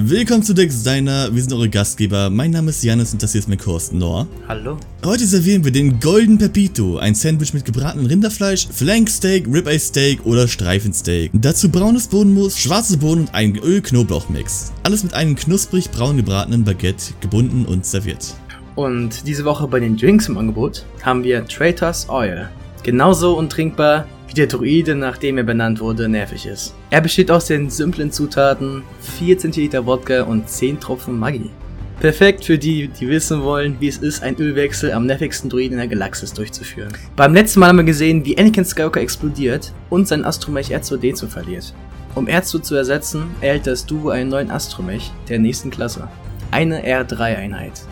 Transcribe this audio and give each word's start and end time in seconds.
Willkommen 0.00 0.44
zu 0.44 0.54
Dex 0.54 0.84
Diner, 0.84 1.34
wir 1.34 1.42
sind 1.42 1.52
eure 1.52 1.68
Gastgeber. 1.68 2.30
Mein 2.30 2.52
Name 2.52 2.70
ist 2.70 2.84
Janis 2.84 3.12
und 3.12 3.20
das 3.20 3.32
hier 3.32 3.40
ist 3.40 3.48
mein 3.48 3.58
Kurs 3.58 3.90
Nor. 3.90 4.28
Hallo. 4.46 4.76
Heute 5.04 5.26
servieren 5.26 5.64
wir 5.64 5.72
den 5.72 5.98
Golden 5.98 6.38
Pepito, 6.38 6.98
ein 6.98 7.16
Sandwich 7.16 7.52
mit 7.52 7.64
gebratenem 7.64 8.06
Rinderfleisch, 8.06 8.68
Flanksteak, 8.70 9.48
Ribeye 9.52 9.76
Steak 9.76 10.24
oder 10.24 10.46
Streifensteak. 10.46 11.32
Dazu 11.34 11.68
braunes 11.68 12.06
Bohnenmus, 12.06 12.56
schwarze 12.56 12.96
Bohnen 12.96 13.22
und 13.22 13.34
ein 13.34 13.56
Öl-Knoblauch-Mix. 13.56 14.72
Alles 14.84 15.02
mit 15.02 15.14
einem 15.14 15.34
knusprig 15.34 15.90
braun 15.90 16.16
gebratenen 16.16 16.62
Baguette 16.62 17.14
gebunden 17.20 17.66
und 17.66 17.84
serviert. 17.84 18.36
Und 18.76 19.26
diese 19.26 19.44
Woche 19.44 19.66
bei 19.66 19.80
den 19.80 19.96
Drinks 19.96 20.28
im 20.28 20.38
Angebot 20.38 20.84
haben 21.02 21.24
wir 21.24 21.44
Traitors 21.44 22.08
Oil. 22.08 22.48
Genauso 22.84 23.36
untrinkbar 23.36 24.06
wie 24.28 24.34
der 24.34 24.46
Druide, 24.46 24.94
nachdem 24.94 25.38
er 25.38 25.44
benannt 25.44 25.80
wurde, 25.80 26.08
nervig 26.08 26.46
ist. 26.46 26.74
Er 26.90 27.00
besteht 27.00 27.30
aus 27.30 27.46
den 27.46 27.70
simplen 27.70 28.12
Zutaten 28.12 28.82
4 29.18 29.38
cl 29.38 29.86
Wodka 29.86 30.22
und 30.22 30.48
10 30.48 30.78
Tropfen 30.78 31.18
Maggi. 31.18 31.50
Perfekt 32.00 32.44
für 32.44 32.58
die, 32.58 32.88
die 32.88 33.08
wissen 33.08 33.42
wollen, 33.42 33.76
wie 33.80 33.88
es 33.88 33.98
ist, 33.98 34.22
einen 34.22 34.36
Ölwechsel 34.36 34.92
am 34.92 35.06
nervigsten 35.06 35.50
Druiden 35.50 35.72
in 35.72 35.78
der 35.78 35.88
Galaxis 35.88 36.32
durchzuführen. 36.32 36.92
Beim 37.16 37.34
letzten 37.34 37.58
Mal 37.58 37.70
haben 37.70 37.78
wir 37.78 37.84
gesehen, 37.84 38.24
wie 38.24 38.38
Anakin 38.38 38.64
Skywalker 38.64 39.00
explodiert 39.00 39.72
und 39.90 40.06
sein 40.06 40.24
Astromech 40.24 40.72
R2D2 40.72 41.26
verliert. 41.26 41.74
Um 42.14 42.28
R2 42.28 42.62
zu 42.62 42.76
ersetzen, 42.76 43.24
erhält 43.40 43.66
das 43.66 43.84
Duo 43.84 44.10
einen 44.10 44.30
neuen 44.30 44.50
Astromech 44.50 45.10
der 45.28 45.40
nächsten 45.40 45.70
Klasse. 45.70 46.06
Eine 46.52 46.86
R3-Einheit. 46.86 47.82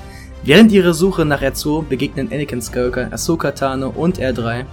Während 0.44 0.70
ihrer 0.70 0.94
Suche 0.94 1.24
nach 1.24 1.42
R2 1.42 1.82
begegnen 1.88 2.30
Anakin 2.30 2.62
Skywalker, 2.62 3.12
Ahsoka 3.12 3.50
Tano 3.50 3.88
und 3.88 4.20
R3 4.20 4.66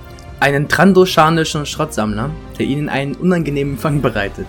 einen 0.43 0.67
trandoshanischen 0.67 1.65
Schrottsammler, 1.65 2.29
der 2.59 2.65
ihnen 2.65 2.89
einen 2.89 3.15
unangenehmen 3.15 3.77
Fang 3.77 4.01
bereitet, 4.01 4.45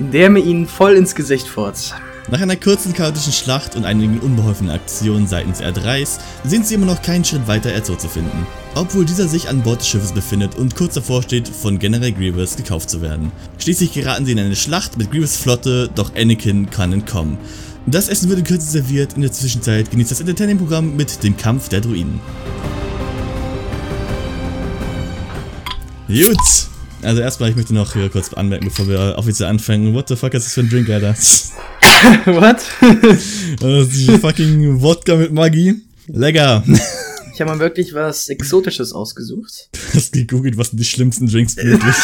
indem 0.00 0.34
er 0.34 0.42
ihnen 0.42 0.66
voll 0.66 0.94
ins 0.94 1.14
Gesicht 1.14 1.46
furzt. 1.46 1.94
Nach 2.28 2.40
einer 2.40 2.56
kurzen 2.56 2.92
chaotischen 2.92 3.32
Schlacht 3.32 3.76
und 3.76 3.84
einigen 3.84 4.18
unbeholfenen 4.18 4.74
Aktionen 4.74 5.28
seitens 5.28 5.62
R3s 5.62 6.18
sind 6.44 6.66
sie 6.66 6.74
immer 6.74 6.86
noch 6.86 7.02
keinen 7.02 7.24
Schritt 7.24 7.46
weiter 7.46 7.70
R2 7.70 7.98
zu 7.98 8.08
finden. 8.08 8.46
Obwohl 8.74 9.04
dieser 9.04 9.28
sich 9.28 9.48
an 9.48 9.62
Bord 9.62 9.80
des 9.80 9.88
Schiffes 9.88 10.10
befindet 10.10 10.56
und 10.56 10.74
kurz 10.74 10.94
davor 10.94 11.22
steht, 11.22 11.46
von 11.46 11.78
General 11.78 12.10
Grievous 12.10 12.56
gekauft 12.56 12.90
zu 12.90 13.00
werden. 13.00 13.30
Schließlich 13.60 13.92
geraten 13.92 14.26
sie 14.26 14.32
in 14.32 14.40
eine 14.40 14.56
Schlacht 14.56 14.98
mit 14.98 15.12
Grievous 15.12 15.36
Flotte, 15.36 15.88
doch 15.94 16.16
Anakin 16.16 16.68
kann 16.68 16.92
entkommen. 16.92 17.38
Das 17.86 18.08
Essen 18.08 18.28
wird 18.28 18.40
in 18.40 18.44
Kürze 18.44 18.68
serviert, 18.68 19.12
in 19.12 19.22
der 19.22 19.32
Zwischenzeit 19.32 19.88
genießt 19.92 20.10
das 20.10 20.20
Entertainment-Programm 20.20 20.96
mit 20.96 21.22
dem 21.22 21.36
Kampf 21.36 21.68
der 21.68 21.80
Druiden. 21.80 22.20
Gut. 26.08 26.36
Also 27.02 27.20
erstmal, 27.20 27.50
ich 27.50 27.56
möchte 27.56 27.74
noch 27.74 27.92
hier 27.92 28.08
kurz 28.08 28.32
anmerken, 28.32 28.64
bevor 28.64 28.88
wir 28.88 29.14
offiziell 29.18 29.48
anfangen. 29.48 29.94
What 29.94 30.08
the 30.08 30.16
fuck 30.16 30.34
ist 30.34 30.46
das 30.46 30.54
für 30.54 30.60
ein 30.60 30.70
Drink, 30.70 30.88
Alter? 30.88 31.14
What? 32.24 32.62
Das 33.60 33.94
ist 33.94 34.10
fucking 34.20 34.80
Wodka 34.80 35.16
mit 35.16 35.32
Maggi. 35.32 35.74
Lecker. 36.06 36.64
Ich 37.34 37.40
habe 37.40 37.52
mal 37.52 37.60
wirklich 37.60 37.94
was 37.94 38.28
Exotisches 38.28 38.92
ausgesucht. 38.92 39.68
Du 39.70 39.78
hast 39.94 40.12
gegoogelt, 40.12 40.58
was 40.58 40.70
sind 40.70 40.80
die 40.80 40.84
schlimmsten 40.84 41.28
Drinks 41.28 41.54
möglich. 41.54 41.94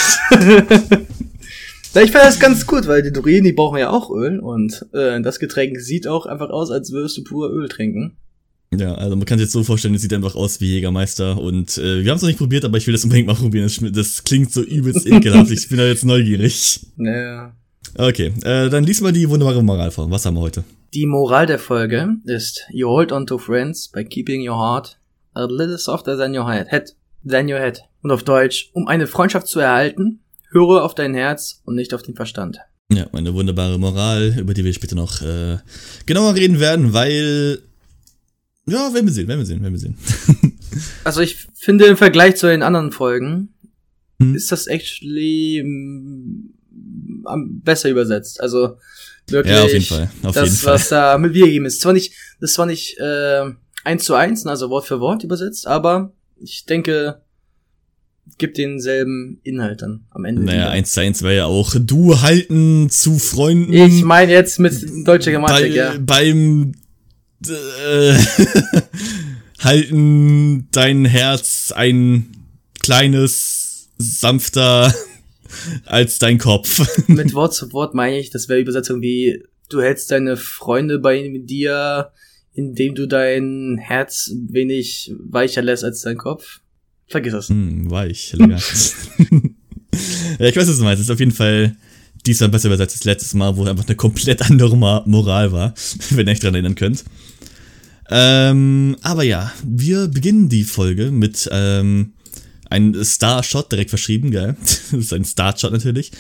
Ich 1.97 2.13
fand 2.13 2.25
das 2.25 2.39
ganz 2.39 2.65
gut, 2.69 2.87
weil 2.87 3.03
die 3.03 3.13
Druiden, 3.13 3.43
die 3.43 3.53
brauchen 3.53 3.81
ja 3.81 3.91
auch 3.91 4.11
Öl 4.11 4.39
und 4.39 4.87
äh, 4.93 5.21
das 5.23 5.41
Getränk 5.41 5.81
sieht 5.81 6.07
auch 6.07 6.27
einfach 6.27 6.51
aus, 6.51 6.71
als 6.71 6.93
würdest 6.93 7.17
du 7.17 7.25
pur 7.25 7.51
Öl 7.51 7.69
trinken. 7.69 8.17
Ja, 8.79 8.95
also 8.95 9.17
man 9.17 9.25
kann 9.25 9.39
sich 9.39 9.47
jetzt 9.47 9.53
so 9.53 9.65
vorstellen, 9.65 9.95
es 9.95 10.03
sieht 10.03 10.13
einfach 10.13 10.35
aus 10.35 10.61
wie 10.61 10.67
Jägermeister 10.67 11.39
und 11.39 11.77
äh, 11.79 12.03
wir 12.05 12.11
haben 12.11 12.17
es 12.17 12.23
noch 12.23 12.29
nicht 12.29 12.39
probiert, 12.39 12.65
aber 12.65 12.79
ich 12.79 12.87
will 12.87 12.93
das 12.93 13.05
unbedingt 13.05 13.27
mal 13.27 13.35
probieren. 13.35 13.65
Das, 13.65 13.81
das 13.93 14.25
klingt 14.25 14.53
so 14.53 14.63
übelst 14.63 15.07
ekelhaft. 15.07 15.51
Ich 15.51 15.69
bin 15.69 15.79
da 15.79 15.87
jetzt 15.87 16.05
neugierig. 16.05 16.81
Naja. 16.97 17.55
Okay, 17.97 18.33
äh, 18.43 18.71
dann 18.71 18.85
lies 18.85 19.01
mal 19.01 19.13
die 19.13 19.29
wunderbare 19.29 19.63
Moral 19.63 19.91
vor. 19.91 20.11
Was 20.11 20.27
haben 20.27 20.35
wir 20.35 20.41
heute? 20.41 20.65
Die 20.95 21.07
Moral 21.07 21.47
der 21.47 21.59
Folge 21.59 22.17
ist, 22.25 22.63
you 22.71 22.89
hold 22.89 23.13
on 23.13 23.27
to 23.27 23.39
friends 23.39 23.89
by 23.89 24.05
keeping 24.05 24.49
your 24.49 24.57
heart 24.57 24.99
a 25.35 25.45
little 25.45 25.79
softer 25.79 26.17
than 26.17 26.37
your 26.37 26.51
head. 26.51 26.69
head 26.69 26.95
than 27.25 27.49
your 27.49 27.59
head. 27.59 27.83
Und 28.03 28.11
auf 28.11 28.23
Deutsch, 28.23 28.71
um 28.73 28.87
eine 28.87 29.07
Freundschaft 29.07 29.47
zu 29.47 29.61
erhalten, 29.61 30.21
höre 30.51 30.85
auf 30.85 30.95
dein 30.95 31.15
Herz 31.15 31.63
und 31.65 31.75
nicht 31.75 31.95
auf 31.95 32.03
den 32.03 32.15
Verstand. 32.15 32.59
Ja, 32.93 33.07
eine 33.13 33.35
wunderbare 33.35 33.79
Moral, 33.79 34.35
über 34.39 34.55
die 34.55 34.65
wir 34.65 34.73
später 34.73 34.95
noch 34.95 35.23
äh, 35.23 35.59
genauer 36.07 36.35
reden 36.35 36.61
werden, 36.61 36.93
weil 36.93 37.61
ja, 38.67 38.93
werden 38.95 39.07
wir 39.07 39.13
sehen, 39.13 39.29
werden 39.29 39.41
wir 39.41 39.47
sehen, 39.47 39.63
werden 39.63 39.73
wir 39.75 39.81
sehen. 39.81 39.97
Also 41.05 41.21
ich 41.21 41.47
finde 41.55 41.85
im 41.87 41.97
Vergleich 41.97 42.35
zu 42.37 42.47
den 42.49 42.63
anderen 42.63 42.91
Folgen 42.91 43.51
Hm. 44.21 44.35
ist 44.35 44.51
das 44.53 44.67
actually 44.67 45.61
am- 47.25 47.61
besser 47.63 47.91
übersetzt. 47.91 48.41
Also 48.41 48.77
wirklich 49.29 49.55
Ja, 49.55 49.63
auf 49.65 49.73
jeden 49.73 49.85
Fall, 49.85 50.11
auf 50.23 50.35
das, 50.35 50.45
jeden 50.45 50.57
Fall. 50.57 50.75
was 50.75 50.89
da 50.89 51.19
mit 51.19 51.35
wiedergegeben 51.35 51.67
ist. 51.67 51.81
Zwar 51.81 51.93
nicht, 51.93 52.13
das 52.41 52.51
ist 52.51 52.55
zwar 52.55 52.67
nicht 52.67 52.99
äh, 52.99 53.43
eins 53.85 54.05
zu 54.05 54.15
eins, 54.15 54.47
also 54.47 54.71
Wort 54.71 54.87
für 54.87 55.01
Wort 55.01 55.25
übersetzt, 55.25 55.67
aber 55.67 56.13
ich 56.41 56.65
denke, 56.67 57.23
gibt 58.39 58.57
denselben 58.59 59.41
Inhalt 59.45 59.83
dann 59.83 60.07
am 60.11 60.25
Ende. 60.25 60.43
Naja, 60.43 60.59
wieder. 60.63 60.71
eins 60.71 60.93
zu 60.93 61.01
eins 61.01 61.23
wäre 61.23 61.37
ja 61.37 61.45
auch 61.47 61.75
du 61.79 62.21
halten 62.21 62.89
zu 62.91 63.19
Freunden. 63.19 63.73
Ich 63.73 64.03
meine 64.03 64.33
jetzt 64.33 64.59
mit 64.59 64.75
deutscher 65.07 65.31
Grammatik, 65.33 65.71
bei, 65.71 65.77
ja. 65.77 65.95
beim 66.01 66.73
äh, 67.49 68.17
halten 69.61 70.69
dein 70.71 71.05
Herz 71.05 71.73
ein 71.75 72.37
kleines 72.83 73.91
sanfter 73.99 74.95
als 75.87 76.19
dein 76.19 76.39
Kopf. 76.39 76.87
Mit 77.09 77.35
Wort 77.35 77.55
zu 77.55 77.73
Wort 77.73 77.95
meine 77.95 78.19
ich, 78.19 78.31
das 78.31 78.49
wäre 78.49 78.61
Übersetzung 78.61 79.01
wie, 79.01 79.43
du 79.69 79.81
hältst 79.81 80.11
deine 80.11 80.37
Freunde 80.37 80.99
bei 80.99 81.41
dir, 81.45 82.11
indem 82.53 82.95
du 82.95 83.07
dein 83.07 83.79
Herz 83.79 84.33
wenig 84.49 85.13
weicher 85.19 85.63
lässt 85.63 85.85
als 85.85 86.03
dein 86.03 86.17
Kopf. 86.17 86.61
Vergiss 87.07 87.33
das. 87.33 87.49
Hm, 87.49 87.91
weich, 87.91 88.33
lecker. 88.33 88.59
ja, 90.39 90.47
ich 90.47 90.57
weiß, 90.57 90.69
was 90.69 90.79
du 90.79 90.85
meinst. 90.85 91.01
Es 91.01 91.09
ist 91.09 91.13
auf 91.13 91.21
jeden 91.21 91.33
Fall 91.33 91.77
diesmal 92.27 92.49
besser 92.49 92.69
übersetzt 92.69 92.97
als 92.97 93.05
letztes 93.05 93.35
Mal, 93.35 93.57
wo 93.57 93.65
einfach 93.65 93.87
eine 93.87 93.97
komplett 93.97 94.43
andere 94.43 94.77
Moral 94.77 95.53
war, 95.53 95.75
wenn 96.11 96.27
ihr 96.27 96.33
euch 96.33 96.41
dran 96.41 96.55
erinnern 96.55 96.75
könnt. 96.75 97.05
Ähm, 98.11 98.97
aber 99.03 99.23
ja, 99.23 99.53
wir 99.65 100.09
beginnen 100.09 100.49
die 100.49 100.65
Folge 100.65 101.11
mit 101.11 101.49
ähm, 101.51 102.13
einem 102.69 103.03
Star-Shot 103.03 103.73
direkt 103.73 103.91
verschrieben, 103.91 104.31
gell? 104.31 104.57
Das 104.91 104.93
ist 104.93 105.13
ein 105.13 105.25
Star-Shot 105.25 105.73
natürlich. 105.73 106.13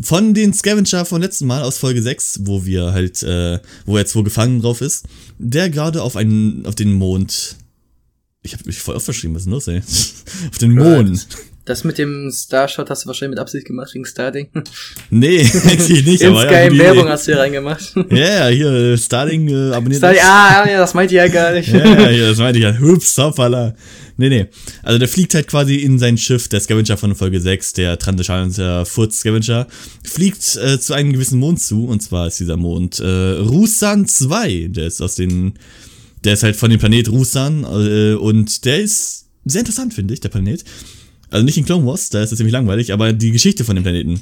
Von 0.00 0.34
den 0.34 0.52
Scavenger 0.52 1.04
vom 1.04 1.20
letzten 1.20 1.46
Mal 1.46 1.62
aus 1.62 1.78
Folge 1.78 2.02
6, 2.02 2.40
wo 2.42 2.66
wir 2.66 2.92
halt, 2.92 3.22
äh, 3.22 3.60
wo 3.86 3.96
er 3.96 4.00
jetzt 4.00 4.14
wohl 4.14 4.24
gefangen 4.24 4.60
drauf 4.60 4.80
ist, 4.82 5.06
der 5.38 5.70
gerade 5.70 6.02
auf 6.02 6.16
einen, 6.16 6.66
auf 6.66 6.74
den 6.74 6.92
Mond. 6.92 7.56
Ich 8.42 8.52
habe 8.52 8.64
mich 8.66 8.78
voll 8.78 8.94
oft 8.94 9.06
verschrieben, 9.06 9.34
was 9.34 9.42
ist 9.42 9.46
denn 9.46 9.52
los, 9.52 9.68
ey? 9.68 9.80
auf 10.50 10.58
den 10.58 10.74
Mond. 10.74 11.26
Das 11.66 11.82
mit 11.82 11.98
dem 11.98 12.30
Starshot 12.32 12.88
hast 12.90 13.02
du 13.02 13.06
wahrscheinlich 13.08 13.30
mit 13.30 13.40
Absicht 13.40 13.66
gemacht 13.66 13.92
wegen 13.92 14.04
Starting. 14.06 14.48
Nee, 15.10 15.40
eigentlich 15.64 16.06
nicht, 16.06 16.22
In 16.22 16.36
Sky 16.36 16.78
Werbung 16.78 17.08
hast 17.08 17.26
du 17.26 17.32
hier 17.32 17.40
reingemacht. 17.40 17.92
Ja, 18.10 18.16
ja, 18.16 18.48
hier, 18.48 18.70
äh, 18.70 18.96
Starting, 18.96 19.48
äh, 19.48 19.72
abonniert 19.74 19.98
Starting, 19.98 20.20
uns. 20.20 20.28
ah, 20.28 20.68
ja, 20.70 20.78
das 20.78 20.94
meinte 20.94 21.14
ich 21.14 21.18
ja 21.18 21.26
gar 21.26 21.52
nicht. 21.52 21.68
Ja, 21.68 21.84
ja, 21.84 22.10
ja, 22.10 22.28
das 22.28 22.38
meinte 22.38 22.58
ich 22.60 22.64
ja. 22.64 22.78
Hups, 22.78 23.18
hoppala. 23.18 23.74
Nee, 24.16 24.28
nee. 24.28 24.46
Also 24.84 24.98
der 25.00 25.08
fliegt 25.08 25.34
halt 25.34 25.48
quasi 25.48 25.76
in 25.76 25.98
sein 25.98 26.16
Schiff, 26.16 26.46
der 26.46 26.60
Scavenger 26.60 26.96
von 26.96 27.16
Folge 27.16 27.40
6, 27.40 27.72
der 27.72 27.98
Transatlantischer 27.98 28.86
Furz 28.86 29.18
Scavenger, 29.18 29.66
fliegt 30.04 30.56
äh, 30.56 30.78
zu 30.78 30.94
einem 30.94 31.12
gewissen 31.12 31.40
Mond 31.40 31.60
zu, 31.60 31.86
und 31.86 32.00
zwar 32.00 32.28
ist 32.28 32.38
dieser 32.38 32.56
Mond 32.56 33.00
äh, 33.00 33.04
Rusan 33.04 34.06
2. 34.06 34.68
Der 34.70 34.86
ist 34.86 35.00
aus 35.02 35.16
den, 35.16 35.54
der 36.22 36.34
ist 36.34 36.44
halt 36.44 36.54
von 36.54 36.70
dem 36.70 36.78
Planet 36.78 37.08
Rusan, 37.10 37.64
äh, 37.64 38.14
und 38.14 38.64
der 38.64 38.80
ist 38.80 39.26
sehr 39.44 39.60
interessant, 39.60 39.94
finde 39.94 40.14
ich, 40.14 40.20
der 40.20 40.28
Planet. 40.28 40.64
Also 41.30 41.44
nicht 41.44 41.58
in 41.58 41.64
Clone 41.64 41.86
Wars, 41.86 42.10
da 42.10 42.22
ist 42.22 42.32
es 42.32 42.38
ziemlich 42.38 42.52
langweilig, 42.52 42.92
aber 42.92 43.12
die 43.12 43.32
Geschichte 43.32 43.64
von 43.64 43.74
dem 43.76 43.82
Planeten 43.82 44.20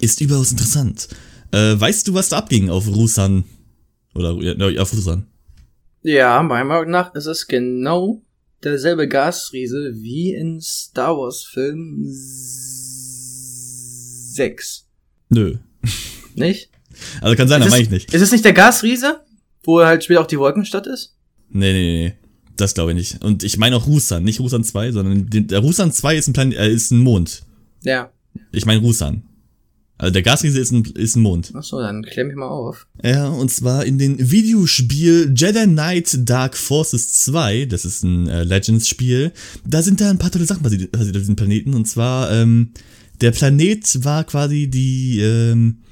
ist 0.00 0.20
überaus 0.20 0.50
interessant. 0.50 1.08
Äh, 1.52 1.80
weißt 1.80 2.06
du, 2.06 2.14
was 2.14 2.28
da 2.28 2.38
abging 2.38 2.70
auf 2.70 2.86
Rusan? 2.86 3.44
Oder 4.14 4.34
ja, 4.34 4.82
auf 4.82 4.92
Rusan? 4.92 5.26
Ja, 6.02 6.42
meiner 6.42 6.64
Meinung 6.64 6.90
nach 6.90 7.14
ist 7.14 7.26
es 7.26 7.46
genau 7.46 8.22
derselbe 8.62 9.08
Gasriese 9.08 9.92
wie 9.94 10.32
in 10.34 10.60
Star 10.60 11.16
Wars 11.16 11.44
Film 11.44 12.04
6. 14.34 14.86
Nö. 15.30 15.56
Nicht? 16.34 16.70
Also 17.20 17.36
kann 17.36 17.48
sein, 17.48 17.62
aber 17.62 17.70
meine 17.70 17.82
ich 17.82 17.90
nicht. 17.90 18.12
Ist 18.12 18.22
es 18.22 18.32
nicht 18.32 18.44
der 18.44 18.52
Gasriese? 18.52 19.20
Wo 19.62 19.80
halt 19.80 20.04
später 20.04 20.20
auch 20.20 20.26
die 20.26 20.38
Wolkenstadt 20.38 20.86
ist? 20.86 21.16
Nee, 21.50 21.72
nee, 21.72 22.04
nee. 22.04 22.14
Das 22.56 22.74
glaube 22.74 22.92
ich 22.92 22.96
nicht. 22.96 23.24
Und 23.24 23.42
ich 23.42 23.56
meine 23.56 23.76
auch 23.76 23.86
Rusan, 23.86 24.22
nicht 24.22 24.40
Rusan 24.40 24.64
2, 24.64 24.92
sondern 24.92 25.30
den, 25.30 25.46
der 25.46 25.60
Rusan 25.60 25.92
2 25.92 26.16
ist 26.16 26.28
ein 26.28 26.32
Plan 26.32 26.52
äh, 26.52 26.70
ist 26.70 26.90
ein 26.90 26.98
Mond. 26.98 27.42
Ja. 27.82 28.10
Ich 28.52 28.66
meine 28.66 28.80
Rusan. 28.80 29.22
Also 30.00 30.14
der 30.14 30.22
Gasriese 30.22 30.58
ist 30.58 30.72
ein, 30.72 30.82
ist 30.94 31.16
ein 31.16 31.20
Mond. 31.20 31.54
Achso, 31.54 31.78
dann 31.78 32.02
klär 32.02 32.24
mich 32.24 32.34
mal 32.34 32.48
auf. 32.48 32.86
Ja, 33.04 33.28
und 33.28 33.50
zwar 33.50 33.84
in 33.84 33.98
den 33.98 34.30
Videospiel 34.30 35.34
Jedi 35.36 35.66
Knight 35.66 36.26
Dark 36.26 36.56
Forces 36.56 37.20
2, 37.24 37.66
das 37.66 37.84
ist 37.84 38.02
ein 38.02 38.26
äh, 38.26 38.42
Legends-Spiel, 38.44 39.32
da 39.66 39.82
sind 39.82 40.00
da 40.00 40.08
ein 40.08 40.16
paar 40.16 40.30
tolle 40.30 40.46
Sachen 40.46 40.62
passiert, 40.62 40.90
passiert 40.90 41.16
auf 41.16 41.22
diesem 41.22 41.36
Planeten. 41.36 41.74
Und 41.74 41.86
zwar, 41.86 42.32
ähm, 42.32 42.72
der 43.20 43.32
Planet 43.32 44.02
war 44.02 44.24
quasi 44.24 44.68
die, 44.68 45.20
ähm, 45.20 45.82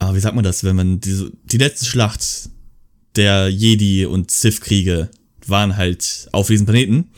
ah, 0.00 0.12
wie 0.12 0.20
sagt 0.20 0.34
man 0.34 0.44
das, 0.44 0.64
wenn 0.64 0.74
man 0.74 0.98
diese, 0.98 1.30
die 1.44 1.58
letzte 1.58 1.86
Schlacht 1.86 2.50
der 3.14 3.48
Jedi 3.48 4.06
und 4.06 4.32
Sith-Kriege 4.32 5.08
waren 5.48 5.76
halt 5.76 6.28
auf 6.32 6.48
diesem 6.48 6.66
Planeten. 6.66 7.10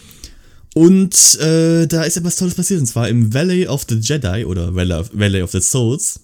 Und 0.75 1.38
äh, 1.40 1.86
da 1.86 2.04
ist 2.04 2.16
etwas 2.16 2.36
Tolles 2.36 2.54
passiert, 2.54 2.80
und 2.80 2.86
zwar 2.86 3.08
im 3.08 3.34
Valley 3.34 3.66
of 3.66 3.84
the 3.88 3.96
Jedi 3.96 4.44
oder 4.44 4.75
Valley 4.75 5.42
of 5.42 5.50
the 5.50 5.60
Souls. 5.60 6.20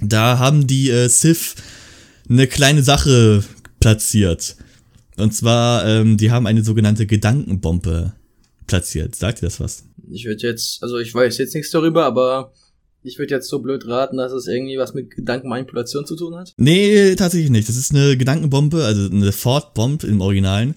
Da 0.00 0.38
haben 0.38 0.66
die 0.66 0.90
äh, 0.90 1.08
Sith 1.08 1.56
eine 2.28 2.46
kleine 2.46 2.82
Sache 2.82 3.42
platziert. 3.80 4.56
Und 5.16 5.34
zwar, 5.34 5.86
ähm, 5.86 6.16
die 6.16 6.30
haben 6.30 6.46
eine 6.46 6.62
sogenannte 6.62 7.06
Gedankenbombe 7.06 8.12
platziert. 8.66 9.16
Sagt 9.16 9.42
ihr 9.42 9.48
das 9.48 9.60
was? 9.60 9.84
Ich 10.10 10.24
würde 10.26 10.46
jetzt, 10.46 10.82
also 10.82 10.98
ich 10.98 11.12
weiß 11.12 11.38
jetzt 11.38 11.54
nichts 11.54 11.70
darüber, 11.70 12.04
aber 12.04 12.52
ich 13.02 13.18
würde 13.18 13.34
jetzt 13.34 13.48
so 13.48 13.60
blöd 13.60 13.86
raten, 13.86 14.16
dass 14.16 14.32
es 14.32 14.46
irgendwie 14.46 14.78
was 14.78 14.94
mit 14.94 15.10
Gedankenmanipulation 15.10 16.06
zu 16.06 16.16
tun 16.16 16.36
hat. 16.36 16.52
Nee, 16.56 17.14
tatsächlich 17.16 17.50
nicht. 17.50 17.68
Das 17.68 17.76
ist 17.76 17.94
eine 17.94 18.16
Gedankenbombe, 18.16 18.84
also 18.84 19.10
eine 19.10 19.32
Ford 19.32 19.74
Bomb 19.74 20.04
im 20.04 20.20
Originalen, 20.20 20.74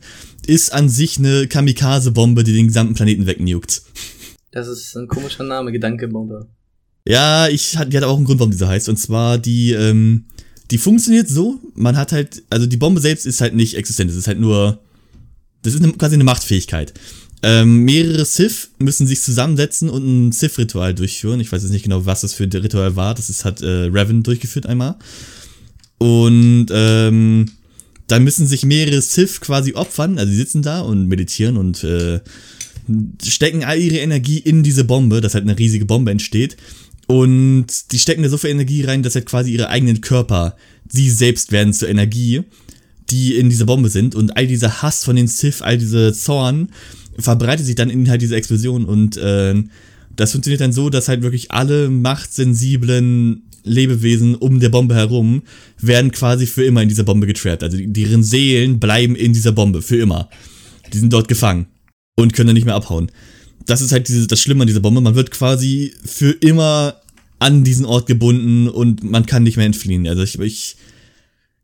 ist 0.47 0.73
an 0.73 0.89
sich 0.89 1.17
eine 1.17 1.47
Kamikaze-Bombe, 1.47 2.43
die 2.43 2.53
den 2.53 2.67
gesamten 2.67 2.93
Planeten 2.93 3.25
wegnukt. 3.25 3.83
Das 4.51 4.67
ist 4.67 4.95
ein 4.95 5.07
komischer 5.07 5.43
Name, 5.43 5.71
Gedankenbombe. 5.71 6.47
Ja, 7.07 7.47
ich 7.47 7.77
die 7.87 7.97
hat 7.97 8.03
auch 8.03 8.17
einen 8.17 8.25
Grund, 8.25 8.39
warum 8.39 8.51
diese 8.51 8.67
heißt. 8.67 8.89
Und 8.89 8.97
zwar 8.97 9.37
die, 9.37 9.71
ähm, 9.71 10.25
die 10.69 10.77
funktioniert 10.77 11.29
so, 11.29 11.59
man 11.73 11.97
hat 11.97 12.11
halt, 12.11 12.43
also 12.49 12.65
die 12.65 12.77
Bombe 12.77 13.01
selbst 13.01 13.25
ist 13.25 13.41
halt 13.41 13.55
nicht 13.55 13.75
existent, 13.75 14.11
es 14.11 14.17
ist 14.17 14.27
halt 14.27 14.39
nur, 14.39 14.79
das 15.63 15.73
ist 15.73 15.83
eine, 15.83 15.93
quasi 15.93 16.15
eine 16.15 16.23
Machtfähigkeit. 16.23 16.93
Ähm, 17.43 17.85
mehrere 17.85 18.23
Sith 18.23 18.69
müssen 18.77 19.07
sich 19.07 19.21
zusammensetzen 19.21 19.89
und 19.89 20.05
ein 20.05 20.31
Sith-Ritual 20.31 20.93
durchführen. 20.93 21.39
Ich 21.39 21.51
weiß 21.51 21.63
jetzt 21.63 21.71
nicht 21.71 21.83
genau, 21.83 22.05
was 22.05 22.21
das 22.21 22.33
für 22.33 22.43
ein 22.43 22.51
Ritual 22.51 22.95
war. 22.95 23.15
Das 23.15 23.29
ist, 23.31 23.45
hat 23.45 23.61
äh, 23.61 23.89
Revan 23.91 24.21
durchgeführt 24.21 24.67
einmal. 24.67 24.95
Und 25.97 26.67
ähm, 26.71 27.51
dann 28.11 28.23
müssen 28.23 28.45
sich 28.45 28.65
mehrere 28.65 29.01
Sith 29.01 29.39
quasi 29.39 29.73
opfern. 29.73 30.17
Also 30.17 30.31
die 30.31 30.37
sitzen 30.37 30.61
da 30.61 30.81
und 30.81 31.07
meditieren 31.07 31.57
und 31.57 31.83
äh, 31.83 32.19
stecken 33.23 33.63
all 33.63 33.79
ihre 33.79 33.99
Energie 33.99 34.39
in 34.39 34.63
diese 34.63 34.83
Bombe, 34.83 35.21
dass 35.21 35.33
halt 35.33 35.45
eine 35.45 35.57
riesige 35.57 35.85
Bombe 35.85 36.11
entsteht. 36.11 36.57
Und 37.07 37.91
die 37.91 37.99
stecken 37.99 38.23
da 38.23 38.29
so 38.29 38.37
viel 38.37 38.49
Energie 38.49 38.83
rein, 38.83 39.03
dass 39.03 39.15
halt 39.15 39.25
quasi 39.25 39.51
ihre 39.51 39.69
eigenen 39.69 40.01
Körper, 40.01 40.55
sie 40.89 41.09
selbst 41.09 41.51
werden 41.51 41.73
zur 41.73 41.89
Energie, 41.89 42.43
die 43.09 43.35
in 43.35 43.49
dieser 43.49 43.65
Bombe 43.65 43.89
sind. 43.89 44.13
Und 44.15 44.35
all 44.37 44.47
dieser 44.47 44.81
Hass 44.81 45.03
von 45.03 45.15
den 45.15 45.27
Sith, 45.27 45.61
all 45.61 45.77
diese 45.77 46.13
Zorn, 46.13 46.69
verbreitet 47.17 47.65
sich 47.65 47.75
dann 47.75 47.89
in 47.89 48.09
halt 48.09 48.21
diese 48.21 48.35
Explosion 48.35 48.85
und 48.85 49.17
äh, 49.17 49.55
das 50.15 50.31
funktioniert 50.31 50.61
dann 50.61 50.73
so, 50.73 50.89
dass 50.89 51.07
halt 51.07 51.21
wirklich 51.21 51.51
alle 51.51 51.89
machtsensiblen 51.89 53.43
Lebewesen 53.63 54.35
um 54.35 54.59
der 54.59 54.69
Bombe 54.69 54.95
herum 54.95 55.43
werden 55.79 56.11
quasi 56.11 56.45
für 56.45 56.63
immer 56.63 56.81
in 56.81 56.89
dieser 56.89 57.03
Bombe 57.03 57.27
getrappt. 57.27 57.63
Also 57.63 57.77
deren 57.79 58.23
Seelen 58.23 58.79
bleiben 58.79 59.15
in 59.15 59.33
dieser 59.33 59.51
Bombe 59.51 59.81
für 59.81 59.97
immer. 59.97 60.29
Die 60.93 60.97
sind 60.97 61.13
dort 61.13 61.27
gefangen 61.27 61.67
und 62.15 62.33
können 62.33 62.47
dann 62.47 62.55
nicht 62.55 62.65
mehr 62.65 62.75
abhauen. 62.75 63.11
Das 63.65 63.81
ist 63.81 63.91
halt 63.91 64.07
diese, 64.07 64.27
das 64.27 64.39
Schlimme 64.39 64.63
an 64.63 64.67
dieser 64.67 64.79
Bombe. 64.79 65.01
Man 65.01 65.15
wird 65.15 65.31
quasi 65.31 65.93
für 66.03 66.31
immer 66.31 67.01
an 67.39 67.63
diesen 67.63 67.85
Ort 67.85 68.07
gebunden 68.07 68.67
und 68.67 69.03
man 69.03 69.25
kann 69.25 69.43
nicht 69.43 69.57
mehr 69.57 69.65
entfliehen. 69.65 70.07
Also 70.07 70.23
ich, 70.23 70.39
ich 70.39 70.75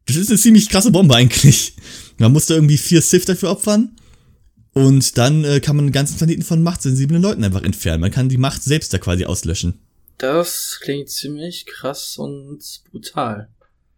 das 0.08 0.16
ist 0.16 0.30
eine 0.30 0.40
ziemlich 0.40 0.70
krasse 0.70 0.92
Bombe 0.92 1.16
eigentlich. 1.16 1.74
Man 2.18 2.32
musste 2.32 2.56
irgendwie 2.56 2.78
vier 2.78 3.02
Sith 3.02 3.26
dafür 3.26 3.52
opfern 3.52 3.92
und 4.74 5.18
dann 5.18 5.44
äh, 5.44 5.60
kann 5.60 5.76
man 5.76 5.86
einen 5.86 5.92
ganzen 5.92 6.18
Planeten 6.18 6.44
von 6.44 6.64
machtsensiblen 6.64 7.22
Leuten 7.22 7.44
einfach 7.44 7.64
entfernen. 7.64 8.02
Man 8.02 8.12
kann 8.12 8.30
die 8.30 8.38
Macht 8.38 8.64
selbst 8.64 8.94
da 8.94 8.98
quasi 8.98 9.26
auslöschen. 9.26 9.76
Das 10.18 10.80
klingt 10.82 11.10
ziemlich 11.10 11.66
krass 11.66 12.18
und 12.18 12.60
brutal. 12.90 13.50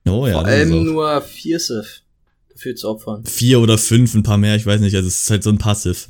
Oh 0.06 0.28
ja. 0.28 0.34
Vor 0.34 0.46
allem 0.46 0.84
nur 0.84 1.22
vier 1.22 1.60
Sith 1.60 2.04
dafür 2.50 2.76
zu 2.76 2.90
opfern. 2.90 3.26
Vier 3.26 3.60
oder 3.60 3.78
fünf, 3.78 4.14
ein 4.16 4.24
paar 4.24 4.38
mehr, 4.38 4.56
ich 4.56 4.66
weiß 4.66 4.82
nicht. 4.82 4.96
Also 4.96 5.08
es 5.08 5.24
ist 5.24 5.30
halt 5.30 5.44
so 5.44 5.50
ein 5.50 5.58
Passiv. 5.58 6.08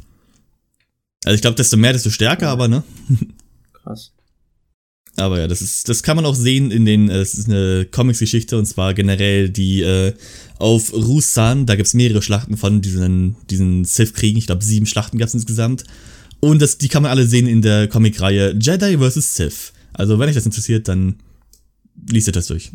Also 1.26 1.36
ich 1.36 1.42
glaube, 1.42 1.56
desto 1.56 1.78
mehr, 1.78 1.94
desto 1.94 2.10
stärker, 2.10 2.48
ja. 2.48 2.52
aber 2.52 2.68
ne? 2.68 2.84
Krass. 3.74 4.14
Aber 5.18 5.40
ja, 5.40 5.48
das 5.48 5.62
ist, 5.62 5.90
das 5.90 6.02
kann 6.02 6.16
man 6.16 6.26
auch 6.26 6.36
sehen 6.36 6.72
in 6.72 6.86
den, 6.86 7.10
es 7.10 7.34
ist 7.34 7.48
eine 7.50 7.86
Comics-Geschichte 7.86 8.58
und 8.58 8.66
zwar 8.66 8.94
generell 8.94 9.50
die 9.50 9.82
äh, 9.82 10.14
auf 10.60 10.94
Rusan, 10.94 11.66
da 11.66 11.76
gibt's 11.76 11.94
mehrere 11.94 12.22
Schlachten 12.22 12.56
von 12.56 12.82
diesen, 12.82 13.36
diesen 13.50 13.84
Sith-Kriegen, 13.84 14.38
ich 14.38 14.48
glaube 14.48 14.64
sieben 14.64 14.86
Schlachten 14.86 15.18
gab's 15.18 15.34
insgesamt. 15.34 15.84
Und 16.40 16.62
das, 16.62 16.78
die 16.78 16.88
kann 16.88 17.04
man 17.04 17.12
alle 17.12 17.26
sehen 17.26 17.48
in 17.48 17.62
der 17.62 17.90
Comic-Reihe 17.90 18.56
Jedi 18.58 18.98
vs. 18.98 19.36
Sith. 19.36 19.74
Also 20.00 20.18
wenn 20.18 20.30
euch 20.30 20.36
das 20.36 20.46
interessiert, 20.46 20.88
dann 20.88 21.18
liest 22.10 22.28
ihr 22.28 22.31
das 22.31 22.48
durch. 22.48 22.72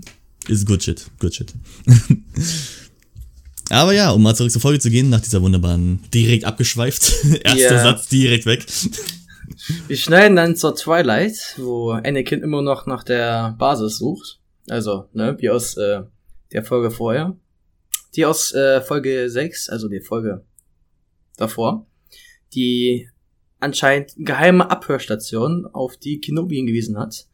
Ist 0.47 0.67
good 0.67 0.83
shit, 0.83 1.11
good 1.19 1.35
shit. 1.35 1.55
Aber 3.71 3.95
ja, 3.95 4.11
um 4.11 4.23
mal 4.23 4.35
zurück 4.35 4.53
zur 4.53 4.61
Folge 4.61 4.79
zu 4.79 4.91
gehen, 4.91 5.09
nach 5.09 5.23
dieser 5.23 5.41
wunderbaren, 5.41 6.01
direkt 6.13 6.45
abgeschweift, 6.45 7.25
erster 7.43 7.77
yeah. 7.77 7.83
Satz 7.83 8.09
direkt 8.09 8.45
weg. 8.45 8.67
Wir 9.87 9.97
schneiden 9.97 10.37
dann 10.37 10.55
zur 10.55 10.77
Twilight, 10.77 11.55
wo 11.57 11.93
Anakin 11.93 12.43
immer 12.43 12.61
noch 12.61 12.85
nach 12.85 13.05
der 13.05 13.57
Basis 13.59 13.97
sucht. 13.97 14.39
Also, 14.69 15.09
ne, 15.15 15.35
wie 15.39 15.49
aus 15.49 15.79
äh, 15.79 16.03
der 16.53 16.63
Folge 16.63 16.91
vorher. 16.91 17.39
Die 18.17 18.27
aus 18.27 18.53
äh, 18.53 18.83
Folge 18.83 19.31
6, 19.31 19.71
also 19.71 19.89
die 19.89 20.01
Folge 20.01 20.45
davor, 21.39 21.87
die 22.53 23.09
anscheinend 23.65 24.13
geheime 24.17 24.71
Abhörstation 24.71 25.67
auf 25.67 25.97
die 25.97 26.21
Kenobi 26.21 26.57
hingewiesen 26.57 26.99
hat. 26.99 27.27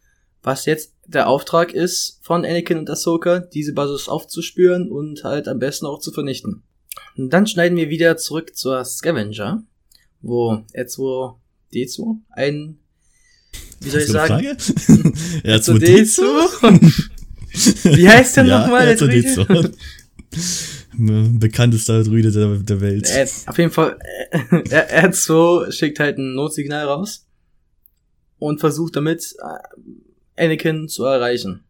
Was 0.43 0.65
jetzt 0.65 0.95
der 1.07 1.29
Auftrag 1.29 1.75
ist 1.75 2.19
von 2.23 2.45
Anakin 2.45 2.79
und 2.79 2.89
Ahsoka, 2.89 3.41
diese 3.41 3.75
Basis 3.75 4.09
aufzuspüren 4.09 4.91
und 4.91 5.23
halt 5.25 5.49
am 5.49 5.59
besten 5.59 5.85
auch 5.87 6.01
zu 6.01 6.13
vernichten. 6.13 6.63
Und 7.17 7.31
dann 7.31 7.47
schneiden 7.47 7.77
wir 7.77 7.91
wieder 7.91 8.17
zurück 8.17 8.57
zur 8.57 8.85
Scavenger, 8.85 9.63
wo 10.23 10.63
R2 10.75 11.35
D2 11.75 12.17
ein, 12.31 12.79
wie 13.81 13.91
soll 13.91 14.01
ich 14.01 14.07
sagen? 14.09 14.39
R2D2? 15.45 17.11
wie 17.97 18.09
heißt 18.09 18.37
der 18.37 18.45
ja, 18.47 18.61
nochmal? 18.61 18.89
R2D2. 18.89 19.73
Bekanntester 21.01 22.03
Druide 22.05 22.33
der, 22.33 22.57
der 22.57 22.81
Welt. 22.81 23.09
Er, 23.09 23.29
auf 23.47 23.59
jeden 23.59 23.71
Fall, 23.71 23.99
er, 24.71 25.11
R2 25.11 25.73
schickt 25.73 25.99
halt 26.01 26.19
ein 26.19 26.35
Notsignal 26.35 26.87
raus 26.87 27.27
und 28.39 28.61
versucht 28.61 28.97
damit 28.97 29.35
äh, 29.39 30.45
Anakin 30.45 30.89
zu 30.89 31.05
erreichen. 31.05 31.65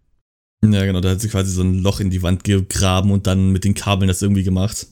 Ja, 0.64 0.84
genau, 0.84 1.00
da 1.00 1.10
hat 1.10 1.20
sie 1.20 1.28
quasi 1.28 1.50
so 1.52 1.62
ein 1.62 1.82
Loch 1.82 2.00
in 2.00 2.10
die 2.10 2.22
Wand 2.22 2.44
gegraben 2.44 3.10
und 3.10 3.26
dann 3.26 3.50
mit 3.50 3.64
den 3.64 3.74
Kabeln 3.74 4.08
das 4.08 4.22
irgendwie 4.22 4.44
gemacht. 4.44 4.86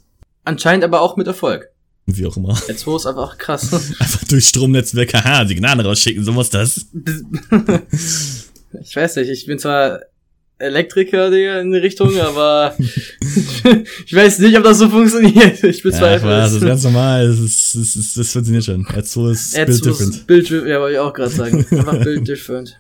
Anscheinend 0.45 0.85
aber 0.85 1.03
auch 1.03 1.17
mit 1.17 1.27
Erfolg. 1.27 1.71
Wie 2.07 2.25
auch 2.25 2.37
immer. 2.39 2.59
Jetzt 2.69 2.87
wo 2.87 2.97
ist 2.97 3.07
einfach 3.07 3.37
krass. 3.37 3.71
einfach 4.01 4.25
durch 4.25 4.49
Stromnetzwerk, 4.49 5.13
haha, 5.13 5.47
Signale 5.47 5.85
rausschicken, 5.85 6.25
so 6.25 6.35
was 6.35 6.49
das. 6.49 6.87
ich 8.83 8.97
weiß 8.97 9.17
nicht, 9.17 9.29
ich 9.29 9.45
bin 9.45 9.59
zwar 9.59 10.01
Elektriker, 10.59 11.31
Digga, 11.31 11.61
in 11.61 11.73
die 11.73 11.79
Richtung, 11.79 12.19
aber 12.21 12.77
ich 14.07 14.15
weiß 14.15 14.41
nicht, 14.41 14.57
ob 14.57 14.65
das 14.65 14.79
so 14.79 14.89
funktioniert. 14.89 15.63
Ich 15.69 15.83
bezweifle 15.83 16.31
ja, 16.31 16.47
es. 16.47 16.53
Das 16.53 16.63
ist 16.63 16.67
ganz 16.67 16.85
normal, 16.85 17.29
das, 17.29 17.39
ist, 17.39 17.75
das, 17.75 17.97
ist, 17.97 18.17
das 18.17 18.33
funktioniert 18.33 18.65
schon. 18.65 18.85
R2 18.85 19.31
ist 19.33 19.57
R2 19.57 19.67
Bild 19.67 19.85
different. 19.85 20.27
Bild, 20.27 20.51
ja, 20.51 20.81
wollte 20.81 20.95
ich 20.95 20.99
auch 20.99 21.13
gerade 21.13 21.31
sagen. 21.31 21.67
Einfach 21.71 22.03
Bild 22.03 22.27
different. 22.27 22.79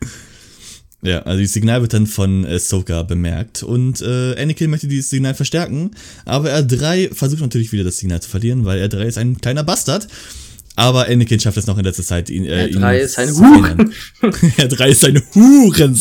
Ja, 1.02 1.20
also 1.22 1.40
das 1.40 1.52
Signal 1.52 1.80
wird 1.80 1.92
dann 1.94 2.08
von 2.08 2.44
äh, 2.44 2.58
Soka 2.58 3.04
bemerkt 3.04 3.62
und 3.62 4.02
äh, 4.02 4.34
Anakin 4.40 4.68
möchte 4.68 4.88
dieses 4.88 5.10
Signal 5.10 5.34
verstärken, 5.34 5.92
aber 6.24 6.52
R3 6.52 7.14
versucht 7.14 7.40
natürlich 7.40 7.70
wieder 7.70 7.84
das 7.84 7.98
Signal 7.98 8.20
zu 8.20 8.28
verlieren, 8.28 8.64
weil 8.64 8.82
R3 8.82 9.04
ist 9.04 9.18
ein 9.18 9.40
kleiner 9.40 9.62
Bastard. 9.62 10.08
Aber 10.74 11.08
Anakin 11.08 11.40
schafft 11.40 11.56
es 11.56 11.66
noch 11.66 11.76
in 11.78 11.84
letzter 11.84 12.04
Zeit, 12.04 12.30
ihn, 12.30 12.44
äh, 12.44 12.66
R3 12.66 12.94
ihn 12.94 13.04
ist 13.04 13.18
ein 13.18 13.30
Huren. 13.30 13.92
R3 14.22 14.86
ist 14.86 15.04
ein 15.04 15.22
Huren. 15.34 15.98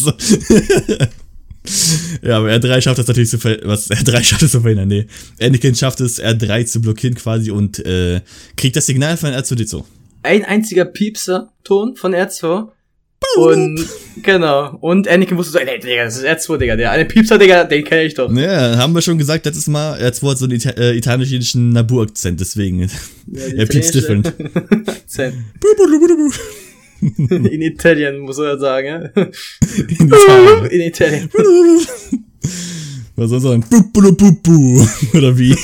Ja, 2.22 2.38
aber 2.38 2.50
R3 2.50 2.82
schafft 2.82 3.00
es 3.00 3.08
natürlich 3.08 3.30
zu 3.30 3.38
verhindern. 3.38 3.70
Was? 3.70 3.90
R3 3.92 4.24
schafft 4.24 4.44
es 4.44 4.52
zu 4.52 4.62
verhindern, 4.62 4.88
nee. 4.88 5.08
Anakin 5.42 5.76
schafft 5.76 6.02
es, 6.02 6.22
R3 6.22 6.66
zu 6.66 6.82
blockieren 6.82 7.16
quasi 7.16 7.52
und 7.52 7.86
äh, 7.86 8.22
kriegt 8.56 8.76
das 8.76 8.86
Signal 8.86 9.18
von 9.18 9.32
R2D2. 9.32 9.84
Ein 10.24 10.46
einziger 10.46 10.86
Piepser-Ton 10.86 11.96
von 11.96 12.14
R2 12.14 12.70
und 13.36 13.86
genau. 14.24 14.78
Und 14.80 15.08
Anakin 15.08 15.38
wusste 15.38 15.54
so, 15.54 15.60
ey, 15.60 15.80
Digga, 15.80 16.06
das 16.06 16.18
ist 16.18 16.26
R2, 16.26 16.58
Digga. 16.58 16.76
Der 16.76 16.92
eine 16.92 17.06
Piepser, 17.06 17.38
Digga, 17.38 17.64
den 17.64 17.84
kenne 17.84 18.04
ich 18.04 18.14
doch. 18.14 18.32
Ja, 18.32 18.78
haben 18.78 18.94
wir 18.94 19.02
schon 19.02 19.18
gesagt, 19.18 19.46
letztes 19.46 19.68
Mal, 19.68 20.00
R2 20.00 20.30
hat 20.30 20.38
so 20.38 20.46
einen 20.46 20.56
Ita 20.56 20.70
äh, 20.72 20.96
italienischen 20.96 21.70
Nabu-Akzent, 21.70 22.40
deswegen. 22.40 22.80
Ja, 22.80 22.88
er 23.58 23.66
piepst 23.66 23.94
different. 23.94 24.34
In 27.02 27.62
Italien, 27.62 28.20
muss 28.20 28.38
er 28.40 28.58
sagen, 28.60 28.88
ja? 28.88 29.24
In 30.00 30.08
Italien. 30.08 30.66
In 30.72 30.82
Italien. 30.82 31.30
Was 33.16 33.30
soll 33.30 33.38
er 33.38 33.42
sagen? 33.42 33.66
Oder 35.14 35.38
wie? 35.38 35.56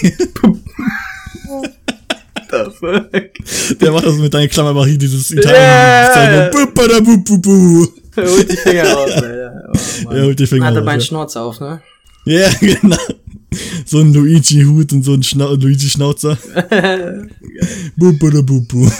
the 2.53 2.71
fuck? 2.71 3.79
Der 3.79 3.91
macht 3.91 4.05
das 4.05 4.17
mit 4.17 4.33
deinen 4.33 4.49
Klammern, 4.49 4.75
mach 4.75 4.85
ich 4.85 4.97
dieses 4.97 5.31
Italien. 5.31 5.55
Yeah. 5.55 6.51
Er 8.15 8.29
holt 8.29 8.51
die 8.51 8.57
Finger 8.57 8.93
raus, 8.93 9.11
Alter. 9.15 9.71
Oh, 10.05 10.11
er 10.11 10.23
holt 10.25 10.39
die 10.39 10.47
Finger 10.47 10.67
Hat 10.67 10.75
er 10.75 10.83
meinen 10.83 11.01
Schnorz 11.01 11.35
auf, 11.35 11.59
ne? 11.59 11.81
Ja, 12.25 12.49
genau. 12.59 12.97
So 13.85 13.99
ein 13.99 14.13
Luigi-Hut 14.13 14.93
und 14.93 15.03
so 15.03 15.13
ein 15.13 15.23
Schnau 15.23 15.53
Luigi-Schnauzer. 15.55 16.37
bu, 17.95 18.13
bu, 18.13 18.43
bu, 18.43 18.61
bu. 18.61 18.91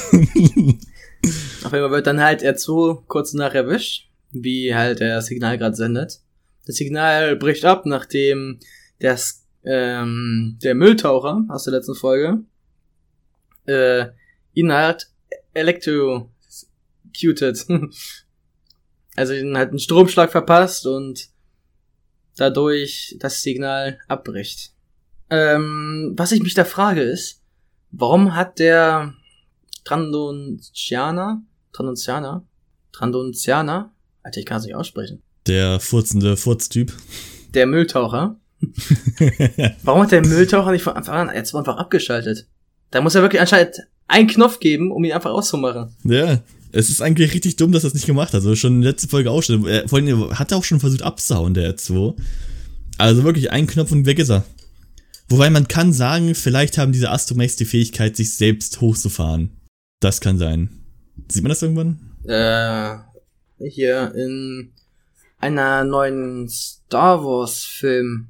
Auf 1.25 1.71
jeden 1.71 1.85
Fall 1.85 1.91
wird 1.91 2.07
dann 2.07 2.21
halt 2.21 2.43
R2 2.43 3.03
kurz 3.07 3.33
nach 3.33 3.53
erwischt, 3.53 4.09
wie 4.31 4.75
halt 4.75 4.99
der 4.99 5.21
Signal 5.21 5.57
gerade 5.57 5.75
sendet. 5.75 6.19
Das 6.65 6.75
Signal 6.75 7.35
bricht 7.35 7.65
ab, 7.65 7.85
nachdem 7.85 8.59
der, 9.01 9.19
ähm, 9.63 10.57
der 10.63 10.75
Mülltaucher 10.75 11.45
aus 11.49 11.63
der 11.63 11.73
letzten 11.73 11.95
Folge 11.95 12.43
äh, 13.65 14.07
ihn 14.53 14.71
halt 14.71 15.07
electrocuted. 15.53 16.29
also 19.15 19.33
ihn 19.33 19.57
halt 19.57 19.69
einen 19.69 19.79
Stromschlag 19.79 20.31
verpasst 20.31 20.85
und 20.85 21.29
dadurch 22.35 23.15
das 23.19 23.41
Signal 23.41 23.99
abbricht. 24.07 24.71
Ähm, 25.29 26.13
was 26.17 26.31
ich 26.31 26.41
mich 26.41 26.53
da 26.53 26.65
frage 26.65 27.01
ist, 27.01 27.41
warum 27.91 28.35
hat 28.35 28.59
der 28.59 29.15
Trandoncianer, 29.83 31.41
Trandoncianer, 31.73 32.45
Trandoncianer, 32.91 33.91
Alter, 34.23 34.39
ich 34.39 34.45
kann 34.45 34.57
es 34.57 34.65
nicht 34.65 34.75
aussprechen. 34.75 35.21
Der 35.47 35.79
furzende 35.79 36.37
Furztyp. 36.37 36.93
Der 37.53 37.65
Mülltaucher. 37.65 38.37
warum 39.83 40.03
hat 40.03 40.11
der 40.11 40.25
Mülltaucher 40.25 40.71
nicht 40.71 40.83
von 40.83 40.93
Anfang 40.93 41.29
an 41.29 41.35
jetzt 41.35 41.53
einfach 41.53 41.77
abgeschaltet? 41.77 42.47
Da 42.91 43.01
muss 43.01 43.15
er 43.15 43.21
wirklich 43.21 43.41
anscheinend 43.41 43.75
einen 44.07 44.27
Knopf 44.27 44.59
geben, 44.59 44.91
um 44.91 45.03
ihn 45.03 45.11
einfach 45.11 45.31
auszumachen. 45.31 45.93
Ja, 46.03 46.41
es 46.71 46.89
ist 46.89 47.01
eigentlich 47.01 47.33
richtig 47.33 47.57
dumm, 47.57 47.71
dass 47.71 47.83
er 47.83 47.89
das 47.89 47.95
nicht 47.95 48.05
gemacht 48.05 48.29
hat. 48.29 48.35
Also 48.35 48.55
schon 48.55 48.75
in 48.75 48.81
der 48.81 48.91
letzten 48.91 49.09
Folge 49.09 49.31
auch 49.31 49.43
schon. 49.43 49.65
Er, 49.67 49.87
vor 49.87 49.99
allem 49.99 50.37
hat 50.37 50.51
er 50.51 50.57
auch 50.57 50.63
schon 50.63 50.79
versucht 50.79 51.01
abzuhauen, 51.01 51.53
der 51.53 51.75
R2. 51.75 52.15
Also 52.97 53.23
wirklich 53.23 53.51
ein 53.51 53.67
Knopf 53.67 53.91
und 53.91 54.05
weg 54.05 54.19
ist 54.19 54.29
er. 54.29 54.45
Wobei 55.29 55.49
man 55.49 55.67
kann 55.67 55.93
sagen, 55.93 56.35
vielleicht 56.35 56.77
haben 56.77 56.91
diese 56.91 57.09
Astromex 57.09 57.55
die 57.55 57.65
Fähigkeit, 57.65 58.15
sich 58.15 58.35
selbst 58.35 58.81
hochzufahren. 58.81 59.51
Das 60.03 60.19
kann 60.19 60.37
sein. 60.37 60.69
Sieht 61.29 61.43
man 61.43 61.49
das 61.49 61.61
irgendwann? 61.61 61.97
Äh, 62.25 62.97
hier 63.69 64.13
in 64.13 64.73
einer 65.39 65.85
neuen 65.85 66.49
Star 66.49 67.23
Wars 67.23 67.63
Film 67.63 68.27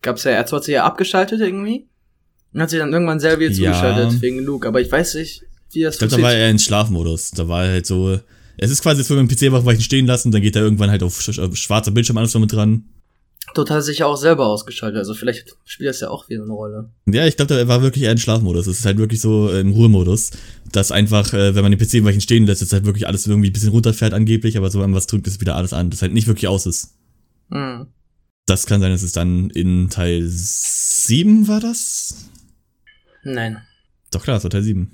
gab's 0.00 0.24
ja, 0.24 0.32
R2 0.32 0.52
hat 0.52 0.64
sich 0.64 0.74
ja 0.74 0.84
abgeschaltet 0.84 1.40
irgendwie. 1.40 1.86
Und 2.52 2.60
hat 2.60 2.70
sich 2.70 2.80
dann 2.80 2.92
irgendwann 2.92 3.20
selber 3.20 3.42
wieder 3.42 3.52
ja. 3.52 3.72
zugeschaltet 3.72 4.20
wegen 4.20 4.40
Luke. 4.40 4.66
Aber 4.66 4.80
ich 4.80 4.90
weiß 4.90 5.14
nicht, 5.14 5.44
wie 5.70 5.82
das 5.82 5.94
Ich 5.94 6.00
glaube, 6.00 6.16
da 6.16 6.22
war 6.22 6.34
er 6.34 6.50
in 6.50 6.58
Schlafmodus. 6.58 7.30
Da 7.30 7.46
war 7.46 7.66
er 7.66 7.70
halt 7.70 7.86
so. 7.86 8.18
Es 8.56 8.72
ist 8.72 8.82
quasi, 8.82 9.00
als 9.00 9.08
würde 9.08 9.22
man 9.22 9.28
den 9.28 9.38
PC 9.38 9.52
wachweichen 9.52 9.82
stehen 9.82 10.06
lassen, 10.06 10.32
dann 10.32 10.42
geht 10.42 10.56
er 10.56 10.62
irgendwann 10.62 10.90
halt 10.90 11.04
auf, 11.04 11.16
auf 11.38 11.56
schwarzer 11.56 11.92
Bildschirm 11.92 12.18
alles 12.18 12.34
mit 12.34 12.52
dran. 12.52 12.84
Dort 13.54 13.70
hat 13.70 13.78
er 13.78 13.82
sich 13.82 13.98
ja 13.98 14.06
auch 14.06 14.16
selber 14.16 14.46
ausgeschaltet, 14.46 14.98
also 14.98 15.14
vielleicht 15.14 15.56
spielt 15.64 15.90
das 15.90 16.00
ja 16.00 16.08
auch 16.08 16.28
wieder 16.28 16.42
eine 16.42 16.52
Rolle. 16.52 16.90
Ja, 17.06 17.26
ich 17.26 17.36
glaube, 17.36 17.54
er 17.54 17.68
war 17.68 17.82
wirklich 17.82 18.04
eher 18.04 18.12
in 18.12 18.18
Schlafmodus. 18.18 18.66
Es 18.66 18.78
ist 18.78 18.86
halt 18.86 18.98
wirklich 18.98 19.20
so 19.20 19.50
im 19.50 19.72
Ruhemodus, 19.72 20.30
dass 20.70 20.92
einfach, 20.92 21.34
äh, 21.34 21.54
wenn 21.54 21.62
man 21.62 21.72
den 21.72 21.78
PC 21.78 22.04
weichen 22.04 22.20
stehen 22.20 22.46
lässt, 22.46 22.62
jetzt 22.62 22.72
halt 22.72 22.84
wirklich 22.84 23.06
alles 23.06 23.26
irgendwie 23.26 23.50
ein 23.50 23.52
bisschen 23.52 23.70
runterfährt 23.70 24.14
angeblich, 24.14 24.56
aber 24.56 24.70
sobald 24.70 24.90
man 24.90 24.96
was 24.96 25.06
drückt, 25.06 25.26
ist 25.26 25.40
wieder 25.40 25.56
alles 25.56 25.72
an, 25.72 25.90
das 25.90 26.02
halt 26.02 26.14
nicht 26.14 26.28
wirklich 26.28 26.48
aus 26.48 26.66
ist. 26.66 26.94
Mhm. 27.50 27.88
Das 28.46 28.66
kann 28.66 28.80
sein, 28.80 28.90
dass 28.90 29.02
es 29.02 29.12
dann 29.12 29.50
in 29.50 29.90
Teil 29.90 30.22
7 30.26 31.46
war 31.46 31.60
das? 31.60 32.28
Nein. 33.22 33.58
Doch 34.10 34.22
klar, 34.22 34.38
es 34.38 34.44
war 34.44 34.50
Teil 34.50 34.62
7. 34.62 34.90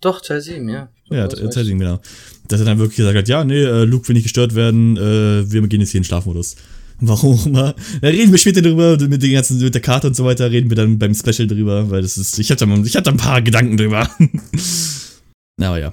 Doch, 0.00 0.20
Teil 0.20 0.40
7, 0.40 0.68
ja. 0.68 0.88
Ja, 1.10 1.26
Teil 1.26 1.64
7, 1.64 1.78
genau. 1.78 2.00
Dass 2.46 2.60
er 2.60 2.66
dann 2.66 2.78
wirklich 2.78 2.98
gesagt 2.98 3.16
hat, 3.16 3.28
ja, 3.28 3.44
nee, 3.44 3.62
äh, 3.62 3.84
Luke 3.84 4.06
will 4.08 4.14
nicht 4.14 4.24
gestört 4.24 4.54
werden, 4.54 4.96
äh, 4.96 5.50
wir 5.50 5.66
gehen 5.66 5.80
jetzt 5.80 5.90
hier 5.90 5.98
in 5.98 6.04
Schlafmodus. 6.04 6.56
Warum 7.00 7.34
auch 7.34 7.46
immer. 7.46 7.74
Da 8.00 8.08
reden 8.08 8.32
wir 8.32 8.38
später 8.38 8.60
drüber, 8.60 8.98
mit 9.08 9.22
den 9.22 9.32
ganzen, 9.32 9.58
mit 9.58 9.74
der 9.74 9.80
Karte 9.80 10.08
und 10.08 10.14
so 10.14 10.24
weiter, 10.24 10.50
reden 10.50 10.68
wir 10.70 10.76
dann 10.76 10.98
beim 10.98 11.14
Special 11.14 11.46
drüber, 11.46 11.90
weil 11.90 12.02
das 12.02 12.18
ist, 12.18 12.38
ich 12.38 12.50
hab 12.50 12.58
da, 12.58 12.66
ich 12.84 12.96
hab 12.96 13.06
ein 13.06 13.16
paar 13.16 13.40
Gedanken 13.42 13.76
drüber. 13.76 14.08
Aber 15.60 15.78
ja. 15.78 15.92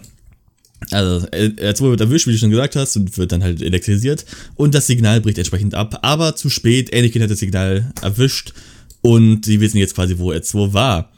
Also, 0.92 1.26
R2 1.28 1.82
wird 1.82 2.02
erwischt, 2.02 2.28
wie 2.28 2.32
du 2.32 2.38
schon 2.38 2.52
gesagt 2.52 2.76
hast, 2.76 2.96
und 2.96 3.18
wird 3.18 3.32
dann 3.32 3.44
halt 3.44 3.62
elektrisiert. 3.62 4.26
Und 4.56 4.76
das 4.76 4.88
Signal 4.88 5.22
bricht 5.22 5.38
entsprechend 5.38 5.74
ab. 5.74 6.00
Aber 6.02 6.36
zu 6.36 6.50
spät, 6.50 6.94
Anakin 6.94 7.24
hat 7.24 7.32
das 7.32 7.40
Signal 7.40 7.92
erwischt. 8.02 8.54
Und 9.02 9.46
sie 9.46 9.60
wissen 9.62 9.78
jetzt 9.78 9.96
quasi, 9.96 10.18
wo 10.18 10.32
R2 10.32 10.74
war. 10.74 11.12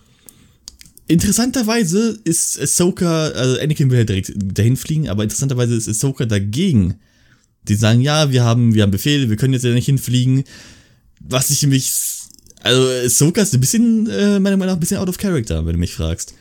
Interessanterweise 1.07 2.19
ist 2.25 2.59
Ahsoka, 2.61 3.27
also 3.29 3.59
Anakin 3.59 3.89
will 3.89 3.99
ja 3.99 4.03
direkt 4.03 4.33
dahin 4.35 4.75
fliegen, 4.75 5.07
aber 5.07 5.23
interessanterweise 5.23 5.75
ist 5.75 5.87
Ahsoka 5.87 6.25
dagegen. 6.25 6.95
Die 7.69 7.75
sagen, 7.75 8.01
ja, 8.01 8.31
wir 8.31 8.43
haben, 8.43 8.73
wir 8.73 8.83
haben 8.83 8.91
Befehle, 8.91 9.29
wir 9.29 9.35
können 9.35 9.53
jetzt 9.53 9.63
ja 9.63 9.71
nicht 9.71 9.85
hinfliegen. 9.85 10.43
Was 11.19 11.49
ich 11.49 11.65
mich, 11.67 11.91
also 12.61 12.87
Ahsoka 13.05 13.41
ist 13.41 13.53
ein 13.53 13.59
bisschen, 13.59 14.09
äh, 14.09 14.39
meiner 14.39 14.57
Meinung 14.57 14.67
nach, 14.67 14.73
ein 14.73 14.79
bisschen 14.79 14.97
out 14.97 15.09
of 15.09 15.17
character, 15.17 15.65
wenn 15.65 15.73
du 15.73 15.79
mich 15.79 15.93
fragst. 15.93 16.33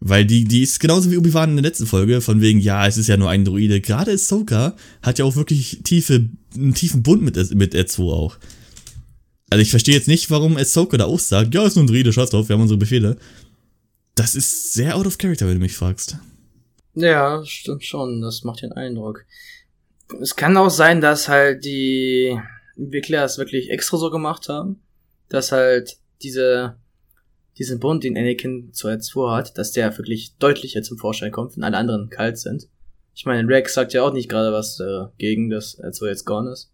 Weil 0.00 0.24
die, 0.24 0.44
die 0.44 0.62
ist 0.62 0.78
genauso 0.78 1.10
wie 1.10 1.16
Obi-Wan 1.16 1.50
in 1.50 1.56
der 1.56 1.64
letzten 1.64 1.86
Folge, 1.86 2.20
von 2.20 2.40
wegen, 2.40 2.60
ja, 2.60 2.86
es 2.86 2.98
ist 2.98 3.08
ja 3.08 3.16
nur 3.16 3.30
ein 3.30 3.44
Droide. 3.44 3.80
Gerade 3.80 4.12
Ahsoka 4.12 4.76
hat 5.02 5.18
ja 5.18 5.24
auch 5.24 5.34
wirklich 5.34 5.80
tiefe, 5.82 6.28
einen 6.54 6.74
tiefen 6.74 7.02
Bund 7.02 7.22
mit, 7.22 7.54
mit 7.54 7.74
R2 7.74 8.12
auch. 8.12 8.36
Also 9.50 9.62
ich 9.62 9.70
verstehe 9.70 9.94
jetzt 9.94 10.08
nicht, 10.08 10.30
warum 10.30 10.56
Ahsoka 10.56 10.96
da 10.98 11.06
auch 11.06 11.18
sagt, 11.18 11.54
ja, 11.54 11.66
ist 11.66 11.74
nur 11.74 11.84
ein 11.84 11.88
Droide, 11.88 12.12
scheiß 12.12 12.30
drauf, 12.30 12.48
wir 12.48 12.54
haben 12.54 12.62
unsere 12.62 12.78
Befehle. 12.78 13.16
Das 14.14 14.34
ist 14.34 14.72
sehr 14.72 14.96
out 14.96 15.06
of 15.06 15.18
character, 15.18 15.46
wenn 15.46 15.54
du 15.54 15.60
mich 15.60 15.76
fragst. 15.76 16.18
Ja, 16.94 17.44
stimmt 17.44 17.84
schon. 17.84 18.20
Das 18.20 18.44
macht 18.44 18.62
den 18.62 18.72
Eindruck. 18.72 19.24
Es 20.20 20.36
kann 20.36 20.56
auch 20.56 20.70
sein, 20.70 21.00
dass 21.00 21.28
halt 21.28 21.64
die 21.64 22.38
Entwickler 22.76 23.24
es 23.24 23.38
wirklich 23.38 23.70
extra 23.70 23.96
so 23.98 24.10
gemacht 24.10 24.48
haben, 24.48 24.80
dass 25.28 25.52
halt 25.52 25.98
diese, 26.22 26.76
diesen 27.58 27.78
Bund, 27.80 28.04
den 28.04 28.16
Anakin 28.16 28.72
zu 28.72 28.88
R2 28.88 29.36
hat, 29.36 29.58
dass 29.58 29.72
der 29.72 29.96
wirklich 29.98 30.36
deutlicher 30.38 30.82
zum 30.82 30.98
Vorschein 30.98 31.32
kommt, 31.32 31.56
wenn 31.56 31.64
alle 31.64 31.76
anderen 31.76 32.08
kalt 32.08 32.38
sind. 32.38 32.68
Ich 33.14 33.26
meine, 33.26 33.48
Rex 33.48 33.74
sagt 33.74 33.92
ja 33.92 34.02
auch 34.02 34.12
nicht 34.12 34.28
gerade 34.28 34.52
was 34.52 34.76
dagegen, 34.76 35.50
dass 35.50 35.78
R2 35.80 36.06
jetzt 36.08 36.24
gone 36.24 36.52
ist. 36.52 36.70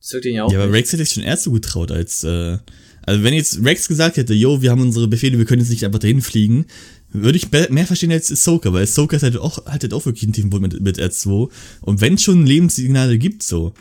Das 0.00 0.08
sagt 0.08 0.24
ihn 0.24 0.34
ja 0.34 0.44
auch. 0.44 0.52
Ja, 0.52 0.58
aber 0.58 0.66
nicht. 0.66 0.76
Rex 0.76 0.92
hätte 0.92 1.04
sich 1.04 1.14
schon 1.14 1.22
erst 1.22 1.44
so 1.44 1.52
getraut 1.52 1.92
als, 1.92 2.24
äh, 2.24 2.58
also 3.06 3.22
wenn 3.22 3.32
jetzt 3.32 3.64
Rex 3.64 3.86
gesagt 3.86 4.16
hätte, 4.16 4.34
yo, 4.34 4.60
wir 4.60 4.70
haben 4.70 4.82
unsere 4.82 5.08
Befehle, 5.08 5.38
wir 5.38 5.44
können 5.44 5.60
jetzt 5.62 5.70
nicht 5.70 5.84
einfach 5.84 6.00
dahin 6.00 6.20
fliegen, 6.20 6.66
würde 7.14 7.38
ich 7.38 7.50
mehr 7.50 7.86
verstehen 7.86 8.12
als 8.12 8.30
Ahsoka, 8.30 8.72
weil 8.72 8.82
Ahsoka 8.82 9.20
halt 9.20 9.38
auch, 9.38 9.64
halt 9.66 9.94
auch 9.94 10.04
wirklich 10.04 10.24
einen 10.24 10.32
tiefen 10.32 10.50
Bund 10.50 10.62
mit, 10.62 10.80
mit 10.80 10.98
R2. 10.98 11.50
Und 11.80 12.00
wenn 12.00 12.18
schon 12.18 12.44
Lebenssignale 12.44 13.18
gibt 13.18 13.42
so, 13.42 13.72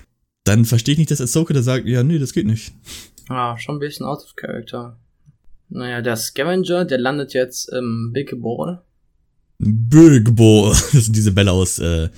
dann 0.43 0.65
verstehe 0.65 0.93
ich 0.93 0.99
nicht, 0.99 1.11
dass 1.11 1.19
Ahsoka 1.19 1.53
da 1.53 1.61
sagt, 1.61 1.87
ja, 1.87 2.03
nee, 2.03 2.19
das 2.19 2.33
geht 2.33 2.45
nicht. 2.45 2.73
Ah, 3.29 3.57
schon 3.57 3.77
ein 3.77 3.79
bisschen 3.79 4.05
out 4.05 4.23
of 4.23 4.35
character. 4.35 4.97
Naja, 5.69 6.01
der 6.01 6.15
Scavenger, 6.15 6.85
der 6.85 6.99
landet 6.99 7.33
jetzt 7.33 7.69
im 7.69 8.11
Big 8.13 8.39
Ball. 8.39 8.83
Big 9.57 10.35
Ball. 10.35 10.71
Das 10.93 11.05
sind 11.05 11.15
diese 11.15 11.31
Bälle 11.31 11.51
aus 11.51 11.79
äh, 11.79 12.09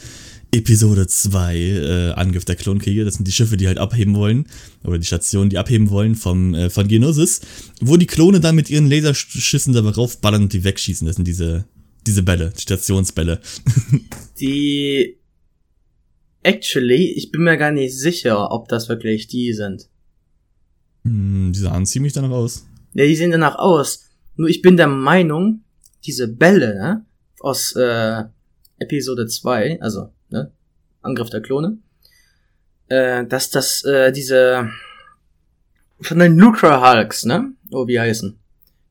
Episode 0.55 1.07
2, 1.07 1.57
äh, 1.57 2.11
Angriff 2.11 2.45
der 2.45 2.55
Klonkriege. 2.55 3.03
Das 3.03 3.15
sind 3.15 3.27
die 3.27 3.31
Schiffe, 3.31 3.57
die 3.57 3.67
halt 3.67 3.77
abheben 3.77 4.15
wollen. 4.15 4.47
Oder 4.83 4.97
die 4.97 5.05
Stationen, 5.05 5.49
die 5.49 5.57
abheben 5.57 5.89
wollen 5.89 6.15
vom, 6.15 6.53
äh, 6.53 6.69
von 6.69 6.87
Genosis. 6.87 7.41
Wo 7.81 7.97
die 7.97 8.07
Klone 8.07 8.39
dann 8.39 8.55
mit 8.55 8.69
ihren 8.69 8.89
Laserschüssen 8.89 9.73
darauf 9.73 10.21
ballern 10.21 10.43
und 10.43 10.53
die 10.53 10.63
wegschießen. 10.63 11.05
Das 11.05 11.17
sind 11.17 11.27
diese, 11.27 11.65
diese 12.07 12.23
Bälle, 12.23 12.53
die 12.55 12.61
Stationsbälle. 12.61 13.41
die, 14.39 15.17
actually, 16.41 17.11
ich 17.11 17.31
bin 17.31 17.43
mir 17.43 17.57
gar 17.57 17.71
nicht 17.71 17.97
sicher, 17.97 18.51
ob 18.51 18.69
das 18.69 18.87
wirklich 18.87 19.27
die 19.27 19.53
sind. 19.53 19.89
Hm, 21.03 21.51
die 21.53 21.59
sahen 21.59 21.85
ziemlich 21.85 22.13
danach 22.13 22.31
aus. 22.31 22.65
Ja, 22.93 23.05
die 23.05 23.15
sehen 23.15 23.31
danach 23.31 23.55
aus. 23.55 24.05
Nur 24.37 24.47
ich 24.47 24.61
bin 24.61 24.77
der 24.77 24.87
Meinung, 24.87 25.63
diese 26.05 26.27
Bälle, 26.27 26.75
ne, 26.75 27.05
aus, 27.39 27.75
äh, 27.75 28.23
Episode 28.77 29.27
2, 29.27 29.81
also? 29.81 30.09
Angriff 31.05 31.29
der 31.29 31.41
Klone, 31.41 31.77
äh, 32.87 33.25
dass 33.25 33.49
das 33.49 33.83
äh, 33.83 34.11
diese 34.11 34.69
von 36.01 36.19
den 36.19 36.37
Lucra 36.37 36.81
Hulks, 36.81 37.25
ne? 37.25 37.53
Oh, 37.71 37.87
wie 37.87 37.99
heißen? 37.99 38.37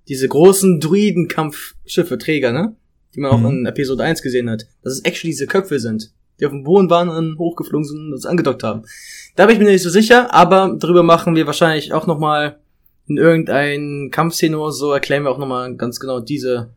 Diese 0.09 0.28
großen 0.28 0.80
Druidenkampfschiffe, 0.80 2.18
Träger, 2.18 2.52
ne? 2.52 2.76
Die 3.14 3.21
man 3.21 3.38
mhm. 3.38 3.47
auch 3.47 3.50
in 3.50 3.66
Episode 3.66 4.04
1 4.04 4.23
gesehen 4.23 4.50
hat. 4.50 4.66
Dass 4.83 4.94
es 4.94 5.04
actually 5.04 5.33
diese 5.33 5.47
Köpfe 5.47 5.78
sind, 5.78 6.12
die 6.40 6.47
auf 6.47 6.52
dem 6.52 6.64
Boden 6.64 6.90
waren 6.90 7.09
und 7.09 7.38
hochgeflogen 7.38 7.87
sind 7.87 7.99
und 7.99 8.12
uns 8.12 8.26
angedockt 8.26 8.62
haben. 8.62 8.83
Da 9.37 9.47
bin 9.47 9.56
ich 9.56 9.62
mir 9.62 9.71
nicht 9.71 9.83
so 9.83 9.90
sicher, 9.90 10.33
aber 10.33 10.76
darüber 10.78 11.02
machen 11.02 11.37
wir 11.37 11.47
wahrscheinlich 11.47 11.92
auch 11.92 12.06
nochmal 12.06 12.59
in 13.06 13.18
irgendein 13.18 14.09
Kampfszene 14.11 14.59
oder 14.59 14.73
so, 14.73 14.92
erklären 14.92 15.25
wir 15.25 15.30
auch 15.30 15.38
nochmal 15.38 15.76
ganz 15.76 16.00
genau 16.00 16.21
diese 16.21 16.71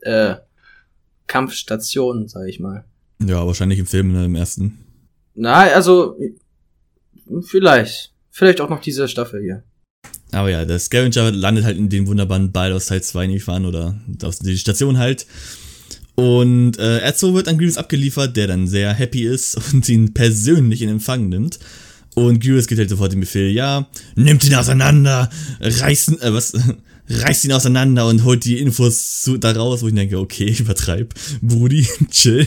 äh, 0.00 0.34
Kampfstation, 1.26 2.28
sag 2.28 2.48
ich 2.48 2.60
mal. 2.60 2.84
Ja, 3.24 3.46
wahrscheinlich 3.46 3.78
im 3.78 3.86
Film, 3.86 4.12
ne, 4.12 4.26
im 4.26 4.34
ersten. 4.34 4.78
Na, 5.34 5.60
also, 5.60 6.16
vielleicht. 7.42 8.12
Vielleicht 8.30 8.60
auch 8.60 8.68
noch 8.68 8.80
diese 8.80 9.08
Staffel 9.08 9.42
hier. 9.42 9.62
Aber 10.32 10.50
ja, 10.50 10.64
der 10.64 10.78
Scavenger 10.78 11.30
landet 11.30 11.64
halt 11.64 11.78
in 11.78 11.88
den 11.88 12.06
wunderbaren 12.06 12.52
Ball 12.52 12.72
aus 12.72 12.86
Teil 12.86 13.02
2 13.02 13.26
nicht 13.28 13.44
fahren 13.44 13.64
oder 13.64 13.98
aus 14.22 14.38
der 14.40 14.56
Station 14.56 14.98
halt. 14.98 15.26
Und 16.16 16.78
äh, 16.78 16.98
Erzo 16.98 17.34
wird 17.34 17.46
an 17.46 17.58
Grievous 17.58 17.76
abgeliefert, 17.76 18.36
der 18.36 18.46
dann 18.46 18.66
sehr 18.66 18.92
happy 18.92 19.24
ist 19.24 19.56
und 19.72 19.88
ihn 19.88 20.14
persönlich 20.14 20.82
in 20.82 20.88
Empfang 20.88 21.28
nimmt. 21.28 21.58
Und 22.14 22.42
Grievous 22.42 22.66
gibt 22.66 22.78
halt 22.78 22.88
sofort 22.88 23.12
den 23.12 23.20
Befehl, 23.20 23.50
ja, 23.50 23.86
nimmt 24.14 24.42
ihn 24.44 24.54
auseinander, 24.54 25.28
reißt, 25.60 26.22
äh, 26.22 26.32
was, 26.32 26.54
reißt 27.08 27.44
ihn 27.44 27.52
auseinander 27.52 28.06
und 28.06 28.24
holt 28.24 28.44
die 28.46 28.58
Infos 28.58 29.22
zu, 29.22 29.36
da 29.36 29.52
raus, 29.52 29.82
wo 29.82 29.88
ich 29.88 29.94
denke, 29.94 30.18
okay, 30.18 30.54
übertreib, 30.58 31.14
Brudi, 31.42 31.86
chill. 32.10 32.46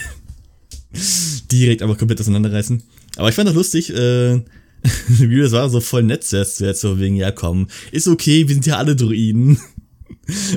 Direkt 1.52 1.82
aber 1.82 1.96
komplett 1.96 2.20
auseinanderreißen. 2.20 2.82
Aber 3.18 3.30
ich 3.30 3.36
fand 3.36 3.48
das 3.48 3.56
lustig, 3.56 3.94
äh, 3.94 4.42
Grievous 5.18 5.52
war 5.52 5.70
so 5.70 5.82
voll 5.82 6.04
nett 6.04 6.24
zuerst, 6.24 6.60
jetzt 6.62 6.82
so 6.82 7.00
wegen, 7.00 7.16
ja 7.16 7.32
komm, 7.32 7.68
ist 7.92 8.08
okay, 8.08 8.48
wir 8.48 8.54
sind 8.54 8.66
ja 8.66 8.78
alle 8.78 8.96
Druiden. 8.96 9.60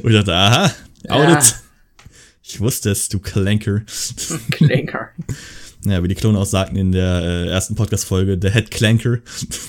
Und 0.02 0.10
ich 0.10 0.16
dachte, 0.16 0.34
aha, 0.34 0.72
outed. 1.08 1.42
Ja. 1.42 1.42
Ich 2.44 2.60
wusste 2.60 2.90
es, 2.90 3.08
du 3.08 3.18
Clanker. 3.18 3.82
Clanker. 4.50 5.10
Ja, 5.84 6.00
wie 6.00 6.06
die 6.06 6.14
Klone 6.14 6.38
auch 6.38 6.46
sagten 6.46 6.76
in 6.76 6.92
der 6.92 7.22
äh, 7.22 7.48
ersten 7.48 7.74
Podcast-Folge, 7.74 8.38
der 8.38 8.52
Head 8.52 8.70
Clanker. 8.70 9.18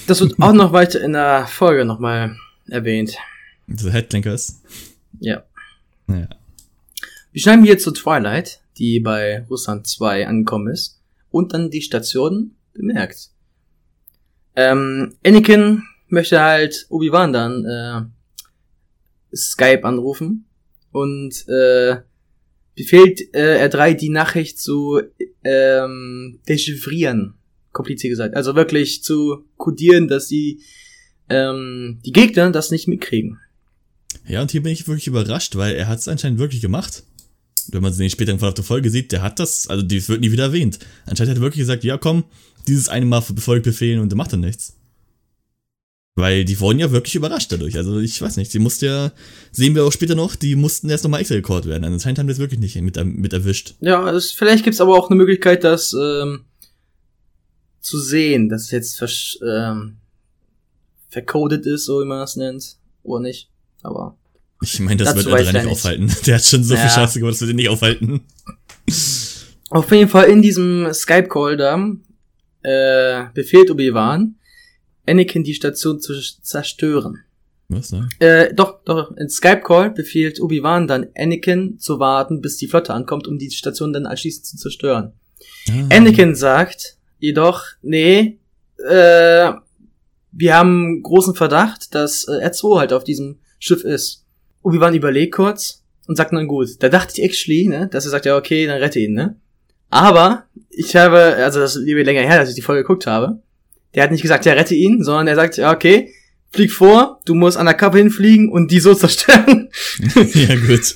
Das 0.05 0.22
wird 0.22 0.39
auch 0.39 0.53
noch 0.53 0.72
weiter 0.74 1.01
in 1.01 1.13
der 1.13 1.48
Folge 1.48 1.86
nochmal 1.86 2.36
erwähnt. 2.67 3.15
Der 3.65 3.91
Head 3.91 4.12
Clanker 4.12 4.36
ist? 4.36 4.62
Ja. 5.20 5.41
ja. 6.08 6.27
Wir 7.32 7.41
schneiden 7.41 7.65
hier 7.65 7.79
zu 7.79 7.89
Twilight, 7.89 8.60
die 8.77 9.00
bei 9.00 9.46
Russland 9.50 9.88
2 9.88 10.27
angekommen 10.27 10.72
ist 10.72 11.00
und 11.30 11.53
dann 11.53 11.70
die 11.70 11.82
Station 11.82 12.56
bemerkt. 12.74 13.30
Ähm, 14.56 15.15
Anakin 15.25 15.84
möchte 16.08 16.42
halt 16.42 16.86
Obi-Wan 16.89 17.34
dann 17.34 17.65
äh, 17.65 19.36
Skype 19.36 19.84
anrufen 19.84 20.46
und 20.92 21.48
äh, 21.48 21.98
befehlt 22.75 23.34
äh, 23.34 23.68
R3 23.68 23.94
die 23.96 24.10
Nachricht 24.10 24.60
zu 24.60 25.01
ähm, 25.44 26.39
dechiffrieren, 26.48 27.36
kompliziert 27.72 28.12
gesagt. 28.12 28.36
Also 28.36 28.56
wirklich 28.56 29.03
zu 29.03 29.46
kodieren, 29.58 30.08
dass 30.08 30.27
die 30.27 30.62
ähm, 31.30 32.00
die 32.06 32.12
Gegner 32.12 32.51
das 32.51 32.72
nicht 32.72 32.88
mitkriegen. 32.88 33.39
Ja, 34.27 34.42
und 34.42 34.51
hier 34.51 34.62
bin 34.62 34.72
ich 34.72 34.88
wirklich 34.88 35.08
überrascht, 35.08 35.56
weil 35.56 35.75
er 35.75 35.88
hat 35.88 36.00
es 36.00 36.08
anscheinend 36.08 36.39
wirklich 36.39 36.62
gemacht. 36.62 37.03
Wenn 37.72 37.82
man 37.82 37.96
den 37.96 38.10
später 38.10 38.32
im 38.32 38.39
Verlauf 38.39 38.55
der 38.55 38.63
Folge 38.63 38.89
sieht, 38.89 39.12
der 39.12 39.22
hat 39.22 39.39
das, 39.39 39.67
also 39.67 39.84
die 39.84 40.08
wird 40.08 40.22
nie 40.22 40.32
wieder 40.32 40.46
erwähnt. 40.46 40.79
Anscheinend 41.05 41.32
hat 41.32 41.38
er 41.38 41.41
wirklich 41.41 41.62
gesagt, 41.62 41.84
ja 41.84 41.98
komm, 41.98 42.25
dieses 42.67 42.89
eine 42.89 43.05
Mal 43.05 43.22
befolgt 43.29 43.63
Befehlen 43.63 44.00
und 44.00 44.10
der 44.10 44.17
macht 44.17 44.34
dann 44.34 44.41
nichts. 44.41 44.75
Weil 46.15 46.46
die 46.46 46.60
wurden 46.60 46.77
ja 46.77 46.91
wirklich 46.91 47.15
überrascht 47.15 47.51
dadurch. 47.51 47.75
Also 47.75 48.00
ich 48.00 48.22
weiß 48.22 48.38
nicht, 48.38 48.51
sie 48.51 48.60
musste 48.60 48.86
ja, 48.86 49.12
sehen 49.51 49.74
wir 49.74 49.84
auch 49.84 49.91
später 49.91 50.13
noch, 50.13 50.36
die 50.36 50.55
mussten 50.55 50.89
erst 50.89 51.03
nochmal 51.03 51.22
extra 51.22 51.36
rekord 51.36 51.65
werden. 51.65 51.84
Also 51.84 51.96
anscheinend 51.96 52.20
haben 52.20 52.27
wir 52.27 52.34
es 52.34 52.39
wirklich 52.39 52.60
nicht 52.60 52.79
mit, 52.82 53.03
mit 53.03 53.34
erwischt. 53.34 53.74
Ja, 53.79 54.12
es, 54.12 54.32
vielleicht 54.32 54.63
gibt's 54.63 54.79
aber 54.79 54.96
auch 54.96 55.10
eine 55.10 55.15
Möglichkeit, 55.15 55.63
das 55.63 55.93
ähm, 56.00 56.46
zu 57.79 58.00
sehen, 58.00 58.48
dass 58.48 58.63
es 58.63 58.72
jetzt 58.72 59.41
ähm, 59.43 59.98
vercodet 61.10 61.65
ist, 61.65 61.86
so 61.86 62.01
wie 62.01 62.05
man 62.05 62.20
das 62.20 62.36
nennt. 62.36 62.77
Oder 63.01 63.22
nicht. 63.22 63.50
Aber. 63.82 64.15
Ich 64.63 64.79
meine, 64.79 65.03
das 65.03 65.15
wird 65.15 65.27
er 65.27 65.53
nicht 65.53 65.72
aufhalten. 65.72 66.12
Der 66.25 66.36
hat 66.36 66.43
schon 66.43 66.63
so 66.63 66.74
ja. 66.74 66.79
viel 66.79 66.89
Scheiße 66.89 67.20
gemacht, 67.20 67.34
das 67.34 67.41
wird 67.41 67.51
er 67.51 67.55
nicht 67.55 67.70
aufhalten. 67.70 68.22
Auf 69.70 69.91
jeden 69.91 70.10
Fall 70.10 70.29
in 70.29 70.41
diesem 70.41 70.93
Skype-Call 70.93 71.58
da 71.58 71.77
äh, 72.63 73.25
befehlt 73.34 73.70
Obi-Wan, 73.70 74.36
Anakin 75.08 75.43
die 75.43 75.53
Station 75.53 76.00
zu 76.00 76.13
zerstören. 76.41 77.20
Was, 77.70 77.91
ne? 77.91 78.08
Äh, 78.20 78.53
doch, 78.53 78.84
doch, 78.86 79.15
in 79.17 79.29
Skype-Call 79.29 79.91
befiehlt 79.91 80.39
Obi-Wan 80.39 80.88
dann 80.88 81.08
Anakin 81.17 81.79
zu 81.79 82.00
warten, 82.00 82.41
bis 82.41 82.58
die 82.58 82.67
Flotte 82.67 82.93
ankommt, 82.93 83.27
um 83.27 83.38
die 83.38 83.51
Station 83.51 83.93
dann 83.93 84.05
anschließend 84.05 84.46
zu 84.46 84.58
zerstören. 84.58 85.13
Ah. 85.70 85.96
Anakin 85.96 86.36
sagt 86.36 86.98
jedoch, 87.20 87.63
nee, 87.82 88.39
äh, 88.77 89.51
wir 90.32 90.55
haben 90.55 91.01
großen 91.03 91.36
Verdacht, 91.36 91.93
dass 91.96 92.27
äh, 92.27 92.48
R2 92.48 92.79
halt 92.79 92.93
auf 92.93 93.03
diesem 93.03 93.39
Schiff 93.60 93.84
ist. 93.84 94.23
Obi-Wan 94.63 94.96
überlegt 94.96 95.36
kurz 95.36 95.84
und 96.08 96.15
sagt 96.15 96.34
dann 96.34 96.48
gut. 96.48 96.82
Da 96.82 96.89
dachte 96.89 97.13
ich 97.15 97.24
actually, 97.24 97.68
ne, 97.68 97.88
dass 97.88 98.05
er 98.05 98.11
sagt, 98.11 98.25
ja 98.25 98.38
okay, 98.38 98.66
dann 98.66 98.79
rette 98.79 99.00
ihn, 99.00 99.14
ne. 99.14 99.35
Aber 99.90 100.46
ich 100.70 100.96
habe, 100.96 101.20
also 101.20 101.59
das 101.59 101.75
ist 101.75 101.85
länger 101.85 102.22
her, 102.22 102.40
dass 102.40 102.50
ich 102.50 102.55
die 102.55 102.61
Folge 102.61 102.81
geguckt 102.81 103.05
habe. 103.05 103.40
Der 103.94 104.03
hat 104.03 104.11
nicht 104.11 104.24
gesagt, 104.24 104.46
ja, 104.46 104.53
rette 104.53 104.74
ihn, 104.74 105.03
sondern 105.03 105.27
er 105.27 105.35
sagt, 105.35 105.57
ja, 105.57 105.72
okay, 105.72 106.11
flieg 106.51 106.72
vor, 106.72 107.20
du 107.25 107.35
musst 107.35 107.57
an 107.57 107.68
der 107.68 107.75
Kappe 107.75 108.00
hinfliegen 108.00 108.51
und 108.51 108.72
die 108.72 108.79
so 108.79 108.94
zerstören. 108.96 109.70
ja, 110.16 110.55
gut. 110.55 110.96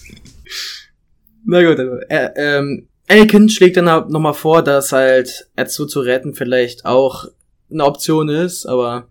Na 1.46 1.62
gut, 1.62 1.80
also, 1.80 1.96
äh, 2.10 2.30
ähm, 2.36 2.88
Anakin 3.08 3.50
schlägt 3.50 3.78
dann 3.78 3.86
nochmal 3.86 4.34
vor, 4.34 4.64
dass 4.64 4.92
halt 4.92 5.48
R2 5.56 5.88
zu 5.88 6.00
retten 6.02 6.34
vielleicht 6.34 6.86
auch 6.86 7.26
eine 7.72 7.86
Option 7.86 8.30
ist, 8.30 8.66
aber 8.66 9.08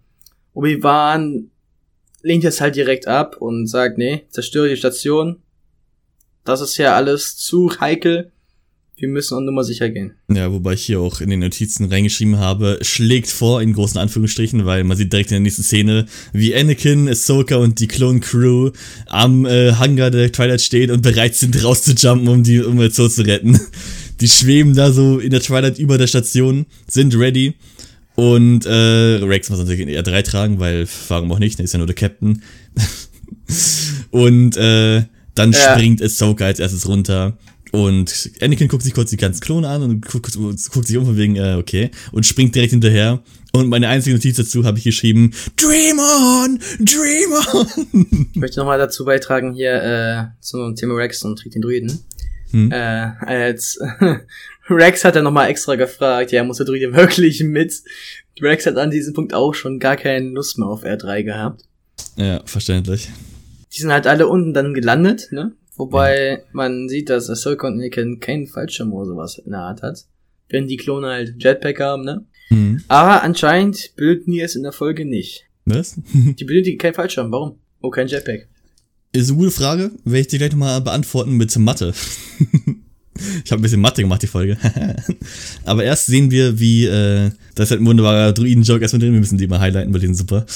Obi-Wan 0.52 1.50
lehnt 2.26 2.44
jetzt 2.44 2.60
halt 2.60 2.76
direkt 2.76 3.06
ab 3.06 3.36
und 3.38 3.66
sagt, 3.66 3.98
nee, 3.98 4.24
zerstöre 4.30 4.68
die 4.68 4.76
Station. 4.76 5.42
Das 6.44 6.60
ist 6.60 6.76
ja 6.76 6.94
alles 6.94 7.36
zu 7.36 7.70
heikel 7.80 8.32
wir 8.98 9.08
müssen 9.08 9.36
an 9.36 9.44
Nummer 9.44 9.62
sicher 9.62 9.90
gehen. 9.90 10.14
Ja, 10.32 10.50
wobei 10.50 10.72
ich 10.72 10.84
hier 10.84 11.00
auch 11.00 11.20
in 11.20 11.28
den 11.28 11.40
Notizen 11.40 11.84
reingeschrieben 11.84 12.38
habe, 12.38 12.78
schlägt 12.80 13.28
vor 13.28 13.60
in 13.60 13.74
großen 13.74 14.00
Anführungsstrichen, 14.00 14.64
weil 14.64 14.84
man 14.84 14.96
sieht 14.96 15.12
direkt 15.12 15.30
in 15.30 15.34
der 15.34 15.40
nächsten 15.40 15.62
Szene, 15.62 16.06
wie 16.32 16.54
Anakin, 16.54 17.08
Ahsoka 17.08 17.56
und 17.56 17.78
die 17.78 17.88
Clone 17.88 18.20
Crew 18.20 18.70
am 19.06 19.44
äh, 19.44 19.72
Hangar 19.72 20.10
der 20.10 20.32
Twilight 20.32 20.62
steht 20.62 20.90
und 20.90 21.02
bereit 21.02 21.34
sind 21.34 21.62
rauszujumpen, 21.62 22.28
um 22.28 22.42
die 22.42 22.62
um 22.62 22.78
Zoo 22.90 23.08
zu 23.08 23.22
retten. 23.26 23.60
Die 24.20 24.28
schweben 24.28 24.74
da 24.74 24.92
so 24.92 25.18
in 25.18 25.30
der 25.30 25.40
Twilight 25.40 25.78
über 25.78 25.98
der 25.98 26.06
Station, 26.06 26.64
sind 26.88 27.14
ready. 27.18 27.54
Und 28.16 28.66
äh, 28.66 28.70
Rex 29.22 29.50
muss 29.50 29.58
natürlich 29.58 29.80
in 29.80 29.88
R3 29.88 30.22
tragen, 30.22 30.58
weil 30.58 30.88
warum 31.08 31.30
auch 31.32 31.38
nicht, 31.38 31.58
der 31.58 31.64
ist 31.64 31.72
ja 31.72 31.78
nur 31.78 31.86
der 31.86 31.96
Captain. 31.96 32.42
und 34.10 34.56
äh, 34.56 35.04
dann 35.34 35.52
ja. 35.52 35.58
springt 35.58 36.02
Ahsoka 36.02 36.46
als 36.46 36.58
erstes 36.58 36.88
runter 36.88 37.36
und 37.72 38.30
Anakin 38.40 38.68
guckt 38.68 38.84
sich 38.84 38.94
kurz 38.94 39.10
die 39.10 39.18
ganzen 39.18 39.40
Klone 39.40 39.68
an 39.68 39.82
und 39.82 40.06
guckt, 40.06 40.34
guckt 40.34 40.86
sich 40.86 40.96
um 40.96 41.04
von 41.04 41.16
wegen, 41.18 41.36
äh, 41.36 41.56
okay, 41.58 41.90
und 42.12 42.24
springt 42.24 42.54
direkt 42.54 42.70
hinterher. 42.70 43.22
Und 43.52 43.68
meine 43.68 43.88
einzige 43.88 44.16
Notiz 44.16 44.36
dazu 44.36 44.64
habe 44.64 44.78
ich 44.78 44.84
geschrieben, 44.84 45.32
Dream 45.56 45.98
on! 45.98 46.58
Dream 46.78 47.32
on! 47.52 48.26
Ich 48.32 48.40
möchte 48.40 48.60
nochmal 48.60 48.78
dazu 48.78 49.04
beitragen 49.04 49.52
hier 49.52 49.82
äh, 49.82 50.24
zum 50.40 50.74
Thema 50.74 50.94
Rex 50.94 51.22
und 51.22 51.38
Trick 51.38 51.52
den 51.52 51.60
Druiden. 51.62 52.00
Hm. 52.50 52.72
Äh, 52.72 53.10
als 53.20 53.78
Rex 54.68 55.04
hat 55.04 55.16
er 55.16 55.22
nochmal 55.22 55.48
extra 55.48 55.76
gefragt, 55.76 56.32
ja, 56.32 56.44
muss 56.44 56.58
der 56.58 56.66
Druide 56.66 56.92
wirklich 56.94 57.42
mit? 57.42 57.82
Rex 58.40 58.66
hat 58.66 58.76
an 58.76 58.90
diesem 58.90 59.14
Punkt 59.14 59.34
auch 59.34 59.54
schon 59.54 59.78
gar 59.78 59.96
keine 59.96 60.28
Lust 60.28 60.58
mehr 60.58 60.68
auf 60.68 60.84
R3 60.84 61.22
gehabt. 61.22 61.62
Ja, 62.16 62.42
verständlich. 62.44 63.08
Die 63.74 63.80
sind 63.80 63.92
halt 63.92 64.06
alle 64.06 64.26
unten 64.26 64.54
dann 64.54 64.74
gelandet, 64.74 65.28
ne? 65.30 65.52
Wobei 65.76 66.30
ja. 66.30 66.38
man 66.52 66.88
sieht, 66.88 67.10
dass 67.10 67.28
Ahsoka 67.28 67.66
und 67.66 67.74
Anakin 67.74 68.20
keinen 68.20 68.46
Fallschirm 68.46 68.92
oder 68.92 69.06
sowas 69.06 69.38
in 69.38 69.50
der 69.50 69.60
Art 69.60 69.82
hat. 69.82 70.04
Wenn 70.48 70.66
die 70.66 70.78
Klone 70.78 71.08
halt 71.08 71.34
Jetpack 71.38 71.80
haben, 71.80 72.04
ne? 72.04 72.24
Mhm. 72.50 72.82
Aber 72.88 73.22
anscheinend 73.22 73.94
bilden 73.96 74.32
die 74.32 74.40
es 74.40 74.56
in 74.56 74.62
der 74.62 74.72
Folge 74.72 75.04
nicht. 75.04 75.44
Was? 75.66 75.96
die 76.12 76.44
benötigen 76.44 76.78
keinen 76.78 76.94
Fallschirm. 76.94 77.30
Warum? 77.30 77.58
Oh, 77.82 77.90
kein 77.90 78.06
Jetpack. 78.06 78.48
Ist 79.12 79.28
eine 79.28 79.38
gute 79.38 79.50
Frage. 79.50 79.90
Werde 80.04 80.20
ich 80.20 80.28
dir 80.28 80.38
gleich 80.38 80.52
nochmal 80.52 80.80
beantworten 80.80 81.32
mit 81.36 81.56
Mathe. 81.58 81.92
ich 83.44 83.50
habe 83.50 83.60
ein 83.60 83.62
bisschen 83.62 83.80
Mathe 83.80 84.02
gemacht, 84.02 84.22
die 84.22 84.26
Folge. 84.26 84.56
Aber 85.64 85.84
erst 85.84 86.06
sehen 86.06 86.30
wir, 86.30 86.58
wie, 86.58 86.86
äh, 86.86 87.30
das 87.54 87.66
ist 87.66 87.70
halt 87.72 87.80
ein 87.80 87.86
wunderbarer 87.86 88.32
Druiden-Joke 88.32 88.82
erstmal 88.82 89.00
drin. 89.00 89.12
Wir 89.12 89.20
müssen 89.20 89.38
die 89.38 89.46
mal 89.46 89.60
highlighten, 89.60 89.92
weil 89.92 90.00
die 90.00 90.06
sind 90.06 90.16
super. 90.16 90.46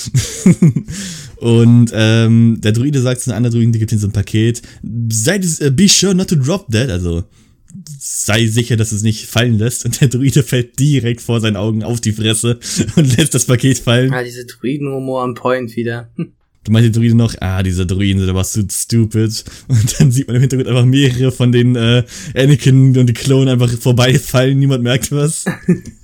Und 1.37 1.91
ähm, 1.95 2.59
der 2.63 2.73
Druide 2.73 3.01
sagt 3.01 3.23
zu 3.23 3.31
einem 3.31 3.39
anderen 3.39 3.57
Druiden, 3.57 3.73
die 3.73 3.79
gibt 3.79 3.93
ihm 3.93 3.99
so 3.99 4.07
ein 4.07 4.13
Paket. 4.13 4.63
Sei, 5.11 5.39
uh, 5.39 5.71
be 5.71 5.89
sure 5.89 6.15
not 6.15 6.29
to 6.29 6.37
drop 6.37 6.71
that. 6.71 6.91
Also 6.91 7.25
sei 7.99 8.47
sicher, 8.47 8.77
dass 8.77 8.93
es 8.93 9.03
nicht 9.03 9.27
fallen 9.27 9.59
lässt. 9.59 9.85
Und 9.85 10.01
der 10.01 10.09
Druide 10.09 10.43
fällt 10.43 10.79
direkt 10.79 11.21
vor 11.21 11.41
seinen 11.41 11.57
Augen 11.57 11.83
auf 11.83 12.01
die 12.01 12.13
Fresse 12.13 12.59
und 12.97 13.17
lässt 13.17 13.35
das 13.35 13.47
Paket 13.47 13.79
fallen. 13.79 14.13
Ah, 14.13 14.23
diese 14.23 14.45
Druiden-Humor 14.45 15.23
am 15.23 15.35
Point 15.35 15.77
wieder. 15.77 16.11
Du 16.65 16.73
meinst 16.73 16.89
die 16.89 16.93
Druide 16.93 17.15
noch, 17.15 17.35
ah, 17.41 17.63
dieser 17.63 17.87
Druiden, 17.87 18.25
der 18.25 18.35
war 18.35 18.45
so 18.45 18.61
stupid. 18.71 19.45
Und 19.69 20.01
dann 20.01 20.11
sieht 20.11 20.27
man 20.27 20.37
im 20.37 20.43
Hintergrund 20.43 20.69
einfach 20.69 20.85
mehrere 20.85 21.33
von 21.33 21.53
den 21.53 21.75
äh, 21.75 22.05
Anakin 22.35 22.99
und 22.99 23.07
die 23.07 23.15
Klone 23.15 23.53
einfach 23.53 23.71
vorbeifallen, 23.71 24.59
niemand 24.59 24.83
merkt 24.83 25.11
was. 25.11 25.47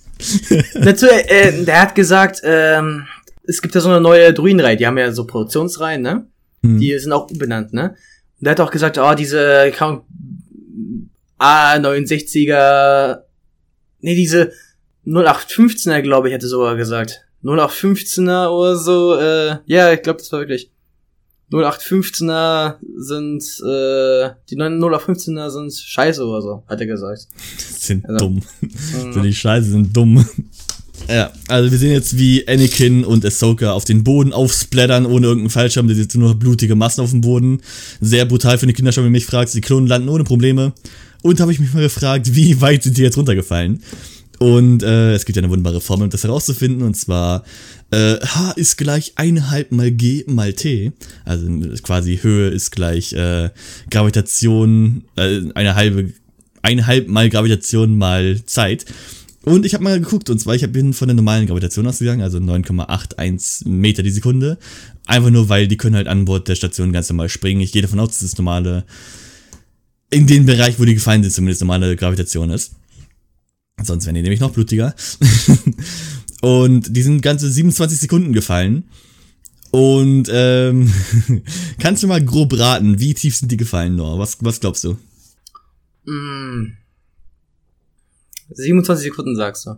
Dazu, 0.74 1.06
äh, 1.06 1.64
der 1.64 1.82
hat 1.82 1.94
gesagt, 1.94 2.40
ähm, 2.42 3.06
es 3.44 3.60
gibt 3.60 3.74
ja 3.74 3.82
so 3.82 3.90
eine 3.90 4.00
neue 4.00 4.32
Druidenreihe, 4.32 4.76
die 4.76 4.86
haben 4.86 4.96
ja 4.96 5.12
so 5.12 5.26
Produktionsreihen, 5.26 6.00
ne? 6.00 6.26
Hm. 6.62 6.80
Die 6.80 6.98
sind 6.98 7.12
auch 7.12 7.26
benannt, 7.26 7.74
ne? 7.74 7.90
Und 8.38 8.44
der 8.44 8.52
hat 8.52 8.60
auch 8.60 8.70
gesagt, 8.70 8.96
oh, 8.98 9.14
diese 9.14 9.70
A69er, 11.38 13.18
nee, 14.00 14.14
diese 14.14 14.52
0815er, 15.06 16.00
glaube 16.00 16.28
ich, 16.28 16.34
hätte 16.34 16.48
sogar 16.48 16.76
gesagt. 16.76 17.25
0815er 17.46 18.48
oder 18.48 18.76
so, 18.76 19.16
äh, 19.16 19.58
ja, 19.66 19.92
ich 19.92 20.02
glaube, 20.02 20.18
das 20.18 20.32
war 20.32 20.40
wirklich. 20.40 20.70
0815er 21.52 22.74
sind, 22.96 23.42
äh, 23.64 24.34
die 24.50 24.56
0815er 24.56 25.50
sind 25.50 25.72
scheiße 25.72 26.24
oder 26.24 26.42
so, 26.42 26.62
hat 26.66 26.80
er 26.80 26.86
gesagt. 26.86 27.28
sind 27.58 28.04
also, 28.08 28.26
dumm. 28.26 28.42
Mhm. 28.60 29.22
die 29.22 29.32
Scheiße 29.32 29.70
sind 29.70 29.96
dumm. 29.96 30.26
Ja, 31.08 31.30
also 31.46 31.70
wir 31.70 31.78
sehen 31.78 31.92
jetzt, 31.92 32.18
wie 32.18 32.48
Anakin 32.48 33.04
und 33.04 33.24
Ahsoka 33.24 33.72
auf 33.72 33.84
den 33.84 34.02
Boden 34.02 34.32
aufsplattern, 34.32 35.06
ohne 35.06 35.26
irgendeinen 35.28 35.50
Fallschirm. 35.50 35.86
Das 35.86 35.96
sind 35.96 36.16
nur 36.16 36.34
blutige 36.34 36.74
Massen 36.74 37.00
auf 37.00 37.10
dem 37.10 37.20
Boden. 37.20 37.60
Sehr 38.00 38.24
brutal 38.24 38.58
für 38.58 38.66
die 38.66 38.72
Kinder 38.72 38.90
schon, 38.90 39.04
wenn 39.04 39.12
du 39.12 39.16
mich 39.16 39.26
fragst. 39.26 39.54
Die 39.54 39.60
Klonen 39.60 39.86
landen 39.86 40.08
ohne 40.08 40.24
Probleme. 40.24 40.72
Und 41.22 41.38
habe 41.38 41.52
ich 41.52 41.60
mich 41.60 41.72
mal 41.72 41.82
gefragt, 41.82 42.34
wie 42.34 42.60
weit 42.60 42.82
sind 42.82 42.96
die 42.96 43.02
jetzt 43.02 43.16
runtergefallen? 43.16 43.82
Und 44.38 44.82
äh, 44.82 45.14
es 45.14 45.24
gibt 45.24 45.36
ja 45.36 45.42
eine 45.42 45.50
wunderbare 45.50 45.80
Formel, 45.80 46.04
um 46.04 46.10
das 46.10 46.24
herauszufinden. 46.24 46.82
Und 46.82 46.94
zwar 46.94 47.44
äh, 47.90 48.16
H 48.16 48.52
ist 48.52 48.76
gleich 48.76 49.14
1,5 49.16 49.66
mal 49.70 49.90
G 49.90 50.24
mal 50.26 50.52
T. 50.52 50.92
Also 51.24 51.46
quasi 51.82 52.18
Höhe 52.18 52.48
ist 52.48 52.70
gleich 52.70 53.12
äh, 53.12 53.50
Gravitation, 53.90 55.04
äh, 55.16 55.42
eine 55.54 55.74
halbe, 55.74 56.12
eineinhalb 56.62 57.08
mal 57.08 57.30
Gravitation 57.30 57.96
mal 57.96 58.42
Zeit. 58.44 58.84
Und 59.46 59.64
ich 59.64 59.74
habe 59.74 59.84
mal 59.84 60.00
geguckt, 60.00 60.28
und 60.28 60.40
zwar, 60.40 60.56
ich 60.56 60.72
bin 60.72 60.92
von 60.92 61.06
der 61.06 61.14
normalen 61.14 61.46
Gravitation 61.46 61.86
ausgegangen, 61.86 62.20
also 62.20 62.38
9,81 62.38 63.68
Meter 63.68 64.02
die 64.02 64.10
Sekunde. 64.10 64.58
Einfach 65.06 65.30
nur, 65.30 65.48
weil 65.48 65.68
die 65.68 65.76
können 65.76 65.94
halt 65.94 66.08
an 66.08 66.24
Bord 66.24 66.48
der 66.48 66.56
Station 66.56 66.92
ganz 66.92 67.08
normal 67.08 67.28
springen. 67.28 67.60
Ich 67.60 67.70
gehe 67.70 67.80
davon 67.80 68.00
aus, 68.00 68.08
dass 68.08 68.18
das 68.18 68.38
normale, 68.38 68.84
in 70.10 70.26
den 70.26 70.46
Bereich, 70.46 70.80
wo 70.80 70.84
die 70.84 70.94
gefallen 70.94 71.22
sind, 71.22 71.32
zumindest 71.32 71.60
normale 71.60 71.94
Gravitation 71.94 72.50
ist. 72.50 72.72
Sonst 73.82 74.06
wären 74.06 74.14
die 74.14 74.22
nämlich 74.22 74.40
noch 74.40 74.52
blutiger. 74.52 74.94
und 76.40 76.96
die 76.96 77.02
sind 77.02 77.20
ganze 77.20 77.50
27 77.50 78.00
Sekunden 78.00 78.32
gefallen. 78.32 78.84
Und 79.70 80.30
ähm, 80.32 80.90
kannst 81.78 82.02
du 82.02 82.06
mal 82.06 82.24
grob 82.24 82.58
raten, 82.58 82.98
wie 82.98 83.12
tief 83.14 83.36
sind 83.36 83.52
die 83.52 83.58
gefallen, 83.58 83.96
Noah? 83.96 84.18
Was, 84.18 84.38
was 84.40 84.60
glaubst 84.60 84.84
du? 84.84 84.96
Mm. 86.04 86.72
27 88.50 89.04
Sekunden 89.04 89.36
sagst 89.36 89.66
du. 89.66 89.76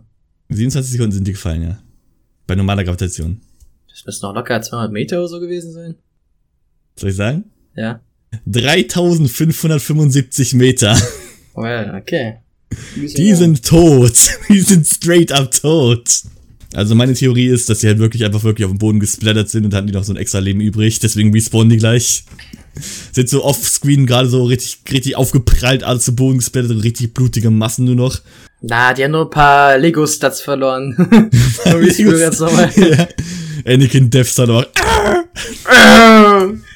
27 0.49 0.93
Sekunden 0.93 1.11
sind 1.11 1.27
die 1.27 1.33
gefallen, 1.33 1.63
ja. 1.63 1.79
Bei 2.47 2.55
normaler 2.55 2.83
Gravitation. 2.83 3.41
Das 3.89 4.05
müssen 4.05 4.25
noch 4.25 4.33
locker 4.33 4.61
200 4.61 4.91
Meter 4.91 5.19
oder 5.19 5.27
so 5.27 5.39
gewesen 5.39 5.73
sein. 5.73 5.95
Soll 6.95 7.09
ich 7.09 7.15
sagen? 7.15 7.45
Ja. 7.75 7.99
3575 8.45 10.53
Meter. 10.53 10.97
Well, 11.55 11.95
okay. 11.99 12.37
Die 12.95 13.33
sind 13.33 13.65
tot. 13.65 14.13
Die 14.49 14.61
sind 14.61 14.85
straight 14.87 15.31
up 15.31 15.51
tot. 15.51 16.23
Also 16.73 16.93
meine 16.93 17.13
Theorie 17.15 17.47
ist, 17.47 17.67
dass 17.69 17.79
die 17.79 17.87
halt 17.87 17.97
wirklich 17.97 18.23
einfach 18.23 18.43
wirklich 18.43 18.65
auf 18.65 18.71
dem 18.71 18.77
Boden 18.77 18.99
gesplattert 18.99 19.49
sind 19.49 19.65
und 19.65 19.73
hatten 19.73 19.87
die 19.87 19.93
noch 19.93 20.03
so 20.03 20.13
ein 20.13 20.17
extra 20.17 20.37
Leben 20.37 20.61
übrig. 20.61 20.99
Deswegen 20.99 21.33
respawnen 21.33 21.69
die 21.69 21.77
gleich. 21.77 22.25
Sind 23.11 23.27
so 23.27 23.43
offscreen 23.43 24.05
gerade 24.05 24.29
so 24.29 24.43
richtig, 24.43 24.77
richtig 24.91 25.15
aufgeprallt, 25.15 25.83
alles 25.83 26.05
zu 26.05 26.15
Boden 26.15 26.37
gesplattert 26.37 26.71
und 26.71 26.81
richtig 26.81 27.15
blutige 27.15 27.49
Massen 27.49 27.85
nur 27.85 27.95
noch. 27.95 28.21
Na, 28.61 28.93
die 28.93 29.03
haben 29.03 29.11
nur 29.11 29.25
ein 29.25 29.29
paar 29.31 29.77
Lego-Stats 29.77 30.41
verloren. 30.41 30.93
Respawn 31.65 32.19
jetzt 32.19 32.39
nochmal. 32.39 32.71
ja. 32.75 33.07
Anakin 33.65 34.09
Death 34.09 34.27
Star 34.27 34.49
aber. 34.49 34.67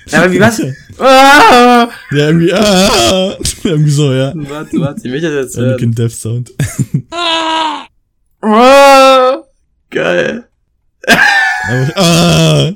Ja, 0.08 0.24
aber 0.24 0.32
wie 0.32 0.40
was? 0.40 0.62
Ah! 1.00 1.90
Ja, 2.12 2.28
irgendwie, 2.28 2.54
ah, 2.54 3.36
irgendwie 3.64 3.90
so, 3.90 4.14
ja. 4.14 4.32
Warte, 4.36 4.80
warte, 4.80 5.08
ich 5.08 5.12
will 5.12 5.22
das 5.22 5.34
jetzt 5.34 5.58
hören. 5.58 5.70
Anakin 5.70 5.92
Death 5.96 6.12
Sound. 6.12 6.54
Ah! 8.46 9.42
Geil. 9.90 10.44
Aber, 11.08 11.98
ah. 11.98 12.74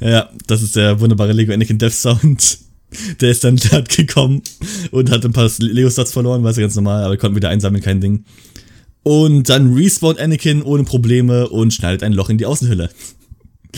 Ja, 0.00 0.30
das 0.46 0.62
ist 0.62 0.76
der 0.76 0.98
wunderbare 0.98 1.32
Lego 1.32 1.52
Anakin 1.52 1.78
Death 1.78 1.92
Sound. 1.92 2.58
Der 3.20 3.30
ist 3.30 3.44
dann 3.44 3.58
hat 3.70 3.90
gekommen 3.90 4.42
und 4.92 5.10
hat 5.10 5.24
ein 5.24 5.32
paar 5.32 5.50
Lego-Stats 5.58 6.12
verloren, 6.12 6.42
war 6.42 6.52
ja 6.52 6.60
ganz 6.62 6.76
normal, 6.76 7.04
aber 7.04 7.16
konnten 7.18 7.36
wieder 7.36 7.50
einsammeln, 7.50 7.82
kein 7.82 8.00
Ding. 8.00 8.24
Und 9.02 9.48
dann 9.50 9.74
respawnt 9.74 10.18
Anakin 10.18 10.62
ohne 10.62 10.84
Probleme 10.84 11.48
und 11.48 11.74
schneidet 11.74 12.02
ein 12.02 12.12
Loch 12.12 12.30
in 12.30 12.38
die 12.38 12.46
Außenhülle. 12.46 12.90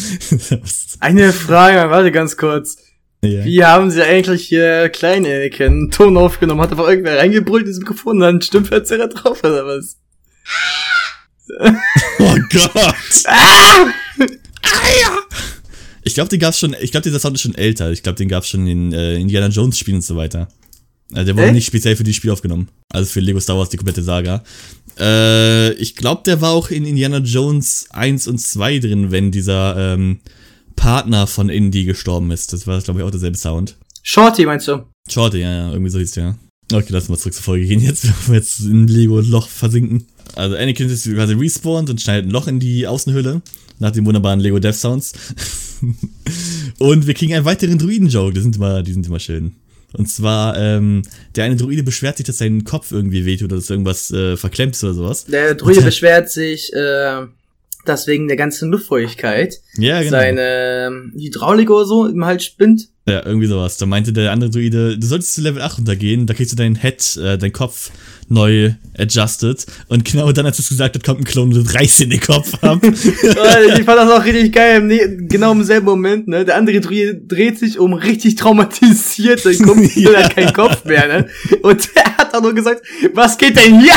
Eine 1.00 1.32
Frage, 1.32 1.90
warte 1.90 2.12
ganz 2.12 2.36
kurz. 2.36 2.76
ja. 3.22 3.44
Wie 3.44 3.64
haben 3.64 3.90
sie 3.90 4.02
eigentlich 4.02 4.46
hier 4.46 4.88
kleinen 4.88 5.26
Anakin 5.26 5.66
einen 5.66 5.90
Ton 5.90 6.16
aufgenommen? 6.16 6.60
Hat 6.60 6.70
einfach 6.72 6.88
irgendwer 6.88 7.18
reingebrüllt 7.18 7.66
ins 7.66 7.78
Mikrofon 7.78 8.16
und 8.16 8.20
dann 8.20 8.42
Stimmverzerrer 8.42 9.08
drauf 9.08 9.40
oder 9.44 9.66
was? 9.66 9.96
Oh 12.20 12.36
Gott! 12.52 12.94
Ah! 13.26 13.86
Ich 16.02 16.14
glaube, 16.14 16.28
den 16.30 16.40
gab's 16.40 16.58
schon, 16.58 16.74
ich 16.80 16.90
glaube, 16.90 17.04
dieser 17.04 17.18
Sound 17.18 17.36
ist 17.36 17.42
schon 17.42 17.54
älter. 17.54 17.90
Ich 17.90 18.02
glaube, 18.02 18.16
den 18.16 18.28
gab's 18.28 18.48
schon 18.48 18.66
in 18.66 18.92
äh, 18.92 19.16
Indiana 19.16 19.48
Jones 19.48 19.78
Spielen 19.78 19.96
und 19.96 20.02
so 20.02 20.16
weiter. 20.16 20.48
Also 21.12 21.26
der 21.26 21.34
wurde 21.36 21.46
Echt? 21.46 21.54
nicht 21.54 21.66
speziell 21.66 21.96
für 21.96 22.04
die 22.04 22.14
Spiel 22.14 22.30
aufgenommen. 22.30 22.68
Also 22.90 23.10
für 23.10 23.20
Lego 23.20 23.40
Star 23.40 23.56
Wars, 23.58 23.68
die 23.70 23.76
komplette 23.76 24.02
Saga. 24.02 24.42
Äh, 24.98 25.72
ich 25.74 25.94
glaube, 25.94 26.22
der 26.24 26.40
war 26.40 26.50
auch 26.52 26.70
in 26.70 26.84
Indiana 26.84 27.18
Jones 27.18 27.86
1 27.90 28.28
und 28.28 28.38
2 28.38 28.78
drin, 28.80 29.10
wenn 29.10 29.30
dieser 29.30 29.94
ähm, 29.94 30.20
Partner 30.76 31.26
von 31.26 31.48
Indy 31.48 31.84
gestorben 31.84 32.30
ist. 32.30 32.52
Das 32.52 32.66
war, 32.66 32.80
glaube 32.80 33.00
ich, 33.00 33.06
auch 33.06 33.10
derselbe 33.10 33.36
Sound. 33.36 33.76
Shorty 34.02 34.46
meinst 34.46 34.68
du? 34.68 34.84
Shorty, 35.08 35.38
ja, 35.38 35.52
ja, 35.52 35.72
irgendwie 35.72 35.90
so 35.90 35.98
hieß 35.98 36.12
der. 36.12 36.24
ja. 36.24 36.38
Okay, 36.72 36.88
lass 36.90 37.08
mal 37.08 37.16
zurück 37.16 37.34
zur 37.34 37.42
Folge 37.42 37.66
gehen 37.66 37.80
jetzt, 37.80 38.02
bevor 38.06 38.34
wir 38.34 38.40
jetzt 38.40 38.60
in 38.60 38.86
Lego-Loch 38.86 39.48
versinken. 39.48 40.06
Also 40.34 40.56
Anakin 40.56 40.88
ist 40.88 41.04
quasi 41.04 41.34
respawned 41.34 41.90
und 41.90 42.00
schneidet 42.00 42.26
ein 42.26 42.30
Loch 42.30 42.46
in 42.46 42.60
die 42.60 42.86
Außenhülle, 42.86 43.42
nach 43.78 43.90
den 43.90 44.04
wunderbaren 44.04 44.40
Lego 44.40 44.58
Death 44.58 44.76
Sounds. 44.76 45.12
und 46.78 47.06
wir 47.06 47.14
kriegen 47.14 47.34
einen 47.34 47.44
weiteren 47.44 47.78
Druiden-Joke, 47.78 48.34
die 48.34 48.40
sind 48.40 48.56
immer, 48.56 48.82
die 48.82 48.92
sind 48.92 49.06
immer 49.06 49.20
schön. 49.20 49.56
Und 49.96 50.06
zwar, 50.06 50.56
ähm, 50.58 51.02
der 51.34 51.44
eine 51.44 51.56
Druide 51.56 51.82
beschwert 51.82 52.18
sich, 52.18 52.26
dass 52.26 52.38
sein 52.38 52.64
Kopf 52.64 52.92
irgendwie 52.92 53.24
wehtut 53.24 53.50
oder 53.50 53.56
dass 53.56 53.70
irgendwas 53.70 54.10
äh, 54.10 54.36
verklemmt 54.36 54.74
ist 54.74 54.84
oder 54.84 54.94
sowas. 54.94 55.24
Der 55.24 55.54
Druide 55.54 55.82
beschwert 55.82 56.30
sich, 56.30 56.72
äh, 56.74 57.26
dass 57.84 58.06
wegen 58.06 58.28
der 58.28 58.36
ganzen 58.36 58.70
Luftfeuchtigkeit 58.70 59.60
Ja, 59.76 59.98
genau. 60.00 60.10
seine 60.10 60.86
ähm, 60.88 61.12
Hydraulik 61.16 61.70
oder 61.70 61.86
so 61.86 62.06
im 62.06 62.24
Hals 62.24 62.44
spinnt. 62.44 62.88
Ja, 63.08 63.24
irgendwie 63.24 63.46
sowas. 63.46 63.76
Da 63.76 63.86
meinte 63.86 64.12
der 64.12 64.32
andere 64.32 64.50
Druide, 64.50 64.98
du 64.98 65.06
solltest 65.06 65.34
zu 65.34 65.40
Level 65.40 65.62
8 65.62 65.78
runtergehen, 65.78 66.26
da 66.26 66.34
kriegst 66.34 66.52
du 66.52 66.56
deinen 66.56 66.76
Head, 66.76 67.16
äh, 67.16 67.38
deinen 67.38 67.52
Kopf 67.52 67.90
neu 68.28 68.72
adjusted. 68.98 69.64
Und 69.88 70.04
genau 70.04 70.30
dann, 70.32 70.46
als 70.46 70.58
es 70.58 70.68
gesagt 70.68 70.94
hat, 70.94 71.04
kommt 71.04 71.20
ein 71.20 71.24
Klon 71.24 71.52
und 71.52 71.74
reißt 71.74 72.02
in 72.02 72.10
den 72.10 72.20
Kopf 72.20 72.62
ab. 72.62 72.78
ich 72.84 73.84
fand 73.84 73.86
das 73.88 74.10
auch 74.10 74.24
richtig 74.24 74.52
geil. 74.52 74.82
Nee, 74.82 75.00
genau 75.28 75.52
im 75.52 75.64
selben 75.64 75.86
Moment, 75.86 76.28
ne? 76.28 76.44
Der 76.44 76.56
andere 76.56 76.80
Druide 76.80 77.14
dreht 77.14 77.58
sich 77.58 77.78
um, 77.78 77.94
richtig 77.94 78.34
traumatisiert, 78.36 79.40
sein 79.40 79.58
Kopf 79.58 79.78
Ja. 79.96 80.28
keinen 80.28 80.52
Kopf 80.52 80.84
mehr, 80.84 81.06
ne? 81.08 81.28
Und 81.62 81.88
der 81.94 82.04
hat 82.18 82.34
auch 82.34 82.42
nur 82.42 82.54
gesagt, 82.54 82.82
was 83.14 83.38
geht 83.38 83.56
denn 83.56 83.80
hier? 83.80 83.94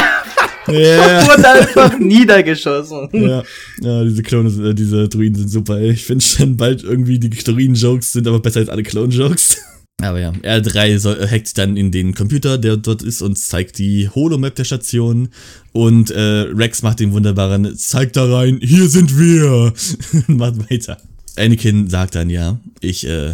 Ja. 0.67 1.27
Wurde 1.27 1.49
einfach 1.49 1.97
niedergeschossen. 1.99 3.09
ja, 3.13 3.43
ja, 3.81 4.03
diese 4.03 4.21
Klone, 4.23 4.49
sind- 4.49 4.65
äh, 4.65 4.73
diese 4.75 5.07
Druiden 5.09 5.35
sind 5.35 5.49
super, 5.49 5.77
ey. 5.77 5.91
Ich 5.91 6.03
finde 6.05 6.23
schon 6.23 6.57
bald 6.57 6.83
irgendwie 6.83 7.19
die 7.19 7.29
Druiden-Jokes 7.29 8.11
sind 8.13 8.27
aber 8.27 8.39
besser 8.39 8.59
als 8.59 8.69
alle 8.69 8.83
Clone-Jokes. 8.83 9.57
Aber 10.01 10.19
ja, 10.19 10.31
R3 10.31 10.97
soll, 10.97 11.19
äh, 11.19 11.27
hackt 11.27 11.57
dann 11.57 11.77
in 11.77 11.91
den 11.91 12.15
Computer, 12.15 12.57
der 12.57 12.77
dort 12.77 13.03
ist, 13.03 13.21
und 13.21 13.37
zeigt 13.37 13.77
die 13.77 14.09
Holomap 14.09 14.55
der 14.55 14.63
Station. 14.63 15.29
Und 15.73 16.09
äh, 16.11 16.19
Rex 16.19 16.81
macht 16.81 16.99
den 16.99 17.11
wunderbaren, 17.11 17.75
zeigt 17.77 18.15
da 18.17 18.25
rein, 18.31 18.59
hier 18.63 18.87
sind 18.89 19.17
wir. 19.19 19.73
macht 20.27 20.71
weiter. 20.71 20.97
Anakin 21.37 21.87
sagt 21.89 22.15
dann, 22.15 22.29
ja, 22.29 22.59
ich 22.81 23.07
äh, 23.07 23.33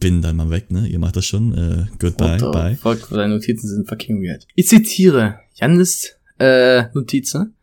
bin 0.00 0.20
dann 0.22 0.36
mal 0.36 0.50
weg, 0.50 0.70
ne? 0.70 0.86
Ihr 0.88 0.98
macht 0.98 1.16
das 1.16 1.24
schon. 1.26 1.54
Äh, 1.56 1.86
goodbye, 1.98 2.38
the 2.38 2.46
bye. 2.52 2.76
Fuck, 2.80 3.08
seine 3.10 3.34
Notizen 3.34 3.68
sind 3.68 3.88
fucking 3.88 4.20
weird. 4.22 4.44
Ich 4.54 4.66
zitiere 4.68 5.40
Jannis 5.54 6.14
äh, 6.38 6.84
Notizen. 6.94 7.54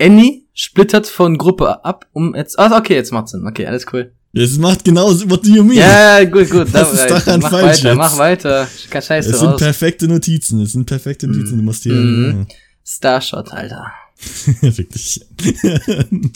Annie 0.00 0.44
splittert 0.54 1.06
von 1.06 1.38
Gruppe 1.38 1.84
ab, 1.84 2.06
um 2.12 2.34
jetzt. 2.34 2.58
Ah, 2.58 2.76
okay, 2.76 2.94
jetzt 2.94 3.12
macht 3.12 3.28
Sinn. 3.28 3.46
Okay, 3.46 3.66
alles 3.66 3.86
cool. 3.92 4.12
Es 4.32 4.58
macht 4.58 4.84
genau, 4.84 5.08
what 5.30 5.44
do 5.44 5.50
you 5.50 5.64
mean? 5.64 5.78
Ja, 5.78 6.22
gut, 6.24 6.50
gut. 6.50 6.72
Was 6.72 6.92
ist 6.92 7.06
daran 7.06 7.40
mach 7.40 7.50
falsch 7.50 7.78
weiter, 7.78 7.88
jetzt? 7.88 7.96
mach 7.96 8.18
weiter. 8.18 8.68
Kein 8.90 9.02
Scheiße 9.02 9.30
es 9.30 9.38
sind 9.40 9.48
raus. 9.48 9.60
perfekte 9.60 10.06
Notizen, 10.06 10.60
es 10.60 10.72
sind 10.72 10.84
perfekte 10.84 11.26
Notizen, 11.26 11.56
du 11.56 11.64
musst 11.64 11.82
hier. 11.82 11.94
Mhm. 11.94 12.46
Starshot, 12.84 13.52
Alter. 13.52 13.86
Wirklich. 14.60 15.26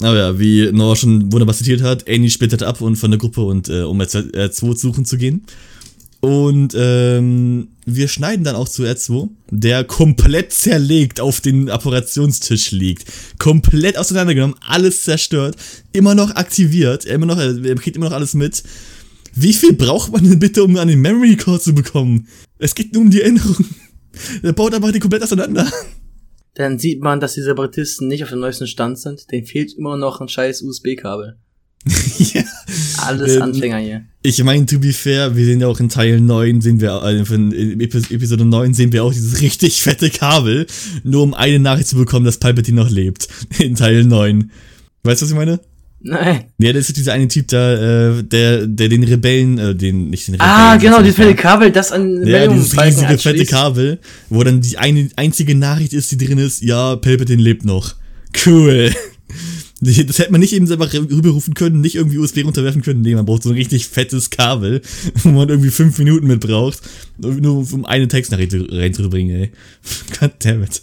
Aber 0.00 0.16
ja, 0.16 0.38
wie 0.38 0.70
Noah 0.72 0.96
schon 0.96 1.30
wunderbar 1.32 1.54
zitiert 1.54 1.82
hat, 1.82 2.08
Annie 2.08 2.30
splittert 2.30 2.62
ab 2.62 2.80
und 2.80 2.96
von 2.96 3.10
der 3.10 3.18
Gruppe 3.18 3.42
und 3.42 3.68
äh, 3.68 3.82
um 3.82 4.00
R2 4.00 4.32
R2 4.32 4.76
suchen 4.76 5.04
zu 5.04 5.18
gehen. 5.18 5.44
Und 6.20 6.74
ähm, 6.76 7.68
wir 7.86 8.08
schneiden 8.08 8.44
dann 8.44 8.54
auch 8.54 8.68
zu 8.68 8.82
R2, 8.82 9.30
der 9.50 9.84
komplett 9.84 10.52
zerlegt 10.52 11.18
auf 11.18 11.40
den 11.40 11.70
Operationstisch 11.70 12.72
liegt. 12.72 13.04
Komplett 13.38 13.96
auseinandergenommen, 13.96 14.56
alles 14.60 15.02
zerstört, 15.02 15.56
immer 15.92 16.14
noch 16.14 16.34
aktiviert, 16.36 17.06
er 17.06 17.14
immer 17.14 17.26
noch, 17.26 17.38
er 17.38 17.74
kriegt 17.76 17.96
immer 17.96 18.10
noch 18.10 18.16
alles 18.16 18.34
mit. 18.34 18.62
Wie 19.34 19.54
viel 19.54 19.72
braucht 19.72 20.12
man 20.12 20.28
denn 20.28 20.38
bitte, 20.38 20.62
um 20.62 20.76
an 20.76 20.88
den 20.88 21.00
Memory 21.00 21.36
Core 21.36 21.60
zu 21.60 21.74
bekommen? 21.74 22.28
Es 22.58 22.74
geht 22.74 22.92
nur 22.92 23.02
um 23.02 23.10
die 23.10 23.22
Erinnerung. 23.22 23.64
Er 24.42 24.52
baut 24.52 24.74
einfach 24.74 24.92
die 24.92 24.98
komplett 24.98 25.22
auseinander. 25.22 25.70
Dann 26.54 26.78
sieht 26.78 27.00
man, 27.00 27.20
dass 27.20 27.34
die 27.34 27.42
Separatisten 27.42 28.08
nicht 28.08 28.24
auf 28.24 28.30
dem 28.30 28.40
neuesten 28.40 28.66
Stand 28.66 28.98
sind. 28.98 29.30
Denen 29.30 29.46
fehlt 29.46 29.72
immer 29.72 29.96
noch 29.96 30.20
ein 30.20 30.28
scheiß 30.28 30.62
USB-Kabel. 30.62 31.38
ja. 32.18 32.39
Alles 32.98 33.36
Ähm, 33.36 33.42
Anfänger 33.42 33.78
hier. 33.78 34.04
Ich 34.22 34.42
meine, 34.44 34.66
to 34.66 34.78
be 34.78 34.92
fair, 34.92 35.34
wir 35.34 35.44
sehen 35.44 35.60
ja 35.60 35.66
auch 35.66 35.80
in 35.80 35.88
Teil 35.88 36.20
9, 36.20 36.60
sehen 36.60 36.80
wir, 36.80 37.02
äh, 37.02 37.16
in 37.16 37.80
Episode 37.80 38.44
9 38.44 38.74
sehen 38.74 38.92
wir 38.92 39.04
auch 39.04 39.12
dieses 39.12 39.40
richtig 39.42 39.82
fette 39.82 40.10
Kabel, 40.10 40.66
nur 41.04 41.22
um 41.22 41.34
eine 41.34 41.58
Nachricht 41.58 41.88
zu 41.88 41.96
bekommen, 41.96 42.24
dass 42.24 42.38
Palpatine 42.38 42.80
noch 42.80 42.90
lebt. 42.90 43.28
In 43.58 43.74
Teil 43.74 44.04
9. 44.04 44.50
Weißt 45.02 45.22
du, 45.22 45.24
was 45.24 45.30
ich 45.30 45.36
meine? 45.36 45.60
Nein. 46.02 46.44
Ja, 46.58 46.72
das 46.72 46.88
ist 46.88 46.96
dieser 46.96 47.12
eine 47.12 47.28
Typ 47.28 47.48
da, 47.48 47.74
äh, 48.18 48.22
der, 48.22 48.66
der 48.66 48.88
den 48.88 49.04
Rebellen, 49.04 49.58
äh, 49.58 49.74
den, 49.74 50.08
nicht 50.08 50.28
den 50.28 50.34
Rebellen. 50.34 50.50
Ah, 50.50 50.76
genau, 50.76 51.00
dieses 51.00 51.16
fette 51.16 51.34
Kabel, 51.34 51.70
das 51.70 51.92
an 51.92 52.26
Ja, 52.26 52.46
dieses 52.46 52.78
riesige 52.80 53.18
fette 53.18 53.44
Kabel, 53.44 53.98
wo 54.30 54.42
dann 54.42 54.62
die 54.62 54.78
eine 54.78 55.10
einzige 55.16 55.54
Nachricht 55.54 55.92
ist, 55.92 56.10
die 56.10 56.16
drin 56.16 56.38
ist, 56.38 56.62
ja, 56.62 56.96
Palpatine 56.96 57.42
lebt 57.42 57.64
noch. 57.66 57.96
Cool. 58.46 58.92
Das 59.80 60.18
hätte 60.18 60.30
man 60.30 60.40
nicht 60.40 60.52
eben 60.52 60.70
einfach 60.70 60.92
rüberrufen 60.92 61.54
können, 61.54 61.80
nicht 61.80 61.94
irgendwie 61.94 62.18
USB 62.18 62.44
runterwerfen 62.44 62.82
können. 62.82 63.00
Nee, 63.00 63.14
man 63.14 63.24
braucht 63.24 63.42
so 63.42 63.48
ein 63.48 63.54
richtig 63.54 63.86
fettes 63.86 64.28
Kabel, 64.28 64.82
wo 65.22 65.30
man 65.30 65.48
irgendwie 65.48 65.70
fünf 65.70 65.98
Minuten 65.98 66.26
mit 66.26 66.40
braucht, 66.40 66.80
nur 67.18 67.72
um 67.72 67.86
eine 67.86 68.06
Textnachricht 68.06 68.54
reinzubringen, 68.54 69.36
ey. 69.36 69.50
Goddammit. 70.20 70.82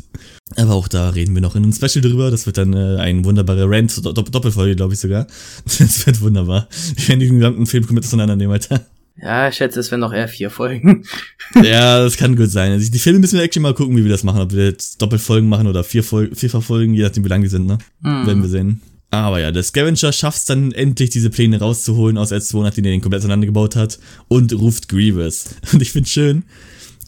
Aber 0.55 0.73
auch 0.73 0.88
da 0.88 1.10
reden 1.10 1.36
wir 1.36 1.41
noch 1.41 1.55
in 1.55 1.63
einem 1.63 1.73
Special 1.73 2.01
drüber. 2.01 2.31
Das 2.31 2.45
wird 2.45 2.57
dann 2.57 2.73
äh, 2.73 2.97
ein 2.97 3.25
wunderbarer 3.25 3.69
Rant, 3.69 4.03
Dopp 4.03 4.31
Doppelfolge, 4.31 4.75
glaube 4.75 4.93
ich 4.93 4.99
sogar. 4.99 5.27
Das 5.77 6.05
wird 6.07 6.21
wunderbar. 6.21 6.67
Ich 6.95 7.07
werde 7.07 7.25
den 7.25 7.39
gesamten 7.39 7.65
Film 7.65 7.86
komplett 7.86 8.05
auseinandernehmen, 8.05 8.53
Alter. 8.53 8.86
Ja, 9.21 9.47
ich 9.47 9.56
schätze, 9.56 9.80
es 9.80 9.89
werden 9.89 10.01
noch 10.01 10.13
eher 10.13 10.27
vier 10.27 10.49
Folgen. 10.49 11.03
ja, 11.56 11.99
das 12.03 12.17
kann 12.17 12.36
gut 12.36 12.51
sein. 12.51 12.71
Also 12.71 12.91
die 12.91 12.99
Filme 12.99 13.19
müssen 13.19 13.38
wir 13.38 13.43
actually 13.43 13.63
mal 13.63 13.73
gucken, 13.73 13.97
wie 13.97 14.03
wir 14.03 14.12
das 14.12 14.23
machen. 14.23 14.41
Ob 14.41 14.53
wir 14.53 14.65
jetzt 14.65 15.01
Doppelfolgen 15.01 15.49
machen 15.49 15.67
oder 15.67 15.84
vier, 15.84 16.03
Fol 16.03 16.30
vierfach 16.34 16.62
Folgen, 16.62 16.93
je 16.93 17.03
nachdem, 17.03 17.23
wie 17.23 17.30
lang 17.30 17.41
die 17.41 17.47
sind, 17.47 17.65
ne? 17.65 17.80
Mm. 18.01 18.27
Werden 18.27 18.41
wir 18.43 18.49
sehen. 18.49 18.82
Aber 19.10 19.39
ja, 19.39 19.51
der 19.51 19.63
Scavenger 19.63 20.12
schafft 20.12 20.39
es 20.39 20.45
dann 20.45 20.71
endlich, 20.71 21.10
diese 21.10 21.30
Pläne 21.30 21.60
rauszuholen 21.60 22.17
aus 22.17 22.32
S2, 22.32 22.62
nachdem 22.62 22.86
er 22.86 22.91
den 22.91 23.01
komplett 23.01 23.21
auseinandergebaut 23.21 23.75
hat 23.75 23.99
und 24.27 24.53
ruft 24.53 24.89
Grievous. 24.89 25.56
Und 25.73 25.82
ich 25.82 25.91
find's 25.91 26.12
schön. 26.12 26.43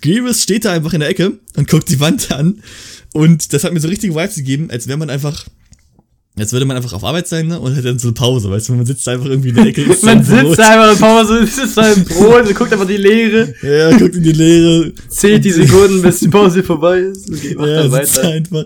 Grievous 0.02 0.42
steht 0.42 0.66
da 0.66 0.72
einfach 0.72 0.94
in 0.94 1.02
der 1.02 1.10
Ecke 1.10 1.40
und 1.58 1.70
guckt 1.70 1.90
die 1.90 2.00
Wand 2.00 2.32
an. 2.32 2.62
Und 3.12 3.52
das 3.52 3.66
hat 3.66 3.74
mir 3.74 3.82
so 3.82 3.90
richtige 3.90 4.16
Vibes 4.16 4.36
gegeben, 4.36 4.72
als 4.72 4.88
wäre 4.88 4.98
man 4.98 5.10
einfach 5.10 5.46
Jetzt 6.40 6.54
würde 6.54 6.66
man 6.66 6.78
einfach 6.78 6.94
auf 6.94 7.04
Arbeit 7.04 7.28
sein 7.28 7.48
ne? 7.48 7.60
und 7.60 7.74
hätte 7.74 7.90
dann 7.90 8.00
so 8.00 8.08
eine 8.08 8.14
Pause, 8.14 8.50
weißt 8.50 8.70
du, 8.70 8.74
man 8.74 8.86
sitzt 8.86 9.08
einfach 9.08 9.26
irgendwie 9.26 9.50
in 9.50 9.56
der 9.56 9.66
Ecke. 9.66 9.86
man 10.04 10.24
sitzt 10.24 10.42
Brot. 10.42 10.60
einfach 10.60 10.94
in 10.94 11.00
Pause, 11.00 11.38
isst 11.44 11.76
sein 11.76 12.06
Brot 12.06 12.48
und 12.48 12.56
guckt 12.56 12.72
einfach 12.72 12.88
die 12.88 12.98
Leere. 12.98 13.54
Ja, 13.62 13.98
guckt 13.98 14.16
in 14.16 14.24
die 14.24 14.32
Leere. 14.32 14.94
Zählt 15.10 15.44
die 15.44 15.52
Sekunden, 15.52 16.02
bis 16.02 16.20
die 16.20 16.30
Pause 16.30 16.64
vorbei 16.64 17.00
ist 17.00 17.30
und 17.30 17.42
geht 17.42 17.60
ja, 17.60 17.84
dann 17.84 17.92
weiter. 17.92 18.30
Einfach. 18.30 18.66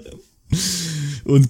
Und 1.25 1.49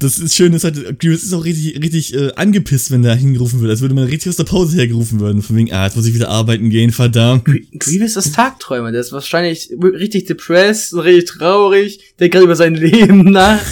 das 0.00 0.18
ist 0.18 0.34
schön, 0.34 0.52
dass 0.52 0.64
halt, 0.64 0.98
Grievous 0.98 1.22
ist 1.22 1.32
auch 1.32 1.44
richtig, 1.44 1.82
richtig 1.82 2.14
äh, 2.14 2.32
angepisst, 2.34 2.90
wenn 2.90 3.02
der 3.02 3.14
hingerufen 3.14 3.60
wird, 3.60 3.70
als 3.70 3.80
würde 3.80 3.94
man 3.94 4.04
richtig 4.04 4.28
aus 4.28 4.36
der 4.36 4.44
Pause 4.44 4.76
hergerufen 4.76 5.20
werden. 5.20 5.40
Von 5.40 5.56
wegen, 5.56 5.72
ah, 5.72 5.86
jetzt 5.86 5.96
muss 5.96 6.06
ich 6.06 6.14
wieder 6.14 6.28
arbeiten 6.28 6.68
gehen, 6.68 6.90
verdammt. 6.90 7.44
Grievous 7.44 8.16
ist 8.16 8.34
Tagträumer, 8.34 8.92
der 8.92 9.00
ist 9.00 9.12
wahrscheinlich 9.12 9.70
richtig 9.80 10.26
depressed, 10.26 10.94
richtig 10.94 11.38
traurig, 11.38 12.14
der 12.18 12.28
gerade 12.28 12.44
über 12.44 12.56
sein 12.56 12.74
Leben 12.74 13.30
nach. 13.30 13.62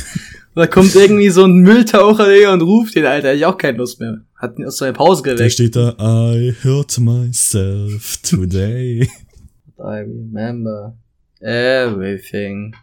Da 0.54 0.66
kommt 0.66 0.94
irgendwie 0.94 1.30
so 1.30 1.44
ein 1.44 1.56
Mülltaucher, 1.58 2.28
Digga, 2.28 2.52
und 2.52 2.62
ruft 2.62 2.94
den, 2.94 3.06
Alter, 3.06 3.34
ich 3.34 3.46
auch 3.46 3.56
keine 3.56 3.78
Lust 3.78 4.00
mehr. 4.00 4.18
Hat 4.36 4.58
ihn 4.58 4.66
aus 4.66 4.76
seiner 4.76 4.92
Pause 4.92 5.22
geweckt. 5.22 5.40
Da 5.40 5.48
steht 5.48 5.76
da, 5.76 5.96
I 5.98 6.54
hurt 6.62 6.98
myself 6.98 8.18
today. 8.18 9.08
I 9.78 10.04
remember 10.04 10.96
everything. 11.40 12.74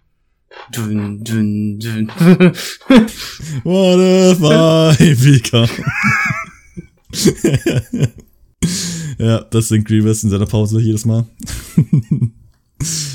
Dun, 0.71 1.23
dun, 1.23 1.79
dun. 1.79 2.07
What 3.63 3.99
if 3.99 4.41
I 4.41 5.15
become? 5.15 5.69
ja, 9.19 9.41
das 9.43 9.67
singt 9.67 9.87
Grievous 9.87 10.23
in 10.23 10.31
seiner 10.31 10.47
Pause 10.47 10.81
jedes 10.81 11.05
Mal. 11.05 11.25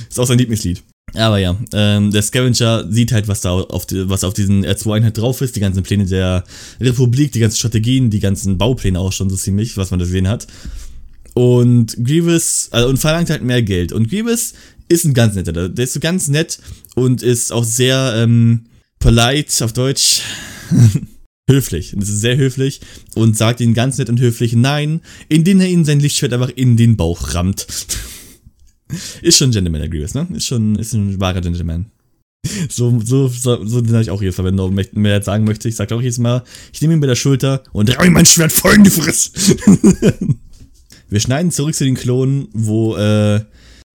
ist 0.09 0.19
auch 0.21 0.27
sein 0.27 0.39
Lieblingslied. 0.39 0.83
Aber 1.13 1.39
ja, 1.39 1.57
ähm, 1.73 2.11
der 2.11 2.23
Scavenger 2.23 2.91
sieht 2.91 3.13
halt, 3.13 3.29
was 3.29 3.41
da 3.41 3.53
auf, 3.53 3.87
die, 3.87 4.09
was 4.09 4.25
auf 4.25 4.35
diesen 4.35 4.65
R2-Einheit 4.65 5.17
drauf 5.17 5.41
ist, 5.43 5.55
die 5.55 5.61
ganzen 5.61 5.83
Pläne 5.83 6.07
der 6.07 6.45
Republik, 6.81 7.31
die 7.33 7.41
ganzen 7.41 7.59
Strategien, 7.59 8.11
die 8.11 8.21
ganzen 8.21 8.59
Baupläne 8.59 8.99
auch 8.99 9.13
schon 9.13 9.31
so 9.31 9.37
ziemlich, 9.37 9.77
was 9.77 9.91
man 9.91 10.01
da 10.01 10.07
gesehen 10.07 10.27
hat. 10.27 10.47
Und 11.35 11.97
Grievous, 12.05 12.69
also, 12.73 12.89
und 12.89 12.97
verlangt 12.97 13.31
halt 13.31 13.43
mehr 13.43 13.63
Geld. 13.63 13.93
Und 13.93 14.09
Grievous 14.09 14.55
ist 14.89 15.05
ein 15.05 15.15
ganz 15.15 15.35
netter, 15.35 15.69
der 15.69 15.85
ist 15.85 15.93
so 15.93 16.01
ganz 16.01 16.29
nett 16.29 16.59
und 16.95 17.23
ist 17.23 17.53
auch 17.53 17.65
sehr 17.65 18.15
ähm, 18.17 18.67
polite 18.99 19.65
auf 19.65 19.73
Deutsch. 19.73 20.23
höflich. 21.49 21.93
Das 21.97 22.09
ist 22.09 22.21
sehr 22.21 22.37
höflich 22.37 22.81
und 23.15 23.37
sagt 23.37 23.61
ihnen 23.61 23.75
ganz 23.75 23.99
nett 23.99 24.09
und 24.09 24.21
höflich 24.21 24.55
Nein, 24.55 25.01
indem 25.29 25.61
er 25.61 25.69
ihnen 25.69 25.85
sein 25.85 26.01
Lichtschwert 26.01 26.33
einfach 26.33 26.51
in 26.55 26.77
den 26.77 26.97
Bauch 26.97 27.35
rammt. 27.35 27.67
ist 29.23 29.39
schon 29.39 29.51
Gentleman, 29.51 29.91
Grievous, 29.91 30.15
ne? 30.15 30.27
Ist 30.35 30.47
schon, 30.47 30.77
ist 30.77 30.93
ein 30.93 31.21
wahrer 31.21 31.41
Gentleman. 31.41 31.87
So, 32.69 33.01
so, 33.03 33.29
so, 33.29 33.65
so 33.65 33.79
habe 33.79 34.03
ich 34.03 34.11
auch 34.11 34.21
hier 34.21 34.33
verwendet, 34.33 34.67
wenn 34.67 34.77
du 34.77 35.01
mehr 35.01 35.23
sagen 35.23 35.45
möchte. 35.45 35.69
Ich 35.69 35.77
sage 35.77 35.95
auch 35.95 36.03
jedes 36.03 36.19
Mal, 36.19 36.43
ich 36.75 36.83
nehme 36.83 36.93
ihn 36.93 37.01
bei 37.01 37.07
der 37.07 37.15
Schulter 37.15 37.63
und 37.73 37.89
reih 37.99 38.11
mein 38.11 38.27
Schwert 38.27 38.53
voll 38.53 38.75
in 38.75 38.85
die 38.85 38.91
Fresse. 38.91 39.31
Wir 41.09 41.21
schneiden 41.21 41.51
zurück 41.51 41.75
zu 41.75 41.85
den 41.85 41.95
Klonen, 41.95 42.49
wo 42.53 42.97
äh, 42.97 43.41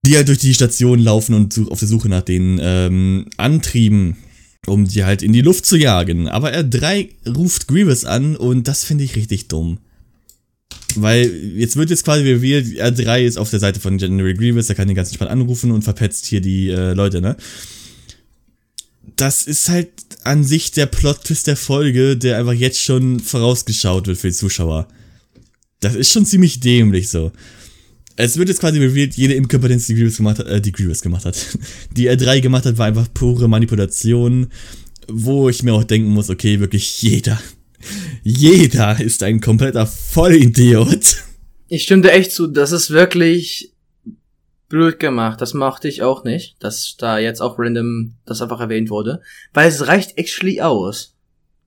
die 0.05 0.15
halt 0.15 0.27
durch 0.27 0.39
die 0.39 0.53
Station 0.53 0.99
laufen 0.99 1.35
und 1.35 1.59
auf 1.69 1.79
der 1.79 1.87
Suche 1.87 2.09
nach 2.09 2.21
den 2.21 2.59
ähm, 2.61 3.25
Antrieben, 3.37 4.17
um 4.67 4.87
die 4.87 5.03
halt 5.03 5.21
in 5.21 5.33
die 5.33 5.41
Luft 5.41 5.65
zu 5.65 5.77
jagen. 5.77 6.27
Aber 6.27 6.53
R3 6.53 7.09
ruft 7.35 7.67
Grievous 7.67 8.05
an 8.05 8.35
und 8.35 8.67
das 8.67 8.83
finde 8.83 9.03
ich 9.03 9.15
richtig 9.15 9.47
dumm. 9.47 9.79
Weil 10.95 11.29
jetzt 11.55 11.75
wird 11.75 11.89
jetzt 11.89 12.03
quasi 12.03 12.23
revealed, 12.23 12.79
R3 12.81 13.21
ist 13.21 13.37
auf 13.37 13.49
der 13.49 13.59
Seite 13.59 13.79
von 13.79 13.97
General 13.97 14.33
Grievous, 14.33 14.67
der 14.67 14.75
kann 14.75 14.87
den 14.87 14.95
ganzen 14.95 15.13
Spann 15.13 15.27
anrufen 15.27 15.71
und 15.71 15.83
verpetzt 15.83 16.25
hier 16.25 16.41
die 16.41 16.69
äh, 16.69 16.93
Leute, 16.93 17.21
ne? 17.21 17.37
Das 19.15 19.43
ist 19.43 19.69
halt 19.69 19.89
an 20.23 20.43
sich 20.43 20.71
der 20.71 20.85
Plot-Twist 20.85 21.47
der 21.47 21.57
Folge, 21.57 22.17
der 22.17 22.37
einfach 22.37 22.53
jetzt 22.53 22.81
schon 22.81 23.19
vorausgeschaut 23.19 24.07
wird 24.07 24.17
für 24.17 24.29
die 24.29 24.35
Zuschauer. 24.35 24.87
Das 25.79 25.95
ist 25.95 26.11
schon 26.11 26.25
ziemlich 26.25 26.59
dämlich 26.59 27.09
so 27.09 27.31
es 28.25 28.37
wird 28.37 28.49
jetzt 28.49 28.59
quasi 28.59 28.79
revealed, 28.79 29.15
jede 29.15 29.33
Inkompetenz, 29.33 29.87
die 29.87 29.95
Grievous 29.95 30.17
gemacht 30.17 30.39
hat, 30.39 30.47
äh, 30.47 30.59
die 30.59 30.73
Grievous 30.73 31.01
gemacht 31.01 31.23
hat, 31.23 31.37
die 31.95 32.09
R3 32.09 32.41
gemacht 32.41 32.65
hat, 32.65 32.77
war 32.77 32.87
einfach 32.87 33.07
pure 33.13 33.47
Manipulation, 33.47 34.47
wo 35.07 35.47
ich 35.47 35.63
mir 35.63 35.73
auch 35.73 35.85
denken 35.85 36.09
muss, 36.09 36.29
okay, 36.29 36.59
wirklich 36.59 37.01
jeder, 37.01 37.41
jeder 38.23 38.99
ist 38.99 39.23
ein 39.23 39.41
kompletter 39.41 39.85
Vollidiot. 39.85 41.23
Ich 41.67 41.83
stimme 41.83 42.03
dir 42.03 42.11
echt 42.11 42.31
zu, 42.31 42.47
das 42.47 42.71
ist 42.71 42.89
wirklich 42.89 43.73
blöd 44.69 44.99
gemacht. 44.99 45.41
Das 45.41 45.53
mochte 45.53 45.87
ich 45.87 46.03
auch 46.03 46.23
nicht, 46.23 46.55
dass 46.63 46.95
da 46.97 47.17
jetzt 47.17 47.41
auch 47.41 47.59
random 47.59 48.13
das 48.25 48.41
einfach 48.41 48.59
erwähnt 48.59 48.89
wurde. 48.89 49.21
Weil 49.53 49.67
es 49.67 49.87
reicht 49.87 50.17
actually 50.17 50.61
aus. 50.61 51.15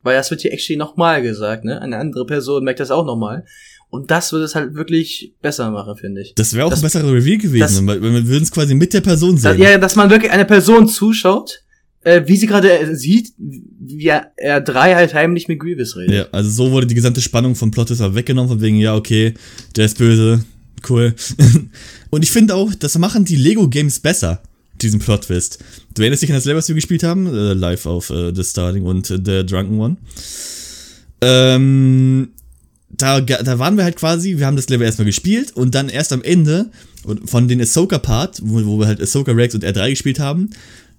Weil 0.02 0.16
das 0.16 0.30
wird 0.30 0.40
hier 0.40 0.52
actually 0.52 0.78
nochmal 0.78 1.22
gesagt, 1.22 1.64
ne? 1.64 1.80
Eine 1.80 1.98
andere 1.98 2.26
Person 2.26 2.64
merkt 2.64 2.80
das 2.80 2.90
auch 2.90 3.04
nochmal. 3.04 3.44
Und 3.90 4.10
das 4.10 4.32
würde 4.32 4.46
es 4.46 4.54
halt 4.54 4.74
wirklich 4.74 5.34
besser 5.42 5.70
machen, 5.70 5.96
finde 5.96 6.22
ich. 6.22 6.34
Das 6.34 6.54
wäre 6.54 6.66
auch 6.66 6.70
das, 6.70 6.80
ein 6.80 6.84
besserer 6.84 7.12
Review 7.12 7.38
gewesen, 7.38 7.86
weil 7.86 8.00
wir 8.00 8.26
würden 8.26 8.42
es 8.42 8.50
quasi 8.50 8.74
mit 8.74 8.94
der 8.94 9.02
Person 9.02 9.36
sehen. 9.36 9.58
ja, 9.58 9.76
dass 9.76 9.96
man 9.96 10.08
wirklich 10.08 10.32
einer 10.32 10.46
Person 10.46 10.88
zuschaut, 10.88 11.62
äh, 12.04 12.22
wie 12.26 12.36
sie 12.36 12.46
gerade 12.46 12.78
äh, 12.78 12.94
sieht, 12.94 13.32
wie 13.38 14.06
er, 14.06 14.32
er 14.36 14.60
drei 14.60 14.94
halt 14.94 15.14
heimlich 15.14 15.48
mit 15.48 15.60
Grievous 15.60 15.96
redet. 15.96 16.14
Ja, 16.14 16.26
also 16.32 16.50
so 16.50 16.70
wurde 16.70 16.86
die 16.86 16.94
gesamte 16.94 17.20
Spannung 17.20 17.54
von 17.54 17.70
Plot 17.70 17.90
weggenommen, 17.90 18.48
von 18.48 18.60
wegen, 18.60 18.76
ja, 18.76 18.94
okay, 18.94 19.34
der 19.76 19.86
ist 19.86 19.98
böse, 19.98 20.44
cool. 20.88 21.14
Und 22.10 22.22
ich 22.22 22.30
finde 22.30 22.54
auch, 22.54 22.74
das 22.74 22.98
machen 22.98 23.24
die 23.24 23.36
Lego-Games 23.36 24.00
besser, 24.00 24.42
diesen 24.80 25.00
Plot-Twist. 25.00 25.58
Du 25.94 26.02
erinnerst 26.02 26.22
dich 26.22 26.30
an 26.30 26.36
das 26.36 26.44
Level, 26.44 26.58
was 26.58 26.68
wir 26.68 26.74
gespielt 26.74 27.02
haben? 27.02 27.26
Äh, 27.26 27.52
live 27.54 27.86
auf 27.86 28.10
äh, 28.10 28.34
The 28.34 28.44
Starting 28.44 28.84
und 28.84 29.10
äh, 29.10 29.18
The 29.24 29.46
Drunken 29.46 29.78
One. 29.78 29.96
Ähm, 31.20 32.30
da, 32.90 33.20
da 33.20 33.58
waren 33.58 33.76
wir 33.76 33.84
halt 33.84 33.96
quasi, 33.96 34.38
wir 34.38 34.46
haben 34.46 34.56
das 34.56 34.68
Level 34.68 34.84
erstmal 34.84 35.06
gespielt 35.06 35.52
und 35.56 35.74
dann 35.74 35.88
erst 35.88 36.12
am 36.12 36.22
Ende 36.22 36.70
von 37.24 37.48
den 37.48 37.60
Ahsoka-Part, 37.60 38.40
wo, 38.44 38.64
wo 38.64 38.78
wir 38.78 38.86
halt 38.86 39.00
Ahsoka 39.00 39.32
Rex 39.32 39.54
und 39.54 39.64
R3 39.64 39.90
gespielt 39.90 40.18
haben, 40.18 40.50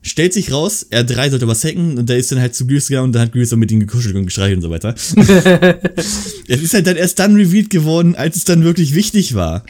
stellt 0.04 0.34
sich 0.34 0.52
raus, 0.52 0.86
R3 0.92 1.32
sollte 1.32 1.48
was 1.48 1.64
hacken 1.64 1.98
und 1.98 2.10
der 2.10 2.18
ist 2.18 2.32
dann 2.32 2.40
halt 2.40 2.54
zu 2.54 2.68
Grease 2.68 2.90
gegangen 2.90 3.06
und 3.06 3.12
dann 3.14 3.24
hat 3.24 3.32
Grease 3.32 3.56
mit 3.56 3.72
ihm 3.72 3.80
gekuschelt 3.80 4.16
und 4.16 4.26
gestreichelt 4.26 4.58
und 4.58 4.62
so 4.62 4.70
weiter. 4.70 4.94
es 6.48 6.62
ist 6.62 6.74
halt 6.74 6.86
dann 6.86 6.98
erst 6.98 7.18
dann 7.20 7.36
revealed 7.36 7.70
geworden, 7.70 8.16
als 8.16 8.36
es 8.36 8.44
dann 8.44 8.64
wirklich 8.64 8.94
wichtig 8.94 9.34
war. 9.34 9.64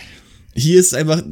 Hier 0.56 0.80
ist 0.80 0.94
einfach 0.94 1.24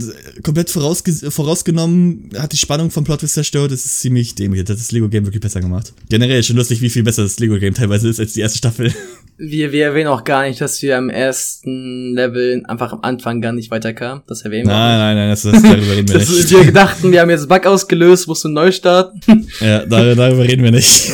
komplett 0.42 0.72
vorausge 0.72 1.14
vorausgenommen, 1.30 2.32
hat 2.36 2.54
die 2.54 2.58
Spannung 2.58 2.90
vom 2.90 3.04
Plot 3.04 3.22
zerstört, 3.22 3.72
das 3.72 3.86
ist 3.86 4.00
ziemlich 4.00 4.34
dämlich. 4.34 4.64
Das 4.64 4.72
hat 4.74 4.80
das 4.80 4.92
Lego-Game 4.92 5.26
wirklich 5.26 5.42
besser 5.42 5.62
gemacht. 5.62 5.94
Generell 6.10 6.40
ist 6.40 6.48
schon 6.48 6.56
lustig, 6.56 6.82
wie 6.82 6.90
viel 6.90 7.04
besser 7.04 7.22
das 7.24 7.38
Lego-Game 7.38 7.76
teilweise 7.76 8.10
ist 8.10 8.20
als 8.20 8.34
die 8.34 8.42
erste 8.42 8.58
Staffel. 8.58 8.94
Wir, 9.44 9.72
wir 9.72 9.86
erwähnen 9.86 10.10
auch 10.10 10.24
gar 10.24 10.48
nicht, 10.48 10.62
dass 10.62 10.80
wir 10.84 10.96
am 11.00 11.10
ersten 11.10 12.14
Level 12.14 12.62
einfach 12.68 12.94
am 12.94 13.00
Anfang 13.02 13.42
gar 13.42 13.52
nicht 13.54 13.72
weiterkamen. 13.72 14.22
Das 14.28 14.44
erwähnen 14.44 14.68
wir 14.68 14.74
Nein, 14.74 15.00
nein, 15.00 15.16
nein, 15.16 15.30
das, 15.32 15.42
das 15.42 15.64
darüber 15.64 15.96
reden 15.96 16.10
wir 16.10 16.20
das, 16.20 16.30
nicht. 16.30 16.52
Wir 16.52 16.72
dachten, 16.72 17.12
wir 17.12 17.22
haben 17.22 17.30
jetzt 17.32 17.50
Bug 17.50 17.66
ausgelöst, 17.66 18.28
mussten 18.28 18.54
neu 18.54 18.72
starten. 18.72 19.20
Ja, 19.60 19.84
darüber, 19.84 20.16
darüber 20.16 20.44
reden 20.44 20.64
wir 20.64 20.70
nicht. 20.70 21.12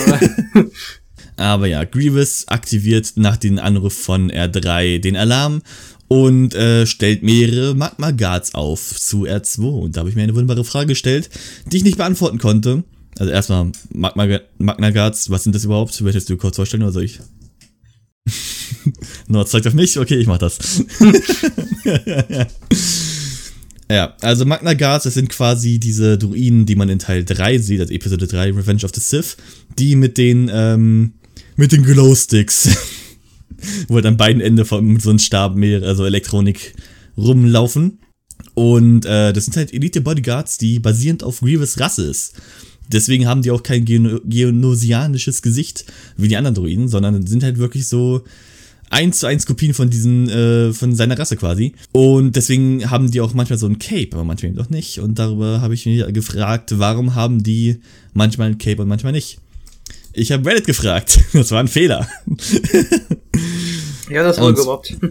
Aber 1.38 1.68
ja, 1.68 1.86
Grievous 1.86 2.46
aktiviert 2.50 3.14
nach 3.16 3.38
dem 3.38 3.60
Anruf 3.60 3.94
von 3.94 4.30
R3 4.30 5.00
den 5.00 5.16
Alarm 5.16 5.62
und 6.08 6.56
äh, 6.56 6.86
stellt 6.86 7.24
mehrere 7.24 7.76
Magma 7.76 8.12
Guards 8.12 8.54
auf 8.56 8.82
zu 8.82 9.26
R2. 9.26 9.62
Und 9.62 9.96
da 9.96 10.00
habe 10.02 10.10
ich 10.10 10.16
mir 10.16 10.24
eine 10.24 10.36
wunderbare 10.36 10.64
Frage 10.64 10.88
gestellt, 10.88 11.30
die 11.66 11.78
ich 11.78 11.84
nicht 11.84 11.98
beantworten 11.98 12.38
konnte. 12.38 12.84
Also 13.20 13.32
erstmal 13.32 13.72
Magma, 13.94 14.40
Magna 14.58 14.92
Guards, 14.92 15.30
was 15.30 15.44
sind 15.44 15.56
das 15.56 15.66
überhaupt? 15.66 16.00
Möchtest 16.02 16.30
du 16.30 16.38
kurz 16.38 16.56
vorstellen 16.56 16.84
oder 16.84 16.92
soll 16.92 17.04
ich? 17.04 17.20
Nord 19.28 19.50
zeigt 19.50 19.68
auf 19.68 19.74
mich, 19.74 20.00
okay, 20.00 20.16
ich 20.16 20.28
mach 20.28 20.38
das. 20.38 20.84
ja, 23.90 24.16
also 24.22 24.46
Magna 24.46 24.74
Guards, 24.74 25.06
das 25.06 25.16
sind 25.16 25.30
quasi 25.30 25.80
diese 25.80 26.18
Druiden, 26.18 26.66
die 26.66 26.76
man 26.76 26.90
in 26.90 27.00
Teil 27.00 27.24
3 27.26 27.58
sieht, 27.60 27.82
also 27.82 27.94
Episode 27.94 28.28
3, 28.28 28.54
Revenge 28.54 28.84
of 28.84 28.92
the 28.94 29.02
Sith, 29.02 29.38
die 29.78 29.96
mit 29.96 30.18
den, 30.18 30.50
ähm, 30.54 31.14
mit 31.56 31.72
den 31.72 31.84
Glowsticks, 31.84 32.70
wo 33.88 33.96
halt 33.96 34.06
an 34.06 34.18
beiden 34.18 34.42
Enden 34.42 34.66
von 34.66 35.00
so 35.00 35.10
einem 35.10 35.20
Stab 35.20 35.56
mehr, 35.56 35.84
also 35.84 36.06
Elektronik 36.06 36.76
rumlaufen. 37.18 38.00
Und 38.54 39.06
äh, 39.06 39.34
das 39.34 39.46
sind 39.46 39.58
halt 39.58 39.74
Elite-Bodyguards, 39.74 40.58
die 40.58 40.80
basierend 40.80 41.24
auf 41.24 41.40
Grievous 41.40 41.80
Rasse 41.80 42.04
ist. 42.04 42.34
Deswegen 42.92 43.28
haben 43.28 43.42
die 43.42 43.52
auch 43.52 43.64
kein 43.64 43.86
geonosianisches 43.86 45.42
Gesicht 45.42 45.86
wie 46.16 46.28
die 46.28 46.38
anderen 46.38 46.56
Druiden, 46.56 46.88
sondern 46.88 47.28
sind 47.28 47.44
halt 47.44 47.58
wirklich 47.58 47.88
so 47.88 48.24
eins 48.90 49.20
zu 49.20 49.28
eins 49.28 49.46
Kopien 49.46 49.74
von 49.74 49.90
diesen, 49.90 50.30
äh, 50.30 50.74
von 50.74 50.96
seiner 50.96 51.20
Rasse 51.20 51.36
quasi. 51.36 51.74
Und 51.92 52.36
deswegen 52.36 52.90
haben 52.90 53.12
die 53.12 53.22
auch 53.22 53.34
manchmal 53.34 53.60
so 53.60 53.68
ein 53.68 53.80
Cape, 53.80 54.10
aber 54.14 54.24
manchmal 54.24 54.50
eben 54.50 54.58
doch 54.58 54.70
nicht. 54.70 55.00
Und 55.00 55.20
darüber 55.20 55.62
habe 55.62 55.74
ich 55.74 55.86
mich 55.86 56.06
gefragt, 56.14 56.74
warum 56.78 57.16
haben 57.16 57.44
die 57.44 57.82
manchmal 58.14 58.50
ein 58.50 58.58
Cape 58.58 58.82
und 58.82 58.88
manchmal 58.88 59.12
nicht. 59.12 59.40
Ich 60.18 60.32
habe 60.32 60.50
Reddit 60.50 60.66
gefragt. 60.66 61.20
Das 61.34 61.52
war 61.52 61.60
ein 61.60 61.68
Fehler. 61.68 62.08
Ja, 64.10 64.24
das 64.24 64.40
wurde 64.40 64.56
gemobbt. 64.56 64.96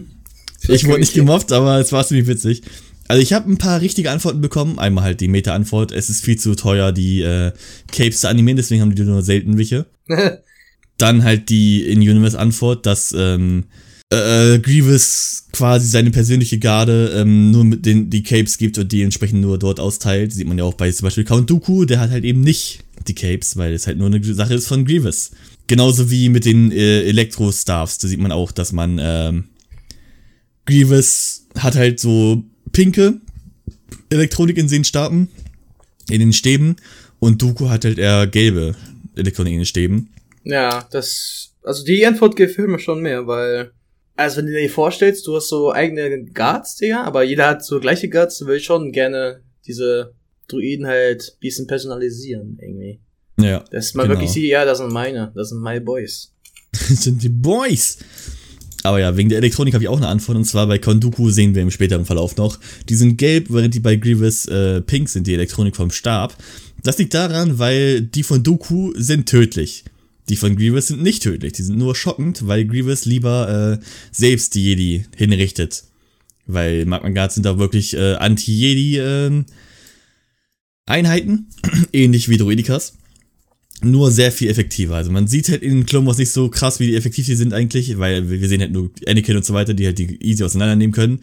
Ich 0.69 0.85
wurde 0.85 0.99
nicht 0.99 1.13
gemobbt, 1.13 1.53
aber 1.53 1.79
es 1.79 1.93
war 1.93 2.05
ziemlich 2.05 2.27
witzig. 2.27 2.61
Also 3.07 3.21
ich 3.21 3.31
habe 3.31 3.49
ein 3.49 3.57
paar 3.57 3.79
richtige 3.79 4.11
Antworten 4.11 4.41
bekommen. 4.41 4.79
Einmal 4.79 5.05
halt 5.05 5.21
die 5.21 5.29
Meta-Antwort, 5.29 5.93
es 5.93 6.09
ist 6.09 6.25
viel 6.25 6.37
zu 6.37 6.55
teuer, 6.55 6.91
die 6.91 7.21
äh, 7.21 7.53
Capes 7.89 8.19
zu 8.19 8.27
animieren, 8.27 8.57
deswegen 8.57 8.81
haben 8.81 8.93
die 8.93 9.03
nur 9.03 9.21
selten 9.21 9.57
welche. 9.57 9.85
Dann 10.97 11.23
halt 11.23 11.47
die 11.47 11.83
In-Universe-Antwort, 11.83 12.85
dass 12.85 13.15
ähm, 13.17 13.65
äh, 14.11 14.59
Grievous 14.59 15.45
quasi 15.53 15.87
seine 15.87 16.11
persönliche 16.11 16.59
Garde 16.59 17.13
ähm, 17.15 17.51
nur 17.51 17.63
mit 17.63 17.85
den 17.85 18.09
die 18.09 18.23
Capes 18.23 18.57
gibt 18.57 18.77
und 18.77 18.91
die 18.91 19.03
entsprechend 19.03 19.39
nur 19.39 19.57
dort 19.57 19.79
austeilt. 19.79 20.33
Sieht 20.33 20.47
man 20.47 20.57
ja 20.57 20.65
auch 20.65 20.73
bei 20.73 20.91
zum 20.91 21.05
Beispiel 21.05 21.23
Count 21.23 21.49
Dooku, 21.49 21.85
der 21.85 22.01
hat 22.01 22.09
halt 22.09 22.25
eben 22.25 22.41
nicht 22.41 22.83
die 23.07 23.15
Capes, 23.15 23.57
weil 23.57 23.73
es 23.73 23.87
halt 23.87 23.97
nur 23.97 24.07
eine 24.07 24.23
Sache 24.23 24.53
ist 24.53 24.67
von 24.67 24.85
Grievous. 24.85 25.31
Genauso 25.67 26.09
wie 26.09 26.29
mit 26.29 26.45
den 26.45 26.71
äh, 26.71 27.03
Elektro-Staffs, 27.03 27.97
da 27.97 28.07
sieht 28.07 28.19
man 28.19 28.31
auch, 28.31 28.51
dass 28.51 28.71
man 28.71 28.99
ähm, 29.01 29.45
Grievous 30.65 31.47
hat 31.57 31.75
halt 31.75 31.99
so 31.99 32.43
pinke 32.71 33.19
Elektronik 34.09 34.57
in 34.57 34.67
den 34.67 34.83
Starten, 34.83 35.29
in 36.09 36.19
den 36.19 36.33
Stäben 36.33 36.75
und 37.19 37.41
Dooku 37.41 37.69
hat 37.69 37.85
halt 37.85 37.97
eher 37.97 38.27
gelbe 38.27 38.75
Elektronik 39.15 39.53
in 39.53 39.59
den 39.59 39.65
Stäben. 39.65 40.09
Ja, 40.43 40.87
das, 40.91 41.53
also 41.63 41.83
die 41.83 42.05
Antwort 42.05 42.35
gefällt 42.35 42.69
mir 42.69 42.79
schon 42.79 43.01
mehr, 43.01 43.27
weil, 43.27 43.71
also 44.15 44.37
wenn 44.37 44.45
du 44.45 44.53
dir 44.53 44.69
vorstellst, 44.69 45.27
du 45.27 45.35
hast 45.35 45.49
so 45.49 45.71
eigene 45.71 46.25
Guards, 46.25 46.77
Digga, 46.77 47.03
aber 47.03 47.23
jeder 47.23 47.47
hat 47.47 47.65
so 47.65 47.79
gleiche 47.79 48.09
Guards, 48.09 48.39
dann 48.39 48.47
will 48.47 48.57
ich 48.57 48.65
schon 48.65 48.91
gerne 48.91 49.41
diese 49.65 50.13
Druiden 50.47 50.87
halt 50.87 51.37
bisschen 51.39 51.67
personalisieren, 51.67 52.57
irgendwie. 52.61 52.99
Ja. 53.39 53.63
Dass 53.71 53.93
man 53.93 54.07
genau. 54.07 54.19
wirklich 54.19 54.31
sieht, 54.31 54.49
ja, 54.49 54.65
das 54.65 54.79
sind 54.79 54.91
meine, 54.91 55.31
das 55.35 55.49
sind 55.49 55.61
my 55.61 55.79
boys. 55.79 56.33
Das 56.71 56.87
sind 57.03 57.21
die 57.21 57.29
Boys. 57.29 57.99
Aber 58.83 58.99
ja, 58.99 59.17
wegen 59.17 59.29
der 59.29 59.39
Elektronik 59.39 59.73
habe 59.73 59.83
ich 59.83 59.89
auch 59.89 59.97
eine 59.97 60.07
Antwort. 60.07 60.37
Und 60.37 60.45
zwar 60.45 60.67
bei 60.67 60.77
Konduku 60.77 61.29
sehen 61.29 61.55
wir 61.55 61.61
im 61.61 61.71
späteren 61.71 62.05
Verlauf 62.05 62.37
noch. 62.37 62.59
Die 62.87 62.95
sind 62.95 63.17
gelb, 63.17 63.47
während 63.49 63.73
die 63.73 63.79
bei 63.79 63.95
Grievous 63.95 64.45
äh, 64.45 64.81
pink 64.81 65.09
sind, 65.09 65.27
die 65.27 65.33
Elektronik 65.33 65.75
vom 65.75 65.91
Stab. 65.91 66.35
Das 66.83 66.97
liegt 66.97 67.13
daran, 67.13 67.59
weil 67.59 68.01
die 68.01 68.23
von 68.23 68.43
Dooku 68.43 68.93
sind 68.95 69.27
tödlich. 69.27 69.83
Die 70.29 70.35
von 70.35 70.55
Grievous 70.55 70.87
sind 70.87 71.01
nicht 71.01 71.23
tödlich. 71.23 71.53
Die 71.53 71.63
sind 71.63 71.77
nur 71.77 71.95
schockend, 71.95 72.47
weil 72.47 72.65
Grievous 72.65 73.05
lieber 73.05 73.79
äh, 73.81 73.85
selbst 74.11 74.55
die 74.55 74.63
Jedi 74.63 75.05
hinrichtet. 75.15 75.83
Weil 76.45 76.85
Magna 76.85 77.09
Guards 77.09 77.35
sind 77.35 77.45
da 77.45 77.59
wirklich 77.59 77.93
äh, 77.93 78.13
Anti-Jedi 78.13 78.99
äh, 78.99 79.43
Einheiten. 80.87 81.47
Ähnlich 81.93 82.27
wie 82.29 82.37
Droidikas 82.37 82.93
nur 83.81 84.11
sehr 84.11 84.31
viel 84.31 84.49
effektiver. 84.49 84.95
Also 84.95 85.11
man 85.11 85.27
sieht 85.27 85.49
halt 85.49 85.61
in 85.61 85.85
Clone 85.85 86.07
Wars 86.07 86.17
nicht 86.17 86.31
so 86.31 86.49
krass, 86.49 86.79
wie 86.79 86.95
effektiv 86.95 87.25
die 87.25 87.35
sind 87.35 87.53
eigentlich, 87.53 87.97
weil 87.99 88.29
wir 88.29 88.47
sehen 88.47 88.61
halt 88.61 88.71
nur 88.71 88.89
Anakin 89.05 89.37
und 89.37 89.45
so 89.45 89.53
weiter, 89.53 89.73
die 89.73 89.85
halt 89.85 89.99
die 89.99 90.17
easy 90.23 90.43
auseinandernehmen 90.43 90.93
können. 90.93 91.19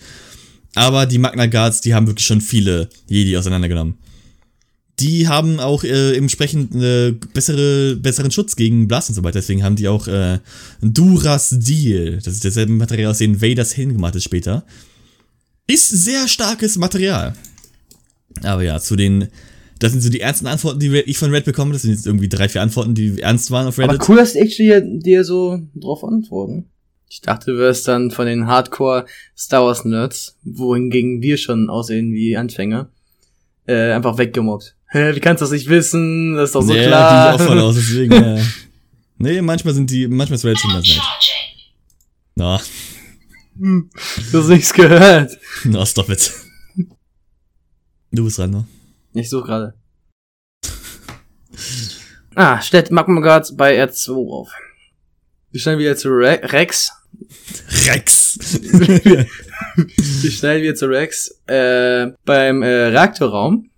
Aber 0.75 1.07
die 1.07 1.19
Magna 1.19 1.47
Guards, 1.47 1.81
die 1.81 1.95
haben 1.95 2.07
wirklich 2.07 2.27
schon 2.27 2.41
viele 2.41 2.89
Jedi 3.09 3.37
auseinandergenommen. 3.37 3.95
Die 5.01 5.27
haben 5.27 5.59
auch 5.59 5.83
äh, 5.83 6.17
entsprechend 6.17 6.75
äh, 6.77 7.13
bessere, 7.33 7.97
besseren 7.97 8.31
Schutz 8.31 8.55
gegen 8.55 8.87
Blast 8.87 9.09
und 9.09 9.17
so 9.17 9.25
weiter. 9.25 9.41
Deswegen 9.41 9.65
haben 9.65 9.75
die 9.75 9.89
auch 9.89 10.07
äh, 10.07 10.39
Durasdil. 10.81 12.21
Das 12.25 12.35
ist 12.35 12.45
dasselbe 12.45 12.73
Material, 12.73 13.11
aus 13.11 13.19
dem 13.19 13.41
Vaders 13.43 13.73
hingemacht 13.73 14.15
ist 14.15 14.25
später. 14.25 14.65
Ist 15.67 15.89
sehr 15.89 16.29
starkes 16.29 16.77
Material. 16.77 17.35
Aber 18.43 18.63
ja, 18.63 18.79
zu 18.79 18.95
den 18.95 19.29
das 19.85 19.93
sind 19.93 20.01
so 20.03 20.11
die 20.11 20.21
ernsten 20.21 20.47
Antworten, 20.47 20.81
die 20.81 20.97
ich 21.01 21.19
von 21.19 21.31
Reddit 21.31 21.45
bekomme. 21.47 21.73
Das 21.73 21.83
sind 21.83 21.93
jetzt 21.93 22.07
irgendwie 22.07 22.29
drei, 22.29 22.49
vier 22.49 22.63
Antworten, 22.63 22.95
die 22.95 23.21
ernst 23.21 23.51
waren 23.51 23.67
auf 23.67 23.79
Reddit. 23.79 24.01
Aber 24.01 24.09
cool, 24.09 24.17
dass 24.17 24.33
die 24.33 24.39
actually 24.41 24.99
dir 25.01 25.25
so 25.25 25.61
drauf 25.75 26.03
antworten. 26.05 26.67
Ich 27.09 27.21
dachte, 27.21 27.53
du 27.53 27.59
wirst 27.59 27.87
dann 27.87 28.11
von 28.11 28.27
den 28.27 28.47
Hardcore 28.47 29.07
Star 29.37 29.65
Wars 29.65 29.85
Nerds, 29.85 30.37
wohingegen 30.43 31.23
wir 31.23 31.37
schon 31.37 31.71
aussehen 31.71 32.13
wie 32.13 32.37
Anfänger, 32.37 32.89
äh, 33.67 33.93
einfach 33.93 34.19
weggemobbt. 34.19 34.75
Hä, 34.89 35.15
wie 35.15 35.21
kannst 35.21 35.41
du 35.41 35.45
das 35.45 35.53
nicht 35.53 35.69
wissen? 35.69 36.35
Das 36.35 36.49
ist 36.51 36.55
doch 36.55 36.63
so 36.63 36.75
ja, 36.75 36.87
klar. 36.87 37.37
die 37.37 37.43
auch 37.43 37.47
voll 37.47 37.61
aus, 37.61 37.75
deswegen, 37.77 38.13
ja. 38.13 38.39
Nee, 39.19 39.43
manchmal 39.43 39.75
sind 39.75 39.91
die, 39.91 40.09
manchmal 40.09 40.37
ist 40.37 40.45
Reddit 40.45 40.59
schon 40.61 40.73
ganz 40.73 40.87
nett. 40.89 41.01
Na, 42.37 42.61
Hm, 43.57 43.89
Du 44.33 44.39
hast 44.41 44.49
nichts 44.49 44.73
gehört. 44.73 45.39
na, 45.65 45.87
stop 45.87 46.09
it. 46.09 46.33
Du 48.11 48.25
bist 48.25 48.39
dran, 48.39 48.51
ne? 48.51 48.65
Ich 49.15 49.31
suche 49.31 49.47
gerade. 49.47 49.75
Ah, 52.35 52.61
stellt 52.61 52.91
Magma 52.91 53.21
Guards 53.21 53.57
bei 53.57 53.81
R2 53.81 54.11
auf. 54.29 54.51
Wir 55.53 55.61
stellen 55.61 55.79
wieder 55.79 55.97
zu 55.97 56.09
Re 56.09 56.41
Rex. 56.43 56.91
Rex! 57.87 58.37
Wir 60.23 60.31
stellen 60.33 60.63
wieder 60.63 60.75
zu 60.75 60.87
Rex 60.87 61.41
äh, 61.47 62.09
beim 62.25 62.63
äh, 62.63 62.87
Reaktorraum, 62.87 63.71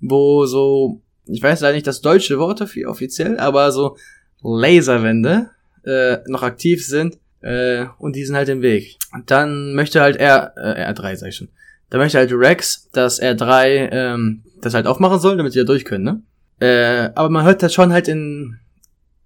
wo 0.00 0.44
so, 0.46 1.00
ich 1.26 1.40
weiß 1.40 1.60
leider 1.60 1.74
nicht 1.74 1.86
das 1.86 2.00
deutsche 2.00 2.40
Wort 2.40 2.60
dafür 2.60 2.90
offiziell, 2.90 3.38
aber 3.38 3.70
so 3.70 3.96
Laserwände 4.42 5.50
äh, 5.84 6.18
noch 6.26 6.42
aktiv 6.42 6.84
sind 6.84 7.18
äh, 7.42 7.86
und 7.98 8.16
die 8.16 8.24
sind 8.24 8.34
halt 8.34 8.48
im 8.48 8.62
Weg. 8.62 8.96
Und 9.12 9.30
dann 9.30 9.74
möchte 9.74 10.00
halt 10.00 10.16
R, 10.16 10.52
äh, 10.56 10.92
R3, 10.92 11.14
sag 11.14 11.28
ich 11.28 11.36
schon. 11.36 11.48
Da 11.90 11.98
möchte 11.98 12.18
halt 12.18 12.32
Rex, 12.32 12.88
dass 12.90 13.22
R3 13.22 13.88
ähm, 13.92 14.42
das 14.60 14.74
halt 14.74 14.86
aufmachen 14.86 15.20
soll, 15.20 15.36
damit 15.36 15.52
sie 15.52 15.60
da 15.60 15.64
durch 15.64 15.84
können, 15.84 16.04
ne? 16.04 16.22
Äh, 16.60 17.10
aber 17.14 17.30
man 17.30 17.44
hört 17.44 17.62
halt 17.62 17.72
schon 17.72 17.92
halt 17.92 18.08
in 18.08 18.58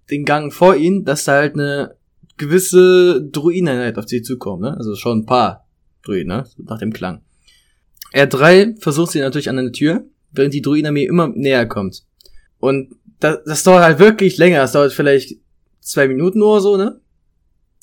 den 0.09 0.25
Gang 0.25 0.53
vor 0.53 0.75
ihnen, 0.75 1.03
dass 1.03 1.25
da 1.25 1.33
halt 1.33 1.55
eine 1.55 1.95
gewisse 2.37 3.21
Druideneinheit 3.31 3.97
auf 3.97 4.07
sie 4.07 4.21
zukommt, 4.21 4.61
ne? 4.61 4.75
Also 4.77 4.95
schon 4.95 5.19
ein 5.19 5.25
paar 5.25 5.67
Druiden, 6.03 6.27
ne? 6.27 6.45
Nach 6.57 6.79
dem 6.79 6.93
Klang. 6.93 7.21
R3 8.13 8.81
versucht 8.81 9.11
sie 9.11 9.19
natürlich 9.19 9.49
an 9.49 9.59
eine 9.59 9.71
Tür, 9.71 10.05
während 10.31 10.53
die 10.53 10.61
Druidenarmee 10.61 11.05
immer 11.05 11.27
näher 11.27 11.65
kommt. 11.65 12.03
Und 12.59 12.95
das, 13.19 13.39
das 13.45 13.63
dauert 13.63 13.83
halt 13.83 13.99
wirklich 13.99 14.37
länger. 14.37 14.59
Das 14.59 14.71
dauert 14.71 14.93
vielleicht 14.93 15.37
zwei 15.81 16.07
Minuten 16.07 16.41
oder 16.41 16.61
so, 16.61 16.77
ne? 16.77 16.99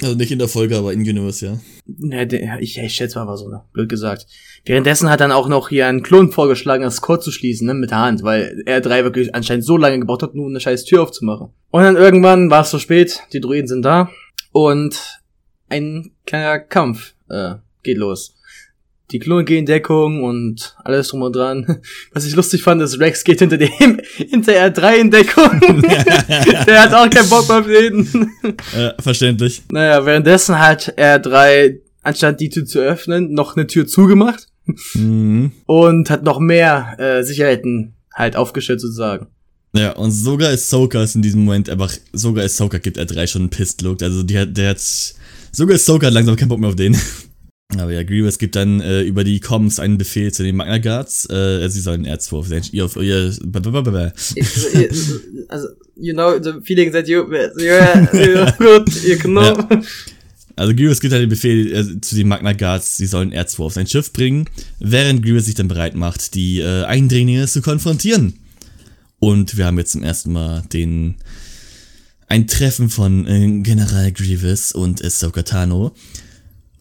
Also 0.01 0.15
nicht 0.17 0.33
in 0.33 0.39
der 0.39 0.49
Folge, 0.49 0.77
aber 0.77 0.93
in 0.93 1.01
Universe, 1.01 1.45
ja. 1.47 1.59
Ne, 1.87 2.27
der- 2.27 2.61
ich, 2.61 2.79
ich 2.79 2.95
schätze 2.95 3.19
mal 3.19 3.27
war 3.29 3.37
so, 3.37 3.49
ne? 3.49 3.63
Blöd 3.73 3.89
gesagt. 3.89 4.27
Währenddessen 4.65 5.11
hat 5.11 5.21
dann 5.21 5.31
auch 5.33 5.49
noch 5.49 5.69
hier 5.69 5.87
ein 5.87 6.03
Klon 6.03 6.33
vorgeschlagen, 6.33 6.83
das 6.83 7.01
Core 7.01 7.21
zu 7.21 7.31
schließen, 7.31 7.67
ne? 7.67 7.75
Mit 7.75 7.91
der 7.91 7.99
Hand, 7.99 8.23
weil 8.23 8.63
R3 8.67 9.05
wirklich 9.05 9.35
anscheinend 9.35 9.65
so 9.65 9.77
lange 9.77 9.99
gebraucht 10.01 10.23
hat, 10.23 10.35
nur 10.35 10.49
eine 10.49 10.61
scheiß 10.61 10.85
Tür 10.85 11.03
aufzumachen. 11.03 11.49
Und 11.71 11.83
dann 11.83 11.97
irgendwann 11.97 12.51
war 12.51 12.63
es 12.63 12.71
zu 12.71 12.79
spät, 12.79 13.21
die 13.33 13.41
Druiden 13.41 13.69
sind 13.69 13.83
da 13.83 14.11
und 14.51 15.21
ein 15.69 16.13
kleiner 16.27 16.59
Kampf 16.59 17.15
äh, 17.31 17.55
geht 17.83 17.99
los. 17.99 18.35
Die 19.13 19.19
Klone 19.19 19.45
gehen 19.45 19.59
in 19.61 19.67
Deckung 19.67 20.25
und 20.25 20.75
alles 20.85 21.09
drum 21.09 21.23
und 21.23 21.37
dran. 21.37 21.81
Was 22.13 22.25
ich 22.25 22.35
lustig 22.35 22.63
fand, 22.63 22.81
ist, 22.83 22.99
Rex 22.99 23.23
geht 23.25 23.39
hinter 23.41 23.59
dem, 23.59 24.01
hinter 24.17 24.53
R3 24.53 24.95
in 24.95 25.11
Deckung. 25.11 25.61
Der 26.67 26.83
hat 26.83 26.95
auch 26.95 27.09
keinen 27.11 27.29
Bock 27.29 27.49
mehr 27.49 27.59
auf 27.59 27.67
den. 27.67 28.31
Äh, 28.77 29.03
verständlich. 29.03 29.63
Naja, 29.71 30.05
währenddessen 30.07 30.59
hat 30.59 30.95
R3, 30.97 31.79
anstatt 32.03 32.41
die 32.41 32.49
Tür 32.49 32.65
zu 32.65 32.81
öffnen, 32.81 33.33
noch 33.33 33.57
eine 33.57 33.67
Tür 33.67 33.87
zugemacht 33.87 34.49
Mhm. 34.95 35.51
und 35.67 36.09
hat 36.09 36.23
noch 36.23 36.39
mehr 36.39 36.95
äh, 36.99 37.25
Sicherheiten 37.25 37.95
halt 38.15 38.37
aufgestellt 38.37 38.81
sozusagen. 38.81 39.27
Ja, 39.75 39.91
und 39.97 40.13
sogar 40.13 40.51
Ahsoka 40.51 41.03
ist 41.03 41.17
in 41.17 41.23
diesem 41.23 41.45
Moment 41.45 41.69
einfach, 41.69 41.93
sogar 42.13 42.45
Ahsoka 42.45 42.79
gibt 42.79 42.99
R3 42.99 43.27
schon 43.27 43.43
einen 43.43 43.51
Pissed 43.51 43.83
Look. 43.83 44.03
Also 44.03 44.23
die 44.23 44.39
hat, 44.39 44.57
der 44.57 44.71
hat, 44.71 44.81
sogar 45.51 45.75
Ahsoka 45.75 46.07
hat 46.07 46.13
langsam 46.15 46.37
keinen 46.37 46.49
Bock 46.49 46.61
mehr 46.61 46.69
auf 46.69 46.77
den. 46.77 46.97
Aber 47.79 47.93
ja, 47.93 48.03
Grievous 48.03 48.39
gibt 48.39 48.55
dann 48.57 48.81
äh, 48.81 49.03
über 49.03 49.25
die 49.25 49.41
Comms 49.41 49.79
einen 49.79 49.99
Befehl 49.99 50.33
zu 50.33 50.43
den 50.43 50.57
Magna 50.57 50.79
Guards, 50.79 51.29
äh, 51.31 51.67
sie 51.69 51.81
sollen 51.81 52.05
Erzwurf 52.05 52.49
sein. 52.49 52.63
Ihr 52.73 52.85
auf 52.85 52.97
ihr. 52.97 53.33
Also, 55.49 55.69
you 55.97 56.13
know, 56.13 56.39
the 56.43 56.61
feeling 56.63 56.93
that 56.93 57.09
you, 57.09 57.23
you're, 57.23 58.57
good, 58.59 58.89
you 59.05 59.17
know. 59.23 59.43
Ja. 59.43 59.83
Also 60.57 60.75
Grievous 60.75 61.01
gibt 61.01 61.13
halt 61.13 61.23
den 61.23 61.31
Befehl 61.31 61.75
äh, 61.75 62.01
zu 62.01 62.15
den 62.15 62.29
Magna 62.29 62.53
Guards, 62.53 62.97
sie 62.97 63.07
sollen 63.07 63.33
Erzwurf 63.33 63.67
auf 63.67 63.73
sein 63.75 63.87
Schiff 63.87 64.13
bringen, 64.13 64.47
während 64.79 65.23
Grievous 65.25 65.47
sich 65.47 65.55
dann 65.55 65.69
bereit 65.69 65.95
macht, 65.95 66.35
die 66.35 66.61
äh, 66.61 66.85
Eindringlinge 66.85 67.47
zu 67.47 67.63
konfrontieren. 67.63 68.35
Und 69.19 69.57
wir 69.57 69.67
haben 69.67 69.79
jetzt 69.79 69.93
zum 69.93 70.03
ersten 70.03 70.33
Mal 70.33 70.63
den 70.73 71.17
ein 72.29 72.47
Treffen 72.47 72.91
von 72.91 73.27
äh, 73.27 73.61
General 73.63 74.11
Grievous 74.11 74.73
und 74.73 75.05
Ahsoka 75.05 75.43
Tano. 75.43 75.95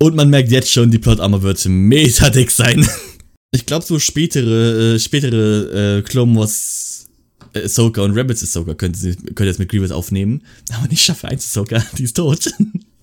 Und 0.01 0.15
man 0.15 0.31
merkt 0.31 0.49
jetzt 0.49 0.71
schon, 0.71 0.89
die 0.89 0.97
Plot-Armor 0.97 1.43
wird 1.43 1.63
mega 1.67 2.31
dick 2.31 2.49
sein. 2.49 2.83
ich 3.51 3.67
glaube, 3.67 3.85
so 3.85 3.99
spätere, 3.99 4.95
äh, 4.95 4.99
spätere 4.99 5.99
äh, 5.99 6.01
Clone 6.01 6.35
Wars 6.35 7.07
äh, 7.53 7.65
Ahsoka 7.65 8.01
und 8.01 8.17
Rebels 8.17 8.41
Ahsoka 8.41 8.73
könnte, 8.73 8.97
sie, 8.97 9.15
könnte 9.15 9.45
jetzt 9.45 9.59
mit 9.59 9.69
Grievous 9.69 9.91
aufnehmen. 9.91 10.41
Aber 10.75 10.87
nicht 10.87 11.03
schaffe 11.03 11.27
eins 11.27 11.45
Ahsoka, 11.45 11.85
die 11.99 12.05
ist 12.05 12.15
tot. 12.15 12.51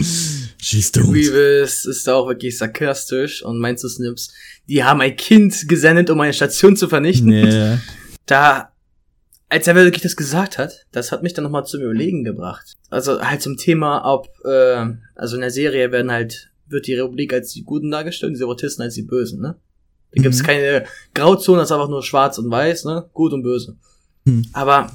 She's 0.60 0.90
tot. 0.90 1.04
Grievous 1.04 1.84
ist 1.84 2.04
da 2.04 2.16
auch 2.16 2.26
wirklich 2.26 2.58
sarkastisch 2.58 3.44
und 3.44 3.60
meinst 3.60 3.84
du, 3.84 3.88
Snips, 3.88 4.34
die 4.68 4.82
haben 4.82 5.00
ein 5.00 5.14
Kind 5.14 5.68
gesendet, 5.68 6.10
um 6.10 6.20
eine 6.20 6.32
Station 6.32 6.76
zu 6.76 6.88
vernichten. 6.88 7.30
Yeah. 7.30 7.80
Da, 8.26 8.72
als 9.48 9.68
er 9.68 9.76
wirklich 9.76 10.02
das 10.02 10.16
gesagt 10.16 10.58
hat, 10.58 10.84
das 10.90 11.12
hat 11.12 11.22
mich 11.22 11.32
dann 11.32 11.44
nochmal 11.44 11.64
zum 11.64 11.80
Überlegen 11.80 12.24
gebracht. 12.24 12.72
Also 12.90 13.20
halt 13.20 13.40
zum 13.40 13.56
Thema, 13.56 14.04
ob, 14.04 14.26
äh, 14.44 14.84
also 15.14 15.36
in 15.36 15.42
der 15.42 15.52
Serie 15.52 15.92
werden 15.92 16.10
halt, 16.10 16.48
wird 16.68 16.86
die 16.86 16.94
Republik 16.94 17.32
als 17.32 17.52
die 17.52 17.64
Guten 17.64 17.90
dargestellt, 17.90 18.32
die 18.32 18.38
Separatisten 18.38 18.82
als 18.82 18.94
die 18.94 19.02
Bösen, 19.02 19.40
ne? 19.40 19.56
Da 20.12 20.20
mhm. 20.20 20.22
gibt's 20.22 20.42
keine 20.42 20.84
Grauzone, 21.14 21.60
das 21.60 21.68
ist 21.68 21.72
einfach 21.72 21.88
nur 21.88 22.02
schwarz 22.02 22.38
und 22.38 22.50
weiß, 22.50 22.84
ne? 22.84 23.08
Gut 23.12 23.32
und 23.32 23.42
böse. 23.42 23.76
Mhm. 24.24 24.46
Aber 24.52 24.90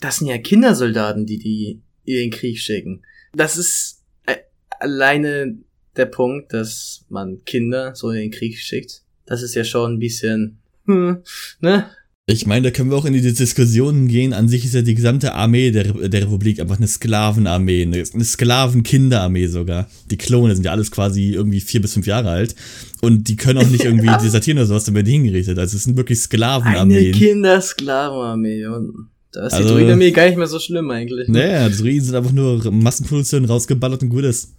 das 0.00 0.18
sind 0.18 0.28
ja 0.28 0.38
Kindersoldaten, 0.38 1.26
die 1.26 1.38
die 1.38 1.82
in 2.04 2.14
den 2.16 2.30
Krieg 2.30 2.58
schicken. 2.58 3.02
Das 3.32 3.56
ist 3.56 4.04
äh, 4.26 4.36
alleine 4.80 5.58
der 5.96 6.06
Punkt, 6.06 6.52
dass 6.52 7.04
man 7.08 7.44
Kinder 7.44 7.94
so 7.94 8.10
in 8.10 8.16
den 8.16 8.30
Krieg 8.30 8.58
schickt. 8.58 9.02
Das 9.24 9.42
ist 9.42 9.54
ja 9.54 9.64
schon 9.64 9.94
ein 9.94 9.98
bisschen, 9.98 10.58
hm, 10.84 11.22
ne? 11.60 11.90
Ich 12.28 12.44
meine, 12.44 12.64
da 12.64 12.70
können 12.72 12.90
wir 12.90 12.96
auch 12.96 13.04
in 13.04 13.12
die 13.12 13.20
Diskussionen 13.20 14.08
gehen. 14.08 14.32
An 14.32 14.48
sich 14.48 14.64
ist 14.64 14.74
ja 14.74 14.82
die 14.82 14.96
gesamte 14.96 15.34
Armee 15.34 15.70
der, 15.70 15.92
der 15.92 16.22
Republik 16.22 16.58
einfach 16.58 16.76
eine 16.76 16.88
Sklavenarmee, 16.88 17.82
eine, 17.82 18.02
eine 18.12 18.24
Sklavenkinderarmee 18.24 19.46
sogar. 19.46 19.88
Die 20.10 20.16
Klone 20.16 20.56
sind 20.56 20.64
ja 20.64 20.72
alles 20.72 20.90
quasi 20.90 21.34
irgendwie 21.34 21.60
vier 21.60 21.80
bis 21.80 21.92
fünf 21.92 22.08
Jahre 22.08 22.30
alt. 22.30 22.56
Und 23.00 23.28
die 23.28 23.36
können 23.36 23.60
auch 23.60 23.70
nicht 23.70 23.84
irgendwie 23.84 24.10
desertieren 24.20 24.58
oder 24.58 24.66
sowas, 24.66 24.82
dann 24.82 24.96
werden 24.96 25.06
die 25.06 25.12
hingerichtet. 25.12 25.56
Also 25.56 25.76
es 25.76 25.84
sind 25.84 25.96
wirklich 25.96 26.18
Sklavenarmeen. 26.18 26.98
Eine 26.98 27.10
Kindersklavenarmee. 27.12 28.66
Und 28.66 29.08
da 29.30 29.46
ist 29.46 29.52
also, 29.52 29.68
die 29.68 29.74
Druidenarmee 29.74 30.10
gar 30.10 30.26
nicht 30.26 30.36
mehr 30.36 30.48
so 30.48 30.58
schlimm 30.58 30.90
eigentlich. 30.90 31.28
Naja, 31.28 31.68
die 31.68 31.76
Druiden 31.76 32.02
sind 32.02 32.16
einfach 32.16 32.32
nur 32.32 32.72
Massenproduktion 32.72 33.44
rausgeballert 33.44 34.02
und 34.02 34.08
gut 34.08 34.24
ist. 34.24 34.52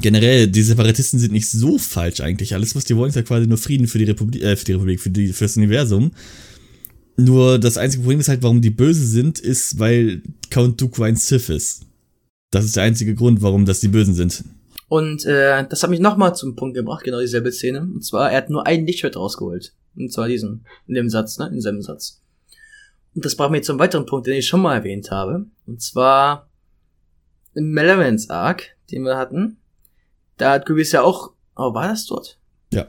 Generell, 0.00 0.46
die 0.46 0.62
Separatisten 0.62 1.18
sind 1.18 1.32
nicht 1.32 1.50
so 1.50 1.78
falsch 1.78 2.20
eigentlich. 2.20 2.54
Alles, 2.54 2.76
was 2.76 2.84
die 2.84 2.94
wollen, 2.94 3.08
ist 3.08 3.16
ja 3.16 3.22
quasi 3.22 3.48
nur 3.48 3.58
Frieden 3.58 3.88
für 3.88 3.98
die 3.98 4.04
Republik, 4.04 4.40
äh, 4.40 4.54
für 4.54 4.66
die 4.66 4.72
Republik, 4.74 5.00
für, 5.00 5.10
die, 5.10 5.32
für 5.32 5.46
das 5.46 5.56
Universum. 5.56 6.12
Nur 7.20 7.58
das 7.58 7.76
einzige 7.78 8.04
Problem 8.04 8.20
ist 8.20 8.28
halt, 8.28 8.44
warum 8.44 8.60
die 8.60 8.70
böse 8.70 9.04
sind, 9.04 9.40
ist, 9.40 9.80
weil 9.80 10.22
Count 10.50 10.80
Dooku 10.80 11.02
ein 11.02 11.16
Sith 11.16 11.48
ist. 11.48 11.84
Das 12.52 12.64
ist 12.64 12.76
der 12.76 12.84
einzige 12.84 13.16
Grund, 13.16 13.42
warum 13.42 13.64
das 13.64 13.80
die 13.80 13.88
Bösen 13.88 14.14
sind. 14.14 14.44
Und 14.86 15.24
äh, 15.26 15.66
das 15.68 15.82
hat 15.82 15.90
mich 15.90 15.98
nochmal 15.98 16.36
zum 16.36 16.54
Punkt 16.54 16.76
gebracht, 16.76 17.02
genau 17.02 17.18
dieselbe 17.18 17.50
Szene. 17.50 17.80
Und 17.80 18.04
zwar, 18.04 18.30
er 18.30 18.36
hat 18.36 18.50
nur 18.50 18.66
ein 18.68 18.86
Lichtschwert 18.86 19.16
rausgeholt. 19.16 19.74
Und 19.96 20.12
zwar 20.12 20.28
diesen, 20.28 20.64
in 20.86 20.94
dem 20.94 21.08
Satz, 21.08 21.38
ne? 21.38 21.48
In 21.48 21.60
seinem 21.60 21.82
Satz. 21.82 22.22
Und 23.16 23.24
das 23.24 23.34
brachte 23.34 23.50
mich 23.50 23.64
zum 23.64 23.80
weiteren 23.80 24.06
Punkt, 24.06 24.28
den 24.28 24.34
ich 24.34 24.46
schon 24.46 24.62
mal 24.62 24.76
erwähnt 24.76 25.10
habe. 25.10 25.46
Und 25.66 25.82
zwar 25.82 26.48
im 27.54 27.72
Melamens 27.72 28.30
Arc, 28.30 28.76
den 28.92 29.02
wir 29.02 29.16
hatten. 29.16 29.56
Da 30.36 30.52
hat 30.52 30.66
Grievous 30.66 30.92
ja 30.92 31.02
auch, 31.02 31.32
oh, 31.56 31.74
war 31.74 31.88
das 31.88 32.06
dort? 32.06 32.38
Ja 32.72 32.86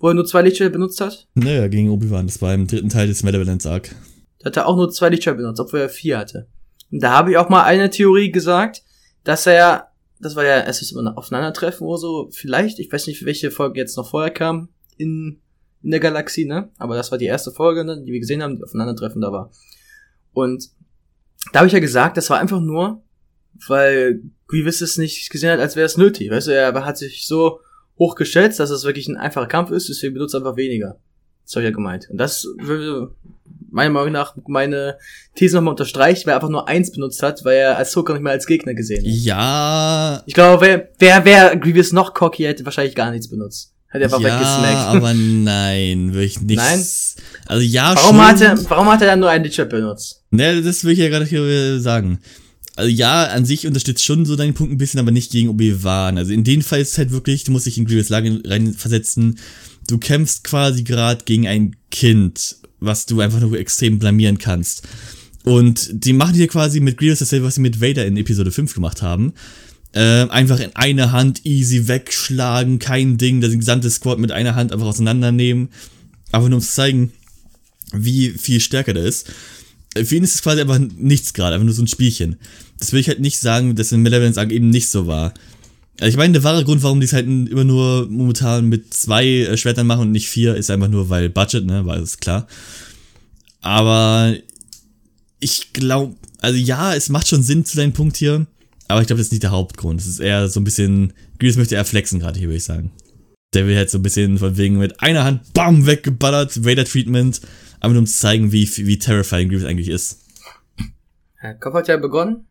wo 0.00 0.08
er 0.08 0.14
nur 0.14 0.24
zwei 0.24 0.42
Lichtschwerter 0.42 0.72
benutzt 0.72 1.00
hat? 1.00 1.28
Naja, 1.34 1.68
gegen 1.68 1.90
Obi-Wan. 1.90 2.26
Das 2.26 2.42
war 2.42 2.52
im 2.54 2.66
dritten 2.66 2.88
Teil 2.88 3.06
des 3.06 3.22
Malevolence 3.22 3.66
Arc. 3.66 3.94
Da 4.38 4.46
hat 4.46 4.56
er 4.56 4.66
auch 4.66 4.76
nur 4.76 4.90
zwei 4.90 5.10
Lichtschwerter 5.10 5.36
benutzt, 5.36 5.60
obwohl 5.60 5.80
er 5.80 5.88
vier 5.90 6.18
hatte. 6.18 6.48
Und 6.90 7.02
da 7.02 7.12
habe 7.12 7.30
ich 7.30 7.36
auch 7.36 7.50
mal 7.50 7.62
eine 7.62 7.90
Theorie 7.90 8.32
gesagt, 8.32 8.82
dass 9.22 9.46
er, 9.46 9.88
das 10.18 10.34
war 10.34 10.44
ja 10.44 10.60
erstes 10.60 10.96
Aufeinandertreffen 10.96 11.86
oder 11.86 11.98
so, 11.98 12.30
vielleicht, 12.32 12.78
ich 12.78 12.90
weiß 12.90 13.06
nicht, 13.06 13.24
welche 13.24 13.50
Folge 13.50 13.78
jetzt 13.78 13.96
noch 13.96 14.10
vorher 14.10 14.32
kam, 14.32 14.70
in, 14.96 15.40
in 15.82 15.90
der 15.90 16.00
Galaxie, 16.00 16.46
ne? 16.46 16.70
Aber 16.78 16.96
das 16.96 17.10
war 17.10 17.18
die 17.18 17.26
erste 17.26 17.52
Folge, 17.52 17.84
ne, 17.84 18.02
die 18.02 18.12
wir 18.12 18.20
gesehen 18.20 18.42
haben, 18.42 18.56
die 18.56 18.64
Aufeinandertreffen 18.64 19.20
da 19.20 19.30
war. 19.30 19.50
Und 20.32 20.70
da 21.52 21.60
habe 21.60 21.66
ich 21.66 21.74
ja 21.74 21.78
gesagt, 21.78 22.16
das 22.16 22.30
war 22.30 22.38
einfach 22.38 22.60
nur, 22.60 23.02
weil 23.68 24.22
Grievous 24.48 24.80
es 24.80 24.96
nicht 24.96 25.30
gesehen 25.30 25.50
hat, 25.50 25.60
als 25.60 25.76
wäre 25.76 25.86
es 25.86 25.98
nötig. 25.98 26.30
Weißt 26.30 26.48
du, 26.48 26.54
er 26.54 26.72
hat 26.84 26.98
sich 26.98 27.26
so 27.26 27.60
hochgeschätzt, 28.00 28.58
dass 28.58 28.70
es 28.70 28.84
wirklich 28.84 29.06
ein 29.06 29.16
einfacher 29.16 29.46
Kampf 29.46 29.70
ist, 29.70 29.88
deswegen 29.88 30.14
benutzt 30.14 30.34
einfach 30.34 30.56
weniger. 30.56 30.96
Das 31.44 31.54
habe 31.54 31.62
ich 31.62 31.70
ja 31.70 31.74
gemeint. 31.74 32.08
Und 32.10 32.18
das 32.18 32.46
würde 32.58 33.14
meiner 33.70 33.90
Meinung 33.90 34.12
nach 34.12 34.34
meine 34.48 34.96
These 35.36 35.56
nochmal 35.56 35.72
unterstreicht, 35.72 36.26
weil 36.26 36.32
er 36.32 36.36
einfach 36.36 36.48
nur 36.48 36.66
eins 36.66 36.90
benutzt 36.90 37.22
hat, 37.22 37.44
weil 37.44 37.58
er 37.58 37.76
als 37.76 37.92
Zucker 37.92 38.14
nicht 38.14 38.22
mehr 38.22 38.32
als 38.32 38.46
Gegner 38.46 38.74
gesehen 38.74 39.04
hat. 39.04 39.12
Ja. 39.12 40.22
Ich 40.26 40.34
glaube, 40.34 40.66
wer, 40.66 40.88
wer, 40.98 41.24
wer 41.24 41.56
Grievous 41.56 41.92
noch 41.92 42.14
cocky 42.14 42.44
hätte 42.44 42.64
wahrscheinlich 42.64 42.94
gar 42.94 43.10
nichts 43.10 43.28
benutzt. 43.28 43.74
Hätte 43.88 44.04
einfach 44.04 44.20
ja, 44.20 44.34
weggesmackt. 44.34 44.96
aber 44.96 45.14
nein, 45.14 46.12
würde 46.12 46.24
ich 46.24 46.40
nicht. 46.40 46.56
Nein? 46.56 46.84
Also 47.46 47.62
ja, 47.62 47.94
warum 47.96 48.16
schon. 48.16 48.26
Hat 48.26 48.40
er, 48.40 48.70
warum 48.70 48.86
hat 48.88 49.02
er 49.02 49.08
dann 49.08 49.20
nur 49.20 49.30
einen 49.30 49.44
Lichtschwert 49.44 49.70
benutzt? 49.70 50.22
Ne, 50.30 50.62
das 50.62 50.84
will 50.84 50.92
ich 50.92 51.00
ja 51.00 51.08
gerade 51.08 51.24
hier 51.24 51.80
sagen 51.80 52.20
also 52.76 52.90
ja, 52.90 53.26
an 53.26 53.44
sich 53.44 53.66
unterstützt 53.66 54.04
schon 54.04 54.24
so 54.24 54.36
deinen 54.36 54.54
Punkt 54.54 54.72
ein 54.72 54.78
bisschen, 54.78 55.00
aber 55.00 55.10
nicht 55.10 55.32
gegen 55.32 55.48
Obi-Wan. 55.48 56.18
Also 56.18 56.32
in 56.32 56.44
dem 56.44 56.62
Fall 56.62 56.80
ist 56.80 56.92
es 56.92 56.98
halt 56.98 57.10
wirklich, 57.10 57.44
du 57.44 57.52
musst 57.52 57.66
dich 57.66 57.78
in 57.78 57.84
Grievous 57.84 58.08
Lage 58.08 58.40
reinversetzen. 58.44 59.38
Du 59.88 59.98
kämpfst 59.98 60.44
quasi 60.44 60.82
gerade 60.82 61.24
gegen 61.24 61.46
ein 61.46 61.76
Kind, 61.90 62.56
was 62.78 63.06
du 63.06 63.20
einfach 63.20 63.40
nur 63.40 63.58
extrem 63.58 63.98
blamieren 63.98 64.38
kannst. 64.38 64.86
Und 65.44 65.90
die 65.92 66.12
machen 66.12 66.34
hier 66.34 66.48
quasi 66.48 66.80
mit 66.80 66.96
Grievous 66.96 67.18
dasselbe, 67.18 67.46
was 67.46 67.56
sie 67.56 67.60
mit 67.60 67.80
Vader 67.80 68.06
in 68.06 68.16
Episode 68.16 68.52
5 68.52 68.74
gemacht 68.74 69.02
haben. 69.02 69.32
Äh, 69.92 70.28
einfach 70.28 70.60
in 70.60 70.76
einer 70.76 71.10
Hand 71.10 71.44
easy 71.44 71.88
wegschlagen, 71.88 72.78
kein 72.78 73.18
Ding, 73.18 73.40
das 73.40 73.52
gesamte 73.52 73.90
Squad 73.90 74.18
mit 74.18 74.30
einer 74.30 74.54
Hand 74.54 74.72
einfach 74.72 74.86
auseinandernehmen. 74.86 75.70
Aber 76.30 76.48
nur 76.48 76.58
um 76.58 76.62
zu 76.62 76.70
zeigen, 76.70 77.12
wie 77.92 78.30
viel 78.30 78.60
stärker 78.60 78.94
der 78.94 79.04
ist. 79.04 79.32
Für 79.96 80.16
ihn 80.16 80.24
ist 80.24 80.36
es 80.36 80.42
quasi 80.42 80.60
einfach 80.60 80.78
nichts 80.78 81.34
gerade, 81.34 81.54
einfach 81.54 81.64
nur 81.64 81.74
so 81.74 81.82
ein 81.82 81.88
Spielchen. 81.88 82.36
Das 82.78 82.92
will 82.92 83.00
ich 83.00 83.08
halt 83.08 83.20
nicht 83.20 83.38
sagen, 83.38 83.74
dass 83.74 83.92
in 83.92 84.02
Malevolence 84.02 84.38
Arc 84.38 84.52
eben 84.52 84.70
nicht 84.70 84.88
so 84.88 85.06
war. 85.06 85.34
Also 86.00 86.10
ich 86.10 86.16
meine, 86.16 86.32
der 86.32 86.44
wahre 86.44 86.64
Grund, 86.64 86.82
warum 86.82 87.00
die 87.00 87.04
es 87.04 87.12
halt 87.12 87.26
immer 87.26 87.64
nur 87.64 88.06
momentan 88.08 88.68
mit 88.68 88.94
zwei 88.94 89.26
äh, 89.26 89.56
Schwertern 89.56 89.86
machen 89.86 90.02
und 90.02 90.12
nicht 90.12 90.28
vier, 90.28 90.54
ist 90.54 90.70
einfach 90.70 90.88
nur, 90.88 91.10
weil 91.10 91.28
Budget, 91.28 91.66
ne, 91.66 91.84
war 91.84 91.98
das 91.98 92.18
klar. 92.18 92.46
Aber 93.60 94.34
ich 95.40 95.72
glaube, 95.74 96.14
also 96.40 96.56
ja, 96.56 96.94
es 96.94 97.10
macht 97.10 97.28
schon 97.28 97.42
Sinn 97.42 97.66
zu 97.66 97.76
deinem 97.76 97.92
Punkt 97.92 98.16
hier, 98.16 98.46
aber 98.88 99.02
ich 99.02 99.06
glaube, 99.06 99.18
das 99.18 99.26
ist 99.26 99.32
nicht 99.32 99.42
der 99.42 99.50
Hauptgrund. 99.50 100.00
Es 100.00 100.06
ist 100.06 100.20
eher 100.20 100.48
so 100.48 100.60
ein 100.60 100.64
bisschen, 100.64 101.12
Grease 101.38 101.58
möchte 101.58 101.74
eher 101.74 101.84
flexen 101.84 102.18
gerade 102.18 102.38
hier, 102.38 102.48
würde 102.48 102.56
ich 102.56 102.64
sagen. 102.64 102.90
Der 103.52 103.66
will 103.66 103.76
halt 103.76 103.90
so 103.90 103.98
ein 103.98 104.02
bisschen 104.02 104.38
von 104.38 104.56
wegen 104.56 104.78
mit 104.78 105.00
einer 105.00 105.24
Hand, 105.24 105.52
bam, 105.52 105.86
weggeballert, 105.86 106.64
Vader-Treatment, 106.64 107.40
aber 107.80 107.92
nur 107.92 108.00
um 108.00 108.06
zu 108.06 108.18
zeigen, 108.18 108.52
wie, 108.52 108.68
wie 108.68 108.98
terrifying 108.98 109.48
Grievous 109.48 109.66
eigentlich 109.66 109.88
ist. 109.88 110.20
Der 111.42 111.54
Kopf 111.54 111.74
hat 111.74 111.88
ja 111.88 111.96
begonnen. 111.96 112.46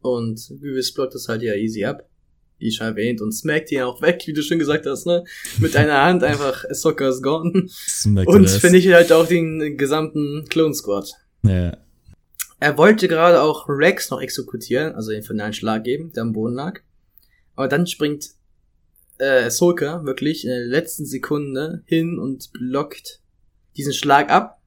Und 0.00 0.52
Grievous 0.60 0.92
blockt 0.92 1.14
das 1.14 1.28
halt 1.28 1.42
ja 1.42 1.54
easy 1.54 1.84
ab. 1.84 2.08
Wie 2.58 2.70
schon 2.70 2.86
erwähnt. 2.86 3.20
Und 3.20 3.32
smackt 3.32 3.72
ihn 3.72 3.82
auch 3.82 4.02
weg, 4.02 4.22
wie 4.26 4.32
du 4.32 4.42
schon 4.42 4.58
gesagt 4.58 4.86
hast, 4.86 5.06
ne? 5.06 5.24
Mit 5.58 5.74
einer 5.74 6.02
Hand 6.02 6.22
einfach, 6.22 6.64
Soccer 6.70 7.08
is 7.08 7.22
gone. 7.22 7.66
Smack 7.68 8.28
und 8.28 8.48
finde 8.48 8.78
ich 8.78 8.92
halt 8.92 9.10
auch 9.12 9.26
den 9.26 9.76
gesamten 9.76 10.44
Clone 10.48 10.74
Squad. 10.74 11.12
Ja. 11.42 11.76
Er 12.60 12.78
wollte 12.78 13.08
gerade 13.08 13.42
auch 13.42 13.68
Rex 13.68 14.10
noch 14.10 14.20
exekutieren, 14.20 14.94
also 14.94 15.10
den 15.10 15.24
finalen 15.24 15.52
Schlag 15.52 15.82
geben, 15.82 16.12
der 16.12 16.22
am 16.22 16.32
Boden 16.32 16.54
lag. 16.54 16.80
Aber 17.56 17.66
dann 17.66 17.88
springt 17.88 18.30
äh, 19.18 19.44
Ahsoka 19.44 20.04
wirklich 20.04 20.44
in 20.44 20.50
der 20.50 20.66
letzten 20.66 21.04
Sekunde 21.04 21.82
hin 21.86 22.18
und 22.18 22.52
blockt 22.52 23.21
diesen 23.76 23.92
Schlag 23.92 24.30
ab, 24.30 24.60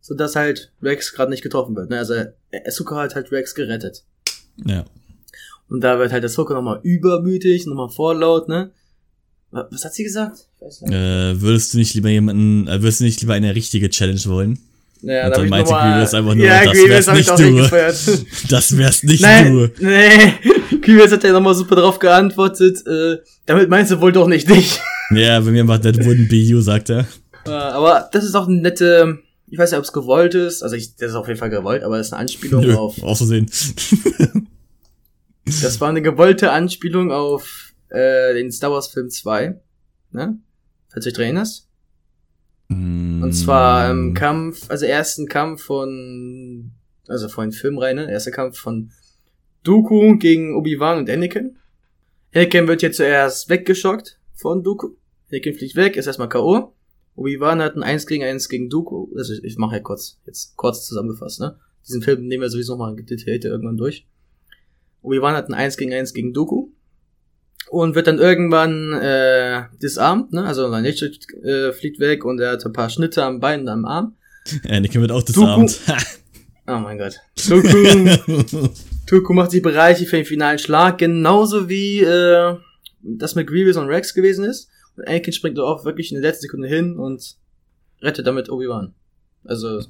so 0.00 0.14
dass 0.14 0.36
halt 0.36 0.72
Rex 0.82 1.12
gerade 1.12 1.30
nicht 1.30 1.42
getroffen 1.42 1.76
wird. 1.76 1.90
Ne? 1.90 1.98
Also 1.98 2.14
Ahsoka 2.66 2.96
hat 2.96 3.14
halt 3.14 3.30
Rex 3.32 3.54
gerettet. 3.54 4.04
Ja. 4.64 4.84
Und 5.68 5.82
da 5.82 5.98
wird 5.98 6.12
halt 6.12 6.24
Ahsoka 6.24 6.54
nochmal 6.54 6.80
übermütig, 6.82 7.66
nochmal 7.66 7.90
vorlaut, 7.90 8.48
ne? 8.48 8.70
Was 9.50 9.84
hat 9.84 9.94
sie 9.94 10.04
gesagt? 10.04 10.46
Äh, 10.82 11.40
würdest 11.40 11.72
du 11.72 11.78
nicht 11.78 11.94
lieber 11.94 12.10
jemanden, 12.10 12.68
äh, 12.68 12.82
würdest 12.82 13.00
du 13.00 13.04
nicht 13.04 13.20
lieber 13.22 13.32
eine 13.32 13.54
richtige 13.54 13.88
Challenge 13.88 14.20
wollen? 14.26 14.58
Ja, 15.00 15.26
Und 15.26 15.30
da 15.30 15.36
hab 15.36 15.42
dann 15.42 15.48
meinte 15.48 15.72
Grievous 15.72 16.14
einfach 16.14 16.34
nur, 16.34 16.44
ja, 16.44 16.64
das 16.64 16.72
Grievous 16.74 16.88
wär's 17.06 17.06
hab 17.08 17.40
ich 17.40 17.50
nicht 17.50 17.72
du. 17.72 18.26
Das 18.50 18.76
wärst 18.76 19.04
nicht 19.04 19.22
Nein, 19.22 19.52
du. 19.52 19.70
nee. 19.78 20.34
Grievous 20.82 21.12
hat 21.12 21.24
ja 21.24 21.32
nochmal 21.32 21.54
super 21.54 21.76
drauf 21.76 21.98
geantwortet, 21.98 22.86
äh, 22.86 23.18
damit 23.46 23.70
meinst 23.70 23.90
du 23.90 24.00
wohl 24.00 24.12
doch 24.12 24.26
nicht 24.26 24.50
dich. 24.50 24.78
Ja, 25.14 25.40
bei 25.40 25.50
mir 25.50 25.64
macht 25.64 25.84
that 25.84 25.96
wouldn't 25.96 26.28
be 26.28 26.36
you, 26.36 26.60
sagt 26.60 26.90
er. 26.90 27.06
Aber 27.54 28.08
das 28.12 28.24
ist 28.24 28.34
auch 28.34 28.48
eine 28.48 28.60
nette, 28.60 29.18
ich 29.46 29.58
weiß 29.58 29.70
nicht, 29.70 29.78
ob 29.78 29.84
es 29.84 29.92
gewollt 29.92 30.34
ist, 30.34 30.62
also 30.62 30.76
ich, 30.76 30.96
das 30.96 31.10
ist 31.10 31.16
auf 31.16 31.26
jeden 31.28 31.38
Fall 31.38 31.50
gewollt, 31.50 31.82
aber 31.82 31.98
das 31.98 32.08
ist 32.08 32.12
eine 32.12 32.20
Anspielung 32.20 32.62
Nö, 32.62 32.74
auf, 32.74 33.02
aus 33.02 33.18
Versehen. 33.18 33.46
das 35.44 35.80
war 35.80 35.88
eine 35.88 36.02
gewollte 36.02 36.50
Anspielung 36.52 37.10
auf 37.10 37.72
äh, 37.90 38.34
den 38.34 38.52
Star 38.52 38.70
Wars 38.70 38.88
Film 38.88 39.10
2, 39.10 39.60
ne? 40.12 40.38
Falls 40.90 41.04
du 41.04 41.10
dich 41.10 41.18
erinnerst. 41.18 41.66
Und 42.70 43.32
zwar 43.32 43.92
Mm. 43.94 44.08
im 44.08 44.14
Kampf, 44.14 44.66
also 44.68 44.84
ersten 44.84 45.26
Kampf 45.26 45.62
von, 45.62 46.72
also 47.06 47.28
von 47.28 47.46
den 47.46 47.52
Filmreihen, 47.52 47.96
ne? 47.96 48.10
Erster 48.10 48.30
Kampf 48.30 48.58
von 48.58 48.90
Dooku 49.62 50.18
gegen 50.18 50.54
Obi-Wan 50.54 50.98
und 50.98 51.10
Anakin. 51.10 51.56
Anakin 52.34 52.68
wird 52.68 52.82
jetzt 52.82 52.98
zuerst 52.98 53.48
weggeschockt 53.48 54.18
von 54.34 54.62
Dooku. 54.62 54.90
Anakin 55.30 55.54
fliegt 55.54 55.76
weg, 55.76 55.96
ist 55.96 56.06
erstmal 56.06 56.28
K.O. 56.28 56.74
Obi-Wan 57.18 57.60
hat 57.60 57.76
ein 57.76 57.82
1 57.82 58.06
gegen 58.06 58.22
1 58.22 58.48
gegen 58.48 58.70
Dooku. 58.70 59.08
Also 59.16 59.34
ich, 59.34 59.44
ich 59.44 59.58
mache 59.58 59.76
ja 59.76 59.80
kurz, 59.80 60.20
jetzt 60.24 60.56
kurz 60.56 60.86
zusammengefasst, 60.86 61.40
ne? 61.40 61.58
Diesen 61.86 62.02
Film 62.02 62.26
nehmen 62.26 62.42
wir 62.42 62.50
sowieso 62.50 62.76
noch 62.76 62.86
mal 62.86 62.96
detaillierter 62.96 63.48
irgendwann 63.48 63.76
durch. 63.76 64.06
Obi-Wan 65.02 65.34
hat 65.34 65.48
ein 65.48 65.54
1 65.54 65.76
gegen 65.76 65.92
1 65.92 66.14
gegen 66.14 66.32
Dooku. 66.32 66.68
Und 67.70 67.94
wird 67.94 68.06
dann 68.06 68.18
irgendwann 68.18 68.94
äh, 68.94 69.64
disarmt, 69.82 70.32
ne? 70.32 70.44
Also 70.44 70.70
sein 70.70 70.84
Licht 70.84 71.02
äh, 71.02 71.72
fliegt 71.72 71.98
weg 71.98 72.24
und 72.24 72.40
er 72.40 72.52
hat 72.52 72.64
ein 72.64 72.72
paar 72.72 72.88
Schnitte 72.88 73.24
am 73.24 73.40
Bein 73.40 73.62
und 73.62 73.68
am 73.68 73.84
Arm. 73.84 74.16
Anakin 74.68 75.00
wird 75.00 75.12
auch 75.12 75.22
disarmt. 75.22 75.80
Oh 76.70 76.80
mein 76.80 76.98
Gott. 76.98 77.18
Dooku, 77.48 78.68
Dooku 79.06 79.32
macht 79.32 79.52
sich 79.52 79.62
bereit 79.62 79.96
für 79.96 80.16
den 80.16 80.26
finalen 80.26 80.58
Schlag, 80.58 80.98
genauso 80.98 81.70
wie 81.70 82.00
äh, 82.00 82.56
das 83.00 83.34
mit 83.36 83.46
Grievous 83.46 83.78
und 83.78 83.86
Rex 83.86 84.12
gewesen 84.12 84.44
ist. 84.44 84.68
Anakin 85.06 85.32
springt 85.32 85.58
auch 85.58 85.84
wirklich 85.84 86.12
in 86.12 86.20
der 86.20 86.30
letzten 86.30 86.42
Sekunde 86.42 86.68
hin 86.68 86.96
und 86.96 87.36
rettet 88.02 88.26
damit 88.26 88.50
Obi-Wan. 88.50 88.94
Also, 89.44 89.82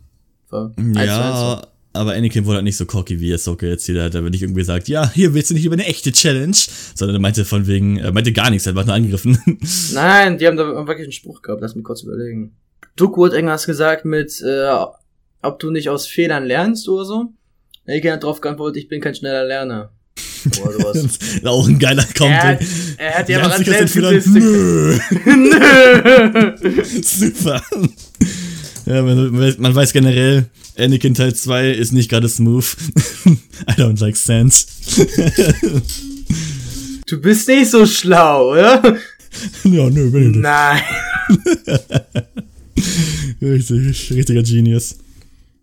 war 0.51 0.73
ja, 0.79 1.63
aber 1.93 2.13
Anakin 2.13 2.45
wurde 2.45 2.57
halt 2.57 2.65
nicht 2.65 2.77
so 2.77 2.87
cocky, 2.87 3.21
wie 3.21 3.33
Ahsoka 3.33 3.67
jetzt 3.67 3.87
hier 3.87 4.03
hat. 4.03 4.15
Aber 4.15 4.31
nicht 4.31 4.43
irgendwie 4.43 4.63
sagt, 4.63 4.89
ja, 4.89 5.11
hier 5.13 5.35
willst 5.35 5.51
du 5.51 5.55
nicht 5.55 5.65
über 5.65 5.75
eine 5.75 5.87
echte 5.87 6.13
Challenge, 6.13 6.57
sondern 6.95 7.17
er 7.17 7.21
meinte 7.21 7.45
von 7.45 7.67
wegen, 7.67 7.99
er 7.99 8.13
meinte 8.13 8.33
gar 8.33 8.51
nichts, 8.51 8.67
er 8.67 8.75
hat 8.75 8.87
nur 8.87 8.95
angegriffen. 8.95 9.39
Nein, 9.93 10.39
die 10.39 10.47
haben 10.47 10.57
da 10.57 10.87
wirklich 10.87 11.07
einen 11.07 11.13
Spruch 11.13 11.43
gehabt, 11.43 11.61
lass 11.61 11.75
mich 11.75 11.85
kurz 11.85 12.03
überlegen. 12.03 12.55
Dooku 12.97 13.27
hat 13.27 13.33
irgendwas 13.33 13.67
gesagt 13.67 14.05
mit, 14.05 14.41
äh, 14.43 14.69
ob 15.43 15.59
du 15.59 15.71
nicht 15.71 15.89
aus 15.89 16.07
Fehlern 16.07 16.45
lernst 16.45 16.89
oder 16.89 17.05
so. 17.05 17.33
Anakin 17.87 18.13
hat 18.13 18.23
drauf 18.23 18.41
geantwortet, 18.41 18.83
ich 18.83 18.89
bin 18.89 19.01
kein 19.01 19.15
schneller 19.15 19.45
Lerner. 19.45 19.91
Oder 20.63 20.73
sowas. 20.93 21.19
auch 21.45 21.69
ein 21.69 21.79
geiler 21.79 22.07
er, 22.07 22.15
Content. 22.15 22.61
hat, 22.61 22.61
er 22.99 23.15
hat 23.15 23.29
ja 23.29 23.43
aber 23.43 23.55
für 23.57 23.65
Selbststatistik. 23.65 24.43
Nö. 24.43 24.99
Nö. 25.27 26.53
Super. 27.03 27.63
Ja, 28.87 29.03
man, 29.03 29.55
man 29.59 29.75
weiß 29.75 29.93
generell, 29.93 30.47
Anakin 30.79 31.15
Teil 31.15 31.35
2 31.35 31.71
ist 31.73 31.93
nicht 31.93 32.09
gerade 32.09 32.29
smooth. 32.29 32.65
I 33.27 33.73
don't 33.73 34.01
like 34.01 34.17
sense. 34.17 34.67
Du 37.07 37.21
bist 37.21 37.49
nicht 37.49 37.71
so 37.71 37.87
schlau, 37.87 38.53
oder? 38.53 38.99
ja, 39.65 39.91
nö, 39.91 40.11
bin 40.11 40.23
ich 40.23 40.29
nicht. 40.29 40.41
Nein. 40.41 40.81
Richtig, 43.41 44.11
richtiger 44.13 44.43
Genius. 44.43 44.97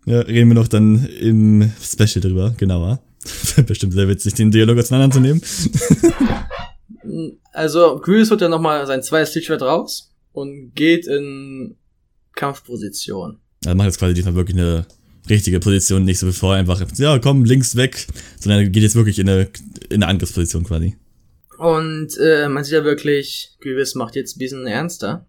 Ja, 0.06 0.20
reden 0.20 0.50
wir 0.50 0.54
noch 0.54 0.68
dann 0.68 1.04
im 1.20 1.72
Special 1.82 2.20
drüber, 2.20 2.54
genauer. 2.56 3.00
Bestimmt 3.66 3.92
sehr 3.92 4.08
witzig, 4.08 4.34
den 4.34 4.50
Dialog 4.50 4.78
auseinanderzunehmen. 4.78 5.42
Also, 7.52 8.00
Grievous 8.00 8.30
holt 8.30 8.40
ja 8.40 8.48
nochmal 8.48 8.86
sein 8.86 9.02
zweites 9.02 9.34
Lichtschwert 9.34 9.62
raus 9.62 10.12
und 10.32 10.74
geht 10.74 11.06
in 11.06 11.76
Kampfposition. 12.34 13.38
Er 13.64 13.74
macht 13.74 13.86
jetzt 13.86 13.98
quasi 13.98 14.12
diesmal 14.12 14.34
wirklich 14.34 14.56
eine 14.56 14.86
richtige 15.28 15.60
Position, 15.60 16.04
nicht 16.04 16.18
so 16.18 16.26
bevor 16.26 16.54
er 16.54 16.60
einfach, 16.60 16.84
ja, 16.96 17.18
komm, 17.18 17.44
links 17.44 17.76
weg, 17.76 18.06
sondern 18.38 18.60
er 18.60 18.68
geht 18.68 18.82
jetzt 18.82 18.96
wirklich 18.96 19.18
in 19.18 19.28
eine, 19.28 19.48
in 19.88 20.02
eine 20.02 20.08
Angriffsposition 20.08 20.64
quasi. 20.64 20.96
Und 21.58 22.18
äh, 22.18 22.48
man 22.48 22.64
sieht 22.64 22.74
ja 22.74 22.84
wirklich, 22.84 23.56
Grievous 23.60 23.94
macht 23.94 24.14
jetzt 24.14 24.36
ein 24.36 24.40
bisschen 24.40 24.66
ernster. 24.66 25.26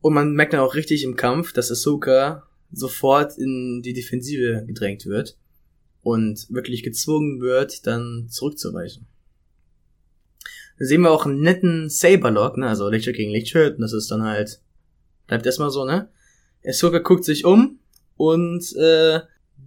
Und 0.00 0.14
man 0.14 0.32
merkt 0.32 0.52
dann 0.52 0.60
auch 0.60 0.74
richtig 0.74 1.04
im 1.04 1.16
Kampf, 1.16 1.52
dass 1.52 1.70
Ahsoka 1.70 2.42
sofort 2.72 3.38
in 3.38 3.82
die 3.82 3.92
Defensive 3.94 4.64
gedrängt 4.66 5.06
wird 5.06 5.36
und 6.02 6.46
wirklich 6.50 6.82
gezwungen 6.82 7.40
wird, 7.40 7.86
dann 7.86 8.26
zurückzuweichen. 8.28 9.06
Dann 10.78 10.88
sehen 10.88 11.02
wir 11.02 11.10
auch 11.10 11.26
einen 11.26 11.40
netten 11.40 11.88
Saberlock, 11.88 12.56
ne, 12.56 12.68
also 12.68 12.88
Lichtschwert 12.88 13.16
gegen 13.16 13.32
Lichtschwert, 13.32 13.76
und 13.76 13.82
das 13.82 13.92
ist 13.92 14.10
dann 14.10 14.22
halt, 14.22 14.60
bleibt 15.26 15.46
erstmal 15.46 15.70
so, 15.70 15.84
ne. 15.84 16.08
Ahsoka 16.64 16.98
guckt 16.98 17.24
sich 17.24 17.44
um 17.44 17.78
und 18.16 18.74
äh, 18.76 19.20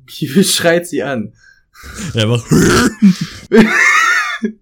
schreit 0.43 0.87
sie 0.87 1.03
an. 1.03 1.33
Ja, 2.13 2.23
einfach. 2.23 2.45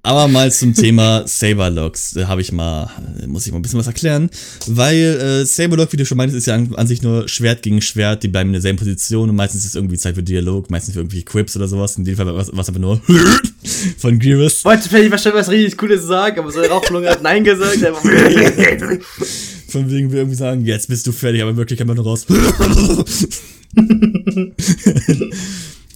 Aber 0.02 0.28
mal 0.28 0.52
zum 0.52 0.74
Thema 0.74 1.28
Saberlocks, 1.28 2.12
da 2.12 2.28
habe 2.28 2.42
ich 2.42 2.52
mal, 2.52 2.90
äh, 3.22 3.28
muss 3.28 3.46
ich 3.46 3.52
mal 3.52 3.60
ein 3.60 3.62
bisschen 3.62 3.80
was 3.80 3.88
erklären, 3.88 4.30
weil 4.68 4.96
äh, 4.96 5.46
Saberlock, 5.46 5.94
wie 5.94 5.98
du 5.98 6.06
schon 6.06 6.18
meintest, 6.18 6.38
ist 6.38 6.48
ja 6.48 6.56
an, 6.56 6.74
an 6.76 6.88
sich 6.88 7.02
nur 7.02 7.28
Schwert 7.28 7.62
gegen 7.62 7.82
Schwert, 7.82 8.24
die 8.24 8.28
bleiben 8.28 8.50
in 8.50 8.54
derselben 8.54 8.80
Position 8.80 9.30
und 9.30 9.36
meistens 9.36 9.62
ist 9.62 9.70
es 9.70 9.76
irgendwie 9.76 9.98
Zeit 9.98 10.16
für 10.16 10.24
Dialog, 10.24 10.70
meistens 10.70 10.94
für 10.94 11.00
irgendwie 11.00 11.24
Quips 11.24 11.56
oder 11.56 11.68
sowas, 11.68 11.98
in 11.98 12.06
dem 12.06 12.16
Fall 12.16 12.26
war 12.26 12.42
es 12.42 12.50
einfach 12.50 12.78
nur 12.78 13.02
von 13.98 14.20
Grievous. 14.20 14.66
Wollte 14.66 14.90
vielleicht 14.90 15.12
wahrscheinlich 15.12 15.42
was 15.42 15.50
richtig 15.50 15.78
Cooles 15.78 16.06
sagen, 16.06 16.40
aber 16.40 16.52
seine 16.52 16.68
Rauchlunge 16.70 17.10
hat 17.10 17.22
Nein 17.22 17.44
gesagt. 17.44 17.80
Von 19.68 19.90
wegen 19.90 20.12
wir 20.12 20.20
irgendwie 20.20 20.38
sagen, 20.38 20.64
jetzt 20.66 20.88
bist 20.88 21.08
du 21.08 21.12
fertig, 21.12 21.42
aber 21.42 21.52
in 21.52 21.58
Wirklichkeit 21.58 21.90
einfach 21.90 22.04
nur 22.04 22.06
raus. 22.06 22.28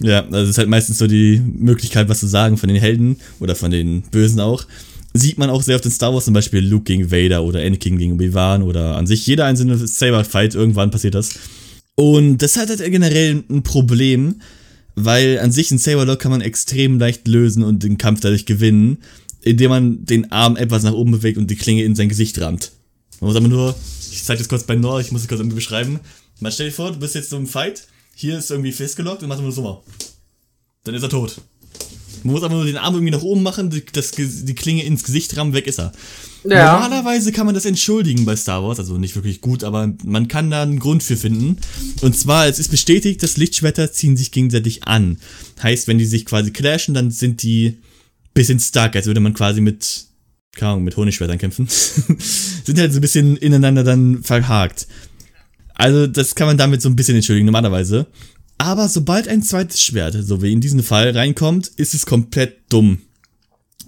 Ja, 0.00 0.24
also 0.24 0.36
es 0.36 0.50
ist 0.50 0.58
halt 0.58 0.68
meistens 0.68 0.98
so 0.98 1.06
die 1.06 1.40
Möglichkeit, 1.40 2.08
was 2.08 2.20
zu 2.20 2.26
sagen 2.26 2.56
von 2.56 2.68
den 2.68 2.78
Helden 2.78 3.16
oder 3.40 3.54
von 3.54 3.70
den 3.70 4.02
Bösen 4.02 4.40
auch. 4.40 4.64
Sieht 5.14 5.38
man 5.38 5.50
auch 5.50 5.62
sehr 5.62 5.76
oft 5.76 5.84
in 5.84 5.90
Star 5.90 6.12
Wars, 6.12 6.26
zum 6.26 6.34
Beispiel 6.34 6.60
Luke 6.60 6.84
gegen 6.84 7.10
Vader 7.10 7.42
oder 7.42 7.60
Anakin 7.60 7.98
gegen 7.98 8.12
Obi-Wan 8.12 8.62
oder 8.62 8.96
an 8.96 9.06
sich 9.06 9.26
jeder 9.26 9.46
einzelne 9.46 9.76
Saber-Fight, 9.76 10.54
irgendwann 10.54 10.90
passiert 10.90 11.14
das. 11.14 11.30
Und 11.94 12.38
das 12.38 12.56
hat 12.56 12.68
halt 12.68 12.78
generell 12.78 13.42
ein 13.50 13.62
Problem, 13.62 14.36
weil 14.94 15.40
an 15.40 15.50
sich 15.50 15.70
ein 15.70 15.78
Saberlock 15.78 16.20
kann 16.20 16.30
man 16.30 16.40
extrem 16.40 16.98
leicht 16.98 17.26
lösen 17.26 17.64
und 17.64 17.82
den 17.82 17.98
Kampf 17.98 18.20
dadurch 18.20 18.46
gewinnen, 18.46 18.98
indem 19.42 19.70
man 19.70 20.04
den 20.04 20.30
Arm 20.30 20.56
etwas 20.56 20.82
nach 20.82 20.92
oben 20.92 21.12
bewegt 21.12 21.38
und 21.38 21.50
die 21.50 21.56
Klinge 21.56 21.82
in 21.82 21.96
sein 21.96 22.08
Gesicht 22.08 22.40
rammt. 22.40 22.72
Man 23.20 23.28
muss 23.28 23.36
aber 23.36 23.48
nur, 23.48 23.74
ich 24.12 24.22
zeige 24.22 24.38
das 24.38 24.48
kurz 24.48 24.64
bei 24.64 24.76
Nor, 24.76 25.00
ich 25.00 25.10
muss 25.10 25.22
es 25.22 25.28
kurz 25.28 25.40
irgendwie 25.40 25.56
beschreiben. 25.56 25.98
Man 26.38 26.52
stell 26.52 26.66
dir 26.66 26.72
vor, 26.72 26.92
du 26.92 26.98
bist 26.98 27.14
jetzt 27.14 27.30
so 27.30 27.36
im 27.36 27.46
Fight, 27.46 27.88
hier 28.20 28.36
ist 28.36 28.50
irgendwie 28.50 28.72
festgelockt 28.72 29.22
und 29.22 29.28
machst 29.28 29.40
immer 29.40 29.52
so 29.52 29.62
mal. 29.62 29.80
Dann 30.82 30.94
ist 30.96 31.04
er 31.04 31.08
tot. 31.08 31.36
Man 32.24 32.34
muss 32.34 32.42
aber 32.42 32.56
nur 32.56 32.64
den 32.64 32.76
Arm 32.76 32.94
irgendwie 32.94 33.12
nach 33.12 33.22
oben 33.22 33.44
machen, 33.44 33.70
die, 33.70 33.84
das, 33.84 34.10
die 34.10 34.54
Klinge 34.56 34.82
ins 34.82 35.04
Gesicht 35.04 35.36
rammen, 35.36 35.52
weg 35.52 35.68
ist 35.68 35.78
er. 35.78 35.92
Ja. 36.42 36.72
Normalerweise 36.72 37.30
kann 37.30 37.46
man 37.46 37.54
das 37.54 37.64
entschuldigen 37.64 38.24
bei 38.24 38.34
Star 38.34 38.64
Wars, 38.64 38.80
also 38.80 38.98
nicht 38.98 39.14
wirklich 39.14 39.40
gut, 39.40 39.62
aber 39.62 39.94
man 40.02 40.26
kann 40.26 40.50
da 40.50 40.64
einen 40.64 40.80
Grund 40.80 41.04
für 41.04 41.16
finden. 41.16 41.58
Und 42.00 42.18
zwar, 42.18 42.48
es 42.48 42.58
ist 42.58 42.72
bestätigt, 42.72 43.22
dass 43.22 43.36
Lichtschwerter 43.36 43.92
ziehen 43.92 44.16
sich 44.16 44.32
gegenseitig 44.32 44.82
an. 44.82 45.18
Heißt, 45.62 45.86
wenn 45.86 45.98
die 45.98 46.06
sich 46.06 46.24
quasi 46.24 46.50
clashen, 46.50 46.94
dann 46.94 47.12
sind 47.12 47.44
die 47.44 47.78
bisschen 48.34 48.58
stark, 48.58 48.96
als 48.96 49.06
würde 49.06 49.20
man 49.20 49.34
quasi 49.34 49.60
mit, 49.60 50.06
keine 50.56 50.72
Ahnung, 50.72 50.84
mit 50.84 50.96
Honigschwertern 50.96 51.38
kämpfen. 51.38 51.68
sind 52.64 52.80
halt 52.80 52.92
so 52.92 52.98
ein 52.98 53.00
bisschen 53.00 53.36
ineinander 53.36 53.84
dann 53.84 54.24
verhakt. 54.24 54.88
Also, 55.78 56.06
das 56.06 56.34
kann 56.34 56.48
man 56.48 56.58
damit 56.58 56.82
so 56.82 56.90
ein 56.90 56.96
bisschen 56.96 57.16
entschuldigen, 57.16 57.46
normalerweise. 57.46 58.06
Aber 58.58 58.88
sobald 58.88 59.28
ein 59.28 59.42
zweites 59.42 59.80
Schwert, 59.80 60.14
so 60.20 60.42
wie 60.42 60.52
in 60.52 60.60
diesem 60.60 60.82
Fall, 60.82 61.10
reinkommt, 61.10 61.68
ist 61.76 61.94
es 61.94 62.04
komplett 62.04 62.58
dumm. 62.68 62.98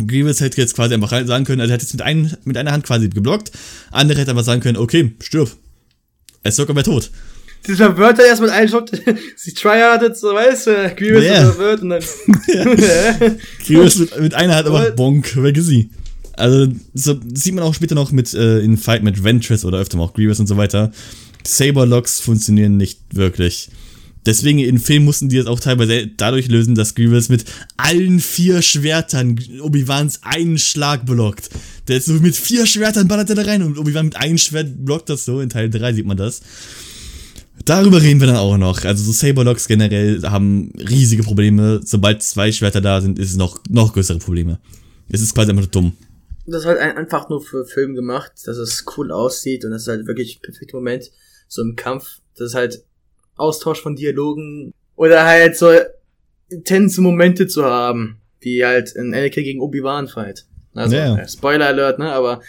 Grievous 0.07 0.41
hätte 0.41 0.61
jetzt 0.61 0.75
quasi 0.75 0.95
einfach 0.95 1.11
sagen 1.27 1.45
können, 1.45 1.61
also 1.61 1.73
er 1.73 1.75
hat 1.75 1.83
jetzt 1.83 1.93
mit, 1.93 2.03
ein, 2.03 2.35
mit 2.45 2.57
einer 2.57 2.73
Hand 2.73 2.85
quasi 2.85 3.09
geblockt, 3.09 3.51
andere 3.91 4.21
hätte 4.21 4.31
einfach 4.31 4.45
sagen 4.45 4.63
können, 4.63 4.79
okay, 4.79 5.13
stirb. 5.21 5.51
Er 6.43 6.51
ist 6.51 6.57
sogar 6.57 6.75
mehr 6.75 6.85
tot. 6.85 7.11
Dieser 7.67 7.99
Wörter 7.99 8.25
erst 8.25 8.41
mit 8.41 8.51
einem 8.51 8.69
Shot, 8.69 8.91
sie 9.37 9.53
tryhardet, 9.53 10.17
so 10.17 10.33
weißt 10.33 10.69
du, 10.69 10.95
Grievous 10.97 11.25
yeah. 11.25 11.59
wird 11.59 11.83
und 11.83 11.91
dann. 11.91 12.03
Grievous 13.67 13.99
mit, 13.99 14.19
mit 14.19 14.35
einer 14.35 14.57
Hand 14.57 14.71
What? 14.71 14.97
bonk, 14.97 15.43
weg 15.43 15.57
ist 15.57 15.67
sie. 15.67 15.91
Also, 16.37 16.73
so 16.95 17.21
sieht 17.35 17.55
man 17.55 17.65
auch 17.65 17.75
später 17.75 17.95
noch 17.95 18.13
mit, 18.13 18.33
äh, 18.33 18.61
in 18.61 18.79
Fight 18.79 19.03
mit 19.03 19.23
Ventress 19.23 19.67
oder 19.67 19.79
öfter 19.79 19.99
mal 19.99 20.05
auch 20.05 20.15
Grievous 20.15 20.41
und 20.41 20.47
so 20.47 20.57
weiter. 20.57 20.91
Saberlocks 21.45 22.21
funktionieren 22.21 22.77
nicht 22.77 23.01
wirklich. 23.15 23.71
Deswegen 24.27 24.59
in 24.59 24.79
Filmen 24.79 25.07
mussten 25.07 25.31
die 25.31 25.39
das 25.39 25.47
auch 25.47 25.61
teilweise 25.61 26.07
dadurch 26.07 26.49
lösen, 26.49 26.75
dass 26.75 26.95
Grievous 26.95 27.31
mit 27.31 27.45
allen 27.79 28.21
vier 28.21 28.61
Schwertern 28.61 29.41
Obi-Wans 29.63 30.21
einen 30.23 30.59
Schlag 30.59 31.07
blockt. 31.07 31.49
Der 31.89 31.97
ist 31.97 32.07
so 32.07 32.13
mit 32.15 32.37
vier 32.37 32.67
Schwertern 32.67 33.09
ballert 33.09 33.31
er 33.31 33.37
da 33.37 33.43
rein 33.43 33.63
und 33.63 33.79
Obi-Wan 33.79 34.07
mit 34.07 34.17
einem 34.17 34.37
Schwert 34.37 34.85
blockt 34.85 35.09
das 35.09 35.25
so. 35.25 35.41
In 35.41 35.49
Teil 35.49 35.71
3 35.71 35.95
sieht 35.95 36.07
man 36.07 36.19
das. 36.19 36.43
Darüber 37.65 38.03
reden 38.03 38.21
wir 38.21 38.27
dann 38.27 38.37
auch 38.37 38.59
noch. 38.59 38.85
Also 38.85 39.05
so 39.05 39.13
Saberlocks 39.13 39.69
generell 39.69 40.21
haben 40.23 40.73
riesige 40.77 41.23
Probleme. 41.23 41.81
Sobald 41.85 42.23
zwei 42.23 42.53
Schwerter 42.53 42.81
da 42.81 43.01
sind, 43.01 43.19
ist 43.19 43.31
es 43.31 43.37
noch, 43.37 43.61
noch 43.71 43.93
größere 43.95 44.19
Probleme. 44.19 44.59
Es 45.09 45.21
ist 45.23 45.35
quasi 45.35 45.51
einfach 45.51 45.63
nur 45.63 45.71
dumm. 45.71 45.93
Das 46.47 46.63
ist 46.63 46.67
halt 46.67 46.79
ein, 46.79 46.97
einfach 46.97 47.29
nur 47.29 47.43
für 47.43 47.65
Film 47.65 47.95
gemacht, 47.95 48.33
dass 48.45 48.57
es 48.57 48.85
cool 48.97 49.13
aussieht 49.13 49.65
und 49.65 49.71
das 49.71 49.83
ist 49.83 49.89
halt 49.89 50.07
wirklich 50.07 50.39
ein 50.39 50.43
perfekter 50.43 50.77
Moment, 50.77 51.11
so 51.51 51.63
im 51.63 51.77
Kampf. 51.77 52.21
Das 52.39 52.49
ist 52.49 52.55
halt 52.55 52.83
Austausch 53.37 53.81
von 53.83 53.97
Dialogen 53.97 54.73
oder 54.97 55.25
halt 55.25 55.57
so 55.57 55.71
intense 56.49 57.01
Momente 57.01 57.47
zu 57.47 57.65
haben, 57.65 58.19
wie 58.41 58.65
halt 58.65 58.93
in 58.93 59.13
Anakin 59.13 59.45
gegen 59.45 59.61
Obi-Wan 59.61 60.09
Fight. 60.09 60.47
Also, 60.75 60.97
Ja. 60.97 61.17
äh, 61.17 61.29
Spoiler 61.29 61.67
Alert, 61.67 61.99
ne, 61.99 62.13
aber 62.13 62.41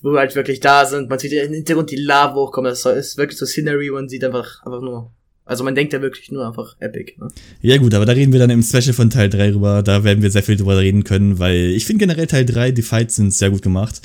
wo 0.00 0.12
wir 0.12 0.20
halt 0.20 0.34
wirklich 0.36 0.60
da 0.60 0.86
sind, 0.86 1.10
man 1.10 1.18
sieht 1.18 1.32
im 1.32 1.52
Hintergrund 1.52 1.90
die 1.90 1.96
Lava 1.96 2.34
hochkommen, 2.36 2.70
das 2.70 2.84
ist 2.86 3.18
wirklich 3.18 3.36
so 3.38 3.46
Scenery, 3.46 3.90
man 3.90 4.08
sieht 4.08 4.22
einfach, 4.22 4.64
einfach 4.64 4.80
nur, 4.80 5.10
also 5.44 5.64
man 5.64 5.74
denkt 5.74 5.92
ja 5.92 6.00
wirklich 6.00 6.30
nur 6.30 6.46
einfach 6.46 6.76
epic, 6.78 7.14
ne? 7.18 7.28
Ja 7.62 7.78
gut, 7.78 7.94
aber 7.94 8.06
da 8.06 8.12
reden 8.12 8.32
wir 8.32 8.38
dann 8.38 8.50
im 8.50 8.62
Special 8.62 8.92
von 8.92 9.10
Teil 9.10 9.28
3 9.28 9.54
rüber. 9.54 9.82
Da 9.82 10.04
werden 10.04 10.22
wir 10.22 10.30
sehr 10.30 10.44
viel 10.44 10.56
drüber 10.56 10.78
reden 10.78 11.02
können, 11.02 11.40
weil 11.40 11.56
ich 11.74 11.84
finde 11.84 12.06
generell 12.06 12.26
Teil 12.28 12.44
3, 12.46 12.70
die 12.70 12.82
Fights 12.82 13.16
sind 13.16 13.32
sehr 13.34 13.50
gut 13.50 13.62
gemacht. 13.62 14.02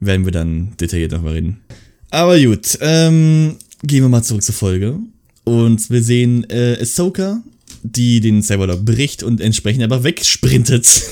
Werden 0.00 0.24
wir 0.26 0.32
dann 0.32 0.76
detailliert 0.78 1.12
darüber 1.12 1.32
reden. 1.32 1.62
Aber 2.10 2.38
gut, 2.38 2.76
ähm, 2.82 3.56
gehen 3.82 4.02
wir 4.02 4.08
mal 4.08 4.22
zurück 4.22 4.42
zur 4.42 4.54
Folge. 4.54 4.98
Und 5.44 5.90
wir 5.90 6.02
sehen 6.02 6.48
äh, 6.50 6.78
Ahsoka, 6.80 7.42
die 7.82 8.20
den 8.20 8.42
Cyberlock 8.42 8.84
bricht 8.84 9.22
und 9.22 9.40
entsprechend 9.40 9.82
einfach 9.82 10.04
wegsprintet. 10.04 10.86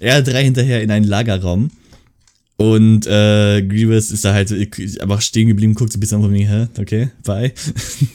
R3 0.00 0.42
hinterher 0.42 0.82
in 0.82 0.90
einen 0.90 1.06
Lagerraum. 1.06 1.70
Und 2.56 3.06
äh, 3.06 3.62
Grievous 3.62 4.10
ist 4.10 4.24
da 4.24 4.34
halt 4.34 4.48
so 4.48 4.54
einfach 4.54 5.22
stehen 5.22 5.48
geblieben, 5.48 5.74
guckt 5.74 5.92
so 5.92 5.96
ein 5.96 6.00
bisschen 6.00 6.22
auf 6.22 6.30
mich, 6.30 6.46
hä? 6.46 6.66
Okay, 6.78 7.10
bye. 7.24 7.52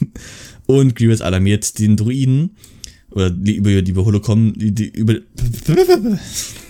und 0.66 0.94
Grievous 0.94 1.20
alarmiert 1.20 1.78
den 1.78 1.96
Druiden. 1.96 2.50
Oder 3.10 3.30
die, 3.30 3.56
über, 3.56 3.82
die 3.82 3.90
über 3.90 4.04
Holocom, 4.04 4.52
die, 4.56 4.72
die 4.72 4.88
über. 4.88 5.14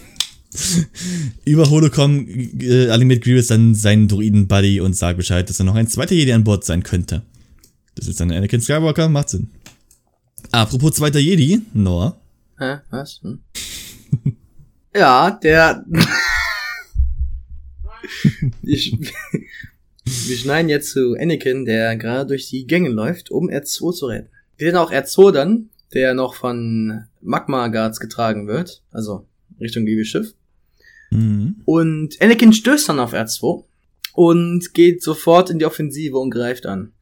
über 1.45 1.69
Holocom 1.69 2.27
äh, 2.61 2.89
alarmiert 2.89 3.23
Grievous 3.23 3.49
dann 3.49 3.75
seinen 3.75 4.09
Druiden-Buddy 4.09 4.81
und 4.81 4.95
sagt 4.97 5.19
Bescheid, 5.19 5.49
dass 5.49 5.59
er 5.61 5.65
noch 5.65 5.75
ein 5.75 5.89
zweiter 5.89 6.15
Jedi 6.15 6.33
an 6.33 6.45
Bord 6.45 6.65
sein 6.65 6.83
könnte. 6.83 7.23
Das 7.95 8.09
ist 8.09 8.21
dann 8.21 8.31
Anakin 8.31 8.61
Skywalker, 8.61 9.09
macht 9.09 9.31
Sinn. 9.31 9.51
Apropos 10.53 10.93
zweiter 10.93 11.19
Jedi, 11.19 11.61
Noah. 11.75 12.17
Hä? 12.59 12.77
Was? 12.91 13.21
Hm? 13.23 13.39
ja, 14.95 15.31
der. 15.31 15.85
wir, 18.63 18.77
sch- 18.77 19.13
wir 20.05 20.37
schneiden 20.37 20.69
jetzt 20.69 20.91
zu 20.93 21.17
Anakin, 21.19 21.65
der 21.65 21.97
gerade 21.97 22.27
durch 22.29 22.49
die 22.49 22.67
Gänge 22.67 22.91
läuft, 22.91 23.31
um 23.31 23.49
R2 23.49 23.93
zu 23.93 24.07
retten. 24.07 24.29
Wir 24.57 24.69
sehen 24.69 24.77
auch 24.77 24.93
R2 24.93 25.33
dann, 25.33 25.71
der 25.93 26.15
noch 26.15 26.35
von 26.35 27.05
Magma 27.21 27.69
Guards 27.69 28.01
getragen 28.01 28.47
wird, 28.47 28.83
also 28.93 29.27
Richtung 29.61 29.85
Liebeschiff. 29.85 30.35
Mhm. 31.17 31.63
Und 31.65 32.21
Anakin 32.21 32.53
stößt 32.53 32.89
dann 32.91 33.01
auf 33.01 33.15
R2 33.15 33.65
und 34.13 34.75
geht 34.75 35.03
sofort 35.03 35.51
in 35.51 35.59
die 35.59 35.65
Offensive 35.65 36.19
und 36.19 36.31
greift 36.31 36.67
an. 36.67 36.93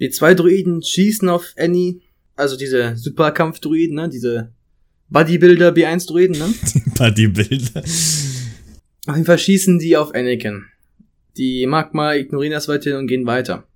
Die 0.00 0.10
zwei 0.10 0.34
Druiden 0.34 0.82
schießen 0.82 1.28
auf 1.28 1.54
Annie, 1.56 2.00
also 2.36 2.56
diese 2.56 2.96
Superkampf-Druiden, 2.96 3.96
ne, 3.96 4.08
diese 4.08 4.52
Bodybuilder 5.08 5.70
B1-Druiden, 5.70 6.38
ne? 6.38 6.54
Bodybuilder. 6.98 7.82
Auf 9.06 9.14
jeden 9.14 9.24
Fall 9.24 9.38
schießen 9.38 9.78
die 9.78 9.96
auf 9.96 10.14
Anakin. 10.14 10.66
Die 11.36 11.66
Magma 11.66 12.14
ignorieren 12.14 12.52
das 12.52 12.68
weiterhin 12.68 12.98
und 12.98 13.06
gehen 13.06 13.26
weiter. 13.26 13.66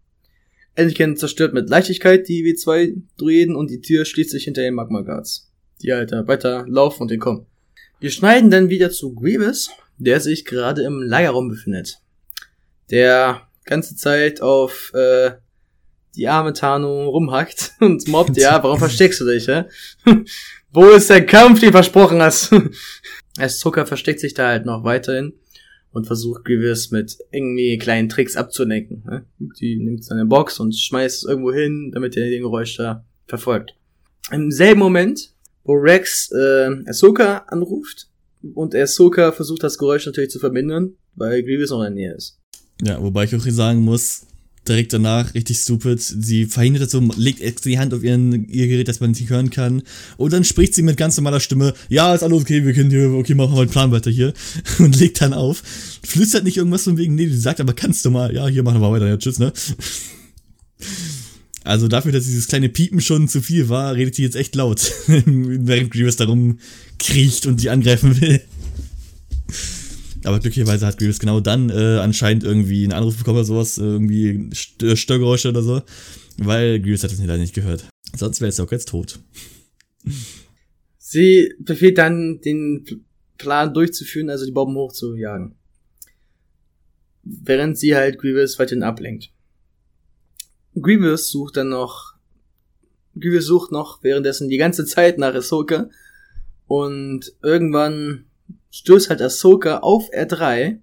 Anakin 0.77 1.17
zerstört 1.17 1.55
mit 1.55 1.71
Leichtigkeit 1.71 2.29
die 2.29 2.45
W2-Druiden 2.45 3.57
und 3.57 3.71
die 3.71 3.81
Tür 3.81 4.05
schließt 4.05 4.31
sich 4.31 4.45
hinter 4.45 4.63
den 4.63 4.75
Magma 4.75 5.01
Guards. 5.01 5.51
Die 5.83 5.93
halt 5.93 6.13
da 6.13 6.27
weiter 6.29 6.67
laufen 6.69 7.03
und 7.03 7.11
entkommen. 7.11 7.47
Wir 8.03 8.11
schneiden 8.11 8.51
dann 8.51 8.69
wieder 8.69 8.91
zu 8.91 9.15
Grievous, 9.15 9.71
der 9.97 10.19
sich 10.19 10.45
gerade 10.45 10.83
im 10.83 11.01
Lagerraum 11.05 11.49
befindet. 11.49 12.01
Der 12.91 13.47
ganze 13.65 13.95
Zeit 13.95 14.43
auf 14.43 14.93
äh, 14.93 15.31
die 16.17 16.27
arme 16.27 16.53
Tano 16.53 17.09
rumhackt 17.11 17.75
und 17.81 18.09
mobbt, 18.09 18.37
ja, 18.37 18.61
warum 18.61 18.81
versteckst 18.81 19.21
du 19.21 19.25
dich, 19.25 19.47
hä? 19.47 19.67
Wo 20.73 20.89
ist 20.89 21.11
der 21.11 21.25
Kampf, 21.25 21.61
den 21.61 21.69
du 21.69 21.75
versprochen 21.75 22.21
hast? 22.21 22.53
Als 23.39 23.61
Zucker 23.61 23.87
versteckt 23.87 24.19
sich 24.19 24.35
da 24.35 24.49
halt 24.49 24.67
noch 24.67 24.83
weiterhin 24.83 25.35
und 25.93 26.09
versucht 26.09 26.45
Grievous 26.45 26.91
mit 26.91 27.17
irgendwie 27.31 27.79
kleinen 27.79 28.09
Tricks 28.09 28.35
abzulenken. 28.37 29.05
Ne? 29.07 29.27
Die 29.61 29.77
nimmt 29.77 30.05
seine 30.05 30.27
Box 30.27 30.59
und 30.59 30.77
schmeißt 30.77 31.19
es 31.19 31.25
irgendwo 31.25 31.53
hin, 31.53 31.93
damit 31.95 32.17
er 32.17 32.29
den 32.29 32.43
Geräusch 32.43 32.77
da 32.79 33.05
verfolgt. 33.29 33.77
Im 34.33 34.51
selben 34.51 34.81
Moment, 34.81 35.33
wo 35.65 35.75
Rex 35.75 36.31
äh, 36.33 36.71
Ahsoka 36.87 37.39
anruft 37.49 38.09
und 38.55 38.75
Ahsoka 38.75 39.33
versucht 39.33 39.63
das 39.63 39.79
Geräusch 39.79 40.07
natürlich 40.07 40.31
zu 40.31 40.39
vermindern, 40.39 40.95
weil 41.15 41.43
Grievous 41.43 41.71
noch 41.71 41.83
in 41.85 41.95
der 41.95 42.07
Nähe 42.07 42.15
ist. 42.15 42.39
Ja, 42.83 43.01
wobei 43.01 43.25
ich 43.25 43.35
auch 43.37 43.43
hier 43.43 43.53
sagen 43.53 43.81
muss, 43.81 44.27
direkt 44.67 44.93
danach, 44.93 45.35
richtig 45.35 45.59
stupid, 45.59 46.01
sie 46.01 46.47
verhindert 46.47 46.83
das 46.83 46.93
so, 46.93 47.01
legt 47.17 47.41
extra 47.41 47.69
die 47.69 47.79
Hand 47.79 47.93
auf 47.95 48.03
ihren, 48.03 48.49
ihr 48.49 48.69
Gerät, 48.69 48.89
dass 48.89 49.01
man 49.01 49.11
nicht 49.11 49.31
hören 49.31 49.51
kann. 49.51 49.83
Und 50.17 50.33
dann 50.33 50.45
spricht 50.45 50.75
sie 50.75 50.83
mit 50.83 50.97
ganz 50.97 51.17
normaler 51.17 51.41
Stimme, 51.41 51.75
ja, 51.89 52.15
ist 52.15 52.23
alles 52.23 52.43
okay, 52.43 52.65
wir 52.65 52.73
können 52.73 52.91
hier, 52.91 53.11
okay, 53.11 53.35
machen 53.35 53.55
wir 53.57 53.65
den 53.65 53.71
Plan 53.71 53.91
weiter 53.91 54.11
hier. 54.11 54.33
Und 54.79 54.99
legt 54.99 55.21
dann 55.21 55.33
auf. 55.33 55.63
Flüstert 56.05 56.45
nicht 56.45 56.57
irgendwas 56.57 56.85
von 56.85 56.97
wegen, 56.97 57.15
nee, 57.15 57.27
die 57.27 57.37
sagt 57.37 57.61
aber 57.61 57.73
kannst 57.73 58.05
du 58.05 58.11
mal, 58.11 58.35
ja, 58.35 58.47
hier 58.47 58.63
machen 58.63 58.81
wir 58.81 58.91
weiter, 58.91 59.09
ja, 59.09 59.17
tschüss, 59.17 59.39
ne? 59.39 59.53
Also 61.65 61.89
dafür, 61.89 62.13
dass 62.13 62.25
dieses 62.25 62.49
kleine 62.49 62.69
Piepen 62.69 63.01
schon 63.01 63.29
zu 63.29 63.41
viel 63.41 63.69
war, 63.69 63.95
redet 63.95 64.15
sie 64.15 64.23
jetzt 64.23 64.37
echt 64.37 64.55
laut, 64.55 64.93
während 65.07 65.93
Grievous 65.93 66.17
darum 66.17 66.59
kriecht 66.99 67.47
und 67.47 67.63
die 67.63 67.71
angreifen 67.71 68.21
will. 68.21 68.41
Aber 70.25 70.41
glücklicherweise 70.41 70.87
hat 70.87 70.99
Grievous 70.99 71.19
genau 71.19 71.41
dann 71.41 71.71
äh, 71.71 71.99
anscheinend 71.99 72.45
irgendwie 72.45 72.85
einen 72.85 72.93
Anruf 72.93 73.17
bekommen 73.17 73.39
oder 73.39 73.45
sowas, 73.45 73.79
äh, 73.79 73.83
irgendwie 73.83 74.51
St 74.55 74.97
Störgeräusche 74.97 75.49
oder 75.49 75.63
so, 75.63 75.83
weil 76.39 76.81
Grievous 76.81 77.03
hat 77.05 77.13
das 77.13 77.19
leider 77.19 77.39
nicht 77.39 77.55
gehört. 77.55 77.89
Sonst 78.17 78.41
wäre 78.41 78.51
es 78.51 78.61
auch 78.61 78.71
jetzt 78.71 78.89
tot. 78.89 79.21
Sie 80.99 81.53
befehlt 81.59 81.99
dann, 81.99 82.41
den 82.41 82.85
Plan 83.39 83.75
durchzuführen, 83.75 84.31
also 84.31 84.45
die 84.45 84.53
Bomben 84.53 84.77
hochzujagen. 84.77 85.55
Während 87.25 87.79
sie 87.79 87.95
halt 87.95 88.19
Grievous 88.19 88.59
weiterhin 88.59 88.83
ablenkt. 88.83 89.32
Grievous 90.81 91.31
sucht 91.31 91.57
dann 91.57 91.69
noch, 91.69 92.15
Grievous 93.19 93.47
sucht 93.47 93.73
noch 93.73 94.03
währenddessen 94.03 94.49
die 94.49 94.57
ganze 94.57 94.85
Zeit 94.87 95.19
nach 95.19 95.35
Ahsoka 95.35 95.89
und 96.67 97.33
irgendwann 97.43 98.25
stößt 98.71 99.11
halt 99.11 99.21
Ahsoka 99.21 99.79
auf 99.79 100.11
R3 100.13 100.79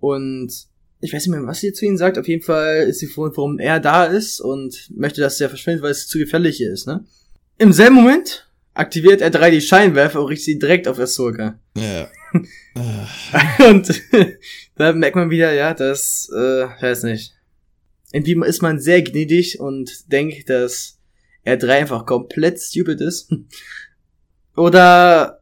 und 0.00 0.52
ich 1.00 1.12
weiß 1.12 1.26
nicht 1.26 1.36
mehr, 1.36 1.46
was 1.46 1.60
sie 1.60 1.72
zu 1.72 1.84
ihm 1.86 1.96
sagt. 1.96 2.18
Auf 2.18 2.26
jeden 2.26 2.42
Fall 2.42 2.88
ist 2.88 2.98
sie 2.98 3.06
froh, 3.06 3.30
warum 3.34 3.58
er 3.58 3.80
da 3.80 4.04
ist 4.04 4.40
und 4.40 4.90
möchte, 4.96 5.20
dass 5.20 5.40
er 5.40 5.48
verschwindet, 5.48 5.82
weil 5.82 5.92
es 5.92 6.08
zu 6.08 6.18
gefährlich 6.18 6.60
ist, 6.60 6.86
ne? 6.86 7.04
Im 7.58 7.72
selben 7.72 7.96
Moment 7.96 8.48
aktiviert 8.74 9.22
R3 9.22 9.50
die 9.50 9.60
Scheinwerfer 9.60 10.20
und 10.20 10.28
richtet 10.28 10.44
sie 10.44 10.58
direkt 10.58 10.86
auf 10.86 10.98
Ahsoka. 10.98 11.58
Ja. 11.76 12.08
Und 13.70 14.02
da 14.76 14.92
merkt 14.92 15.16
man 15.16 15.30
wieder, 15.30 15.52
ja, 15.52 15.74
dass, 15.74 16.30
äh, 16.32 16.66
weiß 16.80 17.04
nicht. 17.04 17.34
Irgendwie 18.12 18.36
ist 18.46 18.62
man 18.62 18.80
sehr 18.80 19.02
gnädig 19.02 19.60
und 19.60 20.10
denkt, 20.10 20.48
dass 20.48 20.98
R3 21.44 21.68
einfach 21.68 22.06
komplett 22.06 22.60
stupid 22.60 23.00
ist. 23.00 23.30
Oder 24.56 25.40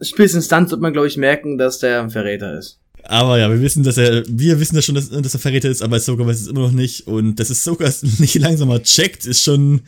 spätestens 0.00 0.48
dann 0.48 0.70
wird 0.70 0.80
man, 0.80 0.92
glaube 0.92 1.08
ich, 1.08 1.16
merken, 1.16 1.56
dass 1.58 1.78
der 1.78 2.02
ein 2.02 2.10
Verräter 2.10 2.58
ist. 2.58 2.80
Aber 3.04 3.38
ja, 3.38 3.48
wir 3.48 3.60
wissen, 3.60 3.82
dass 3.82 3.96
er, 3.96 4.24
wir 4.28 4.60
wissen 4.60 4.76
das 4.76 4.84
schon, 4.84 4.94
dass, 4.94 5.08
dass 5.08 5.34
er 5.34 5.40
Verräter 5.40 5.70
ist, 5.70 5.82
aber 5.82 5.96
Ahsoka 5.96 6.26
weiß 6.26 6.42
es 6.42 6.46
immer 6.48 6.60
noch 6.60 6.72
nicht. 6.72 7.06
Und 7.06 7.36
dass 7.36 7.50
Ahsoka 7.50 7.84
es 7.84 8.02
nicht 8.20 8.34
langsamer 8.36 8.82
checkt, 8.82 9.26
ist 9.26 9.42
schon, 9.42 9.80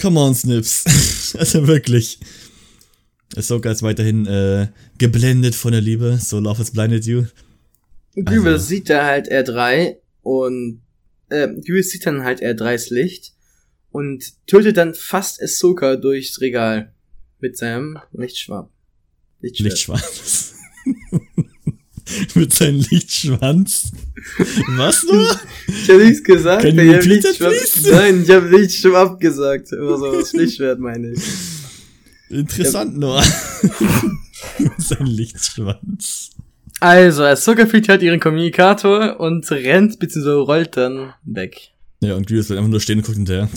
come 0.00 0.20
on, 0.20 0.34
Snips. 0.34 1.34
also 1.38 1.66
wirklich. 1.66 2.18
Ahsoka 3.36 3.70
ist 3.70 3.82
weiterhin, 3.82 4.26
äh, 4.26 4.68
geblendet 4.98 5.54
von 5.54 5.72
der 5.72 5.80
Liebe, 5.80 6.18
so 6.22 6.38
Love 6.38 6.58
has 6.58 6.70
blinded 6.70 7.04
you. 7.06 7.24
Also- 8.24 8.56
sieht 8.56 8.88
da 8.88 9.04
halt 9.04 9.30
R3 9.30 9.96
und 10.26 10.82
äh, 11.28 11.46
Grievous 11.46 11.90
sieht 11.90 12.04
dann 12.04 12.24
halt 12.24 12.42
R3s 12.42 12.92
Licht 12.92 13.32
und 13.92 14.34
tötet 14.48 14.76
dann 14.76 14.92
fast 14.92 15.40
Ahsoka 15.40 15.94
durchs 15.94 16.40
Regal 16.40 16.92
mit 17.38 17.56
seinem 17.56 18.00
Lichtschwab. 18.12 18.68
Lichtschwert. 19.40 19.70
Lichtschwanz. 19.70 20.54
Mit 22.34 22.52
seinem 22.52 22.86
Lichtschwanz. 22.88 23.90
Was 24.76 25.02
nur? 25.04 25.40
Ich 25.66 25.90
hab 25.90 25.98
nichts 25.98 26.22
gesagt. 26.22 26.62
Can 26.62 26.78
ich 26.78 26.94
hab 26.94 27.04
Lichtschwab-? 27.04 27.90
Nein, 27.90 28.22
ich 28.22 28.30
hab 28.30 28.48
Lichtschwab 28.48 29.18
gesagt. 29.18 29.72
Immer 29.72 29.98
so 29.98 30.12
das 30.12 30.32
Lichtschwert 30.32 30.78
meine 30.78 31.10
ich. 31.10 31.22
Interessant 32.28 32.96
nur. 32.96 33.20
Sein 34.78 35.06
Lichtschwanz. 35.06 36.30
Also, 36.80 37.24
Ahsoka 37.24 37.66
fliegt 37.66 37.88
halt 37.88 38.02
ihren 38.02 38.20
Kommunikator 38.20 39.18
und 39.18 39.50
rennt 39.50 39.98
bzw. 39.98 40.30
rollt 40.30 40.76
dann 40.76 41.14
weg. 41.24 41.72
Ja, 42.00 42.14
und 42.14 42.26
Grievous 42.26 42.48
bleibt 42.48 42.58
einfach 42.58 42.70
nur 42.70 42.80
stehen 42.80 42.98
und 42.98 43.06
guckt 43.06 43.16
hinterher. 43.16 43.48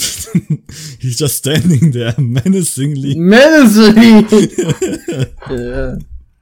He's 0.99 1.19
just 1.19 1.39
standing 1.39 1.91
there, 1.91 2.15
menacingly. 2.17 3.15
Menacingly! 3.15 4.49
ja. 5.49 5.97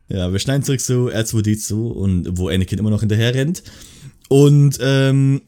Ja, 0.09 0.31
wir 0.31 0.39
schneiden 0.39 0.63
zurück 0.63 0.79
zu 0.79 1.09
R2D2 1.09 1.73
und 1.73 2.37
wo 2.37 2.47
Anakin 2.47 2.79
immer 2.79 2.91
noch 2.91 3.01
hinterher 3.01 3.33
rennt. 3.33 3.63
Und 4.29 4.77
ähm, 4.81 5.41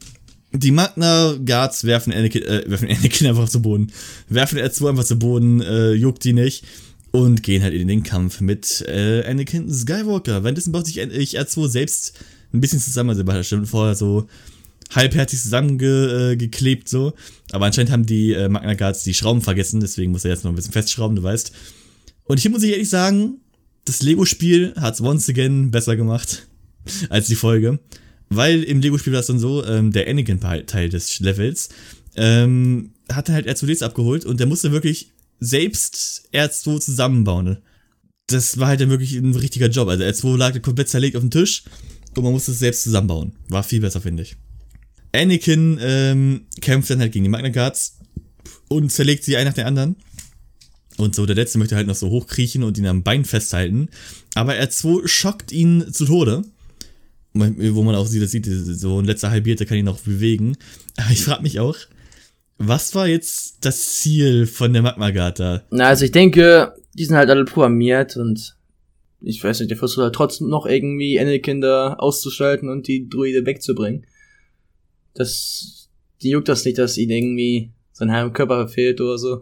die 0.52 0.70
Magna 0.70 1.36
Guards 1.44 1.84
werfen 1.84 2.12
Anakin, 2.12 2.42
äh, 2.42 2.64
werfen 2.66 2.88
Anakin 2.90 3.28
einfach 3.28 3.48
zu 3.48 3.62
Boden. 3.62 3.92
Werfen 4.28 4.58
R2 4.58 4.90
einfach 4.90 5.04
zu 5.04 5.18
Boden, 5.18 5.62
äh, 5.62 5.92
juckt 5.92 6.24
die 6.24 6.32
nicht. 6.32 6.64
Und 7.12 7.42
gehen 7.42 7.62
halt 7.62 7.74
in 7.74 7.88
den 7.88 8.02
Kampf 8.04 8.40
mit 8.40 8.84
äh, 8.86 9.24
Anakin 9.24 9.72
Skywalker. 9.72 10.44
Währenddessen 10.44 10.72
baut 10.72 10.86
sich 10.86 10.98
ich 10.98 11.38
R2 11.38 11.68
selbst 11.68 12.14
ein 12.52 12.60
bisschen 12.60 12.78
zusammen. 12.78 13.10
Also 13.10 13.26
hat 13.26 13.46
schon 13.46 13.66
vorher 13.66 13.96
so 13.96 14.28
halbherzig 14.90 15.40
zusammengeklebt 15.40 16.88
so. 16.88 17.14
Aber 17.52 17.66
anscheinend 17.66 17.92
haben 17.92 18.06
die 18.06 18.32
äh, 18.32 18.48
Magna 18.48 18.74
Guards 18.74 19.02
die 19.04 19.14
Schrauben 19.14 19.42
vergessen, 19.42 19.80
deswegen 19.80 20.12
muss 20.12 20.24
er 20.24 20.32
jetzt 20.32 20.44
noch 20.44 20.52
ein 20.52 20.56
bisschen 20.56 20.72
festschrauben, 20.72 21.16
du 21.16 21.22
weißt. 21.22 21.52
Und 22.24 22.38
hier 22.38 22.50
muss 22.50 22.62
ich 22.62 22.72
ehrlich 22.72 22.90
sagen, 22.90 23.40
das 23.84 24.02
Lego-Spiel 24.02 24.74
hat's 24.76 25.00
once 25.00 25.28
again 25.28 25.70
besser 25.70 25.96
gemacht 25.96 26.46
als 27.08 27.26
die 27.28 27.36
Folge. 27.36 27.78
Weil 28.28 28.62
im 28.62 28.80
Lego-Spiel 28.80 29.12
war 29.12 29.20
es 29.20 29.26
dann 29.26 29.40
so, 29.40 29.64
ähm, 29.64 29.90
der 29.92 30.08
Anakin-Teil 30.08 30.88
des 30.88 31.18
Levels 31.20 31.70
ähm, 32.16 32.92
hat 33.10 33.28
halt 33.28 33.48
R2Ds 33.48 33.84
abgeholt 33.84 34.24
und 34.24 34.38
der 34.38 34.46
musste 34.46 34.70
wirklich 34.70 35.10
selbst 35.40 36.28
R2 36.32 36.80
zusammenbauen. 36.80 37.58
Das 38.26 38.58
war 38.58 38.68
halt 38.68 38.80
dann 38.80 38.90
wirklich 38.90 39.14
ein 39.16 39.34
richtiger 39.34 39.68
Job. 39.68 39.88
Also 39.88 40.04
R2 40.04 40.36
lag 40.36 40.62
komplett 40.62 40.88
zerlegt 40.88 41.16
auf 41.16 41.22
dem 41.22 41.30
Tisch 41.30 41.64
und 42.16 42.22
man 42.22 42.32
musste 42.32 42.52
es 42.52 42.58
selbst 42.58 42.84
zusammenbauen. 42.84 43.32
War 43.48 43.62
viel 43.62 43.80
besser, 43.80 44.00
finde 44.00 44.22
ich. 44.22 44.36
Anakin 45.12 45.78
ähm, 45.80 46.46
kämpft 46.60 46.90
dann 46.90 47.00
halt 47.00 47.12
gegen 47.12 47.24
die 47.24 47.30
Magna 47.30 47.48
Guards 47.48 47.98
und 48.68 48.92
zerlegt 48.92 49.24
sie 49.24 49.36
ein 49.36 49.46
nach 49.46 49.54
der 49.54 49.66
anderen. 49.66 49.96
Und 50.96 51.14
so, 51.14 51.26
der 51.26 51.34
letzte 51.34 51.58
möchte 51.58 51.76
halt 51.76 51.86
noch 51.86 51.94
so 51.94 52.10
hochkriechen 52.10 52.62
und 52.62 52.76
ihn 52.78 52.86
am 52.86 53.02
Bein 53.02 53.24
festhalten. 53.24 53.88
Aber 54.34 54.52
R2 54.52 55.08
schockt 55.08 55.50
ihn 55.50 55.92
zu 55.92 56.04
Tode. 56.04 56.44
Wo 57.32 57.82
man 57.84 57.94
auch 57.94 58.06
sieht, 58.06 58.22
das 58.22 58.32
sieht, 58.32 58.44
so 58.46 59.00
ein 59.00 59.04
letzter 59.04 59.30
Halbierte 59.30 59.64
kann 59.64 59.78
ihn 59.78 59.84
noch 59.84 60.00
bewegen. 60.00 60.56
Aber 60.96 61.10
ich 61.10 61.22
frage 61.22 61.42
mich 61.42 61.58
auch, 61.60 61.76
was 62.62 62.94
war 62.94 63.08
jetzt 63.08 63.64
das 63.64 63.94
Ziel 63.94 64.46
von 64.46 64.74
der 64.74 64.82
Magma 64.82 65.10
Guard 65.10 65.40
da? 65.40 65.62
Na, 65.70 65.86
also 65.86 66.04
ich 66.04 66.12
denke, 66.12 66.74
die 66.92 67.06
sind 67.06 67.16
halt 67.16 67.30
alle 67.30 67.46
programmiert 67.46 68.18
und 68.18 68.54
ich 69.22 69.42
weiß 69.42 69.60
nicht, 69.60 69.70
der 69.70 69.78
versucht 69.78 70.02
halt 70.04 70.14
trotzdem 70.14 70.48
noch 70.48 70.66
irgendwie 70.66 71.18
Anakin 71.18 71.62
da 71.62 71.94
auszuschalten 71.94 72.68
und 72.68 72.86
die 72.86 73.08
Druide 73.08 73.46
wegzubringen. 73.46 74.06
Das, 75.14 75.88
die 76.20 76.30
juckt 76.30 76.48
das 76.48 76.66
nicht, 76.66 76.76
dass 76.76 76.98
ihnen 76.98 77.12
irgendwie 77.12 77.70
sein 77.92 78.12
Heimkörper 78.12 78.68
fehlt 78.68 79.00
oder 79.00 79.16
so. 79.16 79.40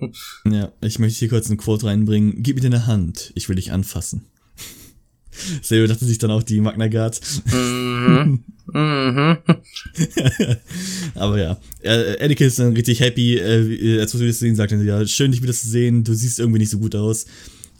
Ja, 0.48 0.70
ich 0.80 1.00
möchte 1.00 1.18
hier 1.18 1.28
kurz 1.28 1.50
ein 1.50 1.56
Quote 1.56 1.86
reinbringen. 1.86 2.42
Gib 2.42 2.56
mir 2.56 2.62
deine 2.62 2.86
Hand, 2.86 3.32
ich 3.34 3.48
will 3.48 3.56
dich 3.56 3.72
anfassen. 3.72 4.26
Selber 5.62 5.88
dachte 5.88 6.04
sich 6.04 6.18
dann 6.18 6.30
auch 6.30 6.42
die 6.42 6.60
Magna 6.60 6.88
Guard. 6.88 7.20
Mhm. 7.52 8.44
mhm. 8.72 9.38
Aber 11.14 11.38
ja, 11.38 11.58
Anakin 12.20 12.46
ist 12.46 12.58
dann 12.58 12.74
richtig 12.74 13.00
happy, 13.00 13.36
äh, 13.36 14.00
als 14.00 14.18
wir 14.18 14.26
das 14.26 14.38
sehen, 14.38 14.56
sagt 14.56 14.72
er, 14.72 14.82
ja, 14.82 15.06
schön 15.06 15.32
dich 15.32 15.42
wieder 15.42 15.52
zu 15.52 15.68
sehen, 15.68 16.04
du 16.04 16.14
siehst 16.14 16.38
irgendwie 16.38 16.58
nicht 16.58 16.70
so 16.70 16.78
gut 16.78 16.94
aus. 16.94 17.26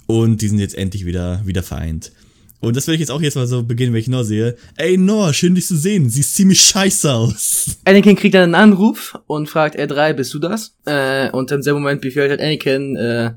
Und 0.07 0.41
die 0.41 0.49
sind 0.49 0.59
jetzt 0.59 0.77
endlich 0.77 1.05
wieder, 1.05 1.43
wieder 1.45 1.63
vereint. 1.63 2.13
Und 2.61 2.77
das 2.77 2.87
will 2.87 2.95
ich 2.95 3.01
jetzt 3.01 3.11
auch 3.11 3.21
jetzt 3.21 3.37
mal 3.37 3.47
so 3.47 3.63
beginnen, 3.63 3.93
wenn 3.93 4.01
ich 4.01 4.09
Noah 4.09 4.25
sehe. 4.25 4.57
Ey, 4.77 4.97
Noah, 4.97 5.33
schön 5.33 5.55
dich 5.55 5.67
zu 5.67 5.77
sehen. 5.77 6.11
Siehst 6.11 6.35
ziemlich 6.35 6.61
scheiße 6.61 7.13
aus. 7.13 7.77
Anakin 7.85 8.17
kriegt 8.17 8.35
dann 8.35 8.55
einen 8.55 8.73
Anruf 8.73 9.17
und 9.27 9.49
fragt 9.49 9.79
R3, 9.79 10.15
bist 10.15 10.35
du 10.35 10.41
das? 10.41 10.75
Äh, 10.85 11.31
und 11.31 11.53
im 11.53 11.63
selben 11.63 11.81
Moment 11.81 12.01
befiehlt 12.01 12.31
halt 12.31 12.41
Anakin, 12.41 12.97
äh, 12.97 13.33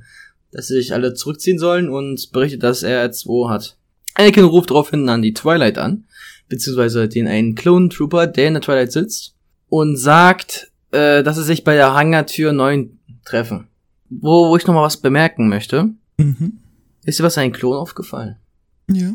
dass 0.51 0.67
sie 0.67 0.76
sich 0.76 0.93
alle 0.93 1.13
zurückziehen 1.13 1.59
sollen 1.59 1.88
und 1.88 2.32
berichtet, 2.32 2.63
dass 2.63 2.82
er 2.82 3.07
R2 3.09 3.49
hat. 3.49 3.78
Anakin 4.16 4.43
ruft 4.43 4.70
daraufhin 4.70 5.07
an 5.09 5.22
die 5.22 5.34
Twilight 5.34 5.78
an, 5.78 6.05
beziehungsweise 6.49 7.07
den 7.07 7.28
einen 7.28 7.55
Clone 7.55 7.89
Trooper, 7.89 8.28
der 8.28 8.47
in 8.47 8.53
der 8.55 8.62
Twilight 8.62 8.91
sitzt, 8.91 9.36
und 9.70 9.97
sagt, 9.97 10.72
äh, 10.91 11.24
dass 11.24 11.38
sie 11.38 11.43
sich 11.43 11.64
bei 11.64 11.76
der 11.76 11.93
Hangartür 11.93 12.51
9 12.51 12.99
treffen. 13.26 13.68
Wo, 14.09 14.49
wo 14.49 14.57
ich 14.57 14.68
nochmal 14.68 14.84
was 14.84 14.97
bemerken 14.97 15.47
möchte. 15.47 15.89
Mhm. 16.18 16.59
Ist 17.05 17.20
dir 17.20 17.24
was 17.24 17.38
ein 17.38 17.53
Klon 17.53 17.78
aufgefallen? 17.78 18.36
Ja. 18.89 19.14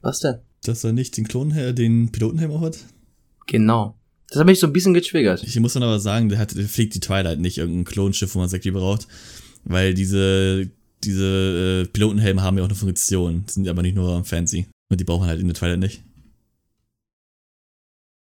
Was 0.00 0.20
denn? 0.20 0.36
Dass 0.64 0.84
er 0.84 0.92
nicht 0.92 1.16
den 1.16 1.26
Klon, 1.26 1.50
den 1.74 2.12
Pilotenhelm 2.12 2.52
auch 2.52 2.62
hat? 2.62 2.78
Genau. 3.46 3.96
Das 4.28 4.38
hat 4.38 4.46
mich 4.46 4.60
so 4.60 4.66
ein 4.66 4.72
bisschen 4.72 4.94
getriggert. 4.94 5.42
Ich 5.42 5.58
muss 5.60 5.74
dann 5.74 5.82
aber 5.82 6.00
sagen, 6.00 6.28
der, 6.28 6.38
hat, 6.38 6.56
der 6.56 6.64
fliegt 6.66 6.94
die 6.94 7.00
Twilight 7.00 7.40
nicht 7.40 7.58
irgendein 7.58 7.84
Klonschiff, 7.84 8.34
wo 8.34 8.38
man 8.38 8.48
sagt, 8.48 8.64
die 8.64 8.70
braucht. 8.70 9.06
Weil 9.64 9.94
diese, 9.94 10.70
diese 11.04 11.84
äh, 11.84 11.88
Pilotenhelme 11.88 12.42
haben 12.42 12.58
ja 12.58 12.64
auch 12.64 12.68
eine 12.68 12.76
Funktion. 12.76 13.44
Sind 13.48 13.68
aber 13.68 13.82
nicht 13.82 13.94
nur 13.94 14.24
fancy. 14.24 14.66
Und 14.90 15.00
die 15.00 15.04
brauchen 15.04 15.26
halt 15.26 15.40
in 15.40 15.46
der 15.46 15.54
Twilight 15.54 15.78
nicht. 15.78 16.02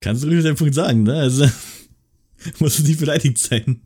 Kannst 0.02 0.24
du 0.24 0.28
ruhig 0.28 0.44
den 0.44 0.56
Punkt 0.56 0.74
sagen, 0.74 1.04
ne? 1.04 1.14
Also, 1.14 1.46
muss 2.60 2.80
es 2.80 2.88
nicht 2.88 3.00
beleidigt 3.00 3.38
sein. 3.38 3.82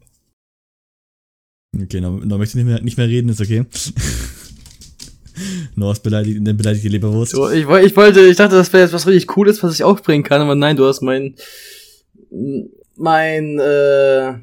Okay, 1.76 2.00
noch, 2.00 2.20
möchte 2.20 2.58
ich 2.58 2.64
nicht 2.64 2.66
mehr, 2.66 2.82
nicht 2.82 2.98
mehr 2.98 3.10
reden, 3.10 3.30
ist 3.30 3.42
okay. 3.42 3.66
North 5.76 6.04
beleidigt, 6.04 6.38
eine 6.38 6.54
beleidigte 6.54 6.88
Leberwurst. 6.88 7.34
So, 7.34 7.50
ich, 7.50 7.68
ich 7.68 7.96
wollte, 7.96 8.22
ich 8.22 8.38
dachte, 8.38 8.56
das 8.56 8.72
wäre 8.72 8.84
jetzt 8.84 8.94
was 8.94 9.08
richtig 9.08 9.28
Cooles, 9.28 9.62
was 9.62 9.74
ich 9.74 9.84
aufbringen 9.84 10.24
kann, 10.24 10.42
aber 10.42 10.56
nein, 10.56 10.78
du 10.78 10.86
hast 10.86 11.02
mein, 11.02 11.36
mein, 12.96 13.60
äh, 13.60 14.36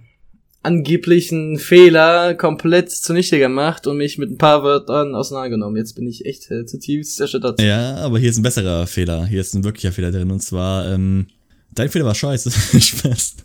angeblichen 0.62 1.58
Fehler 1.58 2.34
komplett 2.34 2.90
zunichte 2.90 3.38
gemacht 3.38 3.86
und 3.86 3.96
mich 3.96 4.18
mit 4.18 4.30
ein 4.30 4.38
paar 4.38 4.62
Wörtern 4.62 5.14
auseinandergenommen. 5.14 5.76
Jetzt 5.76 5.94
bin 5.94 6.06
ich 6.06 6.24
echt 6.24 6.50
äh, 6.50 6.64
zutiefst 6.66 7.20
erschüttert. 7.20 7.60
Ja, 7.60 7.96
aber 7.96 8.18
hier 8.18 8.30
ist 8.30 8.38
ein 8.38 8.42
besserer 8.42 8.86
Fehler. 8.86 9.26
Hier 9.26 9.40
ist 9.40 9.54
ein 9.54 9.64
wirklicher 9.64 9.92
Fehler 9.92 10.12
drin 10.12 10.30
und 10.30 10.40
zwar, 10.40 10.92
ähm, 10.92 11.26
Dein 11.74 11.88
Fehler 11.88 12.04
war 12.04 12.14
scheiße. 12.14 12.50
Spaß. 12.80 13.36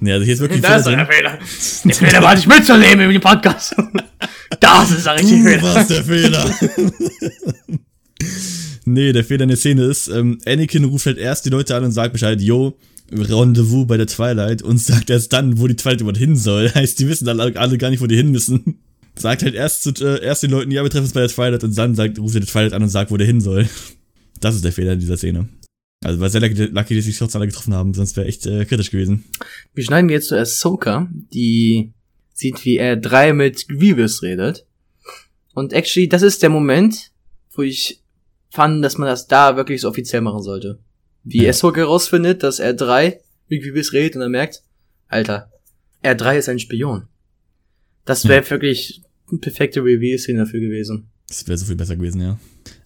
Nee, 0.00 0.12
also 0.12 0.24
hier 0.24 0.34
ist 0.34 0.40
wirklich 0.40 0.64
ein 0.64 0.82
Fehler. 0.82 1.04
Das 1.04 1.04
ist 1.04 1.04
der 1.04 1.06
Fehler. 1.06 1.38
Der 1.84 1.94
Fehler 1.94 2.22
war 2.22 2.34
nicht 2.34 2.46
mitzunehmen 2.46 3.10
im 3.10 3.20
Podcast. 3.20 3.76
Das 4.58 4.90
ist 4.90 5.04
der 5.04 5.18
richtige 5.18 5.42
Fehler. 5.44 5.74
Was 5.74 5.88
der 5.88 6.04
Fehler. 6.04 6.50
Nee, 8.92 9.12
der 9.12 9.24
Fehler 9.24 9.44
in 9.44 9.48
der 9.48 9.58
Szene 9.58 9.84
ist, 9.84 10.08
ähm, 10.08 10.38
Anakin 10.46 10.84
ruft 10.84 11.06
halt 11.06 11.18
erst 11.18 11.46
die 11.46 11.50
Leute 11.50 11.76
an 11.76 11.84
und 11.84 11.92
sagt 11.92 12.12
Bescheid, 12.12 12.40
yo, 12.40 12.76
Rendezvous 13.10 13.86
bei 13.86 13.96
der 13.96 14.06
Twilight 14.06 14.62
und 14.62 14.78
sagt 14.78 15.10
erst 15.10 15.32
dann, 15.32 15.58
wo 15.58 15.66
die 15.66 15.76
Twilight 15.76 16.00
überhaupt 16.00 16.18
hin 16.18 16.36
soll. 16.36 16.70
Heißt, 16.74 16.98
die 16.98 17.08
wissen 17.08 17.24
dann 17.24 17.40
alle 17.40 17.78
gar 17.78 17.90
nicht, 17.90 18.00
wo 18.00 18.06
die 18.06 18.16
hin 18.16 18.30
müssen. 18.30 18.80
Sagt 19.16 19.42
halt 19.42 19.54
erst, 19.54 19.82
zu, 19.82 19.90
äh, 20.04 20.22
erst 20.22 20.44
den 20.44 20.52
Leuten, 20.52 20.70
ja, 20.70 20.84
wir 20.84 20.90
treffen 20.90 21.04
uns 21.04 21.12
bei 21.12 21.20
der 21.20 21.28
Twilight 21.28 21.64
und 21.64 21.76
dann 21.76 21.96
sagt, 21.96 22.20
ruft 22.20 22.36
er 22.36 22.40
die 22.40 22.46
Twilight 22.46 22.72
an 22.72 22.84
und 22.84 22.88
sagt, 22.88 23.10
wo 23.10 23.16
der 23.16 23.26
hin 23.26 23.40
soll. 23.40 23.68
Das 24.40 24.54
ist 24.54 24.64
der 24.64 24.70
Fehler 24.70 24.92
in 24.92 25.00
dieser 25.00 25.16
Szene. 25.16 25.48
Also 26.04 26.20
war 26.20 26.30
sehr 26.30 26.40
lucky, 26.40 26.94
dass 26.94 27.04
sich 27.04 27.18
trotzdem 27.18 27.40
alle 27.40 27.50
getroffen 27.50 27.74
haben, 27.74 27.92
sonst 27.92 28.16
wäre 28.16 28.28
echt 28.28 28.46
äh, 28.46 28.64
kritisch 28.64 28.92
gewesen. 28.92 29.24
Wir 29.74 29.82
schneiden 29.82 30.08
jetzt 30.10 30.28
zu 30.28 30.38
Ahsoka, 30.38 31.08
die 31.34 31.92
sieht, 32.34 32.64
wie 32.64 32.76
er 32.76 32.96
drei 32.96 33.32
mit 33.32 33.66
Grievous 33.66 34.22
redet. 34.22 34.64
Und 35.54 35.72
actually, 35.72 36.08
das 36.08 36.22
ist 36.22 36.40
der 36.44 36.50
Moment, 36.50 37.10
wo 37.50 37.62
ich 37.62 38.00
fand, 38.50 38.84
dass 38.84 38.98
man 38.98 39.08
das 39.08 39.26
da 39.26 39.56
wirklich 39.56 39.80
so 39.80 39.88
offiziell 39.88 40.20
machen 40.20 40.42
sollte. 40.42 40.78
Wie 41.24 41.42
ja. 41.42 41.50
Ahsoka 41.50 41.80
herausfindet, 41.80 42.42
dass 42.42 42.58
er 42.58 42.74
drei 42.74 43.20
mit 43.48 43.62
Grievous 43.62 43.92
redet 43.92 44.16
und 44.16 44.22
er 44.22 44.28
merkt, 44.28 44.62
Alter, 45.08 45.50
R3 46.02 46.38
ist 46.38 46.48
ein 46.48 46.58
Spion. 46.58 47.08
Das 48.04 48.26
wäre 48.26 48.44
ja. 48.44 48.50
wirklich 48.50 49.02
eine 49.28 49.38
perfekte 49.38 49.80
Reveal-Szene 49.80 50.40
dafür 50.40 50.60
gewesen. 50.60 51.08
Das 51.28 51.46
wäre 51.46 51.58
so 51.58 51.66
viel 51.66 51.76
besser 51.76 51.96
gewesen, 51.96 52.20
ja. 52.20 52.38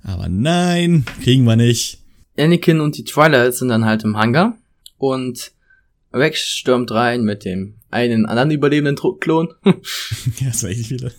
Aber 0.03 0.29
nein, 0.29 1.05
kriegen 1.23 1.45
wir 1.45 1.57
nicht. 1.57 1.99
Anakin 2.37 2.81
und 2.81 2.97
die 2.97 3.05
Twilight 3.05 3.55
sind 3.55 3.69
dann 3.69 3.85
halt 3.85 4.05
im 4.05 4.17
Hangar 4.17 4.59
und 4.99 5.53
Rex 6.13 6.41
stürmt 6.41 6.91
rein 6.91 7.23
mit 7.23 7.45
dem 7.45 7.75
einen 7.91 8.27
anderen 8.27 8.51
überlebenden 8.51 8.97
Klon. 9.21 9.53
ja, 9.65 9.73
das 10.47 10.63
war 10.63 10.71
echt 10.71 10.87
viele. 10.87 11.13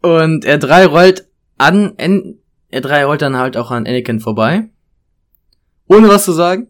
Und 0.00 0.46
R3 0.46 0.86
rollt 0.86 1.26
an, 1.58 1.94
N 2.74 2.82
R3 2.82 3.04
rollt 3.04 3.22
dann 3.22 3.36
halt 3.36 3.56
auch 3.56 3.70
an 3.70 3.86
Anakin 3.86 4.20
vorbei. 4.20 4.68
Ohne 5.86 6.08
was 6.08 6.24
zu 6.24 6.32
sagen. 6.32 6.68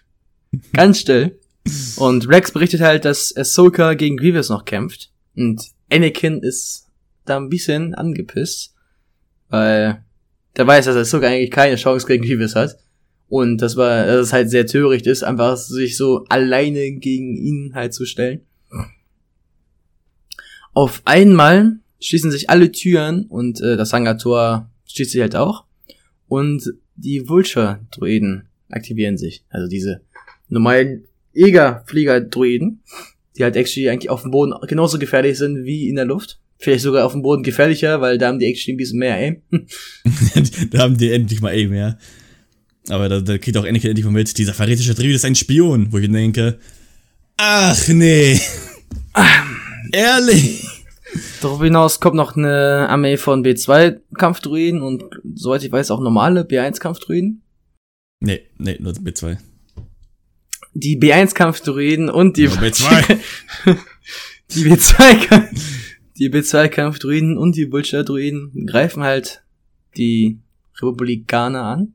Ganz 0.72 1.00
still. 1.00 1.38
Und 1.96 2.28
Rex 2.28 2.52
berichtet 2.52 2.80
halt, 2.80 3.04
dass 3.04 3.34
Ahsoka 3.36 3.94
gegen 3.94 4.16
Grievous 4.16 4.50
noch 4.50 4.64
kämpft. 4.64 5.10
Und 5.34 5.62
Anakin 5.90 6.42
ist 6.42 6.88
da 7.24 7.38
ein 7.38 7.48
bisschen 7.48 7.94
angepisst. 7.94 8.74
Weil 9.48 10.04
der 10.56 10.66
weiß, 10.66 10.84
dass 10.84 10.96
er 10.96 11.04
sogar 11.04 11.30
eigentlich 11.30 11.50
keine 11.50 11.76
Chance 11.76 12.06
gegen 12.06 12.24
Grievous 12.24 12.54
hat. 12.54 12.76
Und 13.28 13.62
das 13.62 13.76
war, 13.76 14.04
dass 14.04 14.26
es 14.26 14.32
halt 14.34 14.50
sehr 14.50 14.66
töricht 14.66 15.06
ist, 15.06 15.22
einfach 15.22 15.56
sich 15.56 15.96
so 15.96 16.26
alleine 16.28 16.92
gegen 16.92 17.36
ihn 17.36 17.72
halt 17.74 17.94
zu 17.94 18.04
stellen. 18.04 18.42
Auf 20.74 21.00
einmal 21.06 21.78
schließen 22.00 22.30
sich 22.30 22.50
alle 22.50 22.70
Türen 22.72 23.24
und 23.26 23.60
äh, 23.62 23.76
das 23.76 23.92
Hangar-Tor 23.92 24.70
schließt 24.86 25.12
sich 25.12 25.20
halt 25.20 25.36
auch. 25.36 25.64
Und 26.28 26.72
die 26.96 27.28
Vulture-Druiden 27.28 28.48
aktivieren 28.68 29.18
sich. 29.18 29.44
Also 29.50 29.68
diese 29.68 30.00
normalen 30.48 31.04
Egerflieger-Druiden, 31.34 32.82
die 33.36 33.44
halt 33.44 33.56
actually 33.56 33.88
eigentlich 33.88 34.10
auf 34.10 34.22
dem 34.22 34.30
Boden 34.30 34.54
genauso 34.66 34.98
gefährlich 34.98 35.38
sind 35.38 35.64
wie 35.64 35.88
in 35.88 35.96
der 35.96 36.04
Luft. 36.04 36.38
Vielleicht 36.58 36.82
sogar 36.82 37.04
auf 37.04 37.12
dem 37.12 37.22
Boden 37.22 37.42
gefährlicher, 37.42 38.00
weil 38.00 38.18
da 38.18 38.28
haben 38.28 38.38
die 38.38 38.46
actually 38.46 38.74
ein 38.74 38.76
bisschen 38.76 38.98
mehr 38.98 39.16
Aim. 39.16 39.42
da 40.70 40.78
haben 40.78 40.96
die 40.96 41.10
endlich 41.10 41.40
mal 41.40 41.52
Aim, 41.52 41.74
ja. 41.74 41.98
Aber 42.88 43.08
da, 43.08 43.20
da 43.20 43.38
kriegt 43.38 43.56
auch 43.56 43.64
Anakin 43.64 43.90
endlich 43.90 44.04
mal 44.04 44.12
mit, 44.12 44.36
dieser 44.38 44.54
verräterische 44.54 44.94
Druide 44.94 45.14
ist 45.14 45.24
ein 45.24 45.34
Spion, 45.34 45.92
wo 45.92 45.98
ich 45.98 46.10
denke, 46.10 46.58
ach 47.36 47.88
nee. 47.88 48.40
Ehrlich. 49.92 50.71
Darüber 51.42 51.64
hinaus 51.64 52.00
kommt 52.00 52.16
noch 52.16 52.36
eine 52.36 52.88
Armee 52.88 53.16
von 53.16 53.44
B2 53.44 54.00
Kampfdruiden 54.16 54.82
und 54.82 55.04
soweit 55.34 55.62
ich 55.62 55.72
weiß 55.72 55.90
auch 55.90 56.00
normale 56.00 56.42
B1 56.42 56.80
Kampfdruiden. 56.80 57.42
Nee, 58.20 58.42
nee, 58.58 58.76
nur 58.80 58.92
B2. 58.92 59.38
Die 60.74 60.98
B1 60.98 61.34
Kampfdruiden 61.34 62.08
und 62.08 62.36
die 62.36 62.46
Nur 62.46 62.56
B2. 62.56 63.18
die 64.54 64.64
B2 64.64 65.48
die 66.22 66.30
B2 66.30 66.68
Kampfdruiden 66.68 67.36
und 67.36 67.56
die 67.56 67.72
Vulture 67.72 68.04
Druiden 68.04 68.66
greifen 68.66 69.02
halt 69.02 69.42
die 69.96 70.38
Republikaner 70.80 71.62
an 71.62 71.94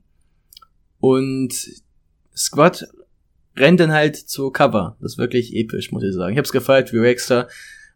und 0.99 1.53
Squad 2.35 2.87
rennt 3.55 3.79
dann 3.79 3.91
halt 3.91 4.15
zur 4.15 4.53
Cover. 4.53 4.97
Das 5.01 5.13
ist 5.13 5.17
wirklich 5.17 5.55
episch, 5.55 5.91
muss 5.91 6.03
ich 6.03 6.13
sagen. 6.13 6.33
Ich 6.33 6.37
hab's 6.37 6.51
gefeiert, 6.51 6.93
wie 6.93 6.97
Rex 6.97 7.27
da, 7.27 7.47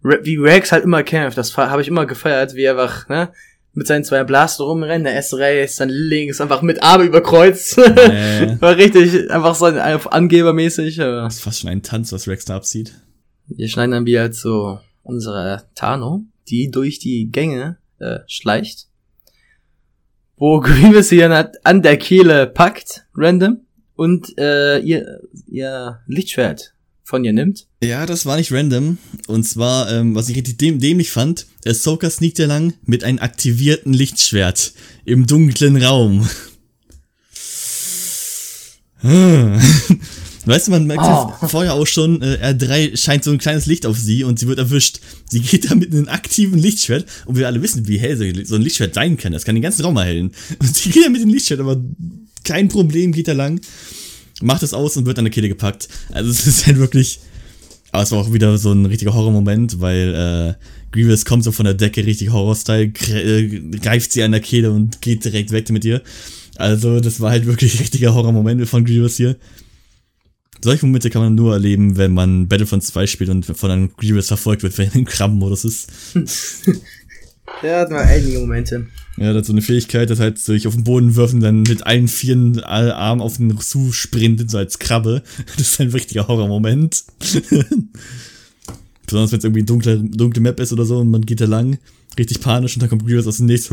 wie 0.04 0.38
Rex 0.38 0.72
halt 0.72 0.84
immer 0.84 1.04
kämpft. 1.04 1.38
Das 1.38 1.56
habe 1.56 1.82
ich 1.82 1.88
immer 1.88 2.06
gefeiert, 2.06 2.56
wie 2.56 2.64
er 2.64 2.72
einfach, 2.72 3.08
ne, 3.10 3.32
mit 3.74 3.88
seinen 3.88 4.04
zwei 4.04 4.24
Blaster 4.24 4.66
rumrennt, 4.66 5.06
der 5.06 5.16
S-Ray 5.18 5.64
ist 5.64 5.80
dann 5.80 5.89
links, 5.89 6.41
einfach 6.41 6.62
mit 6.62 6.84
Arme 6.84 7.06
überkreuzt. 7.06 7.78
Nee. 8.12 8.58
War 8.60 8.76
richtig, 8.76 9.30
einfach 9.32 9.56
so 9.56 9.66
ein 9.66 9.78
Angebermäßig. 9.78 10.97
Das 10.97 11.36
ist 11.36 11.43
fast 11.43 11.60
schon 11.60 11.70
ein 11.70 11.84
Tanz, 11.84 12.12
was 12.12 12.28
Rex 12.28 12.45
da 12.45 12.56
abzieht. 12.56 12.93
Wir 13.47 13.70
schneiden 13.70 13.91
dann 13.91 14.06
wieder 14.06 14.32
zu 14.32 14.80
unserer 15.04 15.64
Tano, 15.76 16.24
die 16.47 16.72
durch 16.72 16.99
die 16.99 17.30
Gänge 17.32 17.78
äh, 17.99 18.20
schleicht. 18.28 18.88
Wo 20.38 20.60
Grievous 20.62 21.10
sie 21.10 21.18
dann 21.18 21.49
an 21.64 21.82
der 21.82 21.97
Kehle 21.97 22.47
packt, 22.47 23.06
random, 23.16 23.62
und 23.95 24.38
äh, 24.38 24.80
ihr, 24.80 25.22
ihr 25.47 25.99
Lichtschwert 26.08 26.74
von 27.12 27.24
ihr 27.24 27.34
nimmt. 27.34 27.68
Ja, 27.84 28.07
das 28.07 28.26
war 28.26 28.38
nicht 28.38 28.51
random. 28.51 28.97
Und 29.28 29.43
zwar, 29.43 29.91
ähm, 29.91 30.16
was 30.16 30.30
ich 30.30 30.36
richtig 30.38 30.57
däm 30.57 30.80
dämlich 30.80 31.12
fand, 31.12 31.45
Ahsoka 31.68 32.09
sneakt 32.09 32.39
ja 32.39 32.47
lang 32.47 32.74
mit 32.86 33.03
einem 33.03 33.20
aktivierten 33.20 33.93
Lichtschwert 33.93 34.74
im 35.05 35.28
dunklen 35.28 35.78
Raum. 35.78 36.28
Hm. 39.01 39.59
Weißt 40.45 40.68
du, 40.68 40.72
man 40.72 40.86
merkt 40.88 41.03
Oh. 41.03 41.05
ja 41.41 41.47
vorher 41.47 41.74
auch 41.76 41.86
schon, 41.86 42.22
äh, 42.24 42.39
R3 42.53 42.97
scheint 42.97 43.24
so 43.24 43.30
ein 43.32 43.38
kleines 43.38 43.68
Licht 43.68 43.86
auf 43.86 43.97
sie 43.97 44.24
und 44.24 44.39
sie 44.39 44.47
wird 44.47 44.57
erwischt. 44.57 44.99
Sie 45.30 45.39
geht 45.39 45.70
da 45.70 45.76
mit 45.76 45.91
einem 45.93 46.07
aktiven 46.07 46.57
Lichtschwert 46.57 47.05
und 47.26 47.38
wir 47.38 47.45
alle 47.45 47.62
wissen, 47.62 47.88
wie 47.88 47.99
hell 47.99 48.18
so- 48.18 48.45
so 48.45 48.55
ein 48.55 48.62
Lichtschwert 48.64 48.95
sein 48.95 49.18
kann. 49.18 49.34
Das 49.34 49.45
kann 49.45 49.53
den 49.55 49.62
ganzen 49.62 49.84
Raum 49.84 49.97
erhellen. 49.97 50.32
Und 50.59 50.76
sie 50.76 50.89
geht 50.89 51.05
da 51.05 51.09
mit 51.09 51.22
dem 51.22 51.30
Lichtschwert, 51.30 51.59
aber 51.59 51.80
kein 52.43 52.70
Problem, 52.70 53.12
geht 53.12 53.28
da 53.28 53.34
lang, 53.34 53.62
macht 54.41 54.63
es 54.63 54.73
aus 54.73 54.97
und 54.97 55.05
wird 55.05 55.17
an 55.17 55.25
der 55.25 55.31
Kehle 55.31 55.49
gepackt. 55.49 55.87
Also 56.11 56.29
es 56.29 56.47
ist 56.47 56.67
halt 56.67 56.77
wirklich, 56.77 57.19
aber 57.91 58.03
es 58.03 58.11
war 58.11 58.19
auch 58.19 58.33
wieder 58.33 58.57
so 58.57 58.71
ein 58.71 58.85
richtiger 58.85 59.13
Horrormoment, 59.13 59.79
weil 59.79 60.57
äh, 60.59 60.65
Grievous 60.91 61.25
kommt 61.25 61.43
so 61.43 61.51
von 61.51 61.65
der 61.65 61.73
Decke, 61.73 62.05
richtig 62.05 62.31
Horror-Style, 62.31 62.91
äh, 63.13 63.77
greift 63.79 64.11
sie 64.11 64.23
an 64.23 64.31
der 64.31 64.41
Kehle 64.41 64.71
und 64.71 65.01
geht 65.01 65.23
direkt 65.25 65.51
weg 65.51 65.69
mit 65.69 65.85
ihr. 65.85 66.01
Also 66.57 66.99
das 66.99 67.19
war 67.19 67.31
halt 67.31 67.45
wirklich 67.45 67.79
richtiger 67.79 68.13
Horrormoment 68.13 68.67
von 68.67 68.85
Grievous 68.85 69.17
hier. 69.17 69.37
Solche 70.63 70.85
Momente 70.85 71.09
kann 71.09 71.23
man 71.23 71.33
nur 71.33 71.53
erleben, 71.53 71.97
wenn 71.97 72.13
man 72.13 72.47
Battlefront 72.47 72.83
2 72.83 73.07
spielt 73.07 73.31
und 73.31 73.45
von 73.45 73.71
einem 73.71 73.91
Grievous 73.97 74.27
verfolgt 74.27 74.61
wird, 74.61 74.77
wenn 74.77 74.89
er 74.89 74.95
im 74.95 75.05
Krabbenmodus 75.05 75.65
ist. 75.65 75.91
Ja, 77.64 77.80
hatten 77.80 77.93
wir 77.93 78.02
einige 78.02 78.39
Momente. 78.39 78.88
Ja, 79.18 79.34
das 79.34 79.39
hat 79.39 79.45
so 79.45 79.54
eine 79.54 79.62
Fähigkeit, 79.62 80.10
dass 80.10 80.20
halt 80.20 80.39
sich 80.39 80.68
auf 80.68 80.74
den 80.74 80.84
Boden 80.84 81.16
wirft 81.16 81.34
und 81.34 81.41
dann 81.41 81.62
mit 81.64 81.86
allen 81.86 82.08
vieren 82.08 82.58
äh, 82.60 82.62
Armen 82.62 83.22
auf 83.22 83.38
den 83.38 83.60
zu 83.60 83.91
sprintet, 83.91 84.49
so 84.49 84.58
als 84.58 84.80
Krabbe. 84.80 85.22
Das 85.58 85.68
ist 85.68 85.82
ein 85.82 85.89
richtiger 85.89 86.28
Horrormoment. 86.28 87.04
Besonders 89.06 89.32
wenn 89.32 89.39
es 89.39 89.43
irgendwie 89.43 89.60
eine 89.60 89.66
dunkle, 89.66 89.99
dunkle 89.99 90.41
Map 90.41 90.60
ist 90.60 90.74
oder 90.74 90.86
so 90.86 90.99
und 90.99 91.12
man 91.12 91.22
geht 91.22 91.41
da 91.41 91.45
lang, 91.45 91.78
richtig 92.18 92.39
panisch 92.39 92.76
und 92.76 92.82
dann 92.82 92.89
kommt 92.89 93.06
Grievous 93.06 93.28
aus 93.28 93.38
dem 93.38 93.47
Nichts. 93.47 93.70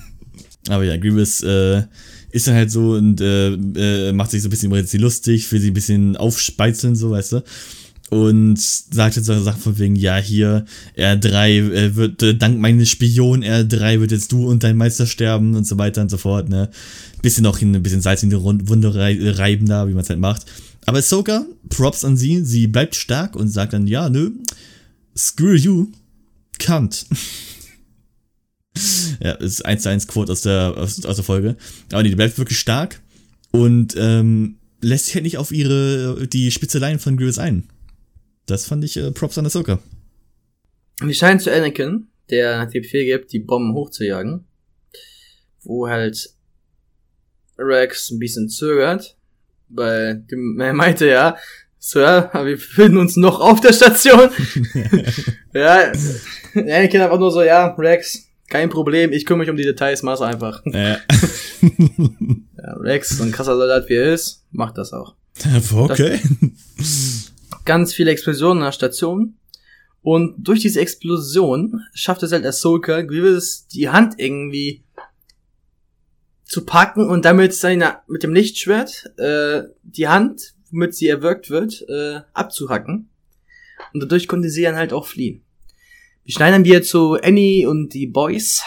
Aber 0.68 0.84
ja, 0.84 0.96
Grievous 0.96 1.42
äh, 1.42 1.82
ist 2.30 2.46
dann 2.46 2.54
halt 2.54 2.70
so 2.70 2.92
und 2.92 3.20
äh, 3.20 3.52
äh, 3.52 4.12
macht 4.12 4.30
sich 4.30 4.42
so 4.42 4.48
ein 4.48 4.50
bisschen 4.50 4.70
über 4.70 4.82
sie 4.84 4.98
lustig, 4.98 5.50
will 5.50 5.60
sie 5.60 5.70
ein 5.70 5.74
bisschen 5.74 6.16
aufspeizeln, 6.16 6.94
so, 6.94 7.10
weißt 7.10 7.32
du. 7.32 7.42
Und 8.10 8.58
sagt 8.58 9.14
jetzt 9.14 9.26
so 9.26 9.40
Sachen 9.40 9.62
von 9.62 9.78
wegen, 9.78 9.94
ja, 9.94 10.16
hier, 10.16 10.64
R3 10.96 11.72
äh, 11.72 11.96
wird, 11.96 12.22
äh, 12.24 12.34
dank 12.34 12.58
meines 12.58 12.88
Spion 12.88 13.44
R3 13.44 14.00
wird 14.00 14.10
jetzt 14.10 14.32
du 14.32 14.48
und 14.48 14.64
dein 14.64 14.76
Meister 14.76 15.06
sterben 15.06 15.54
und 15.54 15.64
so 15.64 15.78
weiter 15.78 16.02
und 16.02 16.10
so 16.10 16.18
fort, 16.18 16.48
ne. 16.48 16.70
Bisschen 17.22 17.46
auch 17.46 17.58
hin, 17.58 17.74
ein 17.74 17.82
bisschen 17.84 18.00
Salz 18.00 18.24
in 18.24 18.30
die 18.30 18.36
Wunde 18.36 18.94
rei 18.94 19.16
reiben 19.20 19.66
da, 19.66 19.86
wie 19.86 19.92
man 19.92 20.02
es 20.02 20.10
halt 20.10 20.18
macht. 20.18 20.44
Aber 20.86 20.98
Ahsoka, 20.98 21.46
Props 21.68 22.04
an 22.04 22.16
sie, 22.16 22.44
sie 22.44 22.66
bleibt 22.66 22.96
stark 22.96 23.36
und 23.36 23.48
sagt 23.48 23.74
dann, 23.74 23.86
ja, 23.86 24.08
nö, 24.08 24.30
screw 25.16 25.54
you, 25.54 25.92
can't. 26.58 27.04
ja, 29.22 29.32
ist 29.32 29.64
1 29.64 29.82
zu 29.82 29.88
1 29.88 30.06
Quote 30.08 30.32
aus 30.32 30.40
der, 30.40 30.74
aus, 30.76 31.04
aus 31.04 31.16
der 31.16 31.24
Folge. 31.24 31.56
Aber 31.92 32.02
nee, 32.02 32.08
die 32.08 32.16
bleibt 32.16 32.38
wirklich 32.38 32.58
stark 32.58 33.00
und 33.52 33.94
ähm, 33.96 34.56
lässt 34.80 35.06
sich 35.06 35.14
halt 35.14 35.24
nicht 35.24 35.38
auf 35.38 35.52
ihre, 35.52 36.26
die 36.26 36.50
Spitzeleien 36.50 36.98
von 36.98 37.16
Grievous 37.16 37.38
ein. 37.38 37.64
Das 38.50 38.66
fand 38.66 38.84
ich 38.84 38.96
äh, 38.96 39.10
Props 39.12 39.38
an 39.38 39.46
Ahsoka. 39.46 39.78
Wir 41.00 41.14
scheinen 41.14 41.40
zu 41.40 41.52
Anakin, 41.52 42.08
der 42.30 42.66
die 42.66 42.80
Befehl 42.80 43.04
gibt, 43.04 43.32
die 43.32 43.38
Bomben 43.38 43.74
hochzujagen. 43.74 44.44
Wo 45.62 45.88
halt 45.88 46.30
Rex 47.58 48.10
ein 48.10 48.18
bisschen 48.18 48.48
zögert, 48.48 49.16
weil 49.68 50.24
er 50.58 50.72
meinte 50.72 51.06
ja, 51.06 51.36
Sir, 51.78 52.30
wir 52.32 52.56
befinden 52.56 52.98
uns 52.98 53.16
noch 53.16 53.40
auf 53.40 53.60
der 53.60 53.72
Station. 53.72 54.30
ja, 55.54 55.92
Anakin 56.54 57.00
einfach 57.00 57.18
nur 57.18 57.30
so, 57.30 57.42
ja, 57.42 57.74
Rex, 57.78 58.26
kein 58.48 58.68
Problem, 58.68 59.12
ich 59.12 59.24
kümmere 59.24 59.44
mich 59.44 59.50
um 59.50 59.56
die 59.56 59.62
Details, 59.62 60.02
mach's 60.02 60.20
einfach. 60.20 60.64
Äh, 60.66 60.96
Ja, 62.62 62.74
Rex, 62.74 63.10
so 63.16 63.22
ein 63.22 63.32
krasser 63.32 63.56
Soldat 63.56 63.88
wie 63.88 63.94
er 63.94 64.12
ist, 64.12 64.44
macht 64.50 64.76
das 64.76 64.92
auch. 64.92 65.14
okay. 65.72 66.20
Ganz 67.64 67.94
viele 67.94 68.10
Explosionen 68.10 68.58
an 68.58 68.68
der 68.68 68.72
Station. 68.72 69.34
Und 70.02 70.34
durch 70.38 70.60
diese 70.60 70.80
Explosion 70.80 71.82
schafft 71.92 72.22
es 72.22 72.32
halt 72.32 72.46
Ahsoka, 72.46 73.02
Grievous 73.02 73.66
die 73.66 73.90
Hand 73.90 74.14
irgendwie 74.16 74.82
zu 76.44 76.64
packen 76.64 77.08
und 77.08 77.24
damit 77.24 77.54
seine, 77.54 77.98
mit 78.08 78.22
dem 78.22 78.34
Lichtschwert, 78.34 79.12
äh, 79.18 79.62
die 79.82 80.08
Hand, 80.08 80.54
womit 80.70 80.94
sie 80.94 81.06
erwürgt 81.06 81.50
wird, 81.50 81.84
äh, 81.88 82.20
abzuhacken. 82.32 83.08
Und 83.92 84.02
dadurch 84.02 84.26
konnte 84.26 84.48
sie 84.48 84.62
dann 84.62 84.76
halt 84.76 84.92
auch 84.92 85.06
fliehen. 85.06 85.42
Wir 86.24 86.34
schneiden 86.34 86.64
wieder 86.64 86.82
zu 86.82 87.14
Annie 87.14 87.68
und 87.68 87.94
die 87.94 88.06
Boys, 88.06 88.62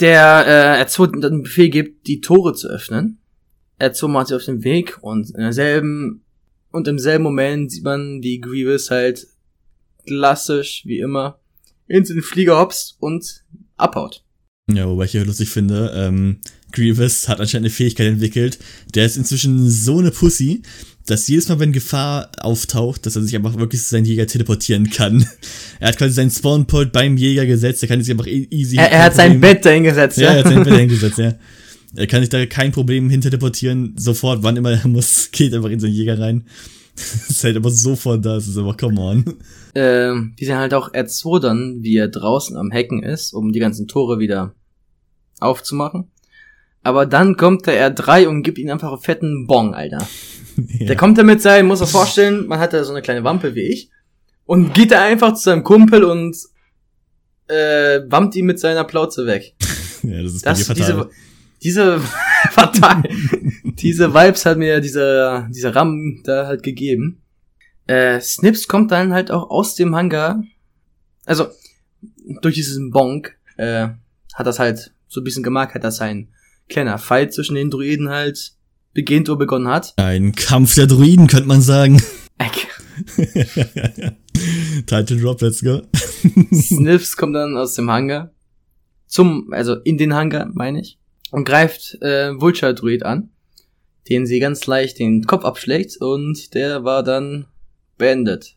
der 0.00 0.44
äh, 0.46 0.78
Erzo 0.78 1.06
den 1.06 1.42
Befehl 1.42 1.70
gibt, 1.70 2.06
die 2.06 2.20
Tore 2.20 2.52
zu 2.52 2.68
öffnen. 2.68 3.18
Erzo 3.78 4.08
macht 4.08 4.28
sie 4.28 4.36
auf 4.36 4.44
den 4.44 4.62
Weg 4.64 4.98
und 5.00 5.30
in 5.30 5.40
derselben 5.40 6.25
und 6.76 6.86
im 6.88 6.98
selben 6.98 7.24
Moment 7.24 7.72
sieht 7.72 7.84
man, 7.84 8.22
wie 8.22 8.40
Grievous 8.40 8.90
halt 8.90 9.26
klassisch, 10.06 10.82
wie 10.86 11.00
immer, 11.00 11.40
in 11.88 12.04
den 12.04 12.22
Flieger 12.22 12.58
hopst 12.58 12.96
und 13.00 13.44
abhaut. 13.76 14.22
Ja, 14.72 14.88
wobei 14.88 15.04
ich 15.04 15.12
hier 15.12 15.24
lustig 15.24 15.48
finde, 15.48 15.92
ähm, 15.94 16.40
Grievous 16.72 17.28
hat 17.28 17.40
anscheinend 17.40 17.66
eine 17.66 17.74
Fähigkeit 17.74 18.08
entwickelt. 18.08 18.58
Der 18.94 19.06
ist 19.06 19.16
inzwischen 19.16 19.70
so 19.70 19.98
eine 19.98 20.10
Pussy, 20.10 20.62
dass 21.06 21.28
jedes 21.28 21.48
Mal, 21.48 21.60
wenn 21.60 21.72
Gefahr 21.72 22.30
auftaucht, 22.40 23.06
dass 23.06 23.14
er 23.14 23.22
sich 23.22 23.36
einfach 23.36 23.56
wirklich 23.58 23.80
zu 23.82 23.88
seinem 23.90 24.06
Jäger 24.06 24.26
teleportieren 24.26 24.90
kann. 24.90 25.26
Er 25.78 25.88
hat 25.88 25.98
quasi 25.98 26.14
seinen 26.14 26.30
Spawnpoint 26.30 26.90
beim 26.92 27.16
Jäger 27.18 27.44
gesetzt, 27.44 27.82
er 27.82 27.88
kann 27.88 28.00
sich 28.02 28.10
einfach 28.10 28.26
e- 28.26 28.48
easy. 28.50 28.76
Er, 28.78 28.90
er 28.90 29.04
hat 29.04 29.14
sein 29.14 29.40
Bett 29.40 29.62
dahingesetzt, 29.64 30.16
Ja, 30.16 30.32
ja. 30.32 30.38
er 30.38 30.44
hat 30.44 30.52
sein 30.52 30.64
Bett 30.64 30.74
hingesetzt, 30.78 31.18
ja. 31.18 31.34
Er 31.96 32.06
kann 32.06 32.20
sich 32.20 32.28
da 32.28 32.44
kein 32.46 32.72
Problem 32.72 33.10
hin 33.10 33.20
teleportieren, 33.20 33.94
sofort, 33.96 34.42
wann 34.42 34.56
immer 34.56 34.72
er 34.72 34.88
muss, 34.88 35.30
geht 35.32 35.54
einfach 35.54 35.70
in 35.70 35.80
seinen 35.80 35.92
Jäger 35.92 36.18
rein. 36.18 36.46
ist 37.28 37.44
halt 37.44 37.56
aber 37.56 37.70
sofort 37.70 38.24
da, 38.24 38.36
es 38.36 38.48
ist 38.48 38.56
einfach, 38.56 38.76
come 38.76 39.00
on. 39.00 39.24
ähm, 39.74 40.34
die 40.38 40.46
sehen 40.46 40.56
halt 40.56 40.72
auch 40.72 40.92
R2 40.92 41.40
dann, 41.40 41.82
wie 41.82 41.96
er 41.96 42.08
draußen 42.08 42.56
am 42.56 42.72
Hacken 42.72 43.02
ist, 43.02 43.32
um 43.34 43.52
die 43.52 43.60
ganzen 43.60 43.86
Tore 43.86 44.18
wieder 44.18 44.54
aufzumachen. 45.40 46.10
Aber 46.82 47.04
dann 47.04 47.36
kommt 47.36 47.66
der 47.66 47.94
R3 47.94 48.26
und 48.28 48.42
gibt 48.42 48.58
ihm 48.58 48.70
einfach 48.70 48.92
einen 48.92 49.00
fetten 49.00 49.46
Bong, 49.46 49.74
Alter. 49.74 50.06
Ja. 50.78 50.86
Der 50.86 50.96
kommt 50.96 51.18
da 51.18 51.22
mit 51.22 51.42
sein, 51.42 51.66
muss 51.66 51.82
er 51.82 51.86
vorstellen, 51.86 52.46
man 52.46 52.58
hat 52.58 52.72
da 52.72 52.82
so 52.82 52.90
eine 52.90 53.02
kleine 53.02 53.22
Wampe 53.24 53.54
wie 53.54 53.68
ich. 53.68 53.90
Und 54.46 54.72
geht 54.72 54.90
da 54.90 55.02
einfach 55.02 55.34
zu 55.34 55.42
seinem 55.42 55.64
Kumpel 55.64 56.02
und 56.02 56.34
äh, 57.48 58.00
wammt 58.08 58.34
ihn 58.36 58.46
mit 58.46 58.58
seiner 58.58 58.84
Plauze 58.84 59.26
weg. 59.26 59.54
ja, 60.02 60.22
das 60.22 60.32
ist 60.32 60.46
Das, 60.46 60.66
diese, 60.68 61.10
diese 61.66 62.00
fatal, 62.52 63.02
diese 63.64 64.14
Vibes 64.14 64.46
hat 64.46 64.56
mir 64.56 64.80
dieser, 64.80 65.48
dieser 65.50 65.74
Ram 65.74 66.20
da 66.22 66.46
halt 66.46 66.62
gegeben. 66.62 67.22
Äh, 67.88 68.20
Snips 68.20 68.68
kommt 68.68 68.92
dann 68.92 69.12
halt 69.12 69.32
auch 69.32 69.50
aus 69.50 69.74
dem 69.74 69.96
Hangar, 69.96 70.44
also 71.24 71.48
durch 72.40 72.54
diesen 72.54 72.92
Bonk, 72.92 73.36
äh, 73.56 73.88
hat 74.34 74.46
das 74.46 74.60
halt 74.60 74.92
so 75.08 75.20
ein 75.20 75.24
bisschen 75.24 75.42
gemerkt, 75.42 75.74
hat 75.74 75.82
das 75.82 76.00
ein 76.00 76.28
kleiner 76.68 76.98
Fight 76.98 77.34
zwischen 77.34 77.56
den 77.56 77.70
Druiden 77.70 78.10
halt 78.10 78.52
beginnt 78.92 79.28
oder 79.28 79.38
begonnen 79.38 79.66
hat. 79.66 79.92
Ein 79.96 80.36
Kampf 80.36 80.76
der 80.76 80.86
Druiden, 80.86 81.26
könnte 81.26 81.48
man 81.48 81.62
sagen. 81.62 82.00
Title 84.86 85.16
Drop, 85.16 85.40
let's 85.40 85.62
go. 85.62 85.82
Sniffs 86.52 87.16
kommt 87.16 87.34
dann 87.34 87.56
aus 87.56 87.74
dem 87.74 87.90
Hangar. 87.90 88.30
Zum, 89.06 89.52
also 89.52 89.74
in 89.74 89.98
den 89.98 90.14
Hangar, 90.14 90.48
meine 90.52 90.80
ich. 90.80 90.98
Und 91.30 91.44
greift 91.44 91.98
äh, 92.02 92.38
Vulture 92.40 92.74
Druid 92.74 93.04
an. 93.04 93.30
Den 94.08 94.26
sie 94.26 94.38
ganz 94.38 94.66
leicht 94.66 95.00
den 95.00 95.24
Kopf 95.24 95.44
abschlägt 95.44 95.96
und 95.96 96.54
der 96.54 96.84
war 96.84 97.02
dann 97.02 97.46
beendet. 97.98 98.54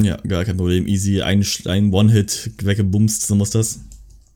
Ja, 0.00 0.16
gar 0.18 0.44
kein 0.44 0.56
Problem. 0.56 0.86
Easy, 0.86 1.22
ein, 1.22 1.44
ein 1.66 1.92
One-Hit 1.92 2.52
weggebumst, 2.62 3.26
so 3.26 3.34
muss 3.34 3.50
das. 3.50 3.80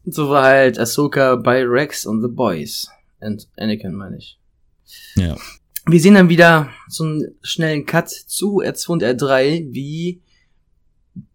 So 0.05 0.29
war 0.29 0.45
halt 0.45 0.79
Ahsoka 0.79 1.37
bei 1.37 1.65
Rex 1.65 2.07
und 2.07 2.23
The 2.23 2.29
Boys. 2.29 2.89
Und 3.21 3.49
Anakin, 3.57 3.95
meine 3.95 4.19
ich. 4.19 4.39
Ja. 5.17 5.37
Wir 5.87 6.01
sehen 6.01 6.15
dann 6.15 6.29
wieder 6.29 6.71
so 6.89 7.05
einen 7.05 7.35
schnellen 7.43 7.87
Cut 7.87 8.11
zu 8.11 8.61
R2 8.61 8.89
und 8.89 9.03
R3, 9.03 9.73
wie 9.73 10.21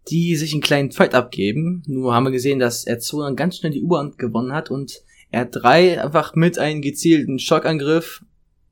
die 0.08 0.36
sich 0.36 0.52
einen 0.52 0.62
kleinen 0.62 0.92
Fight 0.92 1.14
abgeben. 1.14 1.82
Nur 1.86 2.14
haben 2.14 2.24
wir 2.24 2.30
gesehen, 2.30 2.58
dass 2.58 2.86
R2 2.86 3.24
dann 3.24 3.36
ganz 3.36 3.56
schnell 3.56 3.72
die 3.72 3.80
Überhand 3.80 4.18
gewonnen 4.18 4.52
hat 4.52 4.70
und 4.70 5.02
R3 5.32 5.98
einfach 5.98 6.34
mit 6.34 6.58
einem 6.58 6.82
gezielten 6.82 7.38
Schockangriff 7.38 8.24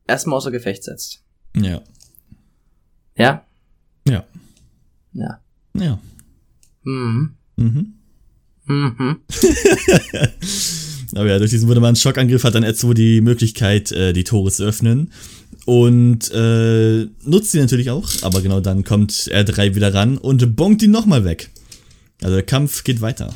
erstmal 0.07 0.37
außer 0.37 0.51
Gefecht 0.51 0.83
setzt. 0.83 1.23
Ja. 1.55 1.81
Ja? 3.17 3.45
Ja. 4.07 4.25
Ja. 5.13 5.39
Ja. 5.73 5.99
Mhm. 6.83 7.35
Mhm. 7.55 7.93
Mhm. 8.65 9.17
Aber 11.15 11.27
ja, 11.27 11.39
durch 11.39 11.49
diesen 11.49 11.67
wunderbaren 11.67 11.95
Schockangriff 11.95 12.43
hat 12.43 12.55
dann 12.55 12.63
R2 12.63 12.93
die 12.93 13.21
Möglichkeit, 13.21 13.91
äh, 13.91 14.13
die 14.13 14.23
Tore 14.23 14.49
zu 14.51 14.63
öffnen. 14.63 15.11
Und 15.65 16.31
äh, 16.31 17.05
nutzt 17.23 17.51
sie 17.51 17.59
natürlich 17.59 17.89
auch, 17.91 18.09
aber 18.21 18.41
genau 18.41 18.61
dann 18.61 18.83
kommt 18.83 19.11
R3 19.11 19.75
wieder 19.75 19.93
ran 19.93 20.17
und 20.17 20.55
bonkt 20.55 20.81
ihn 20.81 20.91
nochmal 20.91 21.23
weg. 21.23 21.51
Also 22.21 22.35
der 22.35 22.43
Kampf 22.43 22.83
geht 22.83 23.01
weiter. 23.01 23.33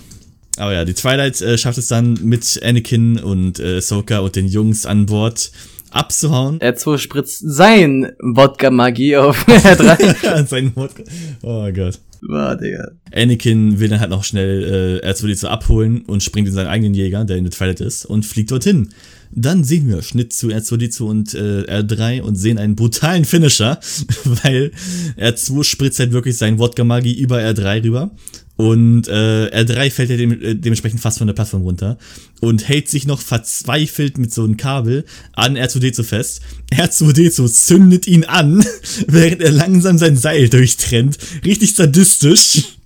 Aber 0.57 0.73
ja, 0.73 0.85
die 0.85 0.93
Twilight 0.93 1.41
äh, 1.41 1.57
schafft 1.57 1.77
es 1.77 1.87
dann 1.87 2.17
mit 2.23 2.61
Anakin 2.63 3.19
und 3.19 3.59
äh, 3.59 3.81
Soka 3.81 4.19
und 4.19 4.35
den 4.35 4.47
Jungs 4.47 4.85
an 4.85 5.05
Bord 5.05 5.51
abzuhauen. 5.91 6.59
R2 6.59 6.97
spritzt 6.97 7.41
sein 7.45 8.11
Wodka-Magie 8.19 9.17
auf 9.17 9.47
R3. 9.47 10.45
sein 10.47 10.71
Wodka. 10.75 11.03
Oh 11.41 11.71
Gott. 11.71 11.99
War, 12.21 12.55
Digga. 12.55 12.91
Anakin 13.13 13.79
will 13.79 13.89
dann 13.89 13.99
halt 13.99 14.09
noch 14.09 14.23
schnell 14.23 15.01
äh, 15.03 15.07
R2D2 15.07 15.45
abholen 15.45 16.01
und 16.01 16.23
springt 16.23 16.47
in 16.47 16.53
seinen 16.53 16.67
eigenen 16.67 16.93
Jäger, 16.93 17.23
der 17.23 17.37
in 17.37 17.43
der 17.43 17.51
Twilight 17.51 17.81
ist, 17.81 18.05
und 18.05 18.25
fliegt 18.25 18.51
dorthin. 18.51 18.89
Dann 19.35 19.63
sehen 19.65 19.89
wir 19.89 20.01
Schnitt 20.01 20.31
zu 20.31 20.47
R2D2 20.47 21.03
und 21.03 21.33
äh, 21.33 21.63
R3 21.67 22.21
und 22.21 22.35
sehen 22.35 22.57
einen 22.57 22.75
brutalen 22.75 23.25
Finisher, 23.25 23.79
weil 24.23 24.71
R2 25.17 25.63
spritzt 25.63 25.99
halt 25.99 26.13
wirklich 26.13 26.37
sein 26.37 26.57
Wodka-Magie 26.57 27.13
über 27.13 27.39
R3 27.39 27.83
rüber. 27.83 28.11
Und 28.57 29.09
äh, 29.09 29.49
R3 29.51 29.91
fällt 29.91 30.09
ja 30.09 30.17
dem, 30.17 30.41
äh, 30.41 30.55
dementsprechend 30.55 31.01
fast 31.01 31.17
von 31.17 31.27
der 31.27 31.33
Plattform 31.33 31.63
runter 31.63 31.97
und 32.39 32.67
hält 32.67 32.87
sich 32.87 33.05
noch 33.05 33.19
verzweifelt 33.19 34.17
mit 34.17 34.33
so 34.33 34.45
einem 34.45 34.55
Kabel 34.55 35.03
an 35.33 35.57
R2D2 35.57 36.03
fest. 36.03 36.41
R2D2 36.71 37.51
zündet 37.51 38.07
ihn 38.07 38.23
an, 38.23 38.65
während 39.07 39.41
er 39.41 39.51
langsam 39.51 39.97
sein 39.97 40.15
Seil 40.15 40.47
durchtrennt. 40.47 41.17
Richtig 41.43 41.75
sadistisch. 41.75 42.77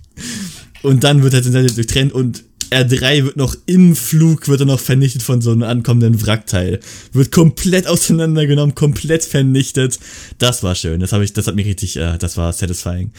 Und 0.82 1.04
dann 1.04 1.22
wird 1.22 1.34
er 1.34 1.42
sein 1.44 1.52
Seil 1.52 1.66
durchtrennt 1.68 2.12
und 2.12 2.42
R3 2.70 3.24
wird 3.24 3.36
noch 3.36 3.56
im 3.66 3.96
Flug, 3.96 4.48
wird 4.48 4.60
er 4.60 4.66
noch 4.66 4.80
vernichtet 4.80 5.22
von 5.22 5.40
so 5.40 5.50
einem 5.50 5.64
ankommenden 5.64 6.24
Wrackteil. 6.24 6.80
Wird 7.12 7.32
komplett 7.32 7.86
auseinandergenommen, 7.86 8.74
komplett 8.74 9.24
vernichtet. 9.24 9.98
Das 10.38 10.62
war 10.62 10.74
schön. 10.74 11.00
Das 11.00 11.12
habe 11.12 11.24
ich, 11.24 11.32
das 11.32 11.46
hat 11.46 11.56
mich 11.56 11.66
richtig, 11.66 11.96
äh, 11.96 12.16
das 12.18 12.36
war 12.36 12.52
satisfying. 12.52 13.10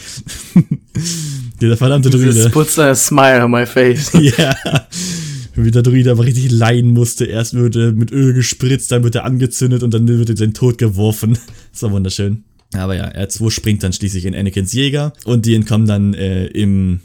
Dieser 1.61 1.77
verdammte 1.77 2.09
Druide. 2.09 2.33
This 2.33 2.51
puts 2.51 2.79
a 2.79 2.95
smile 2.95 3.43
on 3.43 3.51
my 3.51 3.65
face. 3.65 4.11
ja. 4.37 4.55
Wie 5.55 5.71
der 5.71 5.83
Druide 5.83 6.11
aber 6.11 6.25
richtig 6.25 6.49
leiden 6.49 6.91
musste. 6.91 7.25
Erst 7.25 7.53
wird 7.53 7.75
er 7.75 7.91
mit 7.91 8.11
Öl 8.11 8.33
gespritzt, 8.33 8.91
dann 8.91 9.03
wird 9.03 9.15
er 9.15 9.25
angezündet 9.25 9.83
und 9.83 9.93
dann 9.93 10.07
wird 10.07 10.29
er 10.29 10.33
in 10.33 10.37
den 10.37 10.53
Tod 10.53 10.77
geworfen. 10.77 11.37
Das 11.71 11.83
war 11.83 11.91
wunderschön. 11.91 12.43
Aber 12.73 12.95
ja, 12.95 13.07
R2 13.07 13.49
springt 13.49 13.81
dann 13.83 13.93
schließlich 13.93 14.25
in 14.25 14.35
Anakins 14.35 14.73
Jäger 14.73 15.13
und 15.23 15.45
die 15.45 15.55
entkommen 15.55 15.87
dann 15.87 16.13
äh, 16.13 16.47
im 16.47 16.99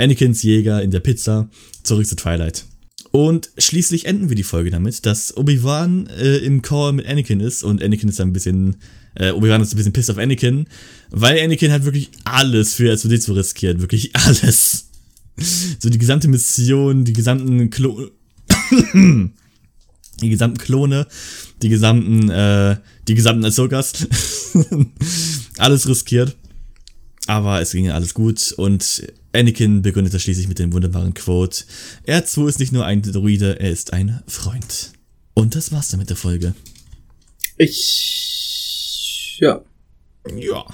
Anakins 0.00 0.42
Jäger 0.42 0.82
in 0.82 0.90
der 0.90 1.00
Pizza 1.00 1.48
zurück 1.82 2.06
zu 2.06 2.16
Twilight. 2.16 2.64
Und 3.12 3.50
schließlich 3.58 4.06
enden 4.06 4.28
wir 4.28 4.36
die 4.36 4.44
Folge 4.44 4.70
damit, 4.70 5.04
dass 5.04 5.36
Obi-Wan 5.36 6.06
äh, 6.06 6.36
im 6.38 6.62
Call 6.62 6.92
mit 6.92 7.06
Anakin 7.06 7.40
ist 7.40 7.64
und 7.64 7.82
Anakin 7.82 8.08
ist 8.08 8.20
ein 8.20 8.32
bisschen, 8.32 8.76
äh, 9.16 9.32
Obi-Wan 9.32 9.62
ist 9.62 9.74
ein 9.74 9.76
bisschen 9.76 9.92
pissed 9.92 10.10
auf 10.10 10.18
Anakin, 10.18 10.66
weil 11.10 11.42
Anakin 11.42 11.72
hat 11.72 11.84
wirklich 11.84 12.10
alles 12.24 12.74
für 12.74 12.92
R2D2 12.92 13.34
riskiert, 13.34 13.80
wirklich 13.80 14.14
alles. 14.14 14.86
So 15.80 15.90
die 15.90 15.98
gesamte 15.98 16.28
Mission, 16.28 17.04
die 17.04 17.12
gesamten 17.12 17.70
Klo 17.70 18.10
die 20.22 20.28
gesamten 20.28 20.58
Klone, 20.58 21.06
die 21.62 21.68
gesamten, 21.68 22.28
äh, 22.30 22.76
die 23.08 23.14
gesamten 23.14 23.44
Ahsokas, 23.44 24.06
alles 25.58 25.88
riskiert. 25.88 26.36
Aber 27.26 27.60
es 27.60 27.72
ging 27.72 27.90
alles 27.90 28.14
gut 28.14 28.52
und 28.52 29.02
Anakin 29.32 29.82
begründet 29.82 30.12
das 30.12 30.22
schließlich 30.22 30.48
mit 30.48 30.58
dem 30.58 30.72
wunderbaren 30.72 31.14
Quote. 31.14 31.64
R2 32.06 32.48
ist 32.48 32.58
nicht 32.58 32.72
nur 32.72 32.84
ein 32.84 33.02
Druide, 33.02 33.60
er 33.60 33.70
ist 33.70 33.92
ein 33.92 34.22
Freund. 34.26 34.92
Und 35.34 35.54
das 35.54 35.70
war's 35.72 35.88
dann 35.88 36.00
mit 36.00 36.10
der 36.10 36.16
Folge. 36.16 36.54
Ich. 37.56 39.38
Ja. 39.40 39.62
Ja. 40.36 40.64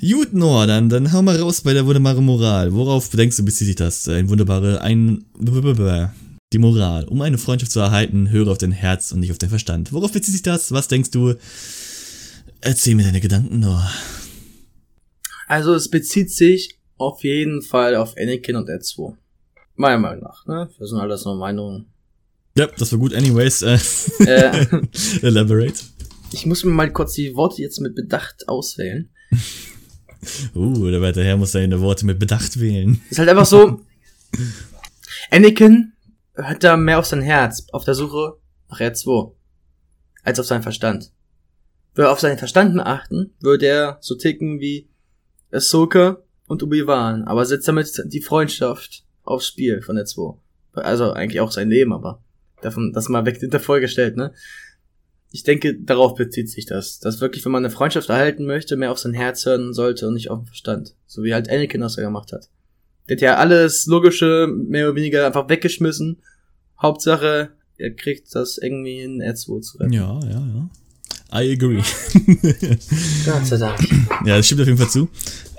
Gut, 0.00 0.32
Noah, 0.32 0.66
dann, 0.66 0.88
dann 0.88 1.12
hau 1.12 1.22
mal 1.22 1.36
raus 1.36 1.60
bei 1.60 1.74
der 1.74 1.86
wunderbaren 1.86 2.24
Moral. 2.24 2.72
Worauf 2.72 3.10
denkst 3.10 3.36
du, 3.36 3.44
bezieht 3.44 3.66
sich 3.66 3.76
das? 3.76 4.08
Ein 4.08 4.28
wunderbare, 4.28 4.80
ein. 4.80 5.24
Die 6.52 6.58
Moral. 6.58 7.04
Um 7.04 7.20
eine 7.20 7.38
Freundschaft 7.38 7.70
zu 7.70 7.80
erhalten, 7.80 8.30
höre 8.30 8.48
auf 8.48 8.58
dein 8.58 8.72
Herz 8.72 9.12
und 9.12 9.20
nicht 9.20 9.30
auf 9.30 9.38
dein 9.38 9.50
Verstand. 9.50 9.92
Worauf 9.92 10.12
bezieht 10.12 10.32
sich 10.32 10.42
das? 10.42 10.72
Was 10.72 10.88
denkst 10.88 11.10
du? 11.10 11.34
Erzähl 12.60 12.94
mir 12.94 13.04
deine 13.04 13.20
Gedanken, 13.20 13.60
Noah. 13.60 13.90
Also 15.46 15.74
es 15.74 15.88
bezieht 15.88 16.32
sich 16.32 16.79
auf 17.00 17.22
jeden 17.24 17.62
Fall 17.62 17.96
auf 17.96 18.14
Anakin 18.16 18.56
und 18.56 18.68
R2. 18.68 19.14
Meiner 19.76 19.98
Meinung 19.98 20.24
nach, 20.24 20.46
ne? 20.46 20.68
Das 20.78 20.90
sind 20.90 20.98
alles 20.98 21.24
nur 21.24 21.36
Meinungen. 21.36 21.86
Ja, 22.56 22.66
das 22.66 22.92
war 22.92 22.98
gut. 22.98 23.14
Anyways, 23.14 23.62
äh, 23.62 23.78
Äh, 24.26 24.66
elaborate. 25.22 25.80
ich 26.32 26.44
muss 26.46 26.64
mir 26.64 26.72
mal 26.72 26.92
kurz 26.92 27.14
die 27.14 27.34
Worte 27.34 27.62
jetzt 27.62 27.80
mit 27.80 27.94
Bedacht 27.94 28.48
auswählen. 28.48 29.08
Uh, 30.54 30.90
der 30.90 31.00
weite 31.00 31.24
Herr 31.24 31.38
muss 31.38 31.52
seine 31.52 31.80
Worte 31.80 32.04
mit 32.04 32.18
Bedacht 32.18 32.60
wählen. 32.60 33.00
Ist 33.08 33.18
halt 33.18 33.30
einfach 33.30 33.46
so. 33.46 33.80
Anakin 35.30 35.94
hört 36.34 36.62
da 36.62 36.76
mehr 36.76 36.98
auf 36.98 37.06
sein 37.06 37.22
Herz, 37.22 37.66
auf 37.72 37.84
der 37.84 37.94
Suche 37.94 38.36
nach 38.68 38.80
R2, 38.80 39.32
als 40.22 40.38
auf 40.38 40.44
seinen 40.46 40.62
Verstand. 40.62 41.10
Würde 41.94 42.08
er 42.08 42.12
auf 42.12 42.20
seinen 42.20 42.36
Verstand 42.36 42.78
achten, 42.80 43.32
würde 43.40 43.66
er 43.66 43.98
so 44.02 44.14
ticken 44.14 44.60
wie 44.60 44.88
Ahsoka 45.52 46.18
und 46.50 46.64
Obi-Wan, 46.64 47.22
aber 47.22 47.46
setzt 47.46 47.68
damit 47.68 48.02
die 48.06 48.20
Freundschaft 48.20 49.04
aufs 49.22 49.46
Spiel 49.46 49.82
von 49.82 49.96
R2. 49.96 50.36
Also 50.72 51.12
eigentlich 51.12 51.40
auch 51.40 51.52
sein 51.52 51.70
Leben, 51.70 51.92
aber 51.92 52.24
davon, 52.60 52.92
das 52.92 53.08
mal 53.08 53.24
weg 53.24 53.38
hinter 53.38 53.60
vorgestellt, 53.60 54.16
ne? 54.16 54.32
Ich 55.30 55.44
denke, 55.44 55.78
darauf 55.80 56.16
bezieht 56.16 56.50
sich 56.50 56.66
das. 56.66 56.98
Dass 56.98 57.20
wirklich, 57.20 57.44
wenn 57.44 57.52
man 57.52 57.64
eine 57.64 57.72
Freundschaft 57.72 58.08
erhalten 58.08 58.46
möchte, 58.46 58.76
mehr 58.76 58.90
auf 58.90 58.98
sein 58.98 59.14
Herz 59.14 59.46
hören 59.46 59.72
sollte 59.72 60.08
und 60.08 60.14
nicht 60.14 60.28
auf 60.28 60.40
den 60.40 60.46
Verstand. 60.46 60.96
So 61.06 61.22
wie 61.22 61.32
halt 61.32 61.48
Anakin 61.48 61.82
das 61.82 61.94
ja 61.94 62.02
gemacht 62.02 62.32
hat. 62.32 62.48
Der 63.08 63.16
hat 63.16 63.22
ja 63.22 63.36
alles 63.36 63.86
Logische 63.86 64.48
mehr 64.48 64.86
oder 64.88 64.96
weniger 64.96 65.24
einfach 65.24 65.48
weggeschmissen. 65.48 66.20
Hauptsache, 66.82 67.50
er 67.76 67.94
kriegt 67.94 68.34
das 68.34 68.58
irgendwie 68.58 69.02
in 69.02 69.22
R2 69.22 69.60
zu 69.60 69.78
retten. 69.78 69.92
Ja, 69.92 70.18
ja, 70.24 70.30
ja. 70.30 70.70
I 71.32 71.52
agree. 71.52 71.76
Gott 73.24 73.46
sei 73.46 73.56
Dank. 73.56 73.78
ja, 74.26 74.36
das 74.36 74.46
stimmt 74.46 74.62
auf 74.62 74.66
jeden 74.66 74.78
Fall 74.78 74.90
zu. 74.90 75.08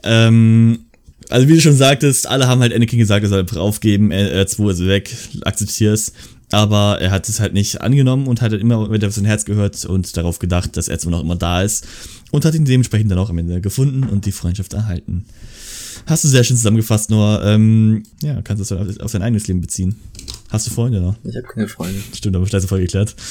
Ähm, 0.04 0.86
also 1.30 1.48
wie 1.48 1.54
du 1.54 1.62
schon 1.62 1.76
sagtest, 1.76 2.28
alle 2.28 2.48
haben 2.48 2.62
halt 2.62 2.74
Anakin 2.74 3.00
gesagt, 3.00 3.24
er 3.24 3.30
soll 3.30 3.40
einfach 3.40 3.58
aufgeben, 3.58 4.12
R2 4.12 4.72
ist 4.72 4.86
weg, 4.86 5.16
akzeptier's. 5.44 6.14
Aber 6.52 7.00
er 7.00 7.12
hat 7.12 7.30
es 7.30 7.40
halt 7.40 7.54
nicht 7.54 7.80
angenommen 7.80 8.28
und 8.28 8.42
hat 8.42 8.52
halt 8.52 8.62
immer 8.62 8.90
mit 8.90 9.06
auf 9.06 9.14
sein 9.14 9.24
Herz 9.24 9.46
gehört 9.46 9.86
und 9.86 10.18
darauf 10.18 10.40
gedacht, 10.40 10.76
dass 10.76 10.92
R2 10.92 11.10
noch 11.10 11.22
immer 11.22 11.38
da 11.38 11.62
ist. 11.62 11.88
Und 12.32 12.44
hat 12.44 12.56
ihn 12.56 12.66
dementsprechend 12.66 13.10
dann 13.10 13.20
auch 13.20 13.30
am 13.30 13.38
Ende 13.38 13.62
gefunden 13.62 14.04
und 14.04 14.26
die 14.26 14.34
Freundschaft 14.34 14.74
erhalten. 14.74 15.26
Hast 16.06 16.24
du 16.24 16.28
sehr 16.28 16.44
schön 16.44 16.58
zusammengefasst, 16.58 17.10
nur, 17.10 17.42
ähm, 17.46 18.04
ja, 18.22 18.42
kannst 18.42 18.70
du 18.70 18.76
das 18.76 19.00
auf 19.00 19.12
dein 19.12 19.22
eigenes 19.22 19.48
Leben 19.48 19.62
beziehen. 19.62 19.96
Hast 20.50 20.68
du 20.68 20.72
Freunde 20.72 21.00
noch? 21.00 21.16
Ich 21.24 21.36
habe 21.36 21.48
keine 21.48 21.68
Freunde. 21.70 22.00
Stimmt, 22.14 22.36
aber 22.36 22.46
letzte 22.46 22.68
Folge 22.68 22.86
geklärt. 22.86 23.16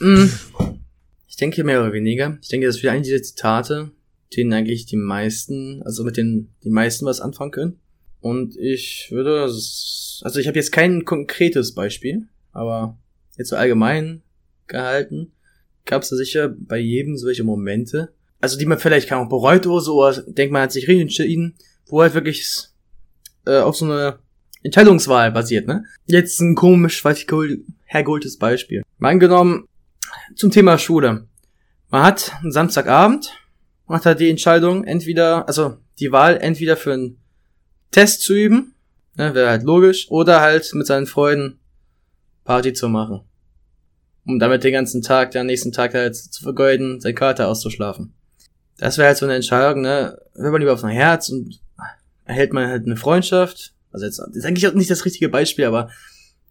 Mm. 0.00 0.30
Ich 1.26 1.34
denke 1.34 1.64
mehr 1.64 1.80
oder 1.82 1.92
weniger. 1.92 2.38
Ich 2.40 2.46
denke, 2.46 2.68
das 2.68 2.76
ist 2.76 2.82
wieder 2.84 2.92
eine 2.92 3.02
dieser 3.02 3.20
Zitate, 3.20 3.90
denen 4.36 4.52
eigentlich 4.52 4.86
die 4.86 4.96
meisten, 4.96 5.82
also 5.84 6.04
mit 6.04 6.16
denen 6.16 6.54
die 6.64 6.70
meisten 6.70 7.06
was 7.06 7.20
anfangen 7.20 7.50
können. 7.50 7.80
Und 8.20 8.56
ich 8.56 9.08
würde, 9.10 9.42
also 9.42 10.38
ich 10.38 10.46
habe 10.46 10.58
jetzt 10.58 10.72
kein 10.72 11.04
konkretes 11.04 11.74
Beispiel, 11.74 12.26
aber 12.52 12.98
jetzt 13.36 13.50
so 13.50 13.56
allgemein 13.56 14.22
gehalten, 14.66 15.32
gab 15.84 16.02
es 16.02 16.10
da 16.10 16.16
sicher 16.16 16.48
bei 16.48 16.78
jedem 16.78 17.16
solche 17.16 17.44
Momente, 17.44 18.12
also 18.40 18.58
die 18.58 18.66
man 18.66 18.78
vielleicht 18.78 19.08
kaum 19.08 19.28
bereut 19.28 19.66
oder 19.66 19.80
so, 19.80 20.04
oder 20.04 20.22
denkt 20.22 20.52
man 20.52 20.62
hat 20.62 20.72
sich 20.72 20.88
richtig 20.88 21.02
entschieden, 21.02 21.54
wo 21.86 22.02
halt 22.02 22.14
wirklich 22.14 22.68
äh, 23.46 23.58
auf 23.58 23.76
so 23.76 23.84
eine 23.84 24.18
Entscheidungswahl 24.62 25.32
basiert, 25.32 25.66
ne? 25.66 25.84
Jetzt 26.06 26.40
ein 26.40 26.54
komisch, 26.54 27.04
ich, 27.04 27.26
hergeholtes 27.84 28.36
Beispiel. 28.38 28.82
Mal 28.98 29.10
angenommen, 29.10 29.66
zum 30.36 30.50
Thema 30.50 30.78
Schule. 30.78 31.26
Man 31.90 32.02
hat 32.02 32.32
einen 32.42 32.52
Samstagabend, 32.52 33.32
macht 33.88 34.06
halt 34.06 34.20
die 34.20 34.30
Entscheidung, 34.30 34.84
entweder, 34.84 35.48
also 35.48 35.76
die 35.98 36.12
Wahl 36.12 36.36
entweder 36.36 36.76
für 36.76 36.92
einen 36.92 37.18
Test 37.90 38.22
zu 38.22 38.34
üben, 38.34 38.74
ne, 39.16 39.34
wäre 39.34 39.50
halt 39.50 39.62
logisch, 39.62 40.10
oder 40.10 40.40
halt 40.40 40.70
mit 40.74 40.86
seinen 40.86 41.06
Freunden 41.06 41.58
Party 42.44 42.72
zu 42.72 42.88
machen. 42.88 43.20
Um 44.24 44.38
damit 44.38 44.62
den 44.62 44.72
ganzen 44.72 45.02
Tag, 45.02 45.30
den 45.30 45.46
nächsten 45.46 45.72
Tag 45.72 45.94
halt 45.94 46.14
zu 46.14 46.42
vergeuden, 46.42 47.00
sein 47.00 47.14
Kater 47.14 47.48
auszuschlafen. 47.48 48.12
Das 48.76 48.98
wäre 48.98 49.08
halt 49.08 49.16
so 49.16 49.26
eine 49.26 49.34
Entscheidung, 49.34 49.80
ne? 49.80 50.18
Wenn 50.34 50.52
man 50.52 50.60
lieber 50.60 50.74
auf 50.74 50.80
sein 50.80 50.94
Herz 50.94 51.30
und 51.30 51.60
erhält 52.24 52.52
man 52.52 52.68
halt 52.68 52.84
eine 52.84 52.96
Freundschaft. 52.96 53.72
Also 53.90 54.04
jetzt, 54.04 54.20
ist 54.34 54.44
eigentlich 54.44 54.68
auch 54.68 54.74
nicht 54.74 54.90
das 54.90 55.04
richtige 55.04 55.30
Beispiel, 55.30 55.64
aber 55.64 55.90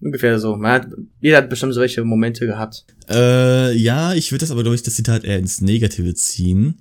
ungefähr 0.01 0.39
so. 0.39 0.55
Man 0.55 0.71
hat, 0.71 0.87
jeder 1.21 1.37
hat 1.37 1.49
bestimmt 1.49 1.73
solche 1.75 2.03
Momente 2.03 2.47
gehabt. 2.47 2.85
Äh, 3.09 3.73
ja, 3.73 4.13
ich 4.13 4.31
würde 4.31 4.41
das 4.41 4.51
aber, 4.51 4.63
glaube 4.63 4.75
ich, 4.75 4.83
das 4.83 4.95
Zitat 4.95 5.23
eher 5.23 5.37
ins 5.37 5.61
Negative 5.61 6.15
ziehen. 6.15 6.79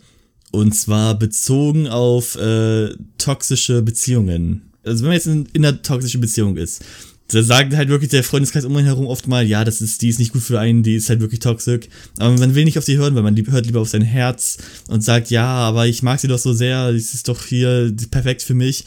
Und 0.52 0.74
zwar 0.74 1.18
bezogen 1.18 1.88
auf 1.88 2.36
äh, 2.36 2.94
toxische 3.18 3.82
Beziehungen. 3.82 4.72
Also 4.84 5.02
wenn 5.02 5.08
man 5.08 5.14
jetzt 5.14 5.26
in, 5.26 5.46
in 5.52 5.64
einer 5.64 5.82
toxischen 5.82 6.20
Beziehung 6.20 6.56
ist, 6.56 6.84
da 7.28 7.42
sagt 7.42 7.74
halt 7.74 7.88
wirklich 7.88 8.10
der 8.10 8.22
Freundeskreis 8.22 8.64
um 8.64 8.76
einen 8.76 8.86
herum 8.86 9.06
oft 9.06 9.26
mal, 9.26 9.44
ja, 9.44 9.64
das 9.64 9.80
ist, 9.80 10.00
die 10.02 10.08
ist 10.08 10.20
nicht 10.20 10.32
gut 10.32 10.42
für 10.42 10.60
einen, 10.60 10.84
die 10.84 10.94
ist 10.94 11.08
halt 11.08 11.20
wirklich 11.20 11.40
toxisch. 11.40 11.86
Aber 12.18 12.36
man 12.38 12.54
will 12.54 12.64
nicht 12.64 12.78
auf 12.78 12.84
sie 12.84 12.98
hören, 12.98 13.16
weil 13.16 13.24
man 13.24 13.36
hört 13.36 13.66
lieber 13.66 13.80
auf 13.80 13.88
sein 13.88 14.02
Herz 14.02 14.58
und 14.88 15.02
sagt, 15.02 15.30
ja, 15.30 15.46
aber 15.46 15.88
ich 15.88 16.02
mag 16.02 16.20
sie 16.20 16.28
doch 16.28 16.38
so 16.38 16.52
sehr, 16.52 16.92
sie 16.92 16.98
ist 16.98 17.28
doch 17.28 17.44
hier 17.44 17.92
perfekt 18.10 18.42
für 18.42 18.54
mich. 18.54 18.84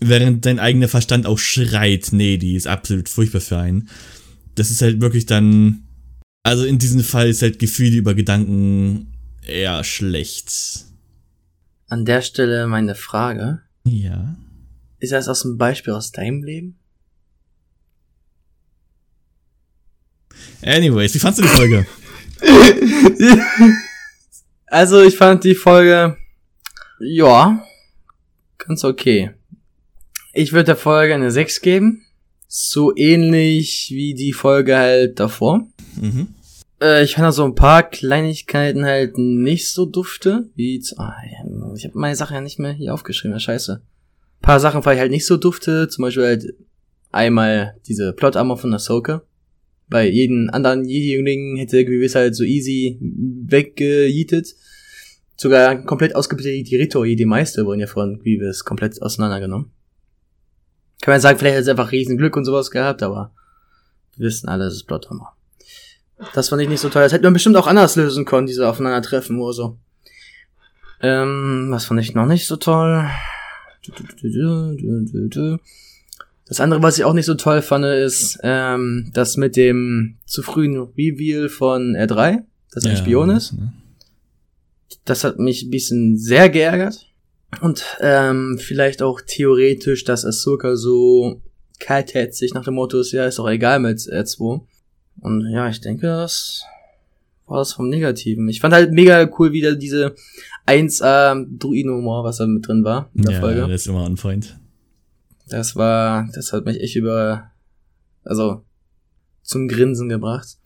Während 0.00 0.46
dein 0.46 0.58
eigener 0.58 0.88
Verstand 0.88 1.26
auch 1.26 1.38
schreit, 1.38 2.08
nee, 2.12 2.38
die 2.38 2.56
ist 2.56 2.66
absolut 2.66 3.08
furchtbar 3.08 3.40
für 3.40 3.58
einen. 3.58 3.88
Das 4.54 4.70
ist 4.70 4.80
halt 4.80 5.00
wirklich 5.00 5.26
dann, 5.26 5.82
also 6.42 6.64
in 6.64 6.78
diesem 6.78 7.04
Fall 7.04 7.28
ist 7.28 7.42
halt 7.42 7.58
Gefühle 7.58 7.96
über 7.96 8.14
Gedanken 8.14 9.12
eher 9.46 9.84
schlecht. 9.84 10.86
An 11.94 12.04
der 12.04 12.22
Stelle 12.22 12.66
meine 12.66 12.96
Frage. 12.96 13.60
Ja. 13.84 14.34
Ist 14.98 15.12
das 15.12 15.28
aus 15.28 15.42
dem 15.42 15.58
Beispiel 15.58 15.92
aus 15.92 16.10
deinem 16.10 16.42
Leben? 16.42 16.76
Anyways, 20.60 21.14
wie 21.14 21.20
fandst 21.20 21.38
du 21.38 21.44
die 21.44 21.48
Folge? 21.50 21.86
also, 24.66 25.04
ich 25.04 25.16
fand 25.16 25.44
die 25.44 25.54
Folge, 25.54 26.16
ja, 26.98 27.64
ganz 28.58 28.82
okay. 28.82 29.30
Ich 30.32 30.52
würde 30.52 30.64
der 30.64 30.76
Folge 30.76 31.14
eine 31.14 31.30
6 31.30 31.60
geben. 31.60 32.04
So 32.48 32.92
ähnlich 32.96 33.90
wie 33.92 34.14
die 34.14 34.32
Folge 34.32 34.76
halt 34.76 35.20
davor. 35.20 35.64
Mhm. 35.94 36.34
Äh, 36.84 37.02
ich 37.02 37.14
fand 37.14 37.24
da 37.24 37.32
so 37.32 37.44
ein 37.44 37.54
paar 37.54 37.82
Kleinigkeiten 37.82 38.84
halt 38.84 39.16
nicht 39.16 39.70
so 39.70 39.86
dufte, 39.86 40.50
wie, 40.54 40.82
ah, 40.98 41.14
ich 41.74 41.84
habe 41.84 41.98
meine 41.98 42.14
Sache 42.16 42.34
ja 42.34 42.42
nicht 42.42 42.58
mehr 42.58 42.72
hier 42.72 42.92
aufgeschrieben, 42.92 43.40
scheiße. 43.40 43.80
Ein 43.80 44.42
paar 44.42 44.60
Sachen 44.60 44.82
fand 44.82 44.96
ich 44.96 45.00
halt 45.00 45.10
nicht 45.10 45.24
so 45.26 45.38
dufte, 45.38 45.88
zum 45.88 46.02
Beispiel 46.02 46.24
halt 46.24 46.54
einmal 47.10 47.76
diese 47.86 48.12
Plot-Armor 48.12 48.58
von 48.58 48.74
Ahsoka. 48.74 49.22
Bei 49.88 50.06
jedem 50.06 50.50
anderen 50.50 50.84
Jedi-Jüngling 50.84 51.56
hätte 51.56 51.84
gewiss 51.86 52.14
halt 52.14 52.36
so 52.36 52.44
easy 52.44 52.98
weggejietet. 53.00 54.54
Sogar 55.36 55.84
komplett 55.84 56.14
ausgebildete 56.14 56.64
die 56.64 56.76
Rito, 56.76 57.02
die 57.02 57.24
Meister 57.24 57.64
wurden 57.64 57.80
ja 57.80 57.86
von 57.86 58.18
Grievous 58.18 58.64
komplett 58.64 59.00
auseinandergenommen. 59.00 59.70
Kann 61.00 61.12
man 61.12 61.20
sagen, 61.20 61.38
vielleicht 61.38 61.56
hat 61.56 61.62
es 61.62 61.68
einfach 61.68 61.92
Riesenglück 61.92 62.36
und 62.36 62.44
sowas 62.44 62.70
gehabt, 62.70 63.02
aber 63.02 63.32
wir 64.16 64.26
wissen 64.26 64.48
alle, 64.48 64.64
das 64.64 64.74
ist 64.74 64.84
Plot-Armor. 64.84 65.33
Das 66.34 66.48
fand 66.48 66.62
ich 66.62 66.68
nicht 66.68 66.80
so 66.80 66.88
toll. 66.88 67.02
Das 67.02 67.12
hätte 67.12 67.24
man 67.24 67.32
bestimmt 67.32 67.56
auch 67.56 67.66
anders 67.66 67.96
lösen 67.96 68.24
können, 68.24 68.46
diese 68.46 68.68
Aufeinandertreffen 68.68 69.38
oder 69.40 69.52
so. 69.52 69.78
Ähm, 71.00 71.66
was 71.70 71.86
fand 71.86 72.00
ich 72.00 72.14
noch 72.14 72.26
nicht 72.26 72.46
so 72.46 72.56
toll? 72.56 73.08
Das 76.46 76.60
andere, 76.60 76.82
was 76.82 76.98
ich 76.98 77.04
auch 77.04 77.14
nicht 77.14 77.26
so 77.26 77.34
toll 77.34 77.62
fand, 77.62 77.84
ist 77.84 78.38
ähm, 78.42 79.10
das 79.12 79.36
mit 79.36 79.56
dem 79.56 80.16
zu 80.26 80.42
frühen 80.42 80.78
Reveal 80.78 81.48
von 81.48 81.96
R3, 81.96 82.42
dass 82.72 82.84
er 82.84 82.92
ein 82.92 82.96
Spion 82.96 83.30
ist. 83.30 83.52
Ne? 83.52 83.72
Das 85.04 85.24
hat 85.24 85.38
mich 85.38 85.64
ein 85.64 85.70
bisschen 85.70 86.18
sehr 86.18 86.48
geärgert. 86.48 87.06
Und 87.60 87.84
ähm, 88.00 88.58
vielleicht 88.60 89.02
auch 89.02 89.20
theoretisch, 89.20 90.04
dass 90.04 90.24
Ahsoka 90.24 90.76
so 90.76 91.40
kaltherzig 91.80 92.54
nach 92.54 92.64
dem 92.64 92.74
Motto 92.74 92.98
ist, 92.98 93.12
ja, 93.12 93.26
ist 93.26 93.38
doch 93.38 93.48
egal 93.48 93.80
mit 93.80 93.98
R2. 93.98 94.62
Und 95.24 95.50
ja, 95.50 95.70
ich 95.70 95.80
denke, 95.80 96.06
das 96.06 96.64
war 97.46 97.58
das 97.58 97.72
vom 97.72 97.88
Negativen. 97.88 98.46
Ich 98.46 98.60
fand 98.60 98.74
halt 98.74 98.92
mega 98.92 99.26
cool 99.38 99.52
wieder 99.52 99.74
diese 99.74 100.14
1A 100.66 101.46
Druiden-Humor, 101.58 102.24
was 102.24 102.36
da 102.36 102.46
mit 102.46 102.68
drin 102.68 102.84
war 102.84 103.10
in 103.14 103.22
der 103.22 103.32
ja, 103.32 103.40
Folge. 103.40 103.60
Ja, 103.60 103.66
das 103.66 103.80
ist 103.80 103.86
immer 103.86 104.04
on 104.04 104.16
point. 104.16 104.54
Das 105.48 105.76
war, 105.76 106.28
das 106.34 106.52
hat 106.52 106.66
mich 106.66 106.78
echt 106.78 106.96
über, 106.96 107.50
also, 108.22 108.64
zum 109.42 109.66
Grinsen 109.66 110.10
gebracht. 110.10 110.58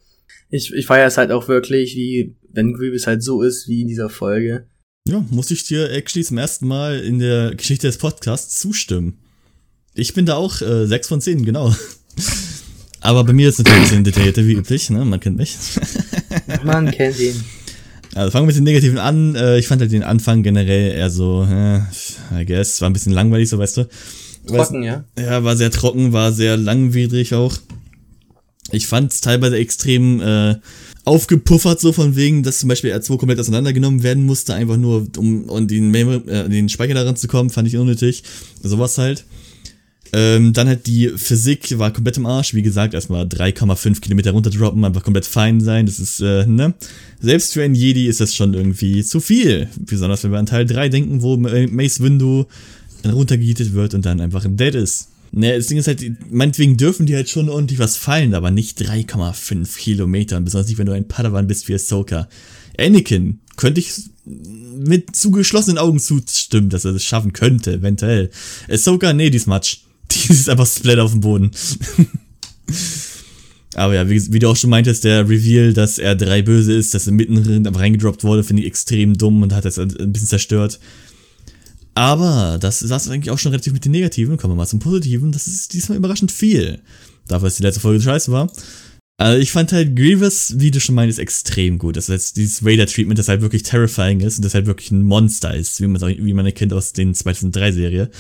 Ich, 0.51 0.73
ich 0.75 0.87
feiere 0.87 1.07
es 1.07 1.19
halt 1.19 1.31
auch 1.31 1.47
wirklich, 1.47 1.95
wie, 1.95 2.35
wenn 2.53 2.75
Grievous 2.75 3.07
halt 3.07 3.23
so 3.23 3.43
ist, 3.43 3.69
wie 3.69 3.83
in 3.83 3.89
dieser 3.89 4.09
Folge. 4.09 4.67
Ja, 5.07 5.25
muss 5.31 5.53
ich 5.53 5.69
dir 5.69 5.89
actually 5.93 6.25
zum 6.25 6.39
ersten 6.39 6.67
Mal 6.67 6.99
in 6.99 7.21
der 7.21 7.55
Geschichte 7.55 7.87
des 7.87 7.99
Podcasts 7.99 8.59
zustimmen. 8.59 9.19
Ich 9.95 10.15
bin 10.15 10.27
da 10.27 10.35
auch 10.35 10.61
äh, 10.63 10.87
6 10.87 11.07
von 11.07 11.21
10, 11.21 11.45
genau. 11.45 11.73
Aber 13.01 13.25
bei 13.25 13.33
mir 13.33 13.49
ist 13.49 13.59
es 13.59 13.65
natürlich 13.65 13.79
ein 13.79 13.83
bisschen 13.83 14.05
detaillierter 14.05 14.47
wie 14.47 14.55
üblich, 14.55 14.91
ne? 14.91 15.05
Man 15.05 15.21
kennt 15.21 15.37
mich. 15.37 15.57
Man 16.65 16.91
kennt 16.91 17.19
ihn. 17.19 17.43
Also 18.15 18.31
fangen 18.31 18.45
wir 18.45 18.49
mit 18.49 18.57
den 18.57 18.65
Negativen 18.65 18.99
an. 18.99 19.35
Äh, 19.35 19.59
ich 19.59 19.69
fand 19.69 19.81
halt 19.81 19.93
den 19.93 20.03
Anfang 20.03 20.43
generell 20.43 20.93
eher 20.93 21.11
so, 21.11 21.47
äh, 21.49 21.79
I 22.41 22.45
guess, 22.45 22.81
war 22.81 22.91
ein 22.91 22.93
bisschen 22.93 23.13
langweilig, 23.13 23.49
so 23.49 23.59
weißt 23.59 23.77
du. 23.77 23.89
Trocken, 24.47 24.83
ja? 24.83 25.05
Ja, 25.19 25.45
war 25.45 25.57
sehr 25.57 25.71
trocken, 25.71 26.13
war 26.13 26.33
sehr 26.33 26.57
langwidrig 26.57 27.35
auch. 27.35 27.57
Ich 28.71 28.87
fand 28.87 29.13
es 29.13 29.21
teilweise 29.21 29.57
extrem 29.57 30.21
äh, 30.21 30.57
aufgepuffert, 31.05 31.81
so 31.81 31.93
von 31.93 32.17
wegen, 32.17 32.43
dass 32.43 32.59
zum 32.59 32.69
Beispiel 32.69 32.93
R2 32.93 33.19
komplett 33.19 33.41
auseinandergenommen 33.41 34.03
werden 34.03 34.25
musste, 34.25 34.55
einfach 34.55 34.77
nur 34.77 35.07
um, 35.17 35.45
um 35.45 35.69
den, 35.69 35.91
Mem 35.91 36.29
äh, 36.29 36.49
den 36.49 36.69
Speicher 36.69 36.95
daran 36.95 37.17
zu 37.17 37.29
kommen, 37.29 37.51
fand 37.51 37.69
ich 37.69 37.77
unnötig. 37.77 38.23
Sowas 38.63 38.99
halt. 38.99 39.25
Ähm, 40.13 40.53
dann 40.53 40.69
halt 40.69 40.87
die 40.87 41.09
Physik 41.09 41.79
war 41.79 41.93
komplett 41.93 42.17
im 42.17 42.27
Arsch. 42.27 42.55
Wie 42.55 42.63
gesagt, 42.63 42.95
erstmal 42.95 43.25
3,5 43.25 44.01
Kilometer 44.01 44.31
runterdroppen, 44.31 44.85
einfach 44.85 45.03
komplett 45.03 45.27
fein 45.27 45.61
sein. 45.61 45.87
Das 45.87 45.99
ist, 45.99 46.21
äh, 46.21 46.47
ne? 46.47 46.75
Selbst 47.21 47.53
für 47.53 47.63
ein 47.63 47.75
Jedi 47.75 48.07
ist 48.07 48.21
das 48.21 48.35
schon 48.35 48.55
irgendwie 48.55 49.03
zu 49.05 49.21
viel. 49.21 49.69
Besonders 49.79 50.25
wenn 50.25 50.33
wir 50.33 50.39
an 50.39 50.47
Teil 50.47 50.67
3 50.67 50.89
denken, 50.89 51.23
wo 51.23 51.37
Mace 51.37 52.01
Windu 52.01 52.47
dann 53.03 53.13
runtergehietet 53.13 53.75
wird 53.75 53.95
und 53.95 54.05
dann 54.05 54.21
einfach 54.21 54.45
dead 54.49 54.75
ist. 54.75 55.09
Ne, 55.31 55.55
das 55.57 55.67
Ding 55.67 55.79
ist 55.79 55.87
halt, 55.87 56.03
meinetwegen 56.31 56.77
dürfen 56.77 57.05
die 57.05 57.15
halt 57.15 57.29
schon 57.29 57.51
ordentlich 57.51 57.79
was 57.79 57.97
fallen, 57.97 58.35
aber 58.35 58.51
nicht 58.51 58.81
3,5 58.81 59.77
Kilometer. 59.77 60.41
Besonders 60.41 60.69
nicht, 60.69 60.79
wenn 60.79 60.87
du 60.87 60.93
ein 60.93 61.09
Padawan 61.09 61.47
bist 61.47 61.69
wie 61.69 61.75
Ahsoka. 61.75 62.29
Anakin 62.79 63.41
könnte 63.57 63.81
ich 63.81 63.93
mit 64.25 65.15
zugeschlossenen 65.15 65.79
Augen 65.79 65.99
zustimmen, 65.99 66.71
dass 66.71 66.85
er 66.85 66.93
das 66.93 67.03
schaffen 67.03 67.33
könnte, 67.33 67.75
eventuell. 67.75 68.31
Ahsoka, 68.69 69.13
nee, 69.13 69.31
die 69.31 69.37
ist 69.37 69.47
Matsch. 69.47 69.79
Die 70.13 70.33
ist 70.33 70.49
einfach 70.49 70.67
splat 70.67 70.99
auf 70.99 71.13
dem 71.13 71.21
Boden. 71.21 71.51
Aber 73.75 73.95
ja, 73.95 74.09
wie, 74.09 74.33
wie, 74.33 74.39
du 74.39 74.49
auch 74.49 74.57
schon 74.57 74.71
meintest, 74.71 75.05
der 75.05 75.29
Reveal, 75.29 75.73
dass 75.73 75.99
er 75.99 76.17
drei 76.17 76.43
böse 76.43 76.73
ist, 76.73 76.95
dass 76.95 77.07
er 77.07 77.13
mitten 77.13 77.67
reingedroppt 77.67 78.25
wurde, 78.25 78.43
finde 78.43 78.63
ich 78.63 78.69
extrem 78.69 79.17
dumm 79.17 79.43
und 79.43 79.55
hat 79.55 79.65
das 79.65 79.79
ein 79.79 80.13
bisschen 80.13 80.29
zerstört. 80.29 80.81
Aber 81.95 82.59
das 82.61 82.79
saß 82.79 83.09
eigentlich 83.09 83.31
auch 83.31 83.39
schon 83.39 83.51
relativ 83.51 83.73
mit 83.73 83.85
den 83.85 83.93
Negativen. 83.93 84.37
Kommen 84.37 84.53
wir 84.53 84.57
mal 84.57 84.67
zum 84.67 84.79
Positiven. 84.79 85.33
Das 85.33 85.47
ist 85.47 85.73
diesmal 85.73 85.99
überraschend 85.99 86.33
viel. 86.33 86.81
Dafür, 87.27 87.49
dass 87.49 87.57
die 87.57 87.63
letzte 87.63 87.81
Folge 87.81 88.01
scheiße 88.01 88.31
war. 88.33 88.51
Also 89.21 89.43
ich 89.43 89.51
fand 89.51 89.73
halt 89.73 89.97
Grievous, 89.97 90.55
wie 90.59 90.71
du 90.71 90.81
schon 90.81 90.95
meintest, 90.95 91.19
extrem 91.19 91.77
gut. 91.77 91.97
Das 91.97 92.09
heißt, 92.09 92.37
dieses 92.37 92.65
Raider-Treatment, 92.65 93.19
das 93.19 93.27
halt 93.27 93.41
wirklich 93.41 93.65
terrifying 93.65 94.21
ist 94.21 94.39
und 94.39 94.45
das 94.45 94.55
halt 94.55 94.67
wirklich 94.67 94.93
ein 94.93 95.03
Monster 95.03 95.55
ist, 95.57 95.81
wie 95.81 95.89
man, 95.89 96.01
wie 96.01 96.35
man 96.35 96.47
erkennt 96.47 96.73
aus 96.73 96.93
den 96.93 97.15
2003-Serie. 97.15 98.11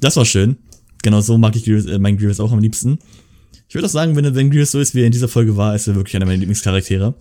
Das 0.00 0.16
war 0.16 0.24
schön. 0.24 0.56
Genau 1.02 1.20
so 1.20 1.38
mag 1.38 1.54
ich 1.56 1.64
Grievous, 1.64 1.86
äh, 1.86 1.98
mein 1.98 2.16
Grievous 2.16 2.40
auch 2.40 2.52
am 2.52 2.60
liebsten. 2.60 2.98
Ich 3.68 3.74
würde 3.74 3.86
auch 3.86 3.90
sagen, 3.90 4.16
wenn, 4.16 4.34
wenn 4.34 4.50
Grievous 4.50 4.72
so 4.72 4.80
ist, 4.80 4.94
wie 4.94 5.00
er 5.00 5.06
in 5.06 5.12
dieser 5.12 5.28
Folge 5.28 5.56
war, 5.56 5.74
ist 5.74 5.86
er 5.86 5.94
wirklich 5.94 6.16
einer 6.16 6.26
meiner 6.26 6.38
Lieblingscharaktere. 6.38 7.14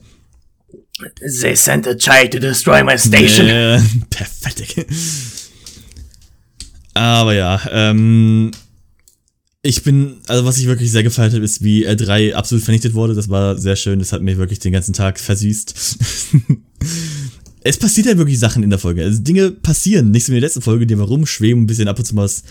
They 1.41 1.55
sent 1.55 1.87
a 1.87 1.95
child 1.95 2.31
to 2.31 2.39
destroy 2.39 2.83
my 2.83 2.97
station. 2.97 3.47
Äh, 3.47 3.79
perfekt. 4.09 4.87
Aber 6.93 7.35
ja, 7.35 7.61
ähm, 7.71 8.51
ich 9.61 9.83
bin, 9.83 10.17
also 10.27 10.45
was 10.45 10.57
ich 10.57 10.65
wirklich 10.65 10.91
sehr 10.91 11.03
gefeiert 11.03 11.33
habe, 11.33 11.43
ist, 11.43 11.63
wie 11.63 11.87
R3 11.87 12.33
absolut 12.33 12.63
vernichtet 12.63 12.93
wurde. 12.95 13.13
Das 13.13 13.29
war 13.29 13.57
sehr 13.57 13.75
schön. 13.75 13.99
Das 13.99 14.11
hat 14.13 14.21
mir 14.21 14.37
wirklich 14.37 14.59
den 14.59 14.71
ganzen 14.71 14.93
Tag 14.93 15.19
versüßt. 15.19 15.75
es 17.61 17.77
passiert 17.77 18.07
halt 18.07 18.17
wirklich 18.17 18.39
Sachen 18.39 18.63
in 18.63 18.69
der 18.69 18.79
Folge. 18.79 19.03
Also 19.03 19.21
Dinge 19.21 19.51
passieren. 19.51 20.09
Nicht 20.11 20.25
so 20.25 20.31
wie 20.31 20.37
in 20.37 20.41
der 20.41 20.47
letzten 20.47 20.61
Folge, 20.61 20.87
die 20.87 20.97
wir 20.97 21.03
rumschweben, 21.03 21.63
ein 21.63 21.67
bisschen 21.67 21.87
ab 21.87 21.99
und 21.99 22.05
zu 22.05 22.15
mal 22.15 22.23
was 22.23 22.43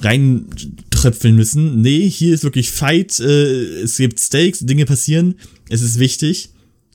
reintröpfeln 0.00 1.36
müssen. 1.36 1.80
Nee, 1.80 2.08
hier 2.08 2.34
ist 2.34 2.44
wirklich 2.44 2.70
Fight. 2.70 3.18
Äh, 3.20 3.82
es 3.82 3.96
gibt 3.96 4.20
Stakes, 4.20 4.60
Dinge 4.60 4.86
passieren. 4.86 5.36
Es 5.68 5.82
ist 5.82 5.98
wichtig. 5.98 6.50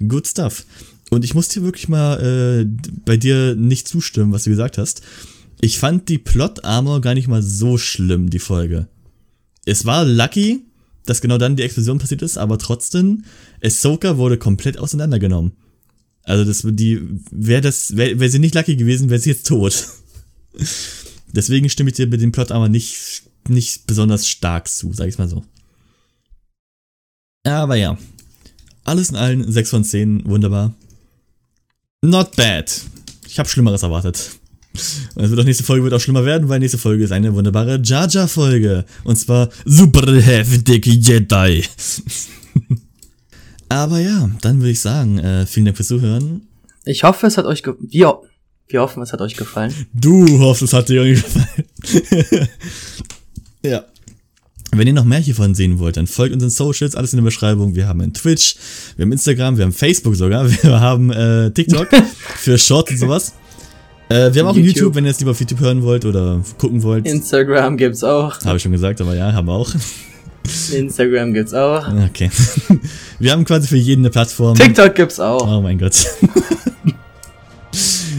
Good 0.08 0.28
stuff. 0.28 0.66
Und 1.10 1.26
ich 1.26 1.34
muss 1.34 1.50
dir 1.50 1.64
wirklich 1.64 1.90
mal 1.90 2.20
äh, 2.22 2.66
bei 3.06 3.18
dir 3.18 3.56
nicht 3.56 3.88
zustimmen, 3.88 4.32
was 4.32 4.46
du 4.46 4.50
gesagt 4.50 4.78
hast. 4.78 5.02
Ich 5.60 5.78
fand 5.78 6.10
die 6.10 6.18
Plot-Armor 6.18 7.02
gar 7.02 7.14
nicht 7.14 7.28
mal 7.28 7.44
so 7.44 7.78
schlimm, 7.78 8.30
die 8.30 8.40
Folge. 8.40 8.88
Es 9.66 9.86
war 9.86 10.06
lucky, 10.06 10.62
dass 11.06 11.22
genau 11.22 11.38
dann 11.38 11.56
die 11.56 11.64
Explosion 11.64 12.00
passiert 12.00 12.22
ist, 12.22 12.38
aber 12.38 12.58
trotzdem, 12.58 13.26
Ahsoka 13.64 14.18
wurde 14.18 14.38
komplett 14.38 14.80
auseinandergenommen. 14.80 15.52
Also 16.24 16.46
das 16.46 16.62
die 16.64 17.02
wäre 17.32 17.62
das 17.62 17.98
wäre 17.98 18.20
wär 18.20 18.30
sie 18.30 18.40
nicht 18.40 18.56
lucky 18.56 18.76
gewesen, 18.76 19.10
wäre 19.10 19.20
sie 19.20 19.32
jetzt 19.32 19.48
tot. 19.48 19.88
Deswegen 21.34 21.70
stimme 21.70 21.90
ich 21.90 21.96
dir 21.96 22.08
mit 22.08 22.22
dem 22.22 22.32
Plot 22.32 22.52
Armor 22.52 22.70
nicht 22.70 23.24
nicht 23.48 23.88
besonders 23.88 24.28
stark 24.28 24.68
zu, 24.68 24.94
sag 24.94 25.08
ich 25.08 25.18
mal 25.18 25.28
so. 25.28 25.44
Aber 27.44 27.76
ja. 27.76 27.98
Alles 28.84 29.10
in 29.10 29.16
allen 29.16 29.52
6 29.52 29.70
von 29.70 29.84
10, 29.84 30.26
wunderbar. 30.26 30.74
Not 32.04 32.36
bad. 32.36 32.82
Ich 33.28 33.40
habe 33.40 33.48
Schlimmeres 33.48 33.84
erwartet. 33.84 34.32
Und 35.16 35.24
es 35.24 35.30
wird 35.30 35.40
auch 35.40 35.46
nächste 35.46 35.64
Folge 35.64 35.84
wird 35.84 35.94
auch 35.94 36.00
schlimmer 36.00 36.26
werden, 36.26 36.50
weil 36.50 36.60
nächste 36.60 36.78
Folge 36.78 37.04
ist 37.04 37.12
eine 37.12 37.34
wunderbare 37.34 37.82
Jaja 37.84 38.28
Folge 38.28 38.86
und 39.04 39.18
zwar 39.18 39.50
super 39.66 40.10
heftig 40.22 40.86
Jedi. 40.86 41.66
Aber 43.70 44.00
ja, 44.00 44.30
dann 44.42 44.60
würde 44.60 44.72
ich 44.72 44.80
sagen, 44.80 45.20
äh, 45.20 45.46
vielen 45.46 45.66
Dank 45.66 45.78
fürs 45.78 45.90
Zuhören. 45.90 46.48
Ich 46.86 47.04
hoffe, 47.04 47.28
es 47.28 47.38
hat 47.38 47.46
euch 47.46 47.64
ge 47.64 47.74
wir, 47.80 48.22
wir 48.74 48.82
hoffen, 48.82 49.02
es 49.04 49.14
hat 49.14 49.22
euch 49.22 49.36
gefallen. 49.36 49.74
Du 49.94 50.40
hoffst, 50.40 50.62
es 50.62 50.74
hat 50.74 50.90
dir 50.90 51.04
irgendwie 51.04 51.22
gefallen. 51.22 52.48
ja. 53.64 53.86
Wenn 54.74 54.88
ihr 54.88 54.94
noch 54.94 55.04
mehr 55.04 55.20
hiervon 55.20 55.54
sehen 55.54 55.80
wollt, 55.80 55.98
dann 55.98 56.08
folgt 56.08 56.34
unseren 56.34 56.50
Socials, 56.50 56.96
alles 56.96 57.12
in 57.12 57.18
der 57.18 57.26
Beschreibung. 57.26 57.76
Wir 57.76 57.88
haben 57.88 58.00
einen 58.00 58.14
Twitch, 58.14 58.56
wir 58.96 59.04
haben 59.04 59.12
Instagram, 59.12 59.58
wir 59.58 59.66
haben 59.66 59.74
Facebook 59.74 60.16
sogar, 60.16 60.50
wir 60.64 60.80
haben 60.80 61.12
äh, 61.12 61.52
TikTok 61.52 61.90
für 62.38 62.58
Shorts 62.58 62.92
und 62.92 62.98
sowas. 62.98 63.34
Äh, 64.08 64.34
wir 64.34 64.42
haben 64.42 64.50
auch 64.50 64.56
YouTube. 64.56 64.76
YouTube, 64.76 64.96
wenn 64.96 65.06
ihr 65.06 65.12
es 65.12 65.20
lieber 65.20 65.32
auf 65.32 65.40
YouTube 65.40 65.60
hören 65.60 65.84
wollt 65.84 66.06
oder 66.06 66.42
gucken 66.58 66.84
wollt. 66.84 67.06
Instagram 67.06 67.78
gibt's 67.78 68.04
auch. 68.04 68.40
Habe 68.46 68.58
ich 68.58 68.64
schon 68.64 68.72
gesagt, 68.72 69.02
aber 69.02 69.16
ja, 69.16 69.34
haben 69.34 69.48
wir 69.48 69.54
auch. 69.54 69.74
Instagram 70.74 71.34
gibt's 71.34 71.54
auch. 71.54 71.88
Okay. 72.10 72.30
Wir 73.20 73.32
haben 73.32 73.46
quasi 73.46 73.68
für 73.68 73.78
jeden 73.78 74.02
eine 74.02 74.10
Plattform. 74.10 74.56
TikTok 74.56 74.96
gibt's 74.96 75.20
auch. 75.20 75.48
Oh 75.48 75.62
mein 75.62 75.78
Gott. 75.78 76.08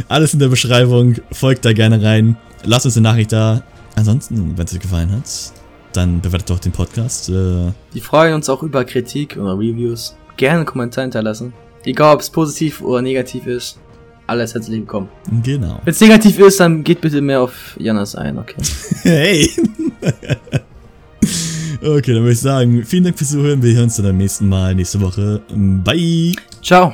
Alles 0.08 0.32
in 0.34 0.40
der 0.40 0.48
Beschreibung. 0.48 1.16
Folgt 1.32 1.64
da 1.64 1.72
gerne 1.72 2.02
rein. 2.02 2.36
Lasst 2.64 2.86
uns 2.86 2.96
eine 2.96 3.04
Nachricht 3.08 3.32
da. 3.32 3.62
Ansonsten, 3.96 4.56
wenn 4.56 4.64
es 4.64 4.72
euch 4.74 4.80
gefallen 4.80 5.10
hat, 5.12 5.24
dann 5.92 6.20
bewertet 6.20 6.50
doch 6.50 6.58
den 6.58 6.72
Podcast. 6.72 7.28
Äh, 7.28 7.32
Wir 7.32 8.02
freuen 8.02 8.34
uns 8.34 8.48
auch 8.48 8.62
über 8.62 8.84
Kritik 8.84 9.36
oder 9.36 9.54
Reviews. 9.58 10.16
Gerne 10.36 10.58
einen 10.58 10.66
Kommentar 10.66 11.02
hinterlassen. 11.02 11.52
Egal, 11.84 12.14
ob 12.14 12.20
es 12.20 12.30
positiv 12.30 12.80
oder 12.80 13.02
negativ 13.02 13.46
ist. 13.46 13.78
Alles 14.26 14.54
herzlich 14.54 14.78
willkommen. 14.78 15.08
genau. 15.42 15.80
Wenn 15.84 15.90
es 15.92 16.00
negativ 16.00 16.38
ist, 16.38 16.60
dann 16.60 16.84
geht 16.84 17.00
bitte 17.00 17.20
mehr 17.20 17.40
auf 17.42 17.76
Janas 17.78 18.14
ein, 18.14 18.38
okay? 18.38 18.54
Hey! 19.02 19.50
okay, 21.82 22.14
dann 22.14 22.22
würde 22.22 22.32
ich 22.32 22.40
sagen, 22.40 22.84
vielen 22.84 23.04
Dank 23.04 23.18
fürs 23.18 23.30
Zuhören. 23.30 23.62
Wir 23.62 23.74
hören 23.74 23.84
uns 23.84 23.96
dann 23.96 24.06
beim 24.06 24.16
nächsten 24.16 24.48
Mal 24.48 24.74
nächste 24.74 25.00
Woche. 25.00 25.42
Bye! 25.54 26.32
Ciao! 26.62 26.92